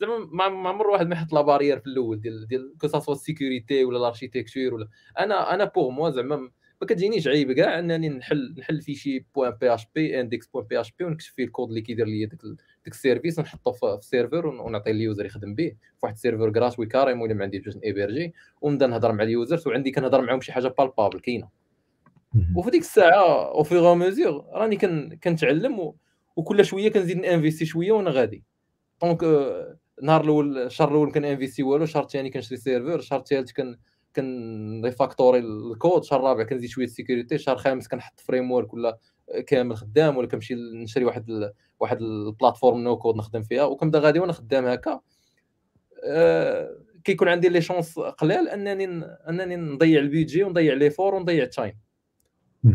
زعما 0.00 0.18
ما 0.52 0.68
عمر 0.68 0.86
واحد 0.86 1.06
ما 1.06 1.14
يحط 1.14 1.32
la 1.32 1.40
barrière 1.40 1.78
في 1.80 1.86
الأول 1.86 2.20
ديال 2.20 2.46
ديال 2.48 2.74
que 2.80 2.88
ce 2.88 2.97
soit 2.97 3.14
ال 3.14 3.22
sécurité 3.22 3.84
ولا 3.84 3.98
ال 3.98 4.04
architecture 4.04 4.74
ولا. 4.74 4.88
أنا 5.18 5.54
أنا 5.54 5.64
pour 5.64 5.90
moi 5.90 6.10
زعما 6.10 6.50
ما 6.80 6.86
كتجينيش 6.86 7.28
عيب 7.28 7.52
كاع 7.52 7.78
انني 7.78 8.08
نحل 8.08 8.54
نحل 8.58 8.80
في 8.82 8.94
شي 8.94 9.26
بوان 9.34 9.50
بي 9.50 9.74
اش 9.74 9.86
بي 9.94 10.20
اندكس 10.20 10.46
بوان 10.46 10.66
بي 10.66 10.80
اش 10.80 10.92
بي 10.92 11.04
ونكتب 11.04 11.26
فيه 11.26 11.44
الكود 11.44 11.68
اللي 11.68 11.80
كيدير 11.80 12.06
لي 12.06 12.26
ديك 12.26 12.42
ديك 12.84 12.94
ال 12.94 13.00
service 13.00 13.38
ونحطه 13.38 13.72
في 13.72 13.86
ال 13.98 14.04
serveur 14.04 14.46
ونعطي 14.46 14.90
ال 14.90 14.97
user 14.97 15.26
يخدم 15.26 15.54
به 15.54 15.68
في 15.68 15.98
واحد 16.02 16.14
ال 16.14 16.19
serveur 16.19 16.50
gratuit 16.52 16.86
carrément 16.86 17.20
ولا 17.20 17.34
ما 17.34 17.44
عندي 17.44 17.58
جوج 17.58 17.78
hébergé 17.84 18.34
ونبدا 18.60 18.86
نهضر 18.86 19.12
مع 19.12 19.24
ال 19.24 19.31
users 19.31 19.68
وعندي 19.68 19.90
كنهضر 19.90 20.20
معاهم 20.20 20.40
شي 20.40 20.52
حاجة 20.52 20.74
بال 20.78 20.89
Bubble 20.89 21.20
كاينة. 21.20 21.48
وفي 22.56 22.70
ديك 22.70 22.80
الساعة 22.80 23.50
au 23.50 23.62
fur 23.62 23.78
et 23.78 23.94
à 23.94 24.01
mesure 24.01 24.44
راني 24.52 24.76
كنتعلم 25.24 25.92
وكل 26.36 26.64
شوية 26.64 26.88
كنزيد 26.88 27.16
نأنفيستي 27.16 27.66
شوية 27.66 27.92
وأنا 27.92 28.10
غادي. 28.10 28.44
donc 29.02 29.24
النهار 30.02 30.24
الأول 30.24 30.58
الشهر 30.58 30.88
الأول 30.88 31.12
كنأنفيستي 31.12 31.62
والو 31.62 31.84
الشهر 31.84 32.02
الثاني 32.02 32.30
كنشري 32.30 32.56
serveur 32.56 32.98
الشهر 32.98 33.18
الثالث 33.18 33.52
كن 33.52 33.76
كنريفاكتوري 34.20 35.38
الكود 35.38 36.00
الشهر 36.00 36.20
الرابع 36.20 36.42
كنزيد 36.42 36.70
شوية 36.70 36.84
ال 36.84 36.90
sécurité 36.90 37.34
الشهر 37.34 37.54
الخامس 37.54 37.88
كنحط 37.88 38.20
framework 38.20 38.74
ولا 38.74 38.98
كامل 39.46 39.76
خدام 39.76 40.16
ولا 40.16 40.28
كنمشي 40.28 40.54
نشري 40.54 41.04
واحد 41.04 41.30
ال... 41.30 41.52
واحد 41.80 42.00
ال 42.00 42.07
plateforme 42.07 42.78
no 42.78 42.98
code 42.98 43.16
نخدم 43.16 43.42
فيها. 43.42 43.64
وكنبدا 43.64 43.98
غادي 43.98 44.18
وأنا 44.18 44.32
خدام 44.32 44.66
هكا. 44.66 45.00
أه... 46.04 46.78
كيكون 47.04 47.28
عندي 47.28 47.48
les 47.48 47.60
chances 47.60 47.98
قلال 47.98 48.48
انني 48.48 48.84
أنني 49.28 49.56
نضيع 49.56 50.00
ال 50.00 50.06
budget 50.06 50.44
ونضيع 50.44 50.74
l'effort 50.74 51.14
ونضيع 51.14 51.44
ال 51.44 51.51
time 51.51 51.78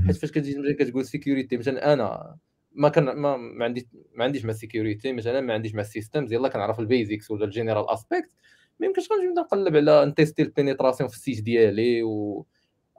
حيت 0.06 0.16
فاش 0.16 0.32
كتجي 0.32 0.74
كتقول 0.74 1.06
sécurité 1.06 1.58
مثلا 1.58 1.94
أنا 1.94 2.36
ما 2.72 2.90
كان 2.90 3.04
ما, 3.04 3.38
ما 3.38 3.66
عندي 3.66 3.88
ما 4.16 4.24
عنديش 4.24 4.46
مع 4.46 4.52
ال 4.52 4.59
sécurité 4.59 5.14
مثلا 5.14 5.42
ما 5.42 5.54
عنديش 5.54 5.76
مع 5.76 5.82
ال 5.82 5.88
systems 5.88 6.34
يلا 6.34 6.48
كنعرف 6.50 6.80
ال 6.80 6.87
basics 6.87 7.32
ولا 7.32 7.46
ال 7.46 7.51
general 7.51 7.90
aspect 7.90 8.32
ما 8.80 8.88
يمكنش 8.88 9.12
غنجي 9.12 9.28
نبدا 9.28 9.42
نقلب 9.42 9.76
على 9.76 10.06
نتيستي 10.06 10.42
ال 10.42 10.48
pénétration 10.48 11.10
في 11.10 11.16
ال 11.16 11.21
site 11.21 11.44
ديالي 11.44 12.04
و 12.04 12.46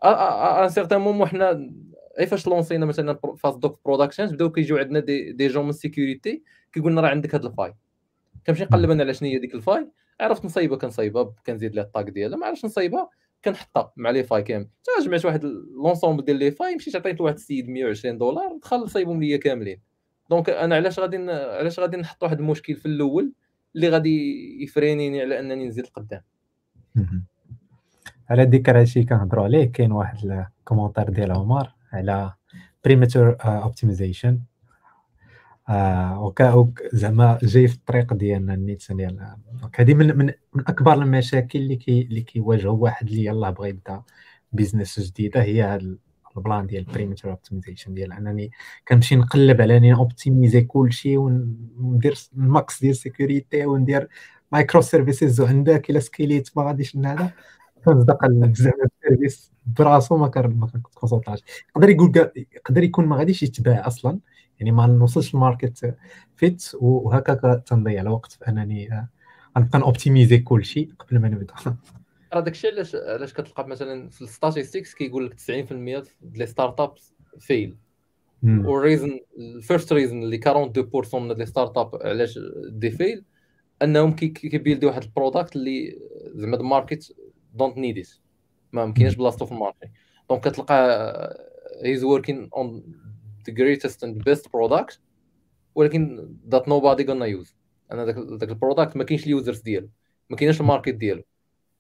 un 0.05 0.69
certain 0.69 1.01
moment 1.01 1.29
حنا 1.29 1.71
إي 2.21 2.27
فاش 2.27 2.47
لونسينا 2.47 2.87
مثلا 2.87 3.19
phase 3.39 3.57
de 3.57 3.81
production 3.85 4.27
بداو 4.27 4.51
كيجيو 4.51 4.77
عندنا 4.77 5.01
des, 5.01 5.33
des 5.33 5.47
gens 5.47 5.65
من 5.65 5.71
ال 5.71 5.79
sécurité 5.79 6.43
كيقول 6.73 6.93
لنا 6.93 7.01
راه 7.01 7.09
عندك 7.09 7.35
هذا 7.35 7.47
ال 7.47 7.51
faille 7.51 7.75
كنمشي 8.47 8.65
نقلب 8.65 8.91
أنا 8.91 9.03
على 9.03 9.15
شنو 9.15 9.29
هي 9.29 9.39
ديك 9.39 9.55
ال 9.55 9.60
faille 9.60 9.91
عرفت 10.21 10.45
نصايبها 10.45 10.79
كنصايبها 10.79 11.35
كنزيد 11.47 11.75
لها 11.75 11.85
ال 11.85 11.91
tag 11.91 12.11
ديالها 12.11 12.39
ما 12.39 12.47
عرفتش 12.47 12.65
نصايبها 12.65 13.09
كنحطها 13.45 13.93
مع 13.97 14.11
les 14.11 14.25
failles 14.25 14.43
كامل 14.43 14.69
حتى 14.97 15.07
جمعت 15.07 15.25
واحد 15.25 15.45
l'ensemble 15.45 16.25
ديال 16.25 16.37
les 16.37 16.51
failles 16.51 16.75
مشيت 16.75 16.97
عطيت 16.97 17.21
لواحد 17.21 17.35
السيد 17.35 17.69
120 17.69 18.19
دولار 18.19 18.57
دخل 18.63 18.91
صايبهم 18.91 19.23
ليا 19.23 19.37
كاملين. 19.37 19.81
donc 20.31 20.51
أنا 20.51 20.77
علاش 20.77 20.99
غادي 20.99 21.17
علاش 21.31 21.81
غادي 21.81 21.97
نحط 21.97 22.23
واحد 22.23 22.39
المشكل 22.39 22.75
في 22.77 22.87
الأول؟ 22.87 23.33
اللي 23.77 23.89
غادي 23.89 24.63
يفرينيني 24.63 25.21
على 25.21 25.41
أنني 25.41 25.67
نزيد 25.69 25.85
لقدام. 25.85 26.23
على 28.31 28.45
ذكر 28.45 28.81
هادشي 28.81 29.05
كنهضروا 29.05 29.45
عليه 29.45 29.73
كاين 29.73 29.93
واحد 29.93 30.47
ال 30.61 30.65
commentaire 30.65 31.11
ديال 31.11 31.33
عمر 31.33 31.71
على 31.93 32.33
premature 32.85 33.37
optimization 33.41 34.41
زعما 36.93 37.39
جاي 37.43 37.69
في 37.69 37.75
الطريق 37.75 38.15
ديالنا 38.15 38.55
النيت 38.55 38.93
ديال 38.93 39.37
هذه 39.75 39.95
من, 39.95 40.19
من 40.19 40.27
من 40.27 40.65
أكبر 40.69 40.93
المشاكل 40.93 41.59
اللي 41.59 41.77
كي 41.77 42.03
اللي 42.03 42.21
كيواجهوا 42.21 42.79
واحد 42.79 43.09
اللي 43.09 43.25
يلاه 43.25 43.51
بغى 43.51 43.69
يبدا 43.69 44.03
business 44.53 45.01
جديدة 45.01 45.43
هي 45.43 45.81
ال 46.37 46.43
plan 46.43 46.67
ديال 46.67 46.85
premature 46.85 47.31
optimization 47.31 47.95
ديال 47.95 48.13
انني 48.13 48.51
كنمشي 48.89 49.17
نقلب 49.17 49.61
على 49.61 49.77
اني 49.77 49.95
اوبتيميزي 49.95 50.61
كلشي 50.61 51.17
وندير 51.17 52.15
ال 52.37 52.48
max 52.48 52.81
ديال 52.81 52.97
sécurité 52.97 53.67
وندير 53.67 54.09
micro 54.53 54.81
services 54.81 55.41
وعندك 55.41 55.91
الا 55.91 56.01
سكيليت 56.01 56.51
ما 56.57 56.63
غاديش 56.63 56.97
لهذا 56.97 57.33
كنصدق 57.85 58.27
زعما 58.53 58.85
ال 58.85 58.93
service 58.93 59.53
براسو 59.67 60.17
ما 60.17 60.29
كنكونسلطاش 60.29 61.41
يقدر 61.71 61.89
يقول 61.89 62.31
يقدر 62.57 62.83
يكون 62.83 63.07
ما 63.07 63.17
غاديش 63.17 63.43
يتباع 63.43 63.87
أصلا. 63.87 64.19
يعني 64.59 64.73
ما 64.73 64.87
نوصلش 64.87 65.35
ال 65.35 65.44
market 65.44 65.97
fit 66.37 66.71
وهكاك 66.75 67.63
تنضيع 67.67 68.03
الوقت 68.03 68.33
في 68.33 68.49
أنني 68.49 69.09
غنبقى 69.59 69.79
نوبتيميزي 69.79 70.39
كلشي 70.39 70.89
قبل 70.99 71.19
ما 71.19 71.29
نبدأ. 71.29 71.55
راه 72.35 72.41
داكشي 72.41 72.69
علاش 72.69 72.95
علاش 72.95 73.33
كتلقى 73.33 73.69
مثلا 73.69 74.11
في 74.11 74.23
ال 74.23 74.29
statistics 74.29 74.95
كيقول 74.95 75.27
لك 75.27 75.35
90% 75.41 75.45
ديال 75.73 76.05
les 76.23 76.47
startups 76.47 76.95
fail 77.41 77.77
وال 78.67 78.80
reason 78.80 79.21
ال 79.39 79.48
first 79.48 79.93
reason 79.93 80.23
اللي 80.23 80.41
42% 81.11 81.15
من 81.15 81.33
les 81.33 81.47
startups 81.47 81.97
علاش 82.03 82.39
they 82.69 82.91
fail 82.91 83.25
أنهم 83.83 84.13
كيبيلدي 84.13 84.87
واحد 84.87 85.03
ال 85.03 85.09
product 85.10 85.57
اللي 85.57 85.99
زعما 86.35 86.57
ال 86.57 86.65
market 86.65 87.15
don't 87.55 87.79
need 87.79 87.99
it 87.99 88.09
ما 88.73 88.87
مكيناش 88.87 89.15
بلاصتو 89.15 89.47
في 89.47 89.53
ال 89.53 89.58
market 89.58 89.91
donc 90.31 90.49
كتلقى 90.49 90.75
he's 91.85 92.05
working 92.05 92.49
on 92.57 92.83
the 93.47 93.55
greatest 93.55 94.05
and 94.05 94.25
best 94.25 94.53
product 94.53 95.01
ولكن 95.75 96.35
that 96.49 96.69
nobody 96.69 97.05
gonna 97.05 97.27
use 97.27 97.57
أنا 97.93 98.05
داك 98.05 98.15
داك 98.15 98.49
ال 98.49 98.55
product 98.55 98.97
ما 98.97 99.05
كاينش 99.05 99.25
ال 99.27 99.32
users 99.32 99.61
ديالو. 99.61 99.91
ما 100.31 100.37
كاينش 100.37 100.61
ال 100.61 100.66
market 100.66 100.95
ديالو. 100.95 101.23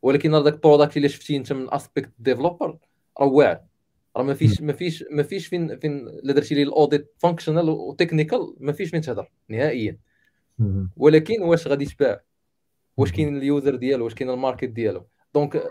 ولكن 0.05 0.35
راه 0.35 0.43
داك 0.43 0.55
ال 0.55 0.60
product 0.60 0.96
اللي 0.97 1.09
شفتي 1.09 1.36
انت 1.36 1.52
من 1.52 1.74
aspect 1.74 2.10
developer 2.18 2.78
راه 3.20 3.26
واعر. 3.26 3.60
راه 4.16 4.22
ما 4.22 4.35
فيش 4.35 4.62
ما 4.62 4.72
فيش 4.72 5.05
ما 5.10 5.22
فيش 5.22 5.47
فين 5.47 5.78
فين 5.78 6.09
الا 6.09 6.32
درتي 6.32 6.55
لي 6.55 6.62
ال 6.62 6.71
audit 6.71 7.12
functional 7.18 7.68
و 7.68 7.77
technical 7.77 8.55
ما 8.60 8.72
فيش 8.72 8.90
فين 8.90 9.01
تهضر 9.01 9.31
نهائيا. 9.48 9.98
ولكن 10.97 11.43
واش 11.43 11.68
غادي 11.68 11.85
تباع 11.85 12.20
واش 12.97 13.12
كاين 13.12 13.36
ال 13.36 13.44
user 13.44 13.74
ديالو؟ 13.74 14.05
واش 14.05 14.14
كاين 14.14 14.31
ال 14.30 14.35
market 14.35 14.64
ديالو؟ 14.68 15.06
donc 15.34 15.68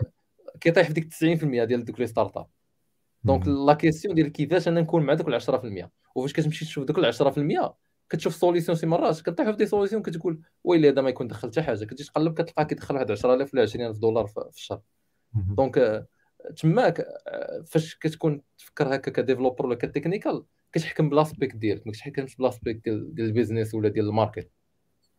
كيطيح 0.60 0.86
في 0.86 0.92
ديك 0.92 1.14
90% 1.14 1.64
ديال 1.64 1.84
دوك 1.84 2.00
les 2.00 2.06
startups 2.06 2.46
donc 3.24 3.48
la 3.48 3.74
question 3.74 4.14
ديال 4.14 4.32
كيفاش 4.32 4.68
أنا 4.68 4.80
نكون 4.80 5.02
مع 5.02 5.14
دوك 5.14 5.28
ال 5.28 5.42
10% 5.42 5.88
وفاش 6.14 6.32
كتمشي 6.32 6.64
تشوف 6.64 6.84
دوك 6.84 6.98
ال 6.98 7.14
10% 7.14 7.72
كتشوف 8.14 8.34
solution 8.34 8.76
سي 8.76 8.86
مرات 8.86 9.20
كطيح 9.20 9.50
في 9.50 9.56
des 9.56 9.66
solutions 9.66 10.02
كتقول 10.02 10.40
ويلي 10.64 10.88
هذا 10.88 11.02
ما 11.02 11.08
يكون 11.08 11.28
دخل 11.28 11.48
حتى 11.48 11.62
حاجة. 11.62 11.84
كتجي 11.84 12.04
تقلب 12.04 12.34
كتلقى 12.42 12.64
كيدخل 12.64 12.94
واحد 12.94 13.10
10000 13.10 13.54
ولا 13.54 13.62
20000 13.62 13.98
دولار 13.98 14.26
في 14.26 14.40
الشهر. 14.54 14.80
donc 15.34 16.06
تماك 16.56 17.06
فاش 17.66 17.96
كتكون 17.96 18.42
تفكر 18.58 18.94
هكا 18.94 19.10
ك 19.10 19.16
developer 19.16 19.66
ولا 19.66 19.74
ك 19.74 19.81
technical 19.81 20.44
كتحكم 20.72 21.08
ب 21.08 21.13
l'aspect 21.13 21.56
ديالك 21.56 21.86
ما 21.86 21.92
كتحكمش 21.92 22.36
ب 22.36 22.42
l'aspect 22.42 22.88
ديال 22.88 23.26
ال 23.26 23.31
business 23.31 23.74
ولا 23.74 23.88
ديال 23.88 24.06
ال 24.06 24.11
market. 24.11 24.50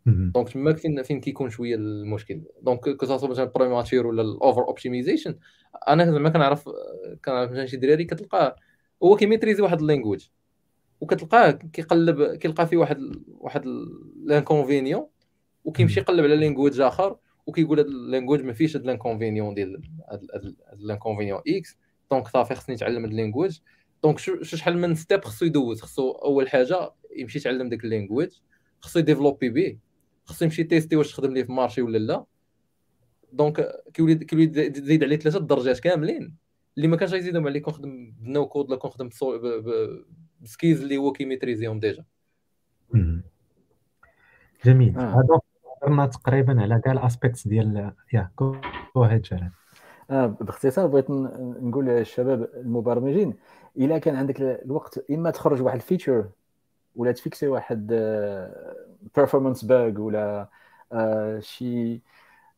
donc 0.05 0.49
تماك 0.49 0.77
فين 0.77 1.03
فين 1.03 1.21
كيكون 1.21 1.49
شوية 1.49 1.75
المشكل. 1.75 2.41
donc 2.61 2.89
que 2.89 3.05
مثلا 3.27 3.43
ال 3.43 3.50
premature 3.50 4.07
ولا 4.07 4.21
ال 4.21 4.29
over 4.29 4.61
optimization 4.61 5.35
أنا 5.87 6.11
زعما 6.11 6.29
كنعرف 6.29 6.69
كنعرف 7.25 7.51
مثلا 7.51 7.65
شي 7.65 7.77
دراري 7.77 8.05
كتلقاه 8.05 8.55
هو 9.03 9.15
كيميتريزي 9.15 9.63
واحد 9.63 9.79
ال 9.79 9.84
language. 9.84 10.27
وكتلقاه 11.01 11.51
كيقلب 11.51 12.35
كيلقى 12.35 12.67
فيه 12.67 12.77
واحد 12.77 12.99
واحد 13.27 13.65
l'inconvénient 14.23 15.07
وكيمشي 15.65 15.99
يقلب 15.99 16.25
على 16.25 16.35
language 16.35 16.81
آخر 16.81 17.17
وكيقول 17.45 17.79
هذا 17.79 17.87
ال 17.87 17.93
language 17.93 18.41
ما 18.41 18.53
فيش 18.53 18.75
هاد 18.75 18.85
l'inconvénient 18.85 19.53
ديال 19.53 19.81
هاد 20.11 20.55
l'inconvénient 20.77 21.41
X 21.47 21.77
donc 22.11 22.27
صافي 22.27 22.55
خصني 22.55 22.75
نتعلم 22.75 23.03
هاد 23.03 23.11
ال 23.11 23.17
language 23.17 23.59
donc 24.03 24.19
شحال 24.19 24.77
من 24.77 24.95
step 24.95 25.25
خصو 25.25 25.45
يدوز؟ 25.45 25.81
خصو 25.81 26.11
أول 26.11 26.49
حاجة 26.49 26.91
يمشي 27.17 27.39
يتعلم 27.39 27.69
داك 27.69 27.83
اللانجويج 27.83 28.29
خصو 28.79 28.99
يديفلوبي 28.99 29.49
به 29.49 29.77
خصو 30.25 30.45
يمشي 30.45 30.63
تيستي 30.63 30.95
واش 30.95 31.11
تخدم 31.11 31.33
ليه 31.33 31.43
في 31.43 31.51
مارشي 31.51 31.81
ولا 31.81 31.97
لا. 31.97 32.25
دونك 33.33 33.71
كيولي 33.93 34.15
كيولي 34.15 34.69
تزيد 34.69 35.03
عليه 35.03 35.15
ثلاثة 35.17 35.39
درجات 35.39 35.79
كاملين 35.79 36.35
اللي 36.77 36.87
ما 36.87 36.97
كانش 36.97 37.11
غيزيدهم 37.11 37.47
عليه 37.47 37.61
كنخدم 37.61 38.13
بنو 38.19 38.47
كود 38.47 38.69
ولا 38.69 38.79
كنخدم 38.79 39.09
بسكيز 40.45 40.81
اللي 40.81 40.97
هو 40.97 41.11
كيميتريزيهم 41.11 41.79
ديجا 41.79 42.05
جميل. 44.65 44.99
هذا 44.99 45.39
هضرنا 45.81 46.05
تقريبا 46.05 46.61
على 46.61 46.81
كاع 46.81 46.93
الاسبيكتس 46.93 47.47
ديال 47.47 47.93
يا 48.13 48.31
جو 48.39 49.03
هيد 49.03 49.21
جلال 49.21 49.51
آه 50.11 50.25
باختصار 50.25 50.87
بغيت 50.87 51.09
نقول 51.09 51.85
للشباب 51.85 52.49
المبرمجين 52.55 53.33
الا 53.77 53.97
كان 53.97 54.15
عندك 54.15 54.41
الوقت 54.41 55.11
اما 55.11 55.31
تخرج 55.31 55.61
واحد 55.61 55.75
الفيتشر 55.75 56.29
ولا 56.95 57.11
تفيكسي 57.11 57.47
واحد 57.47 57.87
بيرفورمانس 59.15 59.65
باج 59.65 59.99
ولا 59.99 60.49
آه، 60.91 61.39
شي 61.39 62.01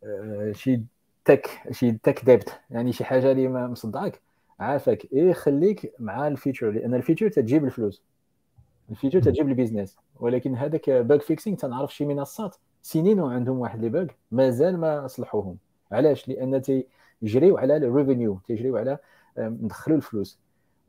آه، 0.03 0.51
شي 0.51 0.81
تك 1.25 1.49
شي 1.71 1.91
تك 1.91 2.25
ديبت 2.25 2.59
يعني 2.69 2.93
شي 2.93 3.03
حاجة 3.03 3.31
اللي 3.31 3.47
مصدعك 3.47 4.21
عافاك 4.59 5.05
إيه 5.13 5.33
خليك 5.33 5.93
مع 5.99 6.27
الفيتشر 6.27 6.71
لأن 6.71 6.93
الفيتشر 6.93 7.29
تجيب 7.29 7.65
الفلوس. 7.65 8.03
الفيتشر 8.89 9.21
تجيب 9.21 9.47
البيزنس. 9.49 9.97
ولكن 10.19 10.55
هذاك 10.55 10.89
باج 10.89 11.21
فيكسينغ 11.21 11.57
تنعرف 11.57 11.93
شي 11.95 12.05
منصات. 12.05 12.55
سنين 12.81 13.19
وعندهم 13.19 13.59
واحد 13.59 13.81
لي 13.81 13.89
باج 13.89 14.11
مازال 14.31 14.77
ما 14.77 15.07
صلحوهم 15.07 15.57
علاش؟ 15.91 16.29
لأن 16.29 16.61
تيجريو 17.21 17.57
على 17.57 17.77
الريفينيو 17.77 18.39
تيجريو 18.47 18.77
على 18.77 18.97
ندخلوا 19.37 19.97
الفلوس. 19.97 20.39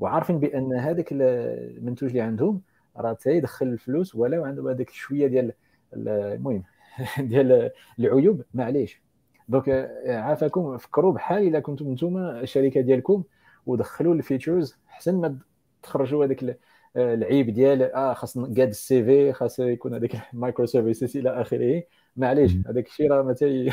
وعارفين 0.01 0.39
بأن 0.41 0.73
هذاك 0.73 1.09
المنتوج 1.13 2.09
اللي 2.11 2.21
عندهم 2.21 2.61
راه 2.97 3.13
تيدخل 3.13 3.67
الفلوس 3.67 4.15
ولو 4.15 4.45
عنده 4.45 4.71
هذاك 4.71 4.91
شوية 4.91 5.27
ديال 5.27 5.53
المهم 5.95 6.63
ديال 7.19 7.71
العيوب. 7.99 8.43
معليش. 8.55 9.03
دونك 9.49 9.69
عافاكم. 10.07 10.77
فكروا 10.79 11.13
بحال 11.13 11.43
إلا 11.49 11.61
كنتم 11.61 11.93
نتوما 11.93 12.41
الشركة 12.41 12.81
ديالكم 12.81 13.23
ودخلوا 13.69 14.15
الفيتشرز 14.15 14.77
احسن 14.89 15.21
ما 15.21 15.39
تخرجوا 15.83 16.25
هذاك 16.25 16.59
العيب 16.97 17.51
ديال 17.51 17.83
آه 17.83 18.15
خاص 18.15 18.39
قاد 18.39 18.69
السي 18.69 19.05
في 19.05 19.33
خاص 19.33 19.59
يكون 19.59 19.95
هذاك 19.95 20.11
المايكرو 20.35 20.67
سيرفيسز 20.67 21.17
إلى 21.17 21.41
آخره. 21.41 21.83
معليش 22.17 22.53
هذاك 22.67 22.87
الشيء 22.87 23.11
راه 23.11 23.23
ما 23.23 23.33
تي 23.33 23.71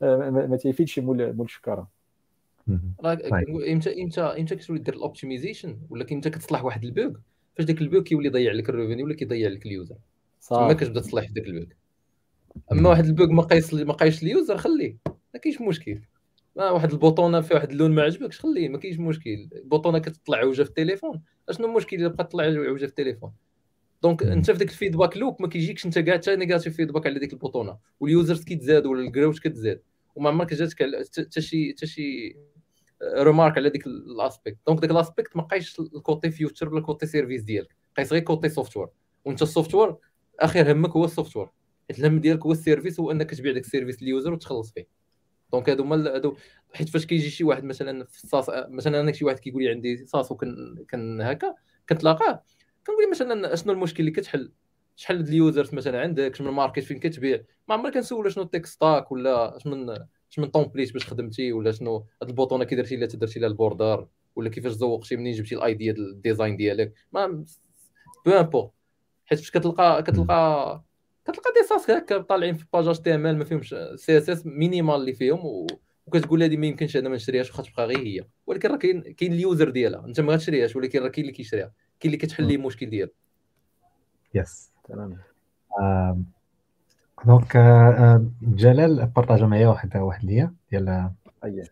ما 0.50 0.56
تيفيدش 0.56 0.98
مول 0.98 1.32
مول 1.32 1.46
الشكارة. 1.46 1.88
إمتى 3.72 4.02
إمتى 4.02 4.20
إمتى 4.20 4.56
كتولي 4.56 4.78
دير 4.78 4.94
الاوبتيميزيشن 4.94 5.78
ولا 5.90 6.06
إمتى 6.12 6.30
كتصلح 6.30 6.64
واحد 6.64 6.84
البوغ 6.84 7.12
فاش 7.56 7.64
داك 7.66 7.80
البوغ 7.80 8.02
كيولي 8.02 8.26
يضيع 8.26 8.52
لك 8.52 8.68
الريفينيو 8.68 9.06
ولا 9.06 9.14
كيضيع 9.14 9.48
لك 9.48 9.66
اليوزر؟ 9.66 9.96
ما 10.50 10.72
كتبدا 10.72 11.00
تصلح 11.00 11.30
داك 11.30 11.46
البوغ 11.46 11.66
أما 12.72 12.88
واحد 12.88 13.04
البوغ 13.04 13.26
ما 13.26 13.42
قايس 13.42 13.74
ما 13.74 13.92
قايش 13.92 14.22
اليوزر 14.22 14.56
خليه. 14.56 14.96
ما 15.06 15.40
كاينش 15.42 15.60
مشكل. 15.60 16.00
ما 16.56 16.70
واحد 16.70 16.92
البوطونه 16.92 17.40
فيها 17.40 17.54
واحد 17.56 17.70
اللون 17.70 17.94
ما 17.94 18.02
عجبكش 18.02 18.40
خليه 18.40 18.68
ما 18.68 18.78
كاينش 18.78 18.98
مشكل. 18.98 19.48
البوطونه 19.52 19.98
كتطلع 19.98 20.38
عوجه 20.38 20.62
في 20.62 20.68
التليفون. 20.68 21.22
أشنو 21.48 21.66
المشكل 21.66 21.96
الا 21.96 22.08
بقات 22.08 22.28
تطلع 22.28 22.44
عوجه 22.44 22.84
في 22.84 22.90
التليفون؟ 22.90 23.32
دونك 24.02 24.22
أنت 24.22 24.50
في 24.50 24.58
ديك 24.58 24.70
الفيدباك 24.70 25.16
لوب 25.16 25.42
ما 25.42 25.48
كيجيكش 25.48 25.86
أنت 25.86 25.98
كاع 25.98 26.14
حتى 26.14 26.36
نيجاتيف 26.36 26.76
فيدباك 26.76 27.06
على 27.06 27.18
ديك 27.18 27.32
البوطونه. 27.32 27.78
واليوزرز 28.00 28.44
كيتزاد 28.44 28.86
ولا 28.86 29.06
الكراوش 29.06 29.40
كتزاد. 29.40 29.82
وما 30.14 30.28
عمرك 30.28 30.54
جاتك 30.54 30.82
حتى 31.18 31.40
شي 31.40 31.72
حتى 31.72 31.86
شي 31.86 32.36
ريمارك 33.18 33.58
على 33.58 33.70
ديك 33.70 33.86
الأسبيكت. 33.86 34.58
دونك 34.66 34.80
ديك 34.80 34.90
الأسبيكت 34.90 35.36
ما 35.36 35.42
بقايش 35.42 35.80
الكوتي 35.80 36.30
فيوتشر 36.30 36.68
ولا 36.68 36.78
الكوتي 36.78 37.06
سيرفيس 37.06 37.42
ديالك. 37.42 37.76
قيس 37.96 38.12
غير 38.12 38.22
كوتي 38.22 38.48
سوفتوير 38.48 38.88
وأنت 39.24 39.42
السوفتوير 39.42 39.96
اخر 40.40 40.72
همك 40.72 40.90
هو 40.90 41.04
السوفتوير 41.04 41.48
الهم 41.90 42.18
ديالك 42.18 42.46
هو 42.46 42.52
السيرفيس 42.52 43.00
هو 43.00 43.10
أنك 43.10 43.34
تبيع 43.34 43.52
داك 43.52 43.64
السيرفيس 43.64 44.02
لليوزر 44.02 44.32
وتخلص 44.32 44.72
فيه. 44.72 45.01
دونك 45.52 45.70
هادو 45.70 45.82
هما 45.82 46.14
هادو 46.14 46.36
حيت 46.74 46.88
فاش 46.88 47.06
كيجي 47.06 47.30
شي 47.30 47.44
واحد 47.44 47.64
مثلا 47.64 48.04
في 48.04 48.24
الصاص 48.24 48.46
مثلا 48.50 49.00
أنا 49.00 49.12
شي 49.12 49.24
واحد 49.24 49.38
كيقول 49.38 49.62
لي 49.62 49.70
عندي 49.70 50.06
صاص 50.06 50.32
وكن 50.32 50.84
كن 50.90 51.20
هكا 51.20 51.54
كنتلاقاه 51.88 52.42
كنقول 52.86 53.04
له 53.04 53.10
مثلا 53.10 53.54
شنو 53.54 53.72
المشكل 53.72 54.00
اللي 54.00 54.10
كتحل؟ 54.10 54.52
شحال 54.96 55.20
اليوزرز 55.20 55.74
مثلا 55.74 56.00
عندك؟ 56.00 56.34
شنو 56.34 56.48
الماركت 56.48 56.82
فين 56.82 56.98
كتبيع؟ 56.98 57.44
ما 57.68 57.74
عمرك 57.74 57.94
كنسول 57.94 58.32
شنو 58.32 58.44
التيك 58.44 58.66
ستاك 58.66 59.12
ولا 59.12 59.56
اش 59.56 59.66
من 59.66 59.90
اش 59.90 60.38
من 60.38 60.46
طومبليت 60.46 60.92
باش 60.92 61.06
خدمتي 61.06 61.52
ولا 61.52 61.72
شنو 61.72 62.06
هاد 62.22 62.28
البوطونة 62.28 62.64
كي 62.64 62.74
درتي 62.74 62.96
لها 62.96 63.06
تدرتي 63.06 63.40
لها 63.40 63.48
البوردر 63.48 64.08
ولا 64.36 64.50
كيفاش 64.50 64.72
زوقتي 64.72 65.16
منين 65.16 65.32
جبتي 65.32 65.54
الأيديا 65.54 65.92
ديال 65.92 66.10
الديزاين 66.10 66.56
ديالك؟ 66.56 66.94
ما 67.12 67.44
بو 68.26 68.30
امبور 68.30 68.70
حيت 69.24 69.38
فاش 69.38 69.50
كتلقى 69.50 70.02
كتلقى 70.02 70.84
كتلقى 71.24 71.52
دي 71.60 71.68
ساس 71.68 71.90
هكا 71.90 72.18
طالعين 72.18 72.54
في 72.54 72.64
باج 72.72 72.88
اش 72.88 73.00
تي 73.00 73.14
ام 73.14 73.26
ال 73.26 73.38
ما 73.38 73.44
فيهمش 73.44 73.74
سي 73.94 74.18
اس 74.18 74.30
اس 74.30 74.46
مينيمال 74.46 74.94
اللي 74.94 75.12
فيهم 75.12 75.46
و... 75.46 75.66
وكتقول 76.06 76.42
هذه 76.42 76.56
ما 76.56 76.66
يمكنش 76.66 76.96
أنا 76.96 77.08
ما 77.08 77.14
نشريهاش 77.14 77.50
واخا 77.50 77.62
تبقى 77.62 77.86
غير 77.86 77.98
هي. 77.98 78.24
ولكن 78.46 78.68
راه 78.68 78.76
كاين 78.76 79.00
كاين 79.02 79.32
اليوزر 79.32 79.70
ديالها 79.70 80.06
أنت 80.06 80.20
ما 80.20 80.32
غاتشريهاش 80.32 80.76
ولكن 80.76 81.02
راه 81.02 81.08
كاين 81.08 81.24
اللي 81.24 81.36
كيشريها 81.36 81.72
كاين 82.00 82.14
اللي 82.14 82.16
كتحل 82.16 82.46
ليه 82.46 82.56
المشكل 82.56 82.90
ديالو. 82.90 83.12
يس 84.34 84.72
تمام. 84.88 85.18
دونك 87.24 87.56
جلال 88.42 89.06
بارطاجا 89.06 89.46
معايا 89.46 89.68
واحد 89.68 89.96
واحد 89.96 90.24
ليا 90.24 90.54
ديال 90.70 91.10
اييه 91.44 91.64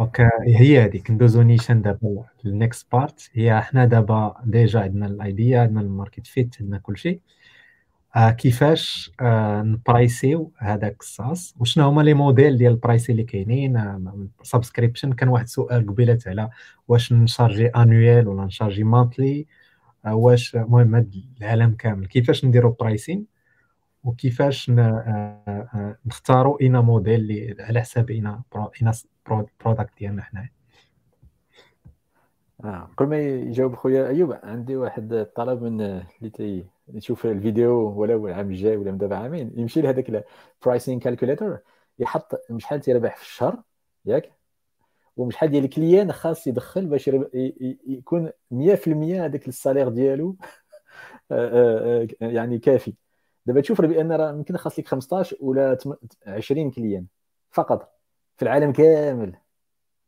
أوكي 0.00 0.28
هي 0.46 0.84
هذيك 0.84 1.10
ندوزو 1.10 1.42
نيشان 1.42 1.82
دابا 1.82 2.24
النكست 2.46 2.92
بارت 2.92 3.30
هي 3.32 3.60
حنا 3.60 3.84
دابا 3.84 4.42
ديجا 4.44 4.80
عندنا 4.80 5.06
الايديا 5.06 5.60
عندنا 5.60 5.80
الماركت 5.80 6.26
فيت 6.26 6.56
عندنا 6.60 6.78
كلشي. 6.78 7.20
آه 8.16 8.30
كيفاش 8.30 9.12
آه 9.20 9.62
نبرايسيو 9.62 10.52
هذاك 10.58 11.00
الساس 11.00 11.54
وشنو 11.60 11.88
هما 11.88 12.02
لي 12.02 12.14
موديل 12.14 12.58
ديال 12.58 12.72
البرايسي 12.72 13.12
اللي 13.12 13.24
كاينين؟ 13.24 13.76
سبسكريبشن 14.42 15.12
كان 15.12 15.28
واحد 15.28 15.44
السؤال 15.44 15.86
قبيلات 15.86 16.28
على 16.28 16.50
واش 16.88 17.12
نشارجي 17.12 17.66
انويل 17.66 18.28
ولا 18.28 18.44
نشارجي 18.44 18.84
مانثلي 18.84 19.46
آه 20.06 20.14
واش 20.14 20.56
المهم 20.56 20.94
هذا 20.94 21.10
العالم 21.40 21.74
كامل. 21.74 22.06
كيفاش 22.06 22.44
نديرو 22.44 22.70
برايسين 22.70 23.26
وكيفاش 24.04 24.70
نختاروا 26.06 26.60
اينا 26.60 26.80
موديل 26.80 27.56
على 27.60 27.80
حساب 27.80 28.10
اينا 28.10 28.42
اينا 28.54 28.92
برودكت 29.60 29.90
ديالنا 29.98 30.22
حنايا؟ 30.22 30.61
آه 32.64 32.90
قبل 32.96 33.08
ما 33.08 33.18
يجاوب 33.18 33.74
خويا 33.74 34.08
أيوب 34.08 34.32
عندي 34.42 34.76
واحد 34.76 35.12
الطلب 35.12 35.62
من 35.62 35.80
اللي 35.80 36.30
تي 36.34 36.66
يشوف 36.88 37.26
الفيديو 37.26 38.00
ولو 38.00 38.28
العام 38.28 38.50
الجاي 38.50 38.76
ولا 38.76 38.90
من 38.92 38.98
دابا 38.98 39.16
عامين 39.16 39.52
يمشي 39.56 39.80
لهذاك 39.80 40.24
البرايسين 40.62 41.00
كالكوليتر 41.00 41.58
يحط 41.98 42.40
شحال 42.58 42.80
تيربح 42.80 43.16
في 43.16 43.22
الشهر 43.22 43.62
ياك؟ 44.04 44.32
وشحال 45.16 45.50
ديال 45.50 45.64
الكليان 45.64 46.12
خاص 46.12 46.46
يدخل 46.46 46.86
باش 46.86 47.10
يكون 47.86 48.30
100% 48.50 49.24
هذاك 49.24 49.48
السالير 49.48 49.88
ديالو 49.88 50.36
آه، 51.32 52.06
آه، 52.22 52.26
يعني 52.26 52.58
كافي. 52.58 52.94
دابا 53.46 53.60
تشوف 53.60 53.80
بان 53.80 54.12
راه 54.12 54.30
يمكن 54.32 54.56
خاص 54.56 54.78
لك 54.78 54.88
15 54.88 55.36
ولا 55.40 55.78
20 56.26 56.70
كليان 56.70 57.06
فقط 57.50 58.00
في 58.36 58.42
العالم 58.42 58.72
كامل. 58.72 59.36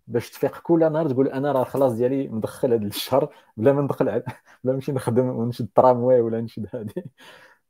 باش 0.07 0.31
تفيق 0.31 0.59
كل 0.59 0.93
نهار 0.93 1.11
تقول 1.11 1.29
أنا 1.29 1.53
راه 1.53 1.65
خلاص 1.65 1.93
ديالي 1.93 2.29
مدخل 2.29 2.73
هذا 2.73 2.87
الشهر 2.87 3.35
بلا 3.57 3.73
ما 3.73 3.83
ندخل 3.83 4.23
بلا 4.65 4.75
نمشي 4.75 4.93
نخدم 4.93 5.27
ونشد 5.27 5.69
ترامواي 5.75 6.21
ولا 6.21 6.41
نشد 6.41 6.67
هذه 6.75 7.05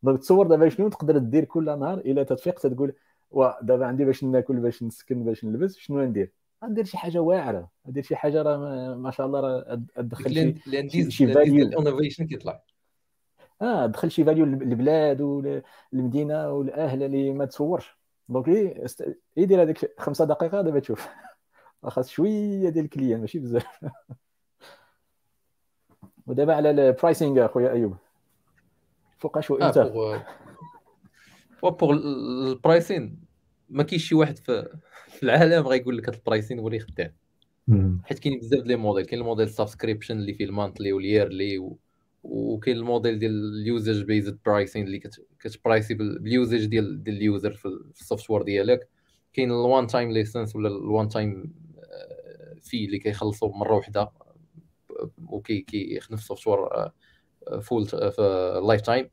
دونك 0.03 0.19
تصور 0.19 0.47
دابا 0.47 0.69
شنو 0.69 0.89
تقدر 0.89 1.19
دير 1.19 1.45
كل 1.45 1.79
نهار 1.79 1.99
إلا 1.99 2.23
تتفيق 2.23 2.61
تقول 2.61 2.93
دابا 3.63 3.87
عندي 3.87 4.05
باش 4.05 4.25
ناكل 4.25 4.57
باش 4.57 4.83
نسكن 4.83 5.25
باش 5.25 5.45
نلبس 5.45 5.77
شنو 5.77 6.01
ندير؟ 6.01 6.33
ندير 6.65 6.85
شي 6.85 6.99
حاجة 6.99 7.19
واعرة 7.19 7.71
ندير 7.87 8.03
شي 8.03 8.17
حاجة 8.17 8.43
راه 8.43 8.95
ما 8.95 9.11
شاء 9.11 9.27
الله 9.27 9.41
راه 9.41 9.83
تدخل 9.97 10.55
شي 10.89 11.11
شي 11.11 11.33
فاليو 11.33 11.67
الانوفيشن 11.67 12.27
كيطلع. 12.27 12.63
آه 13.63 13.87
دخل 13.87 14.11
شي 14.11 14.25
فاليو 14.25 14.45
للبلاد 14.45 15.21
والمدينه 15.21 16.51
والاهل 16.51 17.03
اللي 17.03 17.33
ما 17.33 17.45
تصورش. 17.45 17.99
دونك 18.29 18.49
يدير 19.37 19.63
هذيك 19.63 20.01
خمسة 20.01 20.25
دقائق 20.25 20.61
دابا 20.61 20.81
تشوف. 20.81 21.09
خاص 21.91 22.11
شوية 22.11 22.69
ديال 22.69 22.85
الكليان 22.85 23.21
ماشي 23.21 23.39
بزاف. 23.39 23.67
ودابا 26.27 26.55
على 26.55 26.71
البرايسينغ 26.71 27.45
أخويا 27.45 27.73
أيوب. 27.73 27.97
فوقاش 29.19 29.51
هو 29.51 29.57
أنت؟ 29.57 29.77
و 31.63 31.71
بوغ 31.71 31.93
البرايسين 31.93 33.19
ما 33.71 33.83
كاينش 33.83 34.09
شي 34.09 34.15
واحد 34.15 34.39
في, 34.39 34.79
العالم 35.23 35.67
غايقول 35.67 35.99
لك 35.99 36.09
هاد 36.09 36.15
البرايسين 36.15 36.59
هو 36.59 36.69
اللي 36.69 36.79
خدام. 36.79 37.13
حيت 38.05 38.19
كاين 38.19 38.39
بزاف 38.39 38.67
لي 38.67 38.77
موديل 38.77 39.05
كاين 39.07 39.21
الموديل 39.21 39.51
سبسكريبشن 39.51 40.17
اللي 40.17 40.35
فيه 40.35 40.45
المانتلي 40.45 40.93
والييرلي 40.93 41.59
و... 41.59 41.79
وكاين 42.23 42.77
الموديل 42.77 43.19
ديال 43.19 43.61
اليوزج 43.61 44.03
بيزد 44.03 44.39
برايسين 44.47 44.87
اللي 44.87 44.99
كتبرايسي 45.41 45.95
باليوزج 45.95 46.65
ديال 46.65 47.03
ديال 47.05 47.17
اليوزر 47.17 47.51
في 47.53 47.67
السوفت 48.01 48.31
وير 48.31 48.43
ديالك. 48.43 48.89
كاين 49.33 49.51
الوان 49.51 49.87
تايم 49.87 50.11
ليسنس 50.11 50.57
ولا 50.57 50.69
الوان 50.69 51.09
تايم 51.09 51.53
في 52.65 52.85
اللي 52.85 52.99
كيخلصوا 52.99 53.57
مرة 53.57 53.75
واحدة 53.77 54.11
وكي 55.27 55.61
كيخدم 55.61 56.17
في 56.17 56.23
السوفت 56.23 56.43
فول 57.63 57.87
في 57.87 58.15
اللايف 58.59 58.81
تايم 58.81 59.11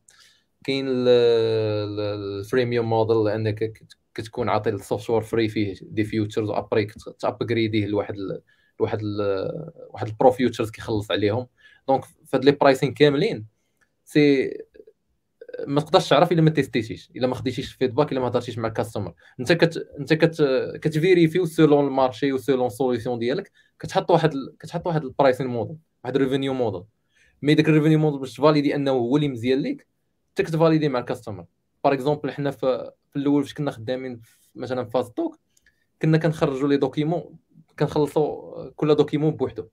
كاين 0.64 0.86
الفريميوم 0.88 2.90
موديل 2.90 3.23
لأنك 3.23 3.73
كتكون 4.14 4.49
عاطي 4.49 4.69
السوفت 4.69 5.10
وير 5.10 5.22
فري 5.22 5.49
فيه 5.49 5.76
دي 5.82 6.03
فيوتشرز 6.03 6.49
وأبري 6.49 6.88
تأبجريديه 7.19 7.86
لواحد 7.86 8.15
لواحد 8.80 8.99
واحد 9.90 10.07
البرو 10.07 10.32
فيوتشرز 10.32 10.72
كيخلص 10.72 11.11
عليهم. 11.11 11.48
دونك 11.88 12.06
فهاد 12.28 12.45
لي 12.45 12.52
برايسين 12.52 12.94
كاملين 12.94 13.45
سي 14.06 14.52
ما 15.68 15.82
تقدرش 15.82 16.10
تعرف 16.10 16.32
إلا 16.32 16.41
ما 16.41 16.49
تيستيتيش 16.49 17.11
إلا 17.15 17.28
ما 17.28 17.36
خديتيش 17.36 17.73
الفيدباك 17.73 18.11
إلا 18.11 18.19
ما 18.19 18.28
هضرتيش 18.28 18.57
مع 18.57 18.68
الكاستمر 18.68 19.14
أنت 19.40 19.52
كت 19.52 19.88
أنت 19.99 20.14
كت 20.14 20.44
كتفيريفي 20.82 21.45
selon 21.45 21.88
ال 21.88 21.94
marché 21.94 22.34
و 22.34 22.40
selon 22.40 22.70
solution 22.70 23.20
ديالك 23.19 23.52
كتحط 23.80 24.11
واحد 24.11 24.34
كتحط 24.60 24.88
واحد 24.88 25.03
ال 25.03 25.09
pricing 25.09 25.48
model 25.48 25.78
واحد 26.03 26.15
ال 26.16 26.20
revenue 26.20 26.53
model 26.53 26.84
mais 27.41 27.53
داك 27.53 27.69
ال 27.70 27.73
revenue 27.73 27.99
model 27.99 28.20
باش 28.19 28.34
تفاليدي 28.34 28.76
أنه 28.76 28.91
هو 28.91 29.15
اللي 29.15 29.28
مزيان 29.28 29.60
ليك 29.60 29.88
أنت 30.30 30.48
كتفاليدي 30.48 30.90
مع 30.90 30.99
ال 30.99 31.05
customer 31.05 31.45
par 31.84 31.94
exemple 31.94 32.32
حنا 32.32 32.52
في, 32.52 32.91
في 33.10 33.19
الأول 33.19 33.44
فاش 33.44 33.53
كنا 33.53 33.72
خدامين 33.72 34.22
مثلا 34.56 34.84
في 34.84 34.91
فاز 34.91 35.10
توك 35.10 35.40
كنا 36.02 36.18
كنخرجوا 36.18 36.69
les 36.70 36.78
documents 36.78 37.38
كنخلصوا 37.80 38.69
كل 38.69 38.95
document 38.95 39.32
بوحدو. 39.32 39.68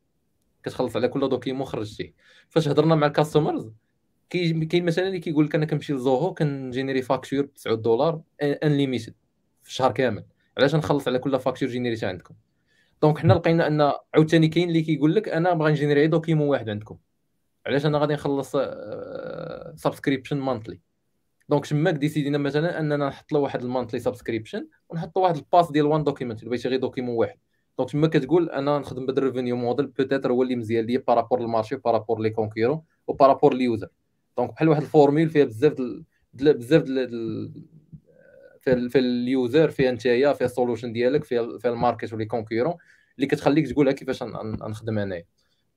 كتخلص 0.63 0.97
على 0.97 1.09
كل 1.09 1.29
document 1.29 1.67
خرجتيه. 1.67 2.15
فاش 2.49 2.69
هضرنا 2.69 2.95
مع 2.95 3.07
ال 3.07 3.13
customers 3.13 3.73
كاين 4.31 4.85
مثلا 4.85 5.07
اللي 5.07 5.19
كيقول 5.19 5.47
لك 5.47 5.55
أنا 5.55 5.67
كنمشي 5.67 5.93
ل 5.93 6.01
Zoho 6.01 6.35
كنجينيري 6.35 7.03
facture 7.03 7.43
ب 7.43 7.55
9 7.55 7.75
دولار 7.75 8.21
unlimited 8.43 9.15
في 9.63 9.71
الشهر 9.71 9.93
كامل. 9.93 10.25
علاش 10.59 10.75
نخلص 10.75 11.09
على 11.09 11.19
كل 11.19 11.41
facture 11.41 11.69
جينيريتي 11.69 12.07
عندكم؟ 12.07 12.35
donc 13.03 13.19
حنا 13.19 13.33
لقينا 13.33 13.67
أن 13.67 13.93
عاوتاني 14.15 14.49
كاين 14.49 14.69
اللي 14.69 14.83
كيقول 14.83 15.15
لك 15.15 15.29
أنا 15.29 15.55
بغا 15.55 15.71
نجينيري 15.71 16.07
document 16.07 16.49
واحد 16.49 16.69
عندكم. 16.69 16.99
علاش 17.67 17.87
أنا 17.87 17.99
غادي 17.99 18.15
نخلص 18.15 18.57
subscription 19.83 20.37
monthly 20.37 20.81
donc 21.49 21.67
تماك 21.67 21.95
ديسيدينا 21.95 22.39
مثلا 22.39 22.81
أننا 22.81 23.09
نحط 23.09 23.33
له 23.33 23.39
واحد 23.39 23.63
ال 23.63 23.67
monthly 23.67 24.01
subscription 24.01 24.69
ونحط 24.89 25.17
واحد 25.17 25.37
ال 25.37 25.44
pass 25.44 25.73
ديال 25.73 25.87
one 25.87 26.05
document 26.05 26.39
اللي 26.39 26.51
بغيتي 26.51 26.69
غير 26.69 26.81
document 26.81 27.17
واحد. 27.17 27.39
donc 27.79 27.91
تما 27.91 28.07
كتقول 28.07 28.51
أنا 28.51 28.79
نخدم 28.79 29.07
بهذا 29.07 29.19
ال 29.19 29.23
revenue 29.23 29.57
model 29.57 29.87
peut-être 29.87 30.33
هو 30.33 30.43
اللي 30.43 30.57
مزيان 30.57 30.85
ليا 30.85 31.03
بارابور 31.07 31.41
للمارشي 31.41 31.77
بارابور 31.77 32.21
لي 32.21 32.31
كونكيرون 32.31 32.83
وبارابور 33.07 33.55
ليوزر 33.55 33.89
دونك 34.39 34.51
بحال 34.51 34.69
واحد 34.69 34.83
ال 34.83 34.89
formule 34.89 35.31
فيها 35.31 35.45
بزاف 35.45 35.75
بزاف 36.33 36.83
في, 38.61 38.89
في 38.89 38.99
ال 38.99 39.13
user 39.13 39.71
فيها 39.71 39.91
نتايا 39.91 40.33
فيها 40.33 40.47
ال 40.47 40.52
solution 40.52 40.93
ديالك 40.93 41.25
فيها 41.25 41.59
فيها 41.59 41.71
ال 41.71 41.77
market 41.77 42.13
و 42.13 42.16
les 42.16 42.25
concurrents 42.25 42.75
اللي 43.17 43.27
كتخليك 43.27 43.69
تقولها 43.69 43.93
كيفاش 43.93 44.23
نخدم 44.23 44.99
انايا 44.99 45.25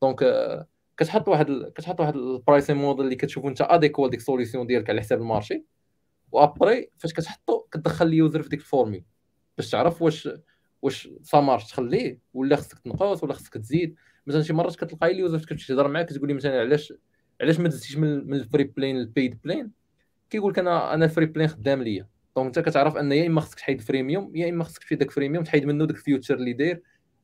donc 0.02 0.24
كتحط 0.98 1.28
واحد 1.28 1.72
كتحط 1.76 2.00
واحد 2.00 2.16
ال 2.16 2.23
pricing 2.23 2.76
model 2.76 3.06
اللي 3.06 3.16
كتشوف 3.16 3.46
انت 3.46 3.62
adéquat 3.62 4.10
ديك 4.10 4.20
ال 4.20 4.25
solution 4.25 4.68
ديالك 4.68 4.90
على 4.90 5.02
حساب 5.02 5.22
ال 5.22 5.28
marché 5.28 5.66
و 6.32 6.41
après 6.41 6.90
فاش 6.98 7.14
كتحطو 7.14 7.60
كتدخل 7.60 8.08
ال 8.08 8.14
user 8.14 8.42
في 8.42 8.50
ديك 8.50 8.60
ال 8.60 8.64
formule. 8.64 9.04
باش 9.58 9.70
تعرف 9.70 10.02
واش 10.02 10.30
واش 10.82 11.10
ça 11.24 11.35
marche 11.35 11.68
تخليه 11.68 12.20
ولا 12.34 12.56
خصك 12.56 12.80
تنقص 12.80 13.24
ولا 13.24 13.34
خصك 13.34 13.54
تزيد. 13.54 13.96
مثلا 14.28 14.42
شي 14.42 14.54
مرات 14.54 14.76
كتلقاي 14.76 15.12
ال 15.12 15.17
user 15.17 15.40
كتمشي 15.40 15.68
تهضر 15.68 15.88
معاه 15.88 16.04
كتقول 16.04 16.28
لي 16.28 16.34
مثلا 16.34 16.60
علاش 16.60 16.94
علاش 17.42 17.60
ما 17.60 17.70
دزتيش 17.70 17.98
من 17.98 18.34
ال 18.34 18.40
free 18.40 18.64
plan 18.64 18.98
لل 18.98 19.12
paid 19.12 19.40
plan 19.44 19.72
كيقول 20.30 20.52
لك 20.52 20.60
أنا 20.60 20.94
أنا 20.94 21.06
ال 21.06 21.10
free 21.10 21.26
plan 21.26 21.48
خدام 21.48 21.84
ليا. 21.84 22.08
donc 22.36 22.58
أنت 22.58 22.70
كتعرف 22.70 22.98
أن 22.98 23.12
يا 23.12 23.28
إما 23.28 23.42
خصك 23.42 23.58
تحيد 23.60 23.82
freemium 23.82 24.36
يا 24.36 24.50
إما 24.50 24.64
خصك 24.64 24.82
في 24.84 24.96
داك 24.96 25.12
freemium 25.12 25.44
تحيد 25.44 25.66
منه 25.66 25.86
داك 25.86 25.98
ال 25.98 26.02
feature 26.02 26.36
اللي 26.36 26.54
داير 26.54 26.82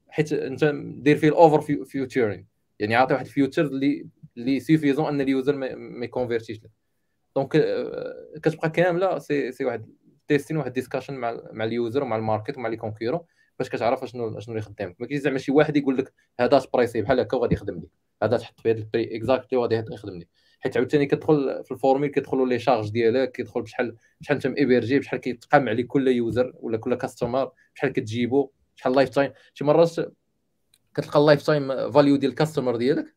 حيت 0.09 0.33
أنت 0.33 0.71
دير 0.97 1.17
فيه 1.17 1.27
ال 1.27 1.39
over 1.39 1.85
featuring 1.85 2.45
يعني 2.79 2.95
عاطي 2.95 3.13
واحد 3.13 3.25
ال 3.25 3.30
feature 3.30 3.65
اللي 3.65 4.07
اللي 4.37 4.59
suffisant 4.59 5.05
أن 5.07 5.21
ال 5.21 5.28
user 5.28 5.55
ما 5.55 6.05
يكونفيرتيش 6.05 6.57
لك 6.57 6.69
donc 7.35 7.49
كتبقى 8.43 8.69
كاملة 8.69 9.19
سي 9.19 9.51
سي 9.51 9.65
واحد 9.65 9.85
testing 10.27 10.57
واحد 10.57 10.73
discussion 10.73 11.13
مع 11.13 11.39
مع 11.51 11.65
ال 11.65 11.73
user 11.73 12.03
ومع 12.03 12.15
ال 12.15 12.21
market 12.21 12.57
ومع 12.57 12.69
les 12.69 12.77
concurrents 12.77 13.19
باش 13.59 13.69
كتعرف 13.69 14.05
شنو 14.05 14.39
شنو 14.39 14.55
اللي 14.55 14.61
خدامك. 14.61 14.95
ما 14.99 15.07
كاينش 15.07 15.23
زعما 15.23 15.37
شي 15.37 15.51
واحد 15.51 15.77
يقول 15.77 15.97
لك 15.97 16.13
هذا 16.39 16.61
pricing 16.73 17.01
بحال 17.01 17.19
هكا 17.19 17.37
وغادي 17.37 17.55
يخدم 17.55 17.77
لك 17.77 17.89
هذا 18.23 18.37
تحط 18.37 18.59
فيه 18.59 18.71
ال 18.71 18.81
prix 18.81 19.17
exactly 19.17 19.57
وغادي 19.57 19.75
يخدم 19.75 20.19
لك 20.19 20.27
حيت 20.59 20.77
عاوتاني 20.77 21.05
كتدخل 21.05 21.63
في 21.63 21.71
ال 21.71 21.76
formule 21.76 22.09
كيدخلوا 22.09 22.47
les 22.47 22.59
charges 22.59 22.89
ديالك 22.89 23.31
كيدخل 23.31 23.61
بشحال 23.61 23.95
بشحال 24.21 24.35
انت 24.37 24.47
ميبرجي 24.47 24.99
بشحال 24.99 25.19
كيتقام 25.19 25.69
عليك 25.69 25.87
كل 25.87 26.07
user 26.07 26.53
ولا 26.55 26.77
كل 26.77 26.95
customer 26.95 27.51
بشحال 27.75 27.93
كتجيبو 27.93 28.51
شحال 28.75 28.93
lifetime 28.93 29.31
شي 29.53 29.63
مرات 29.63 29.95
كتلقى 30.95 31.19
ال 31.19 31.45
lifetime 31.45 31.91
value 31.91 32.15
ديال 32.15 32.31
ال 32.31 32.36
customer 32.36 32.75
ديالك 32.75 33.15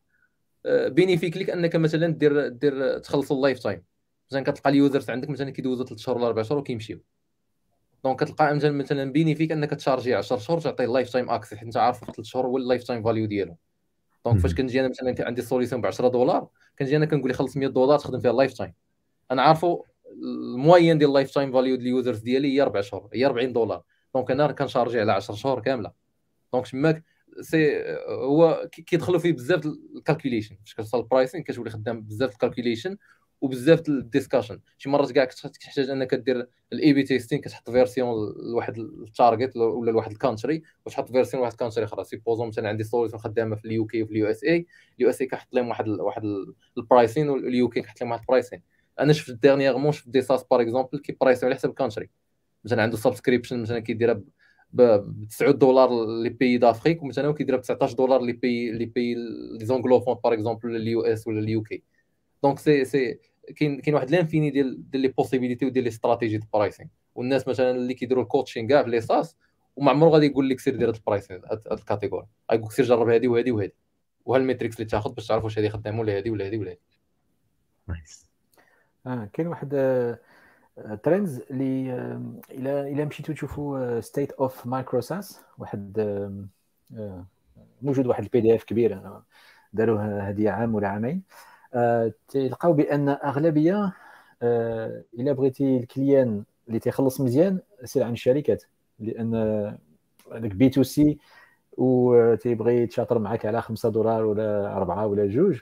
bénéfique 0.65 1.37
لك 1.37 1.49
أنك 1.49 1.75
مثلا 1.75 2.07
دير 2.07 2.47
دير 2.47 2.97
تخلص 2.97 3.31
ال 3.31 3.59
lifetime 3.59 3.83
مثلا 4.31 4.43
كتلقى 4.43 4.69
ال 4.69 4.76
users 4.76 5.09
عندك 5.09 5.29
مثلا 5.29 5.49
كيدوزو 5.49 5.83
3 5.83 6.01
شهور 6.01 6.17
ولا 6.17 6.27
4 6.27 6.43
شهور 6.43 6.59
وكيمشيو. 6.59 6.99
donc 8.03 8.23
كتلقى 8.23 8.55
مثلا 8.55 8.71
مثلا 8.71 9.11
bénéfique 9.11 9.51
أنك 9.51 9.69
تشارجي 9.69 10.15
10 10.15 10.37
شهور 10.37 10.59
تعطيه 10.59 10.85
ال 10.85 11.09
lifetime 11.09 11.29
access 11.29 11.53
حيت 11.53 11.63
أنت 11.63 11.77
عارف 11.77 11.99
في 11.99 12.05
3 12.05 12.23
شهور 12.23 12.45
هو 12.45 12.57
ال 12.57 12.83
lifetime 12.83 13.03
value 13.03 13.25
ديالو. 13.25 13.57
donc 14.25 14.39
فاش 14.39 14.55
كنجي 14.55 14.79
أنا 14.79 14.89
مثلا 14.89 15.15
عندي 15.19 15.41
solution 15.41 15.81
ب 15.81 15.85
10 15.85 16.07
دولار 16.07 16.47
كنجي 16.79 16.97
أنا 16.97 17.05
كنقول 17.05 17.27
لي 17.27 17.33
خلص 17.33 17.57
100 17.57 17.67
دولار 17.69 17.99
تخدم 17.99 18.19
فيها 18.19 18.31
ال 18.31 18.53
lifetime 18.53 18.73
أنا 19.31 19.41
عارفو 19.41 19.83
ال 20.53 20.59
moyenne 20.59 20.97
ديال 20.97 21.09
ال 21.09 21.31
lifetime 21.31 21.51
value 21.51 21.75
ديال 21.75 21.87
ال 21.87 21.92
users 21.92 22.19
ديالي 22.19 22.55
هي 22.55 22.61
4 22.61 22.81
شهور 22.81 23.09
هي 23.13 23.25
40 23.25 23.53
دولار. 23.53 23.83
donc 24.15 24.31
أنا 24.31 24.51
كنشارجي 24.51 24.99
على 24.99 25.11
10 25.11 25.35
شهور 25.35 25.59
كاملة. 25.61 25.91
دونك 26.53 26.67
تماك 26.67 27.03
c'est 27.41 27.83
هو 28.07 28.69
كيدخلوا 28.71 29.19
فيه 29.19 29.31
بزاف 29.31 29.65
ال 29.65 29.72
calculation 29.72 30.55
فاش 30.55 30.73
كتوصل 30.73 30.99
ال 30.99 31.05
pricing 31.05 31.43
كتولي 31.43 31.69
خدام 31.69 32.01
بزاف 32.01 32.33
ال 32.33 32.38
calculation 32.38 32.97
وبزاف 33.41 33.89
ال 33.89 33.95
discussion. 33.95 34.59
شي 34.77 34.89
مرات 34.89 35.11
كاع 35.11 35.25
كتحتاج 35.25 35.89
أنك 35.89 36.15
دير 36.15 36.47
ال 36.73 36.93
A/B 36.93 37.03
testing 37.03 37.41
كتحط 37.41 37.69
version 37.69 38.33
لواحد 38.51 38.77
ال 38.77 38.88
target 38.88 39.57
ولا 39.57 39.91
لواحد 39.91 40.11
ال 40.11 40.17
country 40.17 40.63
وتحط 40.85 41.11
version 41.11 41.41
لواحد 41.41 41.51
ال 41.51 41.55
country 41.55 41.85
أخرى. 41.85 42.03
supposons 42.03 42.47
مثلا 42.47 42.69
عندي 42.69 42.83
solution 42.83 43.21
خدامة 43.21 43.55
في 43.55 43.65
ال 43.65 43.85
UK 43.85 44.03
وفي 44.03 44.11
ال 44.11 44.27
USA 44.27 44.65
ال 44.97 45.09
USA 45.09 45.27
كيحط 45.27 45.47
لهم 45.53 45.67
واحد 45.69 45.87
واحد 45.87 46.23
ال 46.77 46.84
pricing 46.84 47.29
وال 47.29 47.69
UK 47.69 47.81
كيحط 47.81 48.01
لهم 48.01 48.11
واحد 48.11 48.21
ال 48.21 48.26
pricing 48.26 48.61
أنا 48.99 49.13
شفت 49.13 49.31
dernièrement 49.41 49.91
شفت 49.91 50.09
des 50.09 50.21
SaaS 50.21 50.43
par 50.51 50.61
exemple 50.61 50.99
كيبرايسيو 50.99 51.51
على 51.51 51.59
حسب 51.59 51.69
ال 51.69 51.74
country 51.74 52.09
مثلا 52.65 52.83
عنده 52.83 52.97
subscription 52.97 53.61
مثلا 53.61 53.79
كيديرها 53.79 54.21
ب 54.73 55.03
9 55.29 55.51
دولار 55.51 56.05
les 56.21 56.29
pays 56.29 56.57
d'Afrique 56.57 57.03
ومثلا 57.03 57.33
كيديرها 57.33 57.59
ب 57.59 57.61
19 57.61 57.95
دولار 57.95 58.21
les 58.21 58.31
pays 58.33 58.71
les 58.71 58.85
pays 58.85 59.15
les 59.59 59.65
anglophones 59.65 60.15
par 60.23 60.33
exemple 60.33 60.75
ال 60.75 61.01
US 61.01 61.27
ولا 61.27 61.39
ال 61.39 61.63
UK 61.63 61.83
donc 62.43 62.59
c'est 62.59 62.85
c'est 62.85 63.19
كاين 63.51 63.81
كاين 63.81 63.95
واحد 63.95 64.11
l'infini 64.11 64.49
ديال 64.49 64.89
ديال 64.91 65.01
les 65.01 65.07
possibilités 65.07 65.65
وديال 65.65 65.83
les 65.83 65.87
stratégies 65.87 66.37
de 66.37 66.43
pricing 66.53 66.89
والناس 67.15 67.47
مثلا 67.47 67.71
اللي 67.71 67.93
كيديروا 67.93 68.23
ال 68.23 68.28
coaching 68.28 68.67
كاع 68.67 68.83
في 68.83 68.89
les 68.89 69.01
SaaS 69.01 69.37
وما 69.75 69.91
عمره 69.91 70.09
غادي 70.09 70.25
يقول 70.25 70.49
لك 70.49 70.59
سير 70.59 70.75
دير 70.75 70.89
هاد 70.89 70.95
ال 70.95 71.00
pricing 71.00 71.39
هاد 71.51 71.61
ال 71.71 71.77
category 71.77 72.27
غايقول 72.51 72.67
لك 72.67 72.71
سير 72.71 72.85
جرب 72.85 73.09
هادي 73.09 73.27
وهادي 73.27 73.51
وهادي. 73.51 73.73
وها 74.25 74.37
ال 74.37 74.42
metrics 74.42 74.75
اللي 74.75 74.85
تاخذ 74.85 75.13
باش 75.13 75.27
تعرف 75.27 75.43
واش 75.43 75.59
هادي 75.59 75.69
خدامه 75.69 75.99
ولا 75.99 76.17
هادي 76.17 76.29
ولا 76.29 76.45
هادي 76.45 76.57
ولا 76.57 76.71
هادي. 76.71 76.79
nice 77.87 78.25
آه 79.07 79.29
كاين 79.33 79.47
واحد 79.47 79.69
trends 81.03 81.41
اللي 81.51 81.93
إلى 82.51 82.91
إلى 82.91 83.05
مشيتو 83.05 83.33
تشوفوا 83.33 83.99
state 83.99 84.31
of 84.31 84.65
micro 84.65 85.07
SaaS 85.07 85.41
واحد 85.57 85.99
موجود 87.81 88.07
واحد 88.07 88.23
ال 88.23 88.41
PDF 88.41 88.63
كبير 88.63 89.21
داروه 89.73 90.29
هذه 90.29 90.49
عام 90.49 90.75
ولا 90.75 90.87
عامين. 90.87 91.23
تلقاو 92.27 92.73
بأن 92.73 93.09
أغلبية 93.09 93.93
إلا 95.19 95.31
بغيتي 95.33 95.77
ال 95.77 95.86
client 95.86 96.43
اللي 96.67 96.79
تيخلص 96.79 97.21
مزيان 97.21 97.59
سير 97.83 98.03
عن 98.03 98.13
الشركات. 98.13 98.63
لأن 98.99 99.35
هذاك 100.33 100.55
B2C 100.55 101.17
وتيبغي 101.77 102.81
يتشاطر 102.81 103.19
معك 103.19 103.45
على 103.45 103.61
5 103.61 103.89
دولار 103.89 104.25
ولا 104.25 104.77
4 104.77 105.07
ولا 105.07 105.27
جوج 105.27 105.59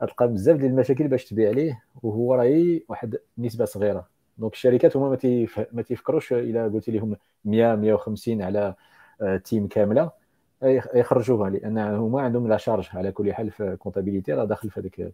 تلقى 0.00 0.28
بزاف 0.28 0.56
ديال 0.56 0.70
المشاكل 0.70 1.08
باش 1.08 1.24
تبيع 1.24 1.50
ليه 1.50 1.82
وهو 2.02 2.34
راهي 2.34 2.82
واحد 2.88 3.16
النسبة 3.38 3.64
صغيرة. 3.64 4.08
donc 4.38 4.52
الشركات 4.52 4.96
هما 4.96 5.18
ما 5.72 5.82
تيفكروش 5.82 6.32
إلا 6.32 6.68
قلت 6.68 6.90
لهم 6.90 7.16
100 7.44 7.74
150 7.74 8.42
على 8.42 8.74
team 9.44 9.66
كاملة 9.66 10.10
يخرجوها 10.94 11.50
لأن 11.50 11.78
هما 11.78 12.20
عندهم 12.20 12.48
la 12.48 12.56
charge 12.56 12.88
على 12.94 13.12
كل 13.12 13.34
حال 13.34 13.50
في 13.50 13.76
comptabilité 13.76 14.32
راه 14.32 14.44
داخل 14.44 14.70
في 14.70 14.80
هذاك 14.80 15.12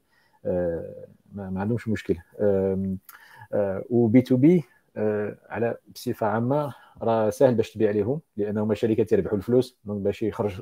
ما 1.33 1.61
عندهمش 1.61 1.89
مشكل 1.89 2.17
و 3.91 4.23
B2B 4.23 4.65
على 5.49 5.77
بصفة 5.95 6.27
عامة 6.27 6.75
راه 7.03 7.31
سهل 7.31 7.55
باش 7.55 7.71
تبيع 7.73 7.91
لهم 7.91 8.21
لأنهم 8.37 8.75
شركات 8.75 9.13
يربحوا 9.13 9.39
الفلوس 9.39 9.77
donc 9.85 10.01
باش 10.01 10.23
يخرج 10.23 10.61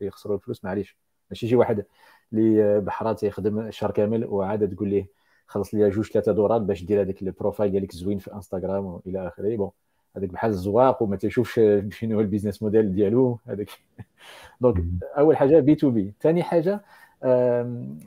يخسروا 0.00 0.36
الفلوس 0.36 0.64
معليش 0.64 0.96
ماشي 1.30 1.48
شي 1.48 1.56
واحد 1.56 1.84
اللي 2.32 2.80
بحرا 2.80 3.22
يخدم 3.22 3.58
الشهر 3.58 3.90
كامل 3.90 4.24
وعاد 4.24 4.74
تقول 4.74 4.88
ليه 4.88 5.06
خلص 5.46 5.74
لي 5.74 5.90
جوج 5.90 6.10
ثلاثة 6.12 6.32
دولار 6.32 6.58
باش 6.58 6.84
دير 6.84 7.00
هذاك 7.00 7.22
ال 7.22 7.28
profile 7.28 7.70
ديالك 7.70 7.92
زوين 7.92 8.18
في 8.18 8.34
إنستغرام 8.34 8.84
وإلى 8.84 9.28
آخره. 9.28 9.56
bon 9.56 9.70
هذاك 10.16 10.28
بحال 10.28 10.50
الزواق 10.50 11.02
وما 11.02 11.16
تيشوفش 11.16 11.60
شنو 11.90 12.14
هو 12.14 12.20
ال 12.20 12.25
business 12.25 12.62
model 12.62 12.94
ديالو 12.94 13.38
هذاك. 13.46 13.70
donc 14.60 14.84
أول 15.18 15.36
حاجة 15.36 15.60
B2B. 15.60 16.14
ثاني 16.20 16.42
حاجة 16.42 16.80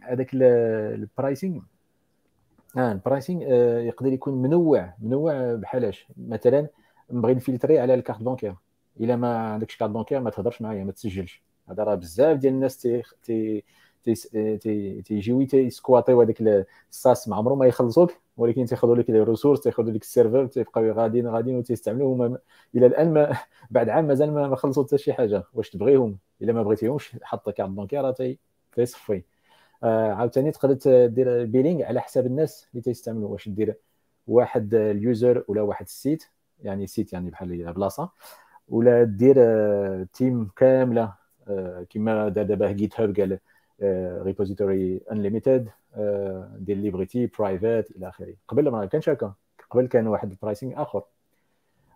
هذاك 0.04 0.30
ال 0.34 0.50
pricing 0.50 1.62
آه 2.78 2.92
ال 2.92 2.98
pricing 2.98 3.44
آه 3.48 3.80
يقدر 3.80 4.14
يكون 4.14 4.42
منوع 4.42 4.94
منوع 5.00 5.56
بحالاش 5.56 6.08
مثلا 6.18 6.68
نبغي 7.12 7.34
نفلتري 7.34 7.80
على 7.80 7.94
ال 7.94 7.99
carte 7.99 8.24
bancaire. 8.24 8.56
إلا 9.00 9.16
ما 9.16 9.38
عندكش 9.38 9.78
carte 9.78 9.92
bancaire 9.92 10.20
ما 10.20 10.30
تهضرش 10.30 10.62
معايا 10.62 10.84
ما 10.84 10.92
تسجلش. 10.92 11.44
هذا 11.70 11.84
راه 11.84 11.96
بزاف 11.96 12.38
ديال 12.38 12.54
الناس 12.54 12.78
تي 12.78 13.04
تي 14.04 15.02
تيجيو 15.06 15.44
تيسكواطيو 15.44 16.22
هذاك 16.22 16.66
ال 16.92 16.99
SaaS 16.99 17.28
ما 17.28 17.36
عمرو 17.36 17.56
ما 17.56 17.66
يخلصوك. 17.66 18.12
ولكن 18.38 18.66
تياخذوا 18.66 18.96
لك 18.96 19.10
ressources 19.10 19.62
تياخذوا 19.62 19.92
لك 19.92 20.02
ال 20.02 20.08
server 20.08 20.48
تيبقاو 20.48 20.92
غاديين 20.92 21.28
غاديين 21.28 21.58
وتيستعملوه 21.58 22.14
هما 22.14 22.38
إلى 22.76 22.86
الآن 22.86 23.14
ما 23.14 23.38
بعد 23.72 23.90
عام 23.90 24.06
مازال 24.08 24.34
ما 24.34 24.56
خلصوا 24.56 24.84
حتى 24.84 24.98
شي 24.98 25.14
حاجة. 25.14 25.44
واش 25.54 25.70
تبغيهم؟ 25.70 26.18
إلا 26.42 26.54
ما 26.54 26.64
بغيتيهمش 26.64 27.18
حط 27.24 27.50
carte 27.50 27.70
bancaire 27.70 28.10
راه 28.80 28.86
تيصفي 28.86 29.24
آه 29.84 30.14
عاوتاني 30.14 30.52
تقدر 30.52 31.08
دير 31.08 31.46
billing 31.46 31.84
على 31.84 32.02
حساب 32.02 32.26
الناس 32.26 32.68
اللي 32.72 32.82
تيستعملوا 32.82 33.30
واش 33.30 33.50
دير 33.50 33.76
واحد 34.28 34.74
ال 34.74 34.88
user 34.88 35.44
ولا 35.48 35.62
واحد 35.62 35.86
ال 35.86 35.93
seat 35.93 36.24
يعني 36.64 36.88
seat 36.88 37.14
يعني 37.14 37.30
بحال 37.30 37.74
بلاصة 37.74 38.10
ولا 38.70 39.04
دير 39.04 39.36
team 40.04 40.50
كاملة 40.56 41.14
كما 41.90 42.30
دار 42.30 42.46
دابا 42.46 42.72
GitHub 42.72 43.16
قال 43.20 43.40
repository 44.24 45.02
unlimited 45.12 45.70
ديال 46.58 46.78
les 46.78 46.96
repos 46.97 47.28
private 47.40 47.92
إلى 47.92 48.08
آخره. 48.08 48.34
قبل 48.48 48.70
ما 48.70 48.86
كانش 48.86 49.10
هكا 49.10 49.34
قبل 49.70 49.88
كان 49.88 50.08
واحد 50.08 50.32
ال 50.32 50.38
pricing 50.38 50.82
آخر. 50.82 51.04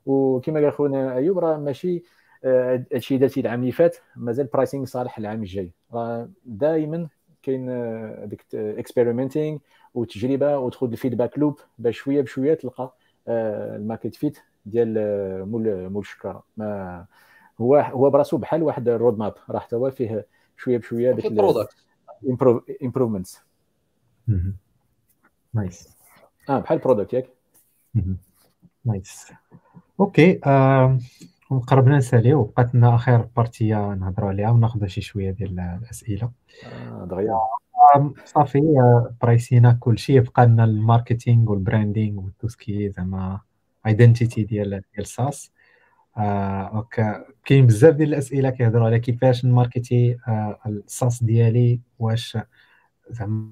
وكما 0.05 0.59
قال 0.59 0.73
خونا 0.73 1.13
أيوب 1.15 1.39
راه 1.39 1.57
ماشي 1.57 2.03
هادشي 2.43 3.17
درتي 3.17 3.39
العام 3.39 3.59
اللي 3.59 3.71
فات 3.71 3.97
مازال 4.15 4.45
pricing 4.45 4.85
صالح 4.85 5.17
العام 5.17 5.39
الجاي. 5.39 5.71
راه 5.93 6.29
دائما 6.45 7.07
كاين 7.43 7.65
ديك 8.29 8.45
experimenting 8.53 9.57
وتجربة 9.93 10.57
وتخذ 10.57 10.91
ال 10.91 10.96
feedback 10.96 11.39
loop 11.39 11.59
باش 11.77 11.97
شوية 11.97 12.21
بشوية 12.21 12.53
تلقى 12.53 12.93
ال 13.27 13.40
market 13.40 14.15
fit 14.15 14.39
ديال 14.65 14.93
مول 15.45 15.89
مول 15.89 16.01
الشكاره 16.01 16.43
ما 16.57 17.05
هو 17.61 17.75
هو 17.75 18.09
براسو 18.09 18.37
بحال 18.37 18.63
واحد 18.63 18.89
ال 18.89 19.17
roadmap 19.17 19.33
راه 19.49 19.59
حتى 19.59 19.75
هو 19.75 19.91
فيه 19.91 20.25
شوية 20.57 20.77
بشوية 20.77 21.11
ديك 21.11 21.25
improvements 22.83 23.41
nice 25.53 25.89
آه 26.49 26.59
بحال 26.59 26.77
product 26.77 27.13
ياك. 27.13 27.29
nice 28.85 29.31
okay 29.99 30.39
قربنا 31.49 31.97
نساليو 31.97 32.39
وبقات 32.39 32.75
لنا 32.75 32.95
آخر 32.95 33.27
partie 33.35 33.93
نهضروا 33.93 34.29
عليها 34.29 34.49
وناخذ 34.51 34.85
شي 34.87 35.01
شوية 35.01 35.31
ديال 35.31 35.59
الأسئلة. 35.59 36.31
آه 36.65 37.05
دغيا. 37.11 37.39
صافي 38.25 38.61
price 39.21 39.61
ينا 39.61 39.77
كلشي 39.79 40.19
بقى 40.19 40.45
لنا 40.45 40.63
الماركتينغ 40.63 41.51
والبراندينغ 41.51 42.19
والتوسكي 42.23 42.89
زعما 42.89 43.39
identity 43.87 44.43
ديال 44.43 44.81
ديال 44.95 45.07
SaaS. 45.07 45.51
آه 46.17 46.87
كاين 47.45 47.65
بزاف 47.65 47.95
ديال 47.95 48.09
الأسئلة 48.09 48.49
كيهضروا 48.49 48.85
على 48.85 48.99
كيفاش 48.99 49.45
نماركتي 49.45 50.17
آه 50.27 50.59
ال 50.65 50.77
SaaS 50.77 51.23
ديالي 51.23 51.79
واش 51.99 52.37
زعما 53.09 53.51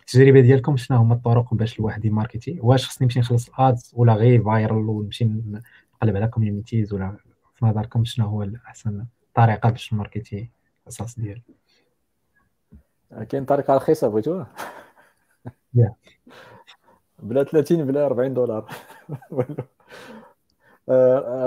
التجربة 0.00 0.40
ديالكم 0.40 0.76
شنو 0.76 0.98
هما 0.98 1.14
الطرق 1.14 1.54
باش 1.54 1.78
الواحد 1.78 2.04
يماركتي 2.04 2.58
واش 2.62 2.88
خصني 2.88 3.04
نمشي 3.06 3.20
نخلص 3.20 3.50
ads 3.58 3.92
ولا 3.96 4.14
غير 4.14 4.42
viral 4.44 4.88
ونمشي 4.88 5.30
نقلب 5.96 6.16
على 6.16 6.28
communities 6.28 6.92
ولا 6.92 7.16
في 7.54 7.66
نظركم 7.66 8.04
شنو 8.04 8.26
هو 8.26 8.42
الأحسن 8.42 9.06
طريقة 9.34 9.70
باش 9.70 9.94
نماركتي 9.94 10.50
ال 10.82 10.90
SaaS 10.90 11.20
ديالي 11.20 11.42
كاين 13.28 13.44
طريقة 13.44 13.76
رخيصه 13.76 14.08
بغيتوها 14.08 14.46
بلا 17.18 17.44
30 17.44 17.84
بلا 17.84 18.06
40 18.06 18.34
دولار. 18.34 18.72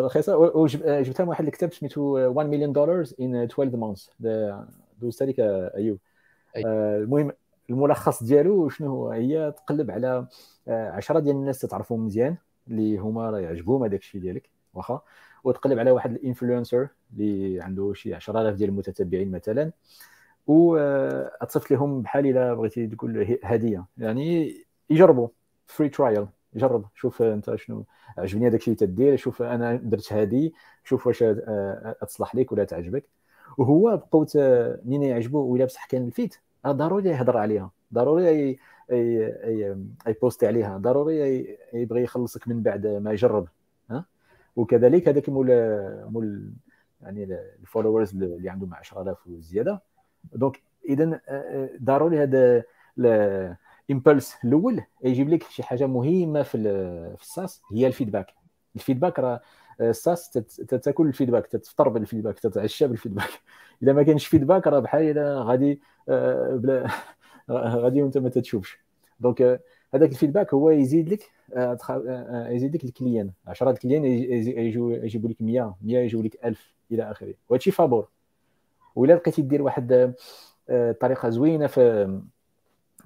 رخيصه 0.06 0.38
وجبتها 0.38 1.24
من 1.24 1.30
واحد 1.30 1.46
الكتاب 1.46 1.74
سميتو 1.74 2.02
1 2.02 2.50
million 2.50 2.74
dollar 2.74 3.06
in 3.22 3.36
12 3.36 3.78
months 3.78 4.12
دوزت 5.00 5.22
عليك 5.22 5.40
أيوب. 5.40 6.00
المهم 6.56 7.32
الملخص 7.70 8.24
ديالو 8.24 8.70
شنو 8.70 8.88
هو؟ 8.90 9.12
هي 9.12 9.52
تقلب 9.52 9.92
على 9.92 10.28
10 10.68 11.20
ديال 11.20 11.36
الناس 11.36 11.60
تعرفهم 11.60 12.06
مزيان. 12.06 12.38
اللي 12.70 12.98
هما 12.98 13.30
راه 13.30 13.40
يعجبهم 13.40 13.84
هذاك 13.84 14.00
الشيء 14.00 14.22
ديالك 14.22 14.50
واخا؟ 14.74 15.02
وتقلب 15.44 15.80
على 15.80 15.92
واحد 15.92 16.12
ال 16.12 16.19
influencer 16.19 16.88
اللي 17.14 17.62
عنده 17.62 17.94
شي 17.94 18.14
10000 18.14 18.56
ديال 18.56 18.70
المتتبعين 18.70 19.32
مثلا 19.32 19.72
وتصيفط 20.48 21.72
لهم 21.72 22.02
بحال 22.02 22.28
إلا 22.28 22.54
بغيتي 22.54 22.88
تقول 22.88 23.38
هدية. 23.44 23.86
يعني 23.98 24.56
يجربوا 24.90 25.28
free 25.68 25.90
trial 25.90 26.28
جرب 26.56 26.86
شوف 26.96 27.22
أنت 27.22 27.56
شنو 27.56 27.86
عجبني 28.18 28.48
هذاك 28.48 28.60
الشيء 28.60 28.76
تدير 28.76 29.16
شوف 29.18 29.42
أنا 29.42 29.76
درت 29.76 30.14
هذه 30.14 30.52
شوف 30.84 31.08
واش 31.08 31.24
تصلح 32.02 32.36
لك 32.36 32.52
ولا 32.52 32.64
تعجبك. 32.64 33.10
وهو 33.58 33.98
بقوت 33.98 34.38
منين 34.86 35.04
يعجبو 35.04 35.40
ولا 35.40 35.66
بصح 35.66 35.86
كان 35.86 36.08
ال 36.08 36.13
fit. 36.13 36.36
ضروري 36.68 37.10
يهضر 37.10 37.38
عليها 37.38 37.72
ضروري 37.94 38.60
يبوستي 40.08 40.48
عليها 40.48 40.78
ضروري 40.78 41.58
يبغي 41.74 42.04
يخلصك 42.04 42.48
من 42.48 42.62
بعد 42.62 42.88
ما 42.88 43.12
يجرب 43.12 43.48
ها؟ 43.90 44.06
وكذلك 44.56 45.08
هذاك 45.08 45.30
مول 45.30 45.48
مول 46.12 46.54
يعني 47.02 47.24
ال 47.62 47.67
followers 47.67 48.12
اللي 48.16 48.50
عندهم 48.50 48.74
10000 48.74 49.28
وزيادة. 49.28 49.82
donc 50.34 50.62
اذا 50.90 51.22
ضروري 51.84 52.24
هذا 52.24 52.64
ال 53.90 53.95
impulse 53.95 54.36
الأول 54.44 54.84
يجيب 55.04 55.30
لك 55.30 55.44
شي 55.44 55.64
حاجة 55.64 55.88
مهمة 55.88 56.44
في 56.44 56.58
في 57.18 57.24
ال 57.24 57.31
SaaS 57.31 57.62
هي 57.74 57.88
ال 57.88 57.92
feedback. 57.92 58.34
ال 58.76 58.81
feedback 58.81 59.20
راه 59.20 59.42
ال 59.82 59.91
SaaS 59.91 60.30
تاكل 60.84 61.08
ال 61.08 61.12
feedback 61.12 61.48
تفطر 61.48 61.90
بال 61.90 62.00
feedback 62.00 62.40
تتعشى 62.40 62.88
بال 62.88 62.95
feedback. 62.95 63.30
إذا 63.84 63.94
ما 63.94 64.04
كانش 64.04 64.28
feedback 64.28 64.68
راه 64.68 64.80
بحال 64.80 65.20
غادي 65.20 65.82
بلا 66.08 66.88
غادي 67.50 68.04
وانت 68.04 68.18
ما 68.18 68.30
تتشوفش. 68.30 68.78
donc 69.20 69.62
هذاك 69.94 70.12
ال 70.12 70.16
feedback 70.16 70.54
هو 70.54 70.70
يزيد 70.70 71.10
لك 71.10 71.24
يزيد 72.52 72.76
لك 72.76 72.84
ال 72.84 72.90
client. 72.90 73.32
10 73.48 73.72
ال 73.72 73.77
client 73.77 74.06
يجيو 74.06 74.90
يجيبوا 74.90 75.30
لك 75.30 75.42
100 75.42 75.76
100 75.82 75.98
يجيو 75.98 76.22
لك 76.22 76.46
1000 76.46 76.74
إلى 76.92 77.12
آخره. 77.12 77.34
وهادشي 77.50 77.72
فابور. 77.72 78.08
ولا 78.96 79.16
بقيتي 79.16 79.42
دير 79.42 79.62
واحد 79.62 80.14
طريقة 81.00 81.30
زوينة 81.30 81.68
في 81.68 82.22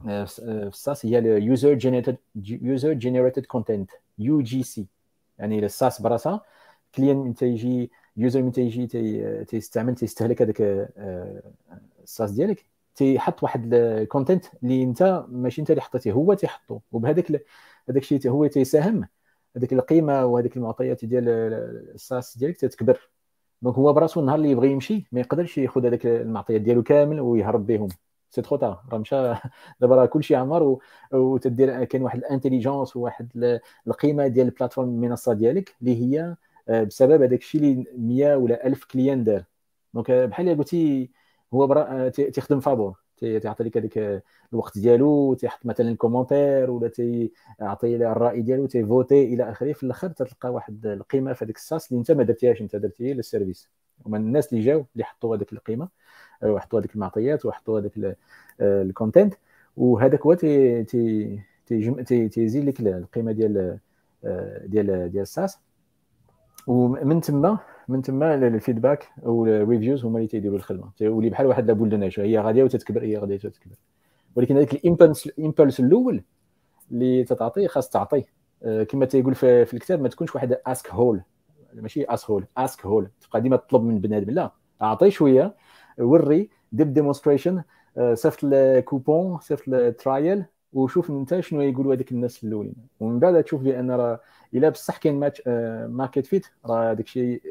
في 0.03 0.39
ال 0.39 0.52
SaaS 0.52 1.05
هي 1.05 1.17
ال 1.17 1.28
user 1.28 1.73
generated 1.73 2.17
user 2.35 2.93
generated 2.93 3.45
content 3.45 3.91
UGC 4.19 4.85
يعني 5.39 5.65
ال 5.65 5.72
SaaS 5.72 6.01
براسها. 6.01 6.41
client 6.95 7.17
من 7.17 7.33
تيجي 7.33 7.91
user 8.17 8.41
من 8.41 8.51
تيجي 8.51 8.87
تيستعمل 9.45 9.95
تيستهلك 9.95 10.41
هذاك 10.41 10.61
ال 12.03 12.09
SaaS 12.09 12.31
ديالك. 12.31 12.65
تيحط 12.95 13.43
واحد 13.43 13.73
ال 13.73 13.82
content 13.82 14.45
اللي 14.63 14.83
انت 14.83 15.25
ماشي 15.29 15.61
انت 15.61 15.71
اللي 15.71 15.81
حطيتيه 15.81 16.11
هو 16.11 16.33
تيحطو. 16.33 16.79
وبهذاك 16.91 17.31
هذاك 17.89 18.01
الشيء 18.03 18.29
هو 18.29 18.47
تيساهم. 18.47 19.07
هذيك 19.57 19.73
القيمة 19.73 20.25
وهذيك 20.25 20.57
المعطيات 20.57 21.05
ديال 21.05 21.29
ال 21.95 22.03
SaaS 22.03 22.37
ديالك 22.37 22.57
تتكبر. 22.57 23.09
donc 23.61 23.75
هو 23.75 23.93
براسو 23.93 24.19
النهار 24.19 24.37
اللي 24.37 24.51
يبغي 24.51 24.71
يمشي 24.71 25.07
ما 25.11 25.19
يقدرش 25.19 25.57
ياخذ 25.57 25.85
هذاك 25.85 26.05
المعطيات 26.05 26.61
ديالو 26.61 26.83
كامل 26.83 27.19
ويهرب 27.21 27.65
بهم. 27.67 27.87
c'est 28.31 28.41
trop 28.41 28.55
tard 28.55 28.83
راه 28.91 28.97
مشى 28.97 29.33
دابا 29.81 29.95
راه 29.95 30.05
كلشي 30.05 30.35
عمر 30.35 30.79
وتدير 31.13 31.83
كاين 31.83 32.03
واحد 32.03 32.19
ال 32.19 32.25
intelligence 32.25 32.95
وواحد 32.95 33.59
القيمة 33.87 34.27
ديال 34.27 34.47
ال 34.47 34.51
plateforme 34.51 34.89
المنصة 34.89 35.33
ديالك 35.33 35.75
اللي 35.81 35.95
هي 36.01 36.35
آه، 36.69 36.83
بسبب 36.83 37.21
هذاك 37.21 37.39
الشيء 37.39 37.61
اللي 37.61 37.85
100 37.97 38.35
ولا 38.35 38.67
1000 38.67 38.85
client 38.85 39.23
دار. 39.23 39.43
donc 39.93 40.11
بحال 40.11 40.49
اللي 40.49 40.57
قلتي 40.57 41.11
هو 41.53 41.67
برا 41.67 42.09
تيخدم 42.09 42.59
فابور. 42.59 43.03
تيعطي 43.17 43.63
لك 43.63 43.77
هذاك 43.77 44.23
الوقت 44.53 44.77
ديالو 44.77 45.33
تيحط 45.33 45.65
مثلا 45.65 45.89
ال 45.89 45.96
commentaire 45.96 46.71
ولا 46.71 46.87
تيعطي 46.87 47.95
الرأي 47.95 48.41
ديالو 48.41 48.65
تيفوتي 48.65 49.23
إلى 49.23 49.51
آخره. 49.51 49.73
في 49.73 49.83
الآخر 49.83 50.09
تلقى 50.09 50.53
واحد 50.53 50.85
القيمة 50.85 51.33
في 51.33 51.45
هذاك 51.45 51.55
ال 51.55 51.62
SaaS 51.62 51.91
اللي 51.91 51.99
انت 51.99 52.11
ما 52.11 52.23
درتيهاش 52.23 52.61
انت 52.61 52.75
درتي 52.75 53.13
لل 53.13 53.25
service 53.25 53.69
هما 54.05 54.17
الناس 54.17 54.53
اللي 54.53 54.65
جاو 54.65 54.85
اللي 54.93 55.03
حطوا 55.03 55.35
هذيك 55.35 55.53
القيمة 55.53 55.87
وحطوا 56.43 56.79
هذيك 56.79 56.95
المعطيات 56.95 57.45
وحطوا 57.45 57.79
هذاك 57.79 58.17
ال 58.61 58.70
content 58.70 59.33
وهذاك 59.77 60.21
هو 60.21 60.33
تي 60.33 60.83
تي 60.83 62.27
تيزيد 62.27 62.65
لك 62.65 62.79
القيمة 62.79 63.31
ديال 63.31 63.79
ديال 64.65 65.11
ديال 65.11 65.21
ال 65.21 65.27
SaaS. 65.27 65.59
ومن 66.67 67.21
تما 67.21 67.59
من 67.87 68.01
تما 68.01 68.35
ال 68.35 68.43
feedback 68.43 69.07
أو 69.25 69.45
ال 69.45 69.53
reviews 69.53 70.05
هما 70.05 70.17
اللي 70.17 70.27
تيديروا 70.27 70.57
الخدمة. 70.57 70.91
تولي 70.97 71.29
بحال 71.29 71.45
واحد 71.45 71.67
la 71.67 71.73
boule 71.73 71.89
de 71.89 71.97
neige 71.97 72.19
هي 72.19 72.39
غادية 72.39 72.63
وتتكبر 72.63 73.03
هي 73.03 73.17
غادية 73.17 73.35
وتتكبر. 73.35 73.75
ولكن 74.35 74.55
هذاك 74.55 74.73
ال 74.73 74.80
impulse 74.80 75.27
ال 75.27 75.34
impulse 75.34 75.79
الأول 75.79 76.23
اللي 76.91 77.23
تتعطيه 77.23 77.67
خاص 77.67 77.89
تعطيه 77.89 78.23
آه، 78.63 78.83
كما 78.83 79.05
تيقول 79.05 79.35
في, 79.35 79.65
في 79.65 79.73
الكتاب 79.73 80.01
ما 80.01 80.09
تكونش 80.09 80.35
واحد 80.35 80.57
askhole 80.67 81.21
ماشي 81.73 82.03
asshole 82.03 82.45
askhole 82.57 83.09
تبقى 83.21 83.41
ديما 83.41 83.55
تطلب 83.55 83.83
من 83.83 83.99
بنادم. 83.99 84.33
لا 84.33 84.51
أعطي 84.81 85.11
شوية 85.11 85.55
وري 85.99 86.49
دير 86.71 86.87
demonstration 86.87 87.63
آه، 87.97 88.13
صيفط 88.13 88.39
الكوبون 88.43 89.39
صيفط 89.39 89.63
ال 89.67 89.80
trial 89.80 90.45
وشوف 90.73 91.09
انت 91.09 91.39
شنو 91.39 91.61
يقولوا 91.61 91.93
هذيك 91.93 92.11
الناس 92.11 92.43
الأولين. 92.43 92.75
ومن 92.99 93.19
بعد 93.19 93.43
تشوف 93.43 93.61
بأن 93.61 93.91
راه 93.91 94.19
إلا 94.53 94.69
بصح 94.69 94.97
كاين 94.97 95.31
market 95.87 96.25
fit 96.25 96.47
راه 96.65 96.93
داك 96.93 97.05
الشيء 97.05 97.41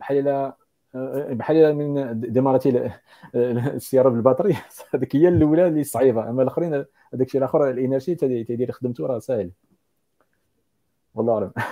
بحال 0.00 0.52
آه، 0.94 1.32
بحال 1.32 1.74
من 1.74 2.20
ديمارتي 2.20 2.90
السيارة 3.34 4.08
بال 4.08 4.18
batterie 4.18 4.56
هذيك 4.94 5.16
هي 5.16 5.28
الأولى 5.28 5.66
اللي 5.68 5.84
صعيبة. 5.84 6.30
أما 6.30 6.42
الأخرين 6.42 6.74
هذاك 7.14 7.26
الشيء 7.26 7.38
الآخر 7.38 7.70
ال 7.70 7.76
energy 7.76 8.14
تيدير 8.14 8.72
خدمته 8.72 9.06
راه 9.06 9.18
ساهل. 9.18 9.50
والله 11.14 11.34
أعلم. 11.34 11.52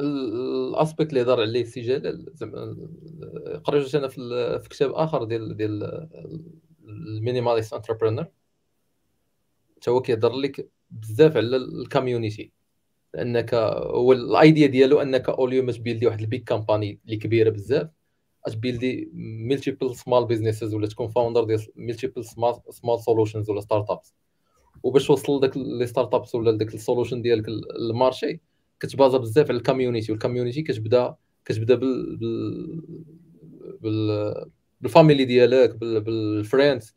ال 0.00 0.16
aspect 0.16 1.10
اللي 1.10 1.22
هضر 1.22 1.40
عليه 1.40 1.64
سي 1.64 1.80
جلال 1.80 2.26
زعما 2.34 2.76
قريت 3.64 3.94
أنا 3.94 4.08
في 4.08 4.68
كتاب 4.70 4.90
آخر 4.92 5.24
ديال 5.24 5.56
ديال 5.56 6.08
ال 6.84 6.92
Minimalist 6.92 7.74
Entrepreneur. 7.74 8.26
حتى 9.76 9.90
هو 9.90 10.02
كيهضر 10.02 10.32
لك 10.32 10.68
بزاف 10.90 11.36
على 11.36 11.56
ال 11.56 11.65
community. 11.65 12.52
لأنك 13.14 13.54
هو 13.54 14.12
ال 14.12 14.23
idea 14.23 14.66
ديالو 14.66 15.00
أنك 15.02 15.28
au 15.28 15.39
lieu 15.39 15.62
ما 15.62 15.72
ت 15.72 15.77
build 15.77 16.01
ي 16.01 16.06
واحد 16.06 16.20
ال 16.20 16.26
big 16.26 16.44
company 16.44 17.00
اللي 17.04 17.16
كبيرة 17.16 17.50
بزاف. 17.50 17.88
ت 18.46 18.57
build 18.57 19.10
ي 19.14 19.23
multiple 19.23 19.96
small 19.96 20.26
businesses 20.26 20.74
ولا 20.74 20.86
تكون 20.86 21.08
founder 21.08 21.44
ديال 21.44 21.66
multiple 21.76 22.24
small 22.70 23.00
solutions 23.04 23.50
ولا 23.50 23.60
startups 23.60 24.14
وباش 24.82 25.06
توصل 25.06 25.40
داك 25.40 25.56
les 25.56 25.86
startups 25.86 26.34
ولا 26.34 26.58
داك 26.58 26.74
ال 26.74 26.79
solution 26.79 27.22
ديالك 27.22 27.46
لل 27.48 27.71
marché 27.71 28.40
كتبازا 28.80 29.18
بزاف 29.18 29.50
على 29.50 29.58
ال 29.58 29.63
community 29.63 30.12
وال 30.12 30.21
community 30.21 30.62
كتبدا 30.62 31.14
كتبدا 31.44 31.74
بال 31.74 32.16
بال 33.80 34.50
بال 34.80 34.91
family 34.91 35.24
ديالك 35.24 35.76
بال 35.76 36.02
friends 36.02 36.94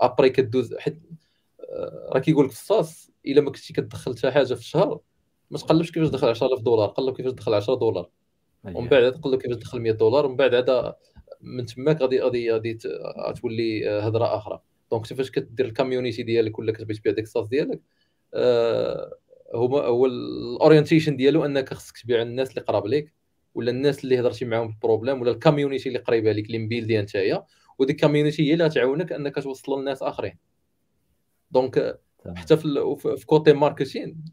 après 0.00 0.30
كدوز 0.30 0.74
حيت 0.74 0.98
راه 2.12 2.18
كيقول 2.18 2.44
لك 2.44 2.52
ال 2.52 2.64
SaaS 2.64 3.10
إلا 3.26 3.40
ما 3.40 3.50
كنتي 3.50 3.72
كتدخل 3.72 4.18
حتى 4.18 4.30
حاجة 4.30 4.54
في 4.54 4.60
الشهر 4.60 5.00
ما 5.52 5.58
تقلبش 5.58 5.90
كيفاش 5.90 6.08
تدخل 6.08 6.28
10000 6.28 6.60
دولار 6.60 6.88
قلب 6.88 7.16
كيفاش 7.16 7.32
تدخل 7.32 7.54
10 7.54 7.74
دولار. 7.74 8.10
ومن 8.64 8.88
بعد 8.88 9.12
تقلب 9.12 9.40
كيفاش 9.40 9.56
تدخل 9.56 9.80
100 9.80 9.92
دولار 9.92 10.26
ومن 10.26 10.36
بعد 10.36 10.54
عاد 10.54 10.94
من 11.40 11.66
تماك 11.66 12.02
غادي 12.02 12.20
غادي 12.20 12.52
غادي 12.52 12.78
تولي 13.40 13.88
هضرة 13.88 14.36
أخرى. 14.36 14.60
donc 14.90 15.06
كيفاش 15.06 15.30
كدير 15.30 15.66
ال 15.66 15.72
community 15.72 16.22
ديالك 16.22 16.58
ولا 16.58 16.72
كتبغي 16.72 16.94
تبيع 16.94 17.12
ديك 17.12 17.24
ال 17.24 17.29
SaaS 17.29 17.48
ديالك 17.48 17.80
آه 18.34 19.16
هو 19.54 19.78
هو 19.78 20.06
ال 20.06 20.15
orientation 20.15 21.16
ديالو 21.16 21.44
أنك 21.44 21.74
خصك 21.74 21.98
تبيع 21.98 22.22
الناس 22.22 22.50
اللي 22.50 22.60
قراب 22.60 22.86
ليك 22.86 23.12
ولا 23.54 23.70
الناس 23.70 24.04
اللي 24.04 24.20
هضرتي 24.20 24.44
معاهم 24.44 24.68
ال 24.68 24.74
problème 24.74 25.20
ولا 25.20 25.30
ال 25.30 25.36
community 25.36 25.88
اللي 25.88 25.98
قريبة 25.98 26.32
ليك 26.32 26.46
اللي 26.46 26.58
م 26.58 26.64
build 26.64 26.94
ي 26.94 27.00
نتايا 27.00 27.44
وديك 27.78 27.96
ال 27.96 28.01
community 28.01 28.42
هي 28.48 28.52
اللي 28.52 28.68
تعاونك 28.68 29.12
أنك 29.12 29.34
توصل 29.42 29.78
للناس 29.78 30.02
آخرين. 30.02 30.38
donc 31.50 32.00
حتى 32.36 32.56
في 32.56 32.96
في 33.16 33.26
côté 33.26 33.52
marketing 33.52 34.24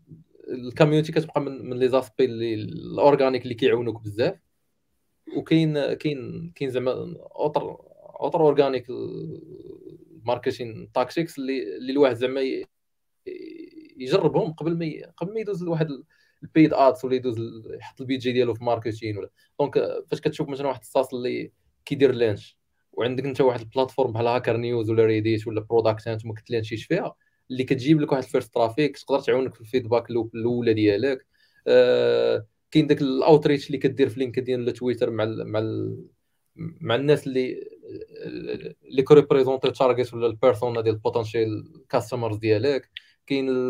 ال 0.53 0.59
community 0.59 1.11
كتبقى 1.11 1.41
من 1.41 1.69
من 1.69 1.77
les 1.79 1.89
aspects 1.89 2.25
اللي 2.25 2.53
ال 2.53 2.62
organique 2.62 3.43
اللي 3.43 3.53
كيعاونوك 3.53 4.01
بزاف. 4.03 4.39
وكاين 5.37 5.93
كاين 5.93 6.51
كاين 6.55 6.69
زعما 6.69 6.91
other 7.35 7.77
other 8.21 8.39
organic 8.41 8.85
marketing 10.25 10.91
tactics 10.91 11.39
اللي 11.39 11.77
اللي 11.77 11.91
الواحد 11.91 12.15
زعما 12.15 12.41
يجربهم 13.97 14.53
قبل 14.53 14.77
ما 14.77 15.11
قبل 15.17 15.33
ما 15.33 15.39
يدوز 15.39 15.63
لواحد 15.63 15.87
ال 16.43 16.49
paid 16.49 16.73
ads 16.73 17.05
ولا 17.05 17.15
يدوز 17.15 17.37
يحط 17.79 18.01
البيجي 18.01 18.31
ديالو 18.31 18.53
في 18.53 18.63
marketing 18.63 19.17
ولا. 19.17 19.29
donc 19.59 19.79
فاش 20.07 20.21
كتشوف 20.21 20.49
مثلا 20.49 20.67
واحد 20.67 20.81
ال 20.81 20.88
SaaS 20.88 21.13
اللي 21.13 21.51
كيدير 21.85 22.11
launch 22.11 22.57
وعندك 22.93 23.25
انت 23.25 23.41
واحد 23.41 23.59
ال 23.59 23.65
platform 23.65 24.11
بحال 24.11 24.27
Hacker 24.27 24.57
News 24.57 24.89
ولا 24.89 25.05
Reddit 25.05 25.47
ولا 25.47 25.61
Product 25.61 26.07
Hunt 26.07 26.25
ما 26.25 26.33
كت 26.33 26.43
launch 26.43 26.71
يش 26.71 26.85
فيها 26.85 27.15
اللي 27.51 27.63
كتجيب 27.63 28.01
لك 28.01 28.11
واحد 28.11 28.23
ال 28.23 28.28
first 28.28 28.53
traffic 28.53 28.97
تقدر 28.97 29.19
تعاونك 29.19 29.53
في 29.53 29.61
ال 29.61 29.67
feedback 29.67 30.09
الأولى 30.09 30.73
ديالك. 30.73 31.25
آه 31.67 32.45
كاين 32.71 32.87
داك 32.87 33.01
ال 33.01 33.09
outreach 33.09 33.67
اللي 33.67 33.77
كدير 33.77 34.09
في 34.09 34.19
LinkedIn 34.19 34.61
ولا 34.61 34.71
تويتر 34.71 35.09
مع 35.11 35.23
ال 35.23 35.47
مع 35.47 35.59
ال 35.59 36.05
مع 36.55 36.95
الناس 36.95 37.27
اللي 37.27 37.67
اللي 38.85 39.01
كي 39.03 39.14
représenter 39.14 39.71
target 39.71 40.13
ولا 40.13 40.27
ال 40.27 40.34
persona 40.34 40.81
ديال 40.81 40.95
ال 40.95 41.03
potential 41.03 41.71
customers 41.89 42.37
ديالك. 42.37 42.89
كاين 43.27 43.69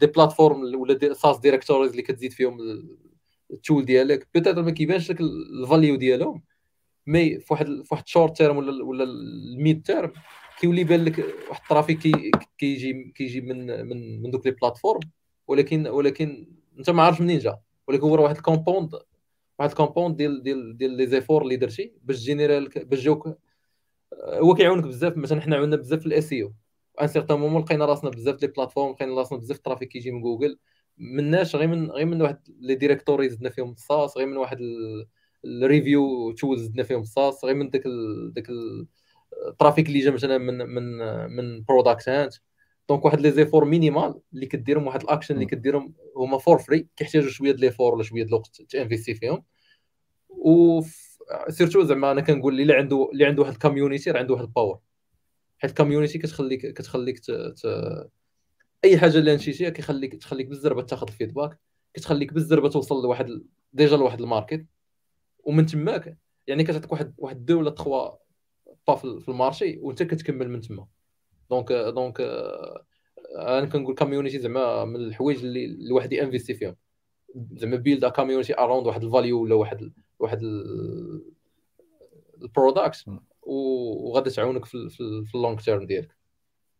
des 0.00 0.06
plateformes 0.06 0.74
ولا 0.80 0.94
des 0.94 1.14
SaaS 1.14 1.38
directories 1.38 1.90
اللي 1.90 2.02
كتزيد 2.02 2.32
فيهم 2.32 2.58
ال 3.50 3.57
tool 3.57 3.84
ديالك. 3.84 4.28
peut-être 4.34 4.62
ما 4.62 4.70
كيبانش 4.70 5.10
لك 5.10 5.20
ال 5.20 5.33
value 5.33 5.96
ديالهم 5.96 6.42
mais 7.06 7.40
في 7.40 7.46
واحد 7.50 7.66
في 7.66 7.88
واحد 7.90 8.08
short 8.08 8.36
term 8.36 8.56
ولا 8.56 8.84
ولا 8.84 9.04
ال 9.04 9.23
mid 9.23 9.82
term 9.82 10.12
كيولي 10.62 10.80
يبان 10.80 11.04
لك 11.04 11.18
واحد 11.48 11.62
ال 11.62 11.66
traffic 11.66 11.98
كيجي 12.58 13.12
كيجي 13.14 13.40
من 13.40 13.86
من 13.86 14.22
من 14.22 14.30
دوك 14.30 14.46
les 14.46 14.52
plateformes 14.52 15.00
ولكن 15.46 15.86
ولكن 15.86 16.46
انت 16.78 16.90
ما 16.90 17.02
عارفش 17.02 17.20
منين 17.20 17.38
جا 17.38 17.58
ولكن 17.88 18.02
هو 18.02 18.22
واحد 18.22 18.36
ال 18.36 18.42
compound 18.42 18.94
واحد 19.58 19.70
ال 19.70 19.75
compound 19.75 20.16
ديال 20.16 20.42
ديال 20.42 20.76
ديال 20.76 20.90
les 20.90 21.06
efforts 21.06 21.42
اللي 21.42 21.56
درتي 21.56 21.92
باش 22.02 22.16
général 22.16 22.68
باش 22.68 23.00
جاوك 23.00 23.38
هو 24.24 24.54
كيعاونك 24.54 24.84
بزاف 24.84 25.16
مثلا 25.16 25.40
حنا 25.40 25.56
عاوننا 25.56 25.76
بزاف 25.76 26.00
في 26.00 26.06
ال 26.06 26.12
SEO 26.12 26.32
un 26.32 27.06
certain 27.08 27.38
moment 27.38 27.62
لقينا 27.62 27.84
راسنا 27.84 28.10
بزاف 28.10 28.42
les 28.42 28.48
plateformes 28.48 28.92
لقينا 28.92 29.14
راسنا 29.14 29.38
بزاف 29.38 29.56
ال 29.56 29.60
traffic 29.60 29.88
كيجي 29.88 30.10
من 30.10 30.20
جوجل. 30.20 30.58
مناش 30.98 31.56
غير 31.56 31.68
من 31.68 31.90
غير 31.90 32.06
من 32.06 32.22
واحد 32.22 32.38
les 32.60 32.74
directories 32.74 33.28
زدنا 33.28 33.50
فيهم 33.50 33.70
ال 33.70 33.80
SaaS 33.80 34.18
غير 34.18 34.26
من 34.26 34.36
واحد 34.36 34.58
ال 35.44 35.57
review 35.57 36.32
tools 36.32 36.62
زدنا 36.62 36.82
فيهم 36.82 37.00
ال 37.00 37.09
SaaS 37.09 37.44
غير 37.44 37.54
من 37.54 37.70
داك 37.70 37.82
داك 38.32 38.46
ال 39.48 39.53
traffic 39.53 39.88
اللي 39.88 39.98
جا 40.00 40.10
مثلا 40.10 40.38
من 40.38 40.58
من 40.58 40.98
من 41.36 41.64
Product 41.64 42.36
Hunt 42.88 42.96
donc 42.96 43.04
واحد 43.04 43.20
les 43.20 43.30
efforts 43.30 43.64
minimal 43.64 44.20
اللي 44.34 44.46
كديرهم 44.46 44.86
واحد 44.86 45.02
الاكشن 45.02 45.34
اللي 45.34 45.46
كديرهم 45.46 45.94
هما 46.16 46.38
for 46.38 46.58
free 46.58 46.88
كيحتاجوا 46.96 47.30
شوية 47.30 47.52
de 47.52 47.60
l'effort 47.60 47.94
ولا 47.94 48.02
شوية 48.02 48.24
الوقت 48.24 48.62
ت 48.62 48.68
investir 48.68 49.14
فيهم. 49.14 49.44
و 50.28 50.80
surtout 51.48 51.82
زعما 51.84 52.12
أنا 52.12 52.20
كنقول 52.20 52.60
اللي 52.60 52.74
عنده 52.74 53.08
اللي 53.12 53.24
عنده 53.26 53.42
واحد 53.42 53.52
ال 53.52 53.58
community 53.58 54.10
راه 54.10 54.18
عنده 54.18 54.34
واحد 54.34 54.44
ال 54.44 54.50
power 54.50 54.78
حيت 55.58 55.70
ال 55.70 55.75
community 55.75 56.18
كتخليك 56.18 56.66
كتخليك 56.66 57.18
ت... 57.18 57.30
ت... 57.30 57.66
أي 58.84 58.98
حاجة 58.98 59.18
اللي 59.18 59.34
launch 59.34 59.56
يتيها 59.56 59.70
كيخليك 59.70 60.14
تخليك 60.14 60.46
بالزربة 60.46 60.82
تاخذ 60.82 61.06
ال 61.08 61.14
feedback 61.14 61.58
كتخليك 61.94 62.32
بالزربة 62.32 62.68
توصل 62.68 63.02
لواحد 63.02 63.42
déjà 63.72 63.96
لواحد 63.96 64.20
ال 64.20 64.26
market. 64.26 64.66
ومن 65.44 65.66
تماك 65.66 66.18
يعني 66.46 66.64
كتعطيك 66.64 66.92
واحد 66.92 67.14
واحد 67.18 67.44
دو 67.44 67.58
ولا 67.58 67.70
تخوا 67.70 68.21
با 68.86 68.94
في 68.94 69.28
ال 69.28 69.35
marché 69.35 69.78
وانت 69.82 70.02
كتكمل 70.02 70.48
من 70.50 70.60
تما. 70.60 70.86
donc 71.50 71.72
donc 71.72 72.20
أنا 73.38 73.66
كنقول 73.66 73.94
community 73.94 74.38
زعما 74.38 74.84
من 74.84 74.96
الحوايج 74.96 75.44
اللي 75.44 75.64
الواحد 75.64 76.12
ي 76.12 76.17
investir 76.17 76.54
فيهم. 76.54 76.76
زعما 77.52 77.76
build 77.76 78.04
community 78.06 78.58
around 78.58 78.86
واحد 78.86 79.04
ال 79.04 79.10
value 79.10 79.42
ولا 79.42 79.54
واحد 79.54 79.92
واحد 80.18 80.40
ال 82.42 82.50
product 82.50 83.04
وغادي 83.42 84.30
تعاونك 84.30 84.64
في 84.64 84.88
في, 84.90 85.24
في 85.24 85.34
ال 85.34 85.39
long 85.39 85.60
term 85.60 85.86
ديالك. 85.86 86.16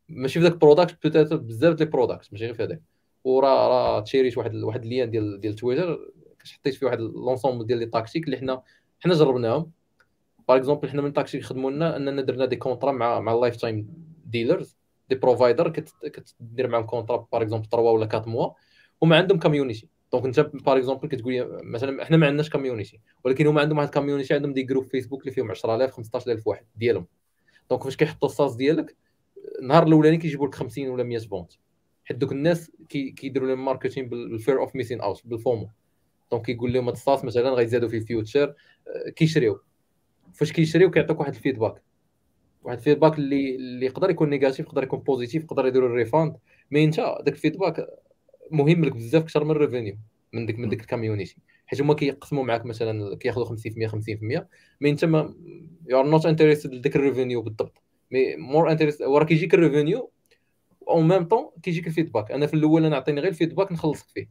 ماشي 0.09 0.41
في 0.41 0.45
ذاك 0.45 0.53
ال 0.53 0.59
product 0.59 1.03
peut-être 1.03 1.37
بزاف 1.37 1.75
ديال 1.75 1.89
ال 1.89 1.94
product 1.94 2.33
ماشي 2.33 2.45
غير 2.45 2.55
في 2.55 2.63
هذاك. 2.63 2.83
وراه 3.25 3.69
راه 3.69 4.01
ت 4.01 4.05
share 4.06 4.29
يت 4.29 4.39
واحد 4.39 4.55
واحد 4.55 4.83
ال 4.83 4.88
lien 4.88 5.11
ديال 5.11 5.41
ديال 5.41 5.55
تويتر 5.55 6.13
حطيت 6.45 6.75
فيه 6.75 6.87
واحد 6.87 7.01
l'ensemble 7.01 7.67
ديال 7.67 7.79
les 7.79 7.87
tactiques 7.87 8.25
اللي 8.25 8.37
حنا 8.37 8.63
حنا 9.01 9.15
جربناهم. 9.15 9.73
par 10.49 10.57
exemple 10.57 10.91
حنا 10.91 11.03
من 11.03 11.09
ال 11.09 11.12
tactiques 11.12 11.41
يخدموا 11.41 11.71
لنا 11.71 11.97
أننا 11.97 12.23
درنا 12.23 12.47
des 12.47 12.57
contrats 12.57 12.93
مع 12.93 13.21
مع 13.21 13.35
ال 13.35 13.57
lifetime 13.57 13.89
dealers 14.27 14.77
des 15.09 15.15
providers 15.15 15.69
كتدير 16.03 16.69
معاهم 16.69 16.85
contrat 16.85 17.27
par 17.33 17.43
exemple 17.43 17.69
3 17.69 17.83
ولا 17.83 18.09
4 18.15 18.29
mois 18.29 18.51
هما 19.03 19.17
عندهم 19.17 19.39
community 19.39 19.89
donc 20.13 20.25
انت 20.25 20.41
par 20.41 20.77
exemple 20.77 21.09
كتقول 21.09 21.61
مثلا 21.63 22.03
إحنا 22.03 22.17
ما 22.17 22.27
عندناش 22.27 22.51
community 22.51 23.01
ولكن 23.25 23.47
هما 23.47 23.61
عندهم 23.61 23.79
واحد 23.79 23.89
ال 23.89 23.93
community 23.93 24.35
عندهم 24.35 24.53
des 24.53 24.63
groupes 24.63 24.85
Facebook 24.85 25.21
اللي 25.21 25.33
فيهم 25.33 25.51
10000 25.51 25.93
15000 25.93 26.47
واحد 26.47 26.65
ديالهم. 26.77 27.07
donc 27.71 27.85
فاش 27.85 27.97
كيحطوا 27.97 28.29
ال 28.29 28.34
SaaS 28.34 28.57
ديالك 28.57 28.97
النهار 29.59 29.87
الأولاني 29.87 30.17
كيجيبوا 30.17 30.47
لك 30.47 30.55
50 30.55 30.89
ولا 30.89 31.03
100 31.03 31.29
vente 31.29 31.53
حيت 32.05 32.17
دوك 32.17 32.33
الناس 32.33 32.71
كيديروا 32.89 33.49
لهم 33.49 33.65
marketing 33.65 34.09
بال 34.09 34.26
fear 34.26 34.61
of 34.61 34.77
missing 34.77 35.01
out 35.01 35.23
بال 35.25 35.37
FOMO. 35.37 35.69
donc 36.31 36.47
كيقول 36.47 36.73
لهم 36.73 36.85
هاد 36.85 36.95
ال 36.95 37.01
SaaS 37.01 37.25
مثلا 37.25 37.51
غيزادوا 37.51 37.89
في 37.89 37.97
ال 37.97 38.05
future 38.05 38.55
كيشريو. 39.17 39.61
فاش 40.35 40.53
كيشريو 40.53 40.91
كيعطوك 40.91 41.21
واحد 41.21 41.35
ال 41.35 41.40
feedback. 41.40 41.83
واحد 42.63 42.79
ال 42.79 42.83
feedback 42.83 43.19
اللي 43.19 43.57
اللي 43.57 43.87
يقدر 43.87 44.11
يكون 44.11 44.31
negative 44.31 44.67
يقدر 44.67 44.83
يكون 44.83 44.99
positive 44.99 45.45
يقدر 45.45 45.67
يديروا 45.67 45.89
ال 45.89 45.96
refund 45.96 46.37
mais 46.71 46.85
انت 46.85 46.97
داك 46.97 47.35
ال 47.35 47.40
feedback 47.40 47.87
مهم 48.51 48.85
لك 48.85 48.93
بزاف 48.93 49.23
أكثر 49.23 49.45
من 49.45 49.51
ال 49.51 49.56
revenue 49.57 49.97
من 50.33 50.47
ديك 50.47 50.59
من 50.59 50.69
ديك 50.69 50.81
ال 50.81 50.86
community. 50.86 51.37
حيت 51.67 51.81
هما 51.81 51.95
كيقسموا 51.95 52.45
معاك 52.45 52.67
مثلا 52.67 53.17
كياخذوا 53.17 53.45
50% 53.45 53.87
50% 53.87 54.49
mais 54.81 54.91
انت 54.91 55.05
ما 55.05 55.35
you 55.89 56.01
are 56.01 56.07
not 56.07 56.27
interested 56.27 56.75
لديك 56.75 56.97
ال 56.97 57.02
revenue 57.03 57.43
بالضبط. 57.43 57.83
mais 58.11 58.37
more 58.37 58.73
interest 58.73 59.03
وراه 59.03 59.25
كيجيك 59.25 59.55
ال 59.55 59.62
revenue 59.62 60.11
au 60.89 61.01
même 61.01 61.25
temps 61.25 61.51
كيجيك 61.63 61.87
ال 61.87 61.91
feedback. 61.91 62.33
أنا 62.33 62.47
في 62.47 62.55
الأول 62.55 62.85
أنا 62.85 62.97
عطيني 62.97 63.21
غير 63.21 63.31
ال 63.31 63.35
feedback 63.35 63.73
نخلصك 63.73 64.09
فيه. 64.09 64.31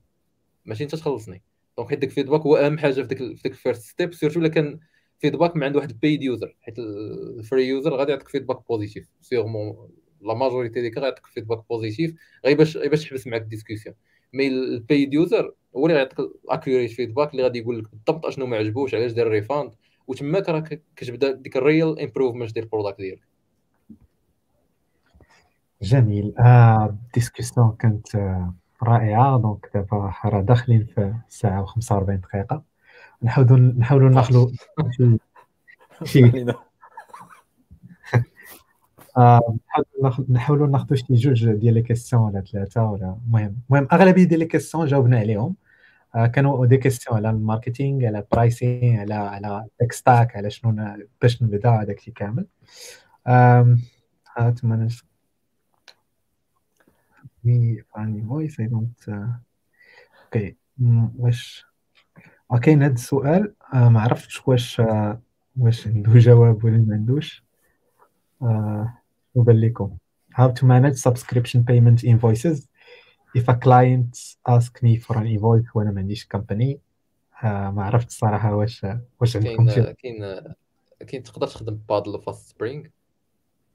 ماشي 0.66 0.84
أنت 0.84 0.96
تخلصني. 0.96 1.42
donc 1.78 1.90
حيت 1.90 2.00
ديك 2.00 2.10
ال 2.10 2.13
feedback 2.13 2.42
هو 2.42 2.56
أهم 2.56 2.78
حاجة 2.78 2.94
في 2.94 3.04
ديك 3.04 3.18
في 3.18 3.44
ديك 3.44 3.52
ال 3.52 3.57
first 3.57 3.82
step 3.82 4.14
surtout 4.14 4.40
إلا 4.40 4.48
كان 4.48 4.80
feedback 5.22 5.56
من 5.56 5.64
عند 5.64 5.76
واحد 5.76 6.00
paid 6.00 6.24
user 6.24 6.56
حيت 6.62 6.80
ال 6.80 6.97
free 6.97 7.68
user 7.68 7.96
غادي 7.96 8.12
يعطيك 8.12 8.28
feedback 8.28 8.68
positif 8.70 9.10
sûrement 9.22 9.90
la 10.22 10.34
majorité 10.34 10.82
ديك 10.82 10.98
غيعطيك 10.98 11.26
feedback 11.26 11.64
positif 11.70 12.16
غير 12.46 12.58
باش 12.58 12.78
غير 12.78 12.90
باش 12.90 13.04
تحبس 13.04 13.28
معاك 13.28 13.42
ال 13.42 13.47
discussion 13.47 13.96
mais 14.34 14.48
ال 14.48 14.61
paid 14.61 15.14
user 15.14 15.54
هو 15.78 15.86
اللي 15.86 15.98
غيعطيك 15.98 16.20
ال 16.20 16.28
accurate 16.28 16.92
feedback 16.92 17.32
اللي 17.32 17.44
غادي 17.44 17.60
يقول 17.60 17.80
لك 17.80 17.86
بالضبط 17.92 18.26
أشنو 18.26 18.46
ما 18.46 18.58
عجبوش 18.58 18.96
علاش 18.96 19.12
دار 19.12 19.28
refund 19.28 19.72
وتماك 20.08 20.50
راك 20.50 20.84
كتبدا 20.96 21.32
ديك 21.32 21.58
ال 21.58 21.66
real 21.66 22.00
improvement 22.00 22.54
ديال 22.54 22.66
ال 22.66 22.70
product 22.70 22.98
ديالك. 22.98 23.22
جميل. 25.82 26.34
آه 26.40 26.86
ال 26.86 26.94
discussion 26.94 27.76
كانت 27.80 28.16
آه 28.16 28.54
رائعة. 28.84 29.38
donc 29.38 29.70
دابا 29.74 30.14
راه 30.26 30.42
داخلين 30.42 30.86
في 30.86 31.14
ساعه 31.30 31.66
و45 31.66 32.12
دقيقة. 32.12 32.71
نحاولوا 33.24 33.58
نحاولوا 33.58 34.10
ناخذوا 34.10 34.52
شي 36.04 36.46
آه، 39.18 39.58
نحاولوا 40.30 40.68
ناخذوا 40.68 40.98
شي 40.98 41.14
جوج 41.14 41.50
ديال 41.52 41.74
les 41.74 41.82
questions 41.82 42.22
ولا 42.22 42.42
ثلاثة 42.42 42.84
ولا 42.84 43.18
المهم 43.28 43.56
المهم 43.70 43.88
أغلبية 43.94 44.24
ديال 44.24 44.40
les 44.40 44.46
questions 44.46 44.86
جاوبنا 44.86 45.20
عليهم. 45.20 45.56
آه، 46.16 46.28
كانوا 46.28 46.66
دي 46.66 46.78
كيسيون 46.78 47.18
على 47.18 47.30
الماركتينغ 47.30 48.06
على 48.06 48.26
برايسينغ 48.32 49.00
على 49.00 49.14
على 49.14 49.66
تك 49.80 49.92
ستاك 49.92 50.36
على 50.36 50.50
شنو 50.50 50.98
باش 51.22 51.44
نبدأ 51.44 51.70
هذاك 51.70 51.98
الشيء 51.98 52.14
كامل. 52.14 52.46
هات 54.38 54.66
ما 54.66 54.90
me 57.44 57.82
funny 57.92 58.22
voice 58.22 58.56
I 58.60 58.68
don't 58.68 59.02
uh, 59.08 59.42
أوكي 60.26 60.56
واش 61.18 61.66
كاين 62.60 62.84
هذا 62.84 62.94
السؤال 62.94 63.54
آه 63.74 63.90
ما 63.90 64.02
عرفتش 64.02 64.48
واش 64.48 64.80
آه 64.80 65.22
واش 65.60 65.88
عنده 65.88 66.12
جواب 66.28 66.66
ولا 66.66 66.78
ما 66.78 66.94
عندوش. 66.94 67.44
آه 68.42 68.98
لكم 69.36 69.98
how 70.34 70.48
to 70.48 70.64
manage 70.64 70.98
subscription 71.10 71.60
payment 71.70 72.04
invoices. 72.04 72.68
If 73.38 73.44
a 73.48 73.56
client 73.56 74.14
ask 74.50 74.72
me 74.84 74.98
for 74.98 75.16
an 75.16 75.28
invoice 75.28 75.76
وأنا 75.76 75.92
ما 75.92 76.00
عنديش 76.00 76.28
company. 76.36 76.78
آه 77.44 77.72
ما 77.72 77.84
عرفت 77.84 78.08
الصراحه 78.08 78.56
واش 78.56 78.86
واش 79.22 79.36
عندكم 79.36 79.66
كاين 79.66 79.92
كاين 79.92 80.54
كاين 81.08 81.24
تقدر 81.24 81.48
تخدم 81.48 81.80
Paddle 81.90 82.22
FastSpring 82.22 82.86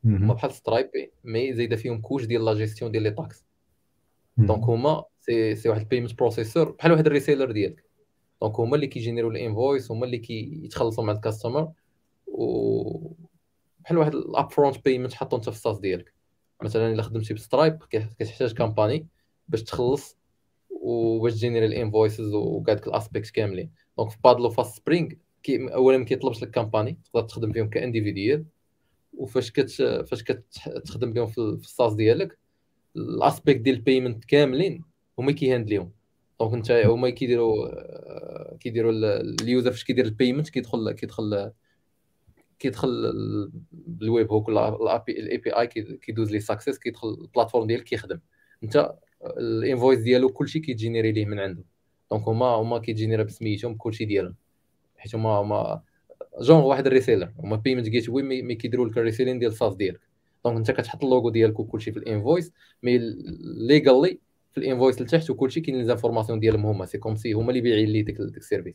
هما 0.05 0.35
بحال 0.35 0.53
Stripe 0.53 1.13
mais 1.25 1.55
زايدة 1.55 1.77
فيهم 1.77 2.01
couche 2.01 2.25
ديال 2.25 2.45
لا 2.45 2.55
جيستيون 2.55 2.91
ديال 2.93 3.03
les 3.03 3.11
taxes. 3.11 3.45
donc 4.37 4.65
هما 4.65 5.05
سي 5.21 5.55
سي 5.55 5.69
واحد 5.69 5.81
ال 5.81 5.85
payment 5.85 6.15
processor 6.19 6.71
بحال 6.71 6.93
واحد 6.93 7.07
ال 7.07 7.12
reseller 7.12 7.53
ديالك. 7.53 7.86
donc 8.43 8.61
هما 8.61 8.77
اللي 8.77 8.87
كي 8.87 8.97
générer 8.97 9.31
ال 9.31 9.38
invoice 9.38 9.91
هما 9.91 10.07
اللي 10.07 10.19
كيتخلصوا 10.19 11.05
مع 11.05 11.13
ال 11.13 11.20
customer 11.20 11.73
و 12.27 13.13
بحال 13.81 13.99
واحد 13.99 14.15
ال 14.15 14.51
upfront 14.51 14.85
payment 14.85 15.15
حطو 15.15 15.37
انت 15.37 15.45
في 15.45 15.57
ال 15.57 15.61
SaaS 15.61 15.79
ديالك. 15.79 16.15
مثلا 16.63 16.93
إلا 16.93 17.03
خدمتي 17.03 17.35
ب 17.35 17.41
Stripe 17.41 17.79
كتحتاج 17.91 18.53
company 18.53 19.07
باش 19.49 19.63
تخلص 19.63 20.17
وباش 20.71 21.33
ت 21.33 21.37
générer 21.37 21.67
ال 21.67 21.74
invoices 21.74 22.35
وكاع 22.35 22.75
ديك 22.75 22.87
ال 22.87 22.93
aspect 22.93 23.31
كاملين. 23.31 23.71
donc 23.99 24.11
في 24.11 24.17
Paddle 24.25 24.51
و 24.51 24.77
FastSpring 24.77 25.11
qui 25.43 25.75
اولا 25.75 25.99
ما 25.99 26.05
كيطلبش 26.05 26.43
لك 26.43 26.51
company 26.51 26.99
تقدر 27.05 27.23
تخدم 27.29 27.53
فيهم 27.53 27.69
كا 27.69 27.76
individuel 27.76 28.45
وفاش 29.15 29.51
كت 29.51 29.71
فاش 30.11 30.23
كتخدم 30.23 31.13
بهم 31.13 31.27
في 31.27 31.39
ال 31.39 31.50
SaaS 31.50 31.95
ديالك 31.95 32.39
ال 32.97 33.06
aspect 33.06 33.61
ديال 33.61 33.77
ال 33.77 33.83
payment 33.83 34.25
كاملين 34.25 34.85
هما 35.19 35.33
كي 35.33 35.43
handle 35.43 35.75
يهم 35.75 35.91
donc 36.41 36.55
انت 36.55 36.71
هما 36.71 37.11
كيديروا 37.11 37.69
كيديروا 38.57 38.93
ال 39.21 39.31
user 39.31 39.71
فاش 39.71 39.85
كيدير 39.85 40.05
ال 40.05 40.10
payment 40.10 40.49
كيدخل 40.49 40.93
كيدخل 40.93 41.53
كيدخل 42.59 43.13
بال 43.73 44.33
webhook 44.33 44.49
ال 44.49 45.39
API 45.39 45.67
كيدوز 45.67 46.33
ال 46.33 46.41
success 46.41 46.79
كيدخل 46.79 47.09
ال 47.09 47.15
platform 47.15 47.67
ديالك 47.67 47.85
كيخدم. 47.85 48.21
انت 48.63 48.95
ال 49.39 49.46
invoice 49.46 49.99
ديالو 49.99 50.29
كلشي 50.29 50.61
كي 50.61 50.73
générer 50.73 51.13
ليه 51.13 51.27
من 51.27 51.39
عنده 51.39 51.65
donc 52.11 52.29
هما 52.29 52.47
هما 52.47 52.79
كي 52.79 52.89
générer 52.89 53.23
بسميتهم 53.23 53.75
كلشي 53.75 54.05
ديالهم. 54.05 54.35
حيت 54.97 55.15
هما 55.15 55.31
هما 55.31 55.83
جونغ 56.41 56.67
واحد 56.67 56.87
ال 56.87 56.91
reseller. 56.91 57.33
هما 57.39 57.57
payment 57.57 57.89
gateway 57.89 58.09
mais 58.09 58.55
كيديروا 58.55 58.87
لك 58.89 58.99
ال 58.99 59.03
reselling 59.03 59.39
ديال 59.39 59.51
ال 59.53 59.57
SaaS 59.57 59.75
ديالك. 59.75 60.01
donc 60.45 60.57
انت 60.57 60.71
كتحط 60.71 61.05
اللوغو 61.05 61.31
ديالك 61.31 61.61
وكلشي 61.61 61.93
في 61.93 61.99
ال 61.99 62.06
invoice 62.06 62.53
mais 62.83 62.99
légalement 63.69 64.26
في 64.57 64.63
ال 64.63 64.68
invoice 64.68 65.03
لتحت 65.03 65.31
وكلشي 65.31 65.61
كاين 65.61 65.79
les 65.79 65.85
informations 65.85 66.41
ديالهم 66.41 66.67
هما. 66.67 66.87
c'est 66.87 66.99
comme 66.99 67.17
si 67.17 67.33
هما 67.33 67.49
اللي 67.51 67.61
بايعين 67.61 67.89
لي 67.89 68.03
ديك 68.03 68.17
ديك 68.21 68.37
ال 68.37 68.41
service. 68.41 68.75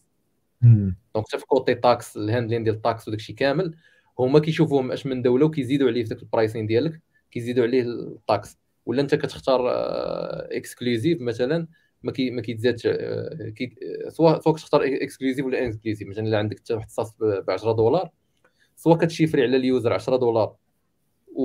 donc 1.16 1.28
حتى 1.28 1.40
في 1.40 1.46
côté 1.46 1.76
tax 1.76 2.18
ال 2.18 2.23
handling 2.23 2.64
ديال 2.64 2.76
ال 2.76 2.84
tax 2.84 3.08
وداك 3.08 3.20
الشيء 3.20 3.36
كامل 3.36 3.76
هما 4.20 4.40
كيشوفوهم 4.40 4.92
أش 4.92 5.06
من 5.06 5.22
دولة 5.22 5.46
وكيزيدوا 5.46 5.88
عليه 5.88 6.04
في 6.04 6.10
داك 6.10 6.24
ال 6.24 6.29
pricing 6.29 6.66
ديالك 6.68 7.02
كيزيدوا 7.32 7.64
عليه 7.64 7.82
ال 7.82 8.01
tax 8.01 8.58
ولا 8.86 9.02
أنت 9.02 9.16
كتختار 9.16 9.62
exclusive 10.52 11.22
مثلا 11.22 11.68
ما 12.04 12.12
كي 12.12 12.32
ما 12.32 12.42
كيتزادش 12.42 12.88
كي 13.56 13.76
سواء 14.10 14.42
سواء 14.42 14.56
كتختار 14.56 14.82
exclusive 14.86 15.46
ولا 15.46 15.66
inclusive 15.66 16.08
مثلا 16.08 16.28
إلا 16.28 16.38
عندك 16.38 16.62
واحد 16.72 16.86
ال 16.86 16.92
SaaS 16.92 17.16
ب 17.20 17.52
10 17.52 17.72
دولار 17.72 18.10
سواء 18.76 18.98
كت 18.98 19.07
chiffrer 19.07 19.44
على 19.44 19.58
ال 19.58 19.65
user 19.65 19.94
10 19.94 20.18
دولار 20.18 20.56
و... 21.36 21.44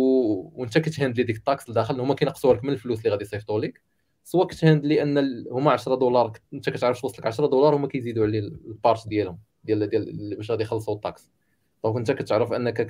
وأنت 0.61 0.79
كت 0.79 0.89
handle 0.89 1.18
ي 1.18 1.23
ديك 1.23 1.37
ال 1.37 1.45
tax 1.45 1.71
لداخل 1.71 2.01
هما 2.01 2.15
كينقصوا 2.15 2.55
لك 2.55 2.65
من 2.65 2.73
الفلوس 2.73 2.99
اللي 2.99 3.11
غادي 3.11 3.25
يصيفطوا 3.25 3.61
لك. 3.61 3.83
سواء 4.27 4.47
كت 4.47 4.59
handle 4.59 4.97
ي 4.97 5.03
ان 5.03 5.47
هما 5.53 5.73
10 5.73 5.95
دولار 5.95 6.33
أنت 6.55 6.71
كتعرف 6.71 7.01
توصلك 7.01 7.27
10 7.27 7.47
دولار 7.47 7.77
هما 7.77 7.89
كيزيدوا 7.89 8.27
عليه 8.27 8.39
ال 8.39 8.53
part 8.53 9.09
ديالهم 9.09 9.39
ديال 9.65 9.89
ديال 9.89 10.37
باش 10.37 10.51
غادي 10.51 10.63
يخلصوا 10.63 10.95
ال 10.95 11.04
tax 11.04 11.31
donc 11.85 11.97
أنت 11.97 12.13
كتعرف 12.13 12.53
أنك 12.53 12.87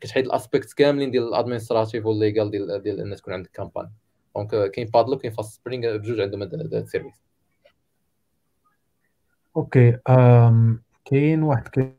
كتحيد 0.00 0.24
ال 0.24 0.31
aspect 0.31 0.72
كاملين 0.72 1.10
ديال 1.10 1.28
ال 1.28 1.34
administratif 1.34 2.06
وال 2.06 2.19
légal 2.19 2.50
ديال 2.50 2.82
ديال 2.82 3.00
ان 3.00 3.16
تكون 3.16 3.34
عندك 3.34 3.50
company 3.50 3.90
donc 4.36 4.70
كاين 4.70 4.86
Paddle 4.86 5.13
و 5.13 5.18
كاين 5.18 5.32
FastSpring 5.32 5.96
بجوج 5.96 6.20
عندهم 6.20 6.42
هذا 6.42 6.78
ال 6.78 6.84
service 6.84 7.22
okay 9.56 9.98
كاين 11.04 11.42
واحد 11.42 11.94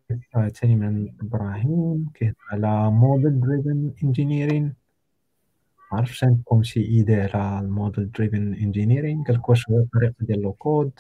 ثاني 0.54 0.76
من 0.76 1.14
إبراهيم 1.22 2.10
كيهضر 2.14 2.36
على 2.52 2.92
model-driven 2.92 3.92
engineering 4.04 4.87
عرفتش 5.92 6.24
عندكم 6.24 6.64
شي 6.64 6.80
idée 6.80 7.16
على 7.16 7.66
ال 7.66 8.12
model-driven 8.12 8.54
engineering 8.54 9.24
قال 9.24 9.36
لك 9.36 9.50
واش 9.50 9.70
هو 9.70 9.78
الطريقة 9.80 10.14
ديال 10.20 10.42
low 10.42 10.54
code 10.54 10.92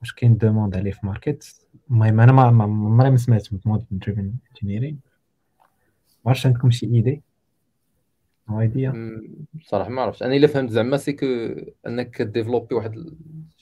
واش 0.00 0.12
كاين 0.12 0.36
demande 0.36 0.76
عليه 0.76 0.90
في 0.90 1.06
market. 1.06 1.66
المهم 1.90 2.20
أنا 2.20 2.32
ما 2.32 2.64
عمري 2.64 3.10
ما 3.10 3.16
سمعت 3.16 3.48
ب 3.54 3.86
model-driven 3.90 4.32
engineering 4.50 5.00
ما 6.24 6.30
عرفتش 6.30 6.46
عندكم 6.46 6.70
شي 6.70 6.86
idée 6.86 7.22
idea 8.50 9.22
بصراحة 9.54 9.90
ما 9.90 10.02
عرفتش. 10.02 10.22
أنا 10.22 10.36
إلا 10.36 10.46
فهمت 10.46 10.70
زعما 10.70 10.96
c'est 10.96 11.12
que 11.12 11.26
أنك 11.86 12.10
ك 12.10 12.16
développer 12.16 12.74
واحد 12.74 13.14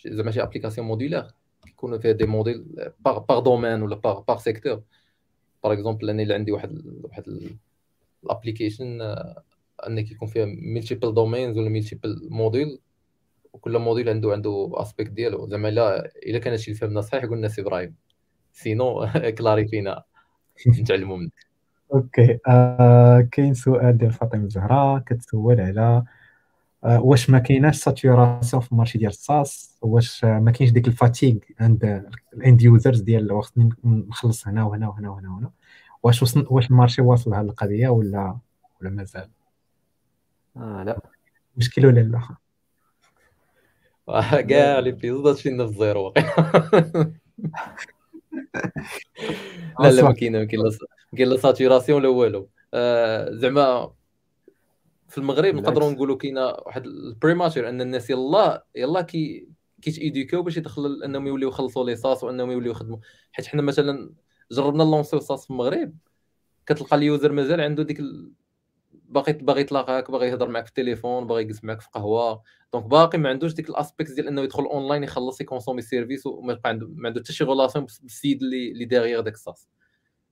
زعما 0.07 0.31
شي 0.31 0.43
application 0.43 0.87
modulaire 0.87 1.33
كيكونوا 1.65 1.99
فيها 1.99 2.13
des 2.13 2.27
modules 2.27 2.65
par 3.05 3.19
par 3.19 3.41
domaine 3.41 3.83
ولا 3.83 3.97
par 3.97 4.21
par 4.21 4.39
secteur 4.39 4.83
par 5.65 5.73
exemple 5.73 6.11
أنا 6.11 6.23
إلا 6.23 6.35
عندي 6.35 6.53
واحد 6.53 6.83
واحد 7.05 7.25
ال 8.25 8.31
application 8.31 8.99
انك 9.87 10.11
يكون 10.11 10.29
فيها 10.29 10.47
multiple 10.47 11.15
domains 11.15 11.59
ولا 11.59 11.69
multiple 11.69 12.29
modules 12.31 12.79
وكل 13.53 13.79
module 13.79 14.09
عنده 14.09 14.33
عنده 14.33 14.71
aspect 14.75 15.11
ديالو. 15.11 15.49
زعما 15.49 15.69
الا 15.69 16.11
إلا 16.27 16.39
كان 16.39 16.53
هادشي 16.53 16.71
اللي 16.71 16.81
فهمنا 16.81 17.01
صحيح 17.01 17.25
قلنا 17.25 17.49
سي 17.49 17.61
إبراهيم. 17.61 17.95
sinon 18.53 19.07
clarifier 19.39 19.97
نا 19.97 20.03
نتعلموا 20.69 21.17
منك. 21.17 21.33
okay. 21.95 22.39
آه 22.49 23.29
كاين 23.33 23.55
سؤال 23.55 23.99
ديال 23.99 24.13
فاطمة 24.13 24.45
الزهراء. 24.45 24.99
كتسول 24.99 25.61
على 25.61 26.05
آه 26.85 27.01
واش 27.03 27.31
ما 27.31 27.39
كايناش 27.39 27.77
saturation 27.77 28.63
في 28.63 28.73
ال 28.73 28.77
marché 28.77 28.99
ديال 28.99 29.11
ال 29.11 29.24
SaaS 29.24 29.79
واش 29.83 30.25
ما 30.25 30.51
كاينش 30.51 30.73
ديك 30.73 30.89
ال 30.89 30.95
fatigue 30.95 31.37
عند 31.61 32.11
ال 32.35 32.42
end 32.42 32.63
users 32.63 33.01
ديال 33.01 33.43
خصني 33.43 33.69
نخلص 33.85 34.49
هنا 34.49 34.65
وهنا 34.65 34.89
وهنا 34.89 35.11
وهنا 35.11 35.31
وهنا. 35.31 35.51
واش 36.03 36.37
واش 36.51 36.71
ال 36.71 36.76
marché 36.76 37.03
واصل 37.03 37.31
لهذه 37.31 37.45
القضية 37.45 37.89
ولا 37.89 38.39
ولا 38.81 38.91
مازال؟ 38.91 39.29
آه 40.57 40.83
لا. 40.85 41.01
مشكل 41.57 41.87
ولا 41.87 42.01
لا؟ 42.01 42.21
كاع 44.41 44.79
لي 44.79 44.93
بيزود 44.93 45.27
هادشي 45.27 45.57
في 45.57 45.75
زيرو 45.79 46.15
لا 49.81 49.91
لا 49.93 50.03
ما 50.03 50.13
كاين 50.13 50.33
ما 50.33 50.45
كاين 50.45 51.29
لا 51.29 51.37
ساتوراسيون 51.37 52.03
لا 52.03 52.09
والو. 52.09 52.49
آه، 52.75 53.31
زعما 53.33 53.93
في 55.09 55.19
المغرب 55.19 55.55
نقدروا 55.55 55.91
نقولوا 55.91 56.17
كاينة 56.17 56.47
واحد 56.47 56.87
البريماتور 56.87 57.69
أن 57.69 57.81
الناس 57.81 58.11
يلا 58.11 58.65
يلا 58.77 59.03
كي 59.03 59.49
كيتيديكاو 59.83 60.43
باش 60.43 60.57
يدخل 60.57 61.03
أنهم 61.05 61.27
يوليو 61.27 61.49
يخلصوا 61.49 61.85
ليساس 61.85 62.25
وأنهم 62.25 62.51
يوليو 62.51 62.71
يخدموا. 62.73 62.99
حيت 63.33 63.47
حنا 63.47 63.63
مثلا 63.63 64.11
جربنا 64.53 64.83
lancer 64.83 65.21
و 65.21 65.26
SaaS 65.26 65.45
في 65.45 65.51
المغرب 65.51 65.95
كتلقى 66.67 66.97
ال 66.97 67.04
user 67.04 67.33
مازال 67.33 67.61
عنده 67.61 67.83
ديك 67.83 68.01
ال... 68.01 68.33
باغي 69.15 69.33
باغي 69.33 69.61
يتلاقاك 69.61 70.11
باغي 70.11 70.29
يهضر 70.29 70.49
معك 70.49 70.65
في 70.65 70.71
التليفون 70.71 71.27
باغي 71.27 71.43
يجلس 71.43 71.65
معك 71.65 71.81
في 71.81 71.89
قهوة. 71.93 72.43
donc 72.73 72.85
باقي 72.85 73.19
ما 73.19 73.29
عندوش 73.29 73.53
ديك 73.55 73.69
ال 73.71 73.77
aspect 73.77 74.13
ديال 74.13 74.29
إنه 74.29 74.43
يدخل 74.43 74.65
أونلاين 74.65 75.03
يخلص 75.05 75.41
ي 75.41 75.45
consommer 75.45 75.83
service 75.83 76.27
وما 76.27 76.53
يبقى 76.53 76.71
عنده 76.71 76.87
ما 76.95 77.09
عنده 77.09 77.21
حتى 77.21 77.33
شي 77.33 77.45
relation 77.45 77.85
بالسيد 78.03 78.43
اللي 78.43 78.73
اللي 78.73 78.85
derrière 78.85 79.21
داك 79.21 79.35
ال 79.35 79.42
SaaS 79.42 79.69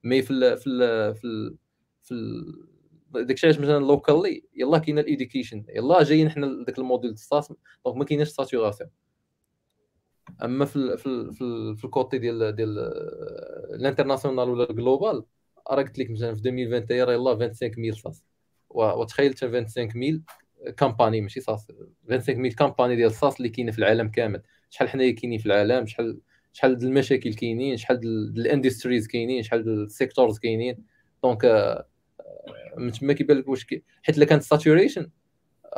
mais 0.04 0.22
في 0.22 0.30
ال 0.30 0.56
في 0.58 0.66
ال 0.66 1.14
في 1.14 1.24
ال 1.24 1.56
في 2.02 2.14
ال 2.14 3.26
داك 3.26 3.30
الشيء 3.30 3.50
مثلا 3.50 3.78
localement 3.78 4.44
يلاه 4.56 4.78
كاينة 4.78 5.00
ال 5.00 5.07
education 5.07 5.64
يلاه 5.68 6.02
جايين 6.02 6.30
حنا 6.30 6.64
داك 6.66 6.78
ال 6.78 6.84
model 6.84 7.10
ال 7.10 7.19
SaaS 7.19 7.52
donc 7.84 7.96
ما 7.96 8.04
كايناش 8.04 8.28
saturation 8.28 8.90
أما 10.44 10.64
في 10.64 10.76
ال 10.76 10.98
في 10.98 11.06
ال 11.06 11.32
في, 11.34 11.44
ال 11.44 11.76
في 11.76 11.84
ال 11.84 11.91
côté 11.91 12.18
ديال 12.18 12.56
ديال 12.56 12.78
ال 13.74 13.80
international 13.80 14.48
ولا 14.48 14.70
ال 14.70 14.78
global 14.78 15.24
راه 15.70 15.82
قلت 15.82 15.98
لك 15.98 16.10
مثلا 16.10 16.34
في 16.34 16.40
2021 16.48 17.02
راه 17.02 17.12
يلاه 17.12 17.34
25000 17.34 18.00
SaaS 18.00 18.31
وتخيل 18.74 19.34
25000 19.34 20.20
company 20.76 21.20
ماشي 21.20 21.40
SaaS 21.40 21.72
25000 22.08 22.54
company 22.54 22.96
ديال 22.96 23.06
ال 23.10 23.16
SaaS 23.16 23.36
اللي 23.36 23.48
كاينة 23.48 23.72
في 23.72 23.78
العالم 23.78 24.08
كامل. 24.08 24.42
شحال 24.70 24.88
حنايا 24.88 25.10
كاينين 25.10 25.38
في 25.38 25.46
العالم 25.46 25.86
شحال 25.86 26.20
شحال 26.52 26.78
د 26.78 26.82
المشاكل 26.82 27.34
كاينين 27.34 27.76
شحال 27.76 28.00
د 28.00 28.04
ال 28.38 28.45
industries 28.45 29.06
كاينين 29.06 29.42
شحال 29.42 29.64
د 29.64 29.68
ال 29.68 29.77
sectors 29.77 30.38
كاينين. 30.38 30.84
donc 31.22 31.44
آه، 31.44 31.86
من 32.76 32.92
تما 32.92 33.12
كيبان 33.12 33.36
لك 33.36 33.48
واش 33.48 33.66
حيت 34.02 34.16
إلا 34.16 34.24
كانت 34.24 34.42
saturation 34.42 35.10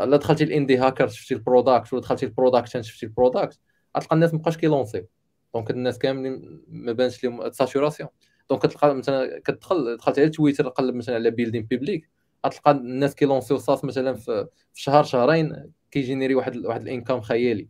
الا 0.01 0.16
دخلتي 0.16 0.45
ال 0.45 0.50
Indie 0.50 0.77
Hackers 0.77 1.09
شفتي 1.09 1.35
ال 1.35 1.42
product 1.42 1.93
ولا 1.93 2.03
دخلتي 2.03 2.27
Product 2.27 2.62
Hunt 2.62 2.83
شفتي 2.83 3.07
ال 3.07 3.13
product 3.13 3.59
غتلقى 3.97 4.15
الناس 4.15 4.35
مابقاش 4.35 4.57
كي 4.57 4.66
lancer 4.66 4.97
و. 4.97 5.07
donc 5.55 5.71
الناس 5.71 5.99
كاملين 5.99 6.62
ما 6.69 6.93
بانش 6.93 7.25
لهم 7.25 7.51
saturation 7.51 8.09
donc 8.51 8.66
كتلقى 8.66 8.95
مثلا 8.95 9.39
كتدخل 9.45 9.97
دخلت 9.97 10.19
على 10.19 10.29
تويتر 10.29 10.69
قلب 10.69 10.95
مثلا 10.95 11.15
على 11.15 11.31
build 11.31 11.53
in 11.53 11.62
public 11.62 12.11
غتلقى 12.47 12.71
الناس 12.71 13.15
كي 13.15 13.26
lancer 13.26 13.59
و 13.59 13.64
SaaS 13.64 13.85
مثلا 13.85 14.15
في 14.15 14.49
شهر 14.75 15.05
شهرين 15.05 15.73
كي 15.91 16.00
générer 16.00 16.35
واحد 16.35 16.57
واحد 16.57 16.83
ال 16.83 16.88
income 16.88 17.21
خيالي. 17.21 17.69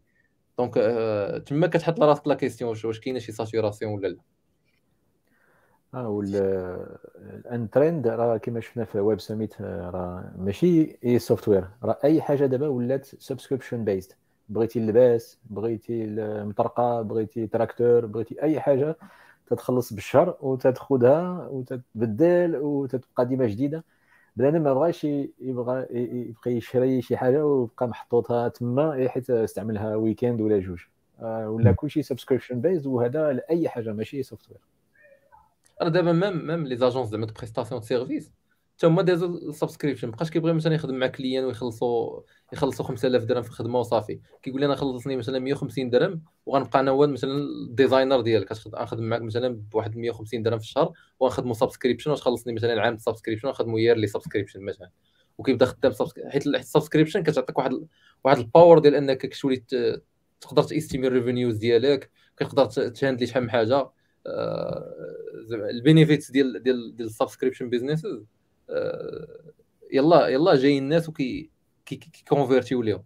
donc 0.59 0.78
آه 0.78 1.38
تما 1.38 1.66
كتحط 1.66 2.01
لراسك 2.01 2.26
la 2.26 2.34
question 2.34 2.76
واش 2.84 3.01
كاينة 3.01 3.18
شي 3.18 3.32
saturation 3.32 3.92
ولا 3.92 4.09
لا؟ 4.09 4.16
آه 5.94 6.09
وال 6.09 6.36
الان 7.16 7.70
ترند 7.70 8.06
راه 8.06 8.36
كما 8.36 8.60
شفنا 8.60 8.84
في 8.84 9.01
Web 9.01 9.20
Summit 9.20 9.60
راه 9.60 10.32
ماشي 10.38 10.98
اي 11.05 11.18
software 11.18 11.68
راه 11.82 11.98
أي 12.05 12.22
حاجة 12.22 12.46
دابا 12.46 12.68
ولات 12.68 13.05
subscription 13.05 13.84
based 13.84 14.16
بغيتي 14.48 14.78
اللباس 14.78 15.38
بغيتي 15.51 16.05
المطرقة 16.05 17.02
بغيتي 17.02 17.46
تراكتور 17.46 18.06
بغيتي 18.06 18.42
أي 18.42 18.60
حاجة 18.60 18.96
تتخلص 19.46 19.92
بالشهر 19.92 20.36
وتاخذها 20.40 21.48
وتتبدل 21.51 22.56
وتتبقى 22.56 23.26
ديما 23.26 23.46
جديدة. 23.46 23.84
بنادم 24.36 24.62
ما 24.62 24.74
بغاش 24.74 25.05
يبغى 25.40 25.86
يبقى 25.90 26.51
يشري 26.51 27.02
شي 27.02 27.16
حاجة 27.16 27.47
ويبقى 27.47 27.89
محطوطها 27.89 28.48
تما 28.48 29.09
حيت 29.09 29.31
استعملها 29.31 29.97
weekend 29.96 30.40
ولا 30.40 30.59
جوج. 30.59 30.81
آه، 31.20 31.51
ولا 31.51 31.73
كلشي 31.73 32.02
subscription 32.02 32.60
based 32.60 32.86
وهذا 32.86 33.32
لأي 33.32 33.69
حاجة 33.69 33.93
ماشي 33.93 34.23
software 34.22 34.60
أنا 35.82 35.90
دابا 35.90 36.12
même 36.12 36.46
même 36.46 36.66
les 36.66 36.76
agences 36.76 37.09
زعما 37.09 37.27
de 37.26 37.32
prestation 37.34 37.80
de 37.80 37.86
service 37.86 38.32
هما 38.85 39.02
دازو 39.02 39.27
ال 39.26 39.33
subscription 39.33 40.09
مابقاش 40.09 40.31
كيبغي 40.31 40.52
مثلا 40.52 40.74
يخدم 40.74 40.94
مع 40.94 41.06
client 41.06 41.44
ويخلصوا 41.44 42.20
يخلصوا 42.52 42.85
5000 42.85 43.24
درهم 43.24 43.43
في 43.43 43.48
الخدمه 43.48 43.78
وصافي. 43.81 44.20
كيقول 44.43 44.61
لي 44.61 44.66
أنا 44.66 44.74
خلصني 44.74 45.16
مثلا 45.16 45.39
150 45.39 45.90
درهم 45.90 46.23
وغنبقى 46.47 46.81
أنا 46.81 46.90
هو 46.90 47.06
مثلا 47.06 47.32
ال 47.38 47.48
designer 47.48 48.20
ديالك. 48.20 48.52
غنخدم 48.52 49.05
معاك 49.05 49.23
مثلا 49.23 49.62
بواحد 49.73 49.97
150 49.97 50.43
درهم 50.43 50.59
في 50.59 50.65
الشهر 50.65 50.93
وغنخدموا 51.20 51.55
subscription 51.55 52.10
واش 52.11 52.23
خلصني 52.23 52.52
مثلا 52.52 52.82
عام 52.82 52.98
subscription 52.98 53.48
ونخدموا 53.48 53.81
yearly 53.80 54.06
subscription 54.06 54.60
مثلا. 54.61 54.90
وكيبدا 55.39 55.66
خدام 55.66 55.93
حيت 56.28 56.47
ال 56.46 56.52
subscription 56.52 57.22
كتعطيك 57.23 57.59
واحد 57.59 57.73
واحد 58.24 58.39
ال 58.38 58.45
power 58.45 58.78
ديال 58.78 58.94
أنك 58.94 59.19
كتولي 59.19 59.65
تقدر 60.40 60.62
ت 60.62 60.68
estimer 60.68 61.06
ال 61.06 61.12
revenues 61.12 61.56
ديالك 61.56 62.11
كتقدر 62.36 62.66
ت 62.66 62.74
handle 62.74 63.19
ي 63.19 63.26
شحال 63.27 63.43
من 63.43 63.51
حاجة. 63.51 63.90
آه، 64.27 64.94
ال 65.70 65.77
benefits 65.77 66.30
ديال 66.31 66.62
ديال 66.62 66.97
ديال 66.97 67.09
ال 67.09 67.13
subscription 67.13 67.70
businesses 67.70 68.24
يلا 69.92 70.28
يلا 70.28 70.54
جايين 70.56 70.82
الناس 70.82 71.08
وكي 71.08 71.50
كيكونفيرتيو 71.86 72.82
ليهم. 72.82 73.04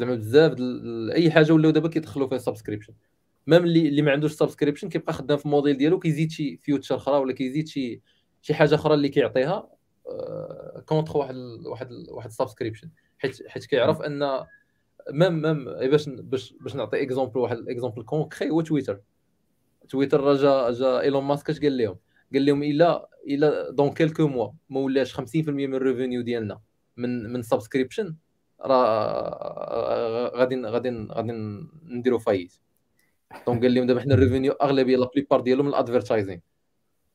زعما 0.00 0.14
بزاف 0.14 0.56
أي 1.14 1.30
حاجة 1.30 1.52
ولاو 1.52 1.70
دابا 1.70 1.88
كيدخلوا 1.88 2.28
فيها 2.28 2.38
subscription 2.38 2.92
même 3.46 3.64
اللي 3.64 3.88
اللي 3.88 4.02
ما 4.02 4.12
عندوش 4.12 4.32
subscription 4.32 4.88
كيبقى 4.88 5.12
خدام 5.12 5.36
في 5.38 5.46
الموديل 5.46 5.76
ديالو 5.76 5.98
كيزيد 5.98 6.30
شي 6.30 6.56
feature 6.56 6.96
أخرى 6.96 7.16
ولا 7.18 7.32
كيزيد 7.32 7.68
شي 7.68 8.00
شي 8.42 8.54
حاجة 8.54 8.74
أخرى 8.74 8.94
اللي 8.94 9.08
كيعطيها 9.08 9.68
contre 10.86 11.18
واحد 11.18 11.34
واحد 11.66 11.88
واحد 12.08 12.30
subscription 12.30 12.90
حيت 13.18 13.48
حيت 13.48 13.64
كيعرف 13.66 14.02
أن 14.02 14.44
même 15.12 15.42
même 15.42 15.64
باش 15.64 16.08
باش 16.08 16.54
باش 16.60 16.76
نعطي 16.76 17.02
exemple 17.02 17.38
واحد 17.40 17.56
ال 17.58 17.64
exemple 17.64 18.02
concret 18.02 18.50
هو 18.50 18.60
تويتر 18.60 19.00
تويتر 19.88 20.20
راه 20.20 20.34
جا 20.34 20.70
جا 20.70 21.00
ايلون 21.00 21.24
ماسك 21.24 21.50
اش 21.50 21.60
قال 21.60 21.76
لهم؟ 21.76 21.96
قال 22.32 22.46
لهم 22.46 22.62
الا 22.62 23.08
إلا 23.26 23.70
dans 23.70 23.90
quelques 23.90 24.28
mois 24.28 24.50
ما 24.70 24.80
ولاش 24.80 25.20
50% 25.20 25.48
من 25.48 25.74
ال 25.74 25.80
revenue 25.80 26.22
ديالنا 26.22 26.60
من 26.96 27.32
من 27.32 27.42
subscription 27.42 28.16
راه 28.60 30.32
غادي 30.36 30.62
غادي 30.62 30.90
غادي 30.90 31.32
نديرو 31.84 32.18
faillite 32.18 32.52
donc 33.46 33.62
قال 33.62 33.74
لهم 33.74 33.86
دابا 33.86 34.00
حنا 34.00 34.14
ال 34.14 34.19
revenue 34.19 34.52
أغلبية 34.52 34.96
la 34.96 35.10
plupart 35.14 35.40
ديالهم 35.40 35.66
من 35.66 36.40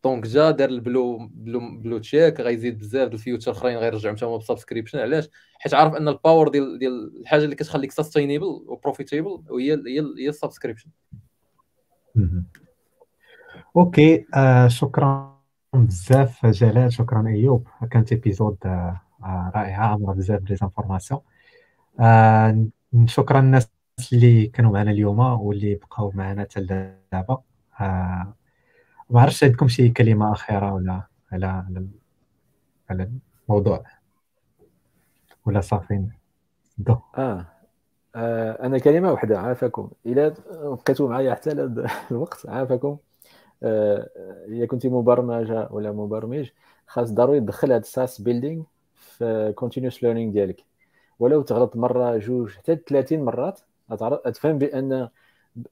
donc 0.03 0.27
جا 0.27 0.51
دار 0.51 0.69
ال 0.69 0.79
blue 0.79 1.17
blue 1.17 1.59
blue 1.77 1.97
check 1.97 2.39
غيزيد 2.39 2.77
بزاف 2.77 3.13
ال 3.13 3.18
feature 3.18 3.51
أخرين 3.51 3.77
غيرجعوا 3.77 4.15
حتى 4.15 4.25
هما 4.25 4.37
ب 4.37 4.42
subscription 4.42 4.99
علاش؟ 4.99 5.29
حيت 5.59 5.73
عارف 5.73 5.93
أن 5.93 6.07
ال 6.07 6.14
power 6.14 6.47
ديال 6.47 6.79
ديال 6.79 7.21
الحاجة 7.21 7.43
اللي 7.43 7.55
كتخليك 7.55 7.91
sustainable 7.91 8.45
و 8.45 8.54
profitable 8.54 9.43
هي 9.51 9.73
هي 9.73 9.99
هي 10.17 10.29
ال 10.29 10.34
subscription 10.34 10.89
okay 13.75 14.25
آه 14.35 14.67
شكرا 14.67 15.35
بزاف 15.73 16.45
جلال. 16.45 16.93
شكرا 16.93 17.27
أيوب. 17.27 17.67
كانت 17.91 18.11
épisode 18.11 18.57
آه 18.65 19.01
رائعه 19.55 19.87
عامره 19.87 20.13
بزاف 20.13 20.41
des 20.41 20.55
informations 20.55 21.21
آه 21.99 22.65
شكرا 23.05 23.39
الناس 23.39 23.71
اللي 24.13 24.47
كانوا 24.47 24.71
معنا 24.71 24.91
اليوم 24.91 25.19
واللي 25.19 25.75
بقاو 25.75 26.11
معنا 26.15 26.43
حتى 26.43 26.61
دابا. 27.11 27.41
آه 27.81 28.33
ما 29.09 29.21
عرفتش 29.21 29.43
عندكم 29.43 29.67
شي 29.67 29.89
كلمة 29.89 30.31
أخيرة 30.31 30.73
ولا 30.73 31.01
على 31.31 31.47
على 32.89 33.09
الموضوع؟ 33.49 33.83
ولا 35.45 35.61
صافي؟ 35.61 36.07
آه. 37.17 37.45
آه 38.15 38.65
أنا 38.65 38.77
كلمة 38.77 39.11
واحدة. 39.11 39.39
عافاكم. 39.39 39.91
إلى 40.05 40.33
بقيتوا 40.51 41.09
معايا 41.09 41.33
حتى 41.33 41.51
الوقت. 42.11 42.45
عافاكم. 42.49 42.97
آه، 43.63 44.09
اذا 44.47 44.65
كنتي 44.65 44.89
مبرمجة 44.89 45.67
ولا 45.71 45.91
مبرمج 45.91 46.49
خاص 46.87 47.11
ضروري 47.11 47.39
تدخل 47.39 47.71
هذا 47.71 47.81
ال 47.81 47.89
SaaS 47.89 48.21
building 48.21 48.63
في 48.95 49.53
continuous 49.55 50.03
learning 50.03 50.33
ديالك. 50.33 50.63
ولو 51.19 51.41
تغلط 51.41 51.75
مرة 51.75 52.17
جوج 52.17 52.51
حتى 52.51 52.75
30 52.75 53.21
مرات 53.25 53.59
تفهم 54.33 54.57
بأن 54.57 55.09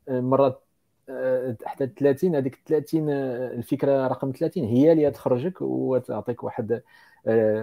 مرات 0.10 0.64
آه، 1.10 1.58
حتى 1.66 1.88
30 1.88 2.36
هذيك 2.36 2.60
30 2.66 3.10
آه، 3.10 3.54
الفكرة 3.54 4.08
رقم 4.08 4.32
30 4.32 4.66
هي 4.66 4.92
اللي 4.92 5.12
تخرجك 5.12 5.62
وتعطيك 5.62 6.44
واحد 6.44 6.82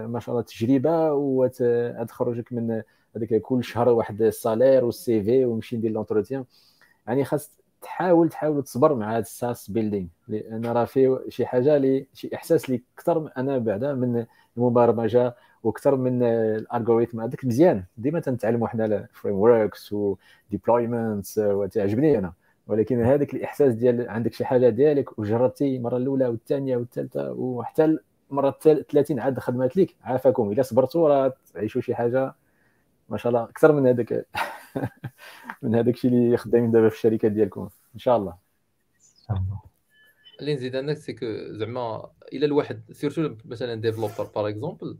ما 0.07 0.19
شاء 0.19 0.35
الله 0.35 0.41
تجربة 0.43 1.13
وتخرجك 1.13 2.53
من 2.53 2.81
هذاك 3.15 3.41
كل 3.41 3.63
شهر 3.63 3.89
واحد 3.89 4.21
ال 4.21 4.29
salaire 4.29 4.85
وال 4.85 5.23
CV 5.23 5.45
ونمشي 5.45 5.77
ندير 5.77 5.91
l'entretien. 5.91 6.45
يعني 7.07 7.23
خاص 7.25 7.60
تحاول 7.81 8.29
تحاول 8.29 8.63
تصبر 8.63 8.95
مع 8.95 9.11
هذا 9.11 9.19
ال 9.19 9.29
SaaS 9.29 9.71
building. 9.71 10.07
لأن 10.27 10.65
راه 10.65 10.85
فيه 10.85 11.19
شي 11.29 11.45
حاجة 11.45 11.77
لي 11.77 12.07
شي 12.13 12.29
إحساس 12.35 12.69
لي 12.69 12.83
أكثر 12.97 13.31
أنا 13.37 13.57
بعدا 13.57 13.93
من 13.93 14.25
المبرمجه 14.57 15.35
وأكثر 15.63 15.95
من 15.95 16.23
ال 16.23 16.33
algorithm 16.33 17.21
هذاك 17.21 17.45
مزيان. 17.45 17.83
ديما 17.97 18.19
تنتعلموا 18.19 18.67
حنا 18.67 18.85
ال 18.85 19.35
frameworks 19.35 19.93
و 19.93 20.05
deployments 20.05 21.37
وتعجبني 21.37 22.17
أنا. 22.17 22.33
ولكن 22.67 23.03
هذاك 23.03 23.33
الإحساس 23.33 23.73
ديال 23.73 24.09
عندك 24.09 24.33
شي 24.33 24.45
حاجة 24.45 24.69
ديالك 24.69 25.19
وجربتي 25.19 25.75
المره 25.77 25.97
الأولى 25.97 26.27
والثانية 26.27 26.77
والثالثة 26.77 27.31
وحتى 27.31 27.97
المرة 28.31 28.51
30 28.61 29.19
عاد 29.19 29.39
خدمات 29.39 29.77
ليك. 29.77 29.95
عافاكم. 30.03 30.51
إلا 30.51 30.61
صبرتوا 30.61 31.09
راه 31.09 31.33
تعيشوا 31.53 31.81
شي 31.81 31.95
حاجة 31.95 32.35
ما 33.09 33.17
شاء 33.17 33.29
الله 33.29 33.43
أكثر 33.43 33.71
من 33.71 33.87
هذاك 33.87 34.25
من 35.61 35.75
هذاك 35.75 35.93
الشيء 35.93 36.11
اللي 36.11 36.37
خدامين 36.37 36.71
دابا 36.71 36.89
في 36.89 36.95
الشركات 36.95 37.31
ديالكم 37.31 37.69
إن 37.93 37.99
شاء 37.99 38.17
الله. 38.17 38.37
اللي 40.39 40.53
نزيد 40.53 40.75
عندك 40.75 40.97
c'est 40.97 41.13
que 41.13 41.25
زعما 41.49 42.11
إلا 42.33 42.45
الواحد 42.45 42.91
surtout 42.91 43.35
مثلا 43.45 43.75
developer 43.75 44.23
par 44.23 44.49
exemple 44.49 44.97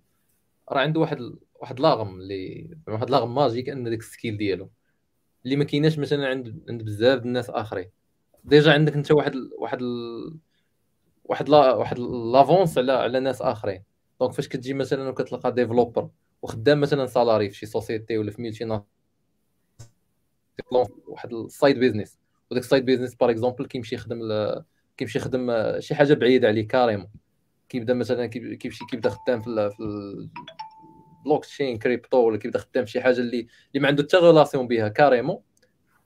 راه 0.72 0.82
عنده 0.82 1.00
واحد 1.00 1.36
واحد 1.56 1.80
l'arme 1.80 2.20
اللي 2.20 2.70
واحد 2.88 3.10
l'arme 3.10 3.36
magique 3.36 3.70
أن 3.70 3.84
داك 3.84 4.00
ال 4.00 4.06
skill 4.06 4.38
ديالو. 4.38 4.70
اللي 5.46 5.56
ما 5.56 5.64
كايناش 5.64 6.00
مثلا 6.00 6.28
عند 6.28 6.64
عند 6.70 6.84
بزاف 6.84 7.26
الناس 7.26 7.50
آخرين. 7.50 7.90
déjà 8.44 8.74
عندك 8.74 8.94
أنت 8.94 9.12
واحد 9.12 9.36
واحد 9.60 9.82
واحد 11.26 11.50
la 11.50 11.74
واحد 11.74 12.00
l'avance 12.00 12.78
على 12.78 12.92
على 12.92 13.20
ناس 13.20 13.42
آخرين. 13.42 13.84
donc 14.20 14.34
فاش 14.34 14.48
كتجي 14.48 14.74
مثلا 14.74 15.10
وكتلقى 15.10 15.52
developer 15.52 16.10
وخدام 16.42 16.82
مثلا 16.82 17.06
salarié 17.06 17.50
في 17.50 17.56
شي 17.58 17.66
société 17.66 18.18
ولا 18.18 18.32
في 18.32 18.42
ميلتي 18.42 18.66
واحد 21.08 21.34
ال 21.34 21.43
side 21.43 21.80
business 21.80 22.20
وداك 22.52 22.64
ال 22.64 22.68
side 22.68 22.86
business 22.86 23.16
par 23.16 23.30
exemple 23.30 23.66
كيمشي 23.66 23.96
يخدم 23.96 24.20
كيمشي 24.98 25.20
يخدم 25.20 25.52
شي 25.80 25.96
حاجة 25.96 26.14
بعيدة 26.14 26.48
عليه 26.48 26.68
carrément 26.68 27.08
كيبدا 27.70 27.94
مثلا 27.94 28.26
كيمشي 28.26 28.86
كيبدا 28.86 29.10
خدام 29.10 29.42
في 29.42 29.48
ال 31.20 31.46
blockchain 31.46 31.78
crypto 31.78 32.18
ولا 32.18 32.38
كيبدا 32.38 32.60
خدام 32.60 32.86
في 32.86 32.92
شي 32.92 33.02
حاجة 33.02 33.18
اللي 33.20 33.40
اللي 33.40 33.82
ما 33.82 33.88
عنده 33.88 34.04
حتى 34.04 34.18
relation 34.18 34.68
بها 34.68 34.88
carrément 34.88 35.42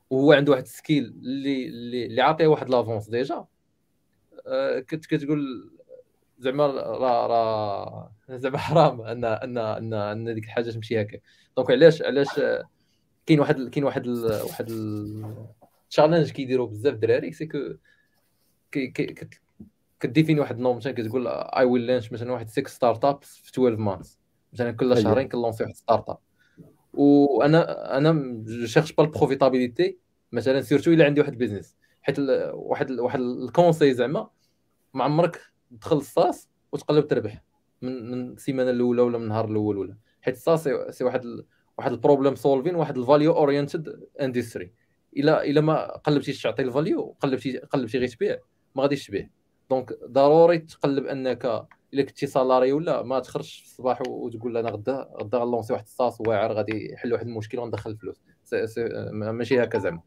وهو 0.09 0.33
عنده 0.33 0.51
واحد 0.51 0.63
ال 0.63 0.70
skill 0.70 1.03
اللي 1.03 1.67
اللي, 1.67 2.05
اللي 2.05 2.21
عاطيه 2.21 2.47
واحد 2.47 2.69
l'avance 2.69 3.09
déjà 3.09 3.45
كنت 4.89 5.05
كتقول 5.05 5.71
زعما 6.39 6.67
راه 6.67 7.27
راه 7.27 8.11
زعما 8.37 8.57
حرام 8.57 9.01
ان 9.01 9.25
ان 9.25 9.57
ان 9.57 9.93
أن 9.93 10.33
ديك 10.33 10.43
الحاجة 10.43 10.71
تمشي 10.71 11.01
هكا. 11.01 11.19
donc 11.57 11.71
علاش 11.71 12.01
علاش 12.01 12.39
كاين 13.25 13.39
واحد 13.39 13.69
كاين 13.69 13.83
واحد 13.83 14.05
ال 14.07 14.41
واحد 14.41 14.69
ال 14.69 14.85
challenge 14.85 16.31
كيديروا 16.31 16.67
بزاف 16.67 16.93
الدراري 16.93 17.31
c'est 17.31 17.45
que 17.45 17.57
كديفيني 19.99 20.39
واحد 20.39 20.55
ال 20.55 20.58
nombre 20.58 20.77
مثلا 20.77 20.93
كتقول 20.93 21.27
I 21.27 21.65
will 21.65 21.87
launch 21.87 22.11
مثلا 22.11 22.31
واحد 22.31 22.49
6 22.49 22.67
startups 22.67 23.37
في 23.37 23.51
12 23.51 23.75
months 23.75 24.15
مثلا 24.53 24.71
كل 24.71 24.93
أيوه. 24.93 25.03
شهرين 25.03 25.27
كنلونسي 25.27 25.63
واحد 25.63 25.75
startup 25.75 26.17
وأنا 26.93 27.97
أنا 27.97 28.43
cherche 28.65 28.91
pas 28.93 29.03
ال 29.03 29.10
profitabilité 29.10 29.97
مثلا 30.31 30.61
surtout 30.61 30.91
إلا 30.91 31.05
عندي 31.05 31.21
واحد 31.21 31.37
business 31.37 31.75
حيت 32.01 32.19
واحد 32.53 32.91
واحد 32.91 33.19
ال 33.19 33.28
conseil 33.29 33.93
زعما 33.93 34.29
ما 34.93 35.03
عمرك 35.03 35.41
تدخل 35.71 35.97
ال 35.97 36.08
SaaS 36.08 36.49
وتقلب 36.71 37.07
تربح 37.07 37.43
من 37.81 38.11
من 38.11 38.31
السيمانة 38.31 38.69
الأولى 38.69 39.01
ولا 39.01 39.17
من 39.17 39.23
النهار 39.23 39.51
الأول 39.51 39.77
ولا 39.77 39.97
حيت 40.21 40.35
ال 40.35 40.41
SaaS 40.41 40.63
c'est 40.89 41.03
واحد. 41.03 41.45
واحد 41.77 41.91
ال 41.91 41.97
problem 41.97 42.35
solving 42.35 42.75
واحد 42.75 42.97
ال 42.97 43.03
value 43.03 43.31
oriented 43.31 44.07
industry. 44.21 44.71
الا 45.17 45.43
إلا 45.43 45.61
ما 45.61 45.97
قلبتيش 45.97 46.41
تعطي 46.41 46.61
ال 46.61 46.70
value 46.70 47.15
قلبتي 47.19 47.57
قلبتي 47.57 47.97
غير 47.97 48.07
تبيع 48.07 48.37
ما 48.75 48.83
غاديش 48.83 49.07
تبيع. 49.07 49.29
donc 49.69 49.93
ضروري 50.05 50.57
تقلب 50.57 51.05
أنك 51.05 51.67
إلا 51.93 52.03
كنتي 52.03 52.27
salarié 52.27 52.71
ولا 52.73 53.01
ما 53.01 53.19
تخرجش 53.19 53.59
في 53.59 53.65
الصباح 53.65 54.01
وتقول 54.09 54.57
أنا 54.57 54.69
غدا 54.69 55.09
غدا 55.21 55.37
غنلونسي 55.37 55.73
واحد 55.73 55.83
ال 55.85 55.92
SaaS 55.92 56.21
واعر 56.21 56.53
غادي 56.53 56.91
يحل 56.93 57.13
واحد 57.13 57.27
المشكل 57.27 57.59
وندخل 57.59 57.91
الفلوس. 57.91 58.21
ماشي 59.11 59.63
هكا 59.63 59.79
زعما. 59.79 60.01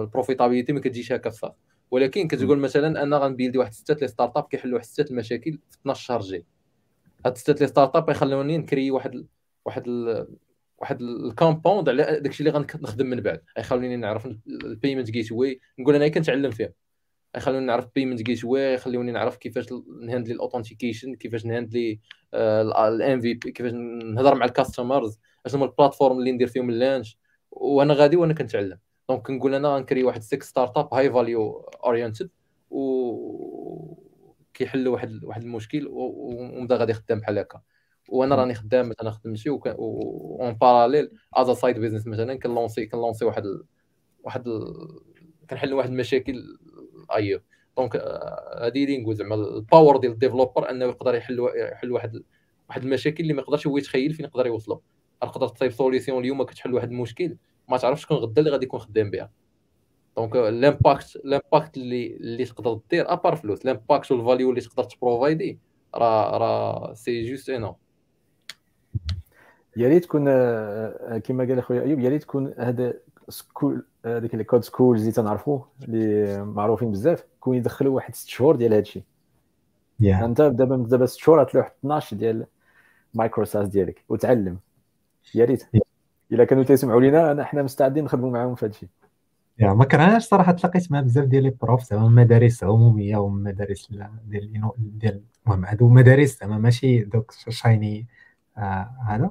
ال 0.00 0.05
profitabilité 0.05 0.72
ما 0.72 0.80
كتجيش 0.80 1.12
هكا 1.12 1.30
في 1.30 1.50
ولكن 1.90 2.28
كتقول 2.28 2.58
مثلا 2.58 3.02
أنا 3.02 3.18
غنبيلدي 3.18 3.58
واحد 3.58 3.72
ستات 3.72 4.02
les 4.02 4.08
startups 4.08 4.44
كيحلوا 4.44 4.74
واحد 4.74 4.86
ستات 4.86 5.10
المشاكل 5.10 5.58
في 5.70 5.78
12 5.80 6.06
شهر 6.06 6.20
جاي. 6.20 6.44
هاد 7.26 7.36
ستات 7.36 7.60
les 7.60 7.66
startups 7.66 8.10
يخلوني 8.10 8.58
نكري 8.58 8.90
واحد 8.90 9.26
واحد 9.64 9.84
واحد 10.78 11.02
ال 11.02 11.12
compound 11.12 11.88
على 11.88 12.20
داكشي 12.20 12.40
اللي 12.40 12.50
غنخدم 12.50 13.06
من 13.06 13.20
بعد. 13.20 13.42
غيخلوني 13.56 13.96
نعرف 13.96 14.28
ال 14.46 15.10
payment 15.10 15.32
gateway 15.32 15.60
نقول 15.78 15.94
أنا 15.94 16.08
كنتعلم 16.08 16.50
فيها. 16.50 16.72
يخلوني 17.36 17.66
نعرف 17.66 17.86
payment 17.94 18.22
gateway 18.22 18.74
يخلوني 18.74 19.12
نعرف 19.12 19.36
كيفاش 19.36 19.66
نهندلي 20.02 20.34
ال 20.34 20.39
authentication 20.39 21.14
كيفاش 21.14 21.46
نهندلي 21.46 22.00
ال 22.34 23.20
MVP 23.20 23.50
كيفاش 23.50 23.72
نهضر 23.72 24.34
مع 24.34 24.44
ال 24.44 24.51
customers 24.51 25.18
اشنو 25.46 25.60
هما 25.60 25.70
ال 25.70 25.74
plateformes 25.74 26.18
اللي 26.18 26.32
ندير 26.32 26.46
فيهم 26.46 26.70
ال 26.70 26.76
launch. 26.76 27.18
وأنا 27.50 27.94
غادي 27.94 28.16
وأنا 28.16 28.34
كنتعلم. 28.34 28.78
donc 29.08 29.26
كنقول 29.26 29.54
أنا 29.54 29.68
غنكري 29.68 30.04
واحد 30.04 30.22
6 30.22 30.42
startup 30.42 30.94
high 30.94 31.10
value 31.10 31.52
oriented 31.84 32.30
و 32.70 33.96
كيحلوا 34.54 34.92
واحد 34.92 35.24
واحد 35.24 35.42
المشكل 35.42 35.88
ومبدا 35.90 36.76
غادي 36.76 36.94
خدام 36.94 37.20
بحال 37.20 37.38
هكا. 37.38 37.60
وأنا 38.08 38.34
راني 38.34 38.54
خدام 38.54 38.88
مثلا 38.88 39.08
نخدم 39.08 39.34
شي 39.34 39.50
en 39.50 40.52
parallèle 40.52 41.10
as 41.34 41.50
side 41.50 41.78
business 41.78 42.06
مثلا 42.06 42.38
كنلونسي 42.38 42.86
كنلونسي 42.86 43.24
واحد 43.24 43.46
ال... 43.46 43.64
واحد 44.24 44.48
ال... 44.48 44.62
كنحل 45.50 45.74
واحد 45.74 45.90
المشاكل 45.90 46.58
أيو. 47.16 47.40
donc 47.76 47.96
هذه 47.96 48.84
اللي 48.84 48.98
نقول 48.98 49.14
زعما 49.14 49.34
ال 49.34 49.44
power 49.44 49.96
ديال 49.96 50.12
ال 50.12 50.18
developer 50.18 50.70
أنه 50.70 50.84
يقدر 50.84 51.14
يحل 51.14 51.48
يحل 51.56 51.92
واحد 51.92 52.22
واحد 52.68 52.82
المشاكل 52.82 53.22
اللي 53.22 53.34
ما 53.34 53.42
يقدرش 53.42 53.66
هو 53.66 53.78
يتخيل 53.78 54.14
فين 54.14 54.24
يقدر 54.24 54.46
يوصلوا 54.46 54.78
تقدر 55.22 55.48
تصايب 55.48 55.72
solution 55.72 56.20
اليوم 56.20 56.42
كتحل 56.42 56.74
واحد 56.74 56.90
المشكل 56.90 57.36
ما 57.68 57.76
تعرفش 57.76 58.02
شكون 58.02 58.16
غدا 58.16 58.40
اللي 58.40 58.50
غادي 58.50 58.64
يكون 58.64 58.80
خدام 58.80 59.10
بها. 59.10 59.30
donc 60.16 60.36
ال 60.36 60.47
impact 60.47 61.16
ال 61.16 61.25
impact 61.25 61.76
اللي 61.76 62.16
اللي 62.16 62.44
تقدر 62.44 62.80
دير 62.90 63.12
à 63.12 63.17
part 63.17 63.36
فلوس 63.36 63.64
ال 63.64 63.71
impact 63.71 64.12
وال 64.12 64.23
value 64.23 64.50
اللي 64.50 64.60
تقدر 64.60 64.84
تبروفايدي 64.84 65.58
راه 65.94 66.38
راه 66.38 66.94
c'est 66.94 67.30
juste 67.30 67.50
انو 67.50 67.76
يا 69.76 69.88
ريت 69.88 70.04
تكون 70.04 70.24
كما 71.18 71.44
قال 71.44 71.58
أخويا 71.58 71.82
أيوب 71.82 72.00
يا 72.00 72.08
ريت 72.08 72.22
تكون 72.22 72.54
هذا 72.58 72.94
school 73.28 73.84
هذيك 74.06 74.34
لي 74.34 74.44
code 74.44 74.64
schools 74.64 75.00
اللي 75.00 75.12
تنعرفوه 75.12 75.68
اللي 75.82 76.44
معروفين 76.44 76.90
بزاف 76.92 77.24
كون 77.40 77.56
يدخلوا 77.56 77.94
واحد 77.94 78.14
ست 78.14 78.28
شهور 78.28 78.56
ديال 78.56 78.72
هذا 78.72 78.80
الشيء. 78.80 79.02
Yeah. 80.02 80.06
أنت 80.06 80.42
دابا 80.42 80.76
دابا 80.76 81.06
ست 81.06 81.18
شهور 81.18 81.40
غتلوح 81.40 81.72
12 81.80 82.16
ديال 82.16 82.46
micro 83.14 83.44
SaaS 83.44 83.68
ديالك 83.68 84.04
وتعلم. 84.08 84.58
يا 85.34 85.44
ريت. 85.44 85.62
Yeah. 85.62 85.80
إلا 86.32 86.44
كانوا 86.44 86.64
تيسمعوا 86.64 87.00
لينا 87.00 87.32
انا 87.32 87.44
حنا 87.44 87.62
مستعدين 87.62 88.04
نخدموا 88.04 88.30
معاهم 88.30 88.54
في 88.54 88.66
هذا 88.66 88.72
الشيء. 88.72 88.88
يا 89.58 89.72
ما 89.72 89.84
كرهناش 89.84 90.24
صراحة 90.24 90.52
تلاقيت 90.52 90.92
مع 90.92 91.00
بزاف 91.00 91.24
ديال 91.24 91.42
les 91.42 91.50
profs 91.62 91.82
زعما 91.82 92.08
مدارس 92.08 92.64
عمومية 92.64 93.16
ومدارس 93.16 93.92
ديال 94.26 94.70
ديال 94.78 95.22
المهم 95.46 95.64
هادو 95.64 95.88
مدارس 95.88 96.40
زعما 96.40 96.58
ماشي 96.58 97.04
دوك 97.04 97.32
شايني 97.48 98.06
آه 98.58 98.90
هذا. 99.06 99.30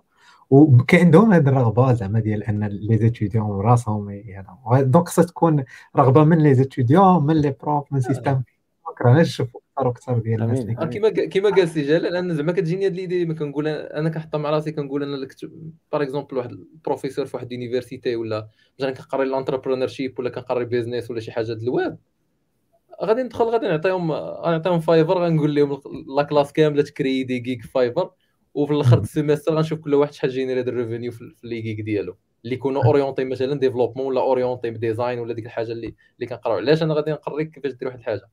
وكاين 0.49 1.05
عندهم 1.05 1.34
هذه 1.34 1.47
الرغبة 1.47 1.93
زعما 1.93 2.19
ديال 2.19 2.43
أن 2.43 2.63
les 2.64 2.98
étudiants 2.98 3.61
راسهم 3.61 4.09
هذا 4.72 4.81
donc 4.82 5.07
خصها 5.07 5.23
تكون 5.26 5.63
رغبة 5.97 6.23
من 6.23 6.38
les 6.38 6.53
étudiants 6.53 7.26
من 7.26 7.41
les 7.41 7.56
profs 7.61 7.94
من 7.93 8.01
système. 8.02 8.41
ما 8.88 8.93
كرهناش 8.97 9.27
نشوفوا 9.27 9.61
أكثر 9.77 9.88
وأكثر 9.88 10.17
ديال 10.19 10.43
الناس 10.43 10.88
كيما 10.89 11.09
كيما 11.09 11.49
قال 11.49 11.69
سي 11.69 11.81
جلال 11.81 12.15
أنا 12.15 12.34
زعما 12.34 12.51
كتجيني 12.51 12.85
هاد 12.85 12.93
l'idée 12.95 13.26
ما 13.26 13.34
كنقول 13.34 13.67
أنا 13.67 14.09
كنحطها 14.09 14.38
مع 14.38 14.49
راسي 14.49 14.72
كنقول 14.72 15.03
أنا 15.03 15.27
باغ 15.91 16.01
exemple 16.02 16.38
واحد 16.38 16.51
البروفيسور 16.51 17.26
في 17.26 17.38
واحد 17.38 17.51
ال 17.52 17.57
université 17.57 18.15
ولا 18.15 18.47
مثلا 18.80 18.91
كنقري 18.91 19.26
l'entrepreneurship 19.26 20.19
ولا 20.19 20.30
كنقري 20.30 20.65
business 20.65 21.11
ولا 21.11 21.19
شي 21.19 21.31
حاجة 21.31 21.53
د 21.53 21.61
الويب 21.61 21.97
غادي 23.03 23.23
ندخل 23.23 23.45
غادي 23.45 23.67
نعطيهم 23.67 24.11
غنعطيهم 24.11 24.80
Fiverr 24.80 25.18
غنقول 25.17 25.55
لهم 25.55 25.81
la 26.18 26.23
classe 26.23 26.53
كاملة 26.53 26.84
تكري 26.84 27.23
des 27.23 27.40
gigs 27.40 27.65
Fiverr 27.65 28.11
وفي 28.56 28.73
الآخر 28.73 28.99
ال 28.99 29.06
semestre 29.06 29.56
غنشوف 29.56 29.80
كل 29.80 29.94
واحد 29.94 30.14
شحال 30.14 30.30
généré 30.30 30.61
ال 30.61 30.68
revenue 30.68 31.11
في 31.11 31.36
les 31.44 31.61
gigs 31.61 31.82
ديالو 31.82 32.18
اللي 32.44 32.56
يكونوا 32.56 32.86
orienté 32.86 33.23
مثلا 33.23 33.60
développement 33.60 34.07
ولا 34.07 34.22
orienté 34.22 34.69
design 34.69 35.19
ولا 35.19 35.34
ديك 35.34 35.45
الحاجة 35.45 35.72
اللي 35.72 35.95
اللي 36.15 36.27
كنقراو. 36.27 36.57
علاش 36.57 36.84
أنا 36.84 36.94
غادي 36.94 37.11
نقريك 37.11 37.49
كيفاش 37.49 37.72
دير 37.72 37.88
واحد 37.88 37.99
الحاجة؟ 37.99 38.30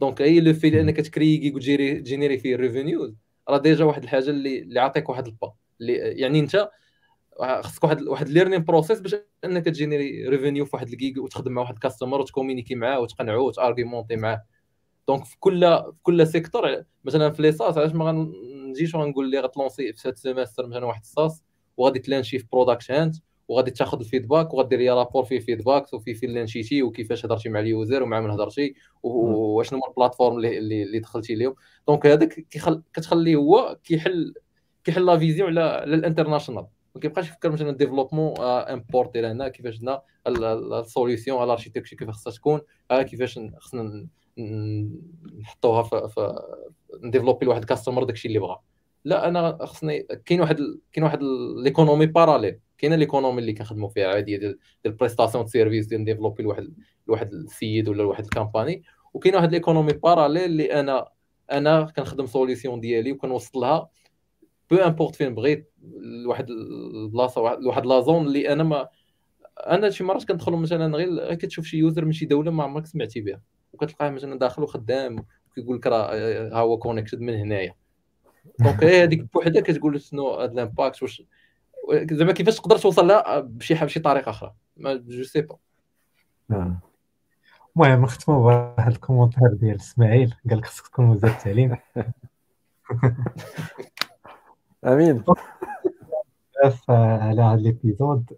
donc 0.00 0.22
هي 0.22 0.40
لو 0.40 0.52
في 0.52 0.80
انك 0.80 0.96
تكري 0.96 1.36
gig 1.36 1.54
وت 1.54 1.73
générer 1.73 2.38
فيه 2.38 2.54
ال 2.54 2.61
revenue 2.61 3.14
راه 3.48 3.58
déjà 3.58 3.84
واحد 3.84 4.02
الحاجة 4.02 4.30
اللي 4.30 4.58
اللي 4.58 4.80
عطيك 4.80 5.08
واحد 5.08 5.26
البا. 5.26 5.52
اللي 5.80 5.92
يعني 5.94 6.38
أنت 6.38 6.68
خصك 7.60 7.84
واحد 7.84 8.02
واحد 8.02 8.28
learning 8.28 8.64
process 8.64 9.00
باش 9.00 9.16
أنك 9.44 9.64
ت 9.64 9.72
générer 9.72 10.28
revenue 10.28 10.64
في 10.64 10.70
واحد 10.76 10.88
ال 10.88 10.95
gig 10.95 11.18
وتخدم 11.18 11.52
مع 11.52 11.62
واحد 11.62 11.78
customer 11.78 12.20
وت 12.20 12.28
communiquer 12.28 12.74
معاه 12.74 13.00
وتقنعو 13.00 13.46
وت 13.46 13.58
argumenter 13.58 14.16
معاه. 14.16 14.42
donc 15.08 15.24
في 15.24 15.36
كل 15.40 15.60
في 15.94 16.02
كل 16.02 16.26
secteur 16.26 16.82
مثلا 17.04 17.30
في 17.30 17.42
les 17.42 17.57
SaaS 17.57 17.78
علاش 17.78 17.92
ما 17.92 18.32
غنجيش 18.68 18.94
وغنقول 18.94 19.30
لي 19.30 19.40
غت 19.40 19.53
lancer 19.53 19.92
في 19.92 20.08
هذا 20.08 20.14
ال 20.14 20.20
semestre 20.20 20.66
مثلا 20.66 20.86
واحد 20.86 21.00
ال 21.00 21.08
SaaS 21.08 21.42
وغادي 21.76 21.98
ت 21.98 22.03
launchي 22.03 22.38
في 22.38 22.46
Product 22.52 22.90
Hunt 22.90 23.16
وغادي 23.48 23.70
تاخذ 23.70 23.98
ال 23.98 24.04
feedback 24.04 24.54
وغادير 24.54 24.78
les 24.78 24.90
rapports 24.90 25.24
فيه 25.24 25.38
feedback 25.38 25.94
وفي 25.94 26.14
فين 26.14 26.30
launchيتي 26.30 26.82
وكيفاش 26.82 27.26
هضرتي 27.26 27.48
مع 27.48 27.60
ال 27.60 27.68
user 27.68 28.02
ومع 28.02 28.20
من 28.20 28.30
هضرتي 28.30 28.74
وشنو 29.02 29.78
هما 29.78 29.88
ال 29.88 29.92
plateformes 29.92 30.36
اللي 30.38 30.58
اللي 30.58 30.98
دخلتي 30.98 31.34
لهم 31.34 31.54
donc 31.88 32.06
هذاك 32.06 32.46
كتخليه 32.94 33.36
هو 33.36 33.78
كيحل 33.84 34.34
كيحل 34.84 35.06
la 35.06 35.18
vision 35.18 35.48
على 35.48 35.84
ال 35.84 35.90
international. 35.90 36.66
ما 36.94 37.00
كيبقاش 37.00 37.28
يفكر 37.28 37.50
مثلا 37.50 37.70
développement 37.70 38.40
importé 38.40 39.20
لهنا 39.20 39.48
كيفاش 39.48 39.80
هنا 39.80 40.02
ال 40.26 40.39
solution 40.39 41.44
ال 41.44 41.48
architecture 41.48 41.96
كيف 41.96 42.10
خصها 42.10 42.32
تكون 42.32 42.60
كيفاش 42.90 43.40
خصنا 43.58 44.06
نحطوها 45.40 45.82
في 45.82 46.42
ن 47.02 47.06
développer 47.06 47.46
لواحد 47.46 47.60
ال 47.60 47.65
customer 47.65 48.04
داكشي 48.04 48.28
اللي 48.28 48.38
بغا. 48.38 48.60
لا 49.04 49.28
أنا 49.28 49.58
خصني 49.66 50.02
كاين 50.02 50.40
واحد 50.40 50.56
كاين 50.92 51.04
واحد 51.04 51.18
l'économie 51.64 52.06
parallèle 52.06 52.58
كاينة 52.78 52.96
l'économie 52.96 53.40
اللي 53.40 53.52
كنخدموا 53.52 53.88
فيها 53.88 54.08
عادية 54.08 54.36
ديال 54.36 54.58
ديال 54.84 54.94
prestation 54.94 55.46
service 55.46 55.86
ديال 55.86 56.00
ن 56.00 56.04
développer 56.04 56.42
لواحد 56.42 56.74
لواحد 57.06 57.32
السيد 57.32 57.88
ولا 57.88 58.02
لواحد 58.02 58.24
ال 58.24 58.31
company 58.31 58.82
وكاين 59.14 59.34
واحد 59.34 59.52
l'économie 59.52 59.92
parallèle 59.92 60.44
اللي 60.44 60.80
أنا 60.80 61.08
أنا 61.52 61.92
كنخدم 61.96 62.26
solution 62.26 62.80
ديالي 62.80 63.12
وكنوصل 63.12 63.58
لها. 63.60 63.88
peu 64.70 64.76
importe 64.76 65.14
فين 65.14 65.34
بغيت 65.34 65.72
لواحد 66.24 66.50
البلاصة 66.50 67.54
لواحد 67.54 67.86
la 67.86 68.00
zone 68.00 68.26
اللي 68.26 68.52
أنا 68.52 68.62
ما 68.64 68.88
أنا 69.58 69.90
شي 69.90 70.04
مرات 70.04 70.24
كندخل 70.24 70.52
مثلا 70.52 70.96
غير 70.96 71.34
كتشوف 71.34 71.64
شي 71.64 71.76
user 71.78 72.04
من 72.04 72.12
شي 72.12 72.26
دولة 72.26 72.50
ما 72.50 72.64
عمرك 72.64 72.86
سمعتي 72.86 73.20
بها. 73.20 73.40
وكتلقاه 73.82 74.10
مثلا 74.10 74.38
داخل 74.38 74.62
وخدام 74.62 75.24
وكيقول 75.50 75.76
لك 75.76 75.86
راه 75.86 76.14
ها 76.52 76.58
هو 76.58 76.78
connected 76.78 77.20
من 77.20 77.34
هنايا. 77.34 77.74
donc 78.58 78.84
هذيك 78.84 79.32
بوحدها 79.34 79.62
كتقول 79.62 80.00
شنو 80.00 80.34
هذا 80.34 80.52
ال 80.52 80.59
impact 80.59 81.02
واش 81.02 81.22
زعما 82.12 82.32
كيفاش 82.32 82.56
تقدر 82.56 82.78
توصل 82.78 83.08
لها 83.08 83.40
بشي 83.40 83.74
بشي 83.74 84.00
طريقة 84.00 84.30
أخرى. 84.30 84.54
Moi 84.76 84.94
je 84.94 85.22
sais 85.22 85.40
pas. 85.40 85.58
المهم 87.76 88.02
نختموا 88.02 88.38
بواحد 88.38 88.92
ال 88.92 88.97
commentaire 88.97 89.54
ديال 89.54 89.76
إسماعيل. 89.76 90.34
قال 90.50 90.58
لك 90.58 90.66
خصك 90.66 90.88
تكون 90.88 91.08
وزير 91.08 91.30
التعليم. 91.30 91.76
آمين. 94.84 95.24
بزاف 96.62 96.90
على 96.90 97.42
هذا 97.42 97.54
ال 97.54 97.64
épisode 97.64 98.32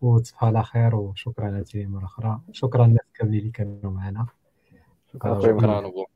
وتصبحوا 0.00 0.48
على 0.48 0.62
خير 0.62 0.94
وشكرا 0.94 1.50
لك 1.50 1.76
مرة 1.76 2.04
أخرى. 2.04 2.40
شكرا 2.52 2.86
للناس 2.86 3.06
كاملين 3.14 3.40
اللي 3.40 3.50
كانوا 3.50 3.90
معنا. 3.90 4.26
شكرا 5.14 5.40
شكرا 5.40 5.86
وبون 5.86 6.06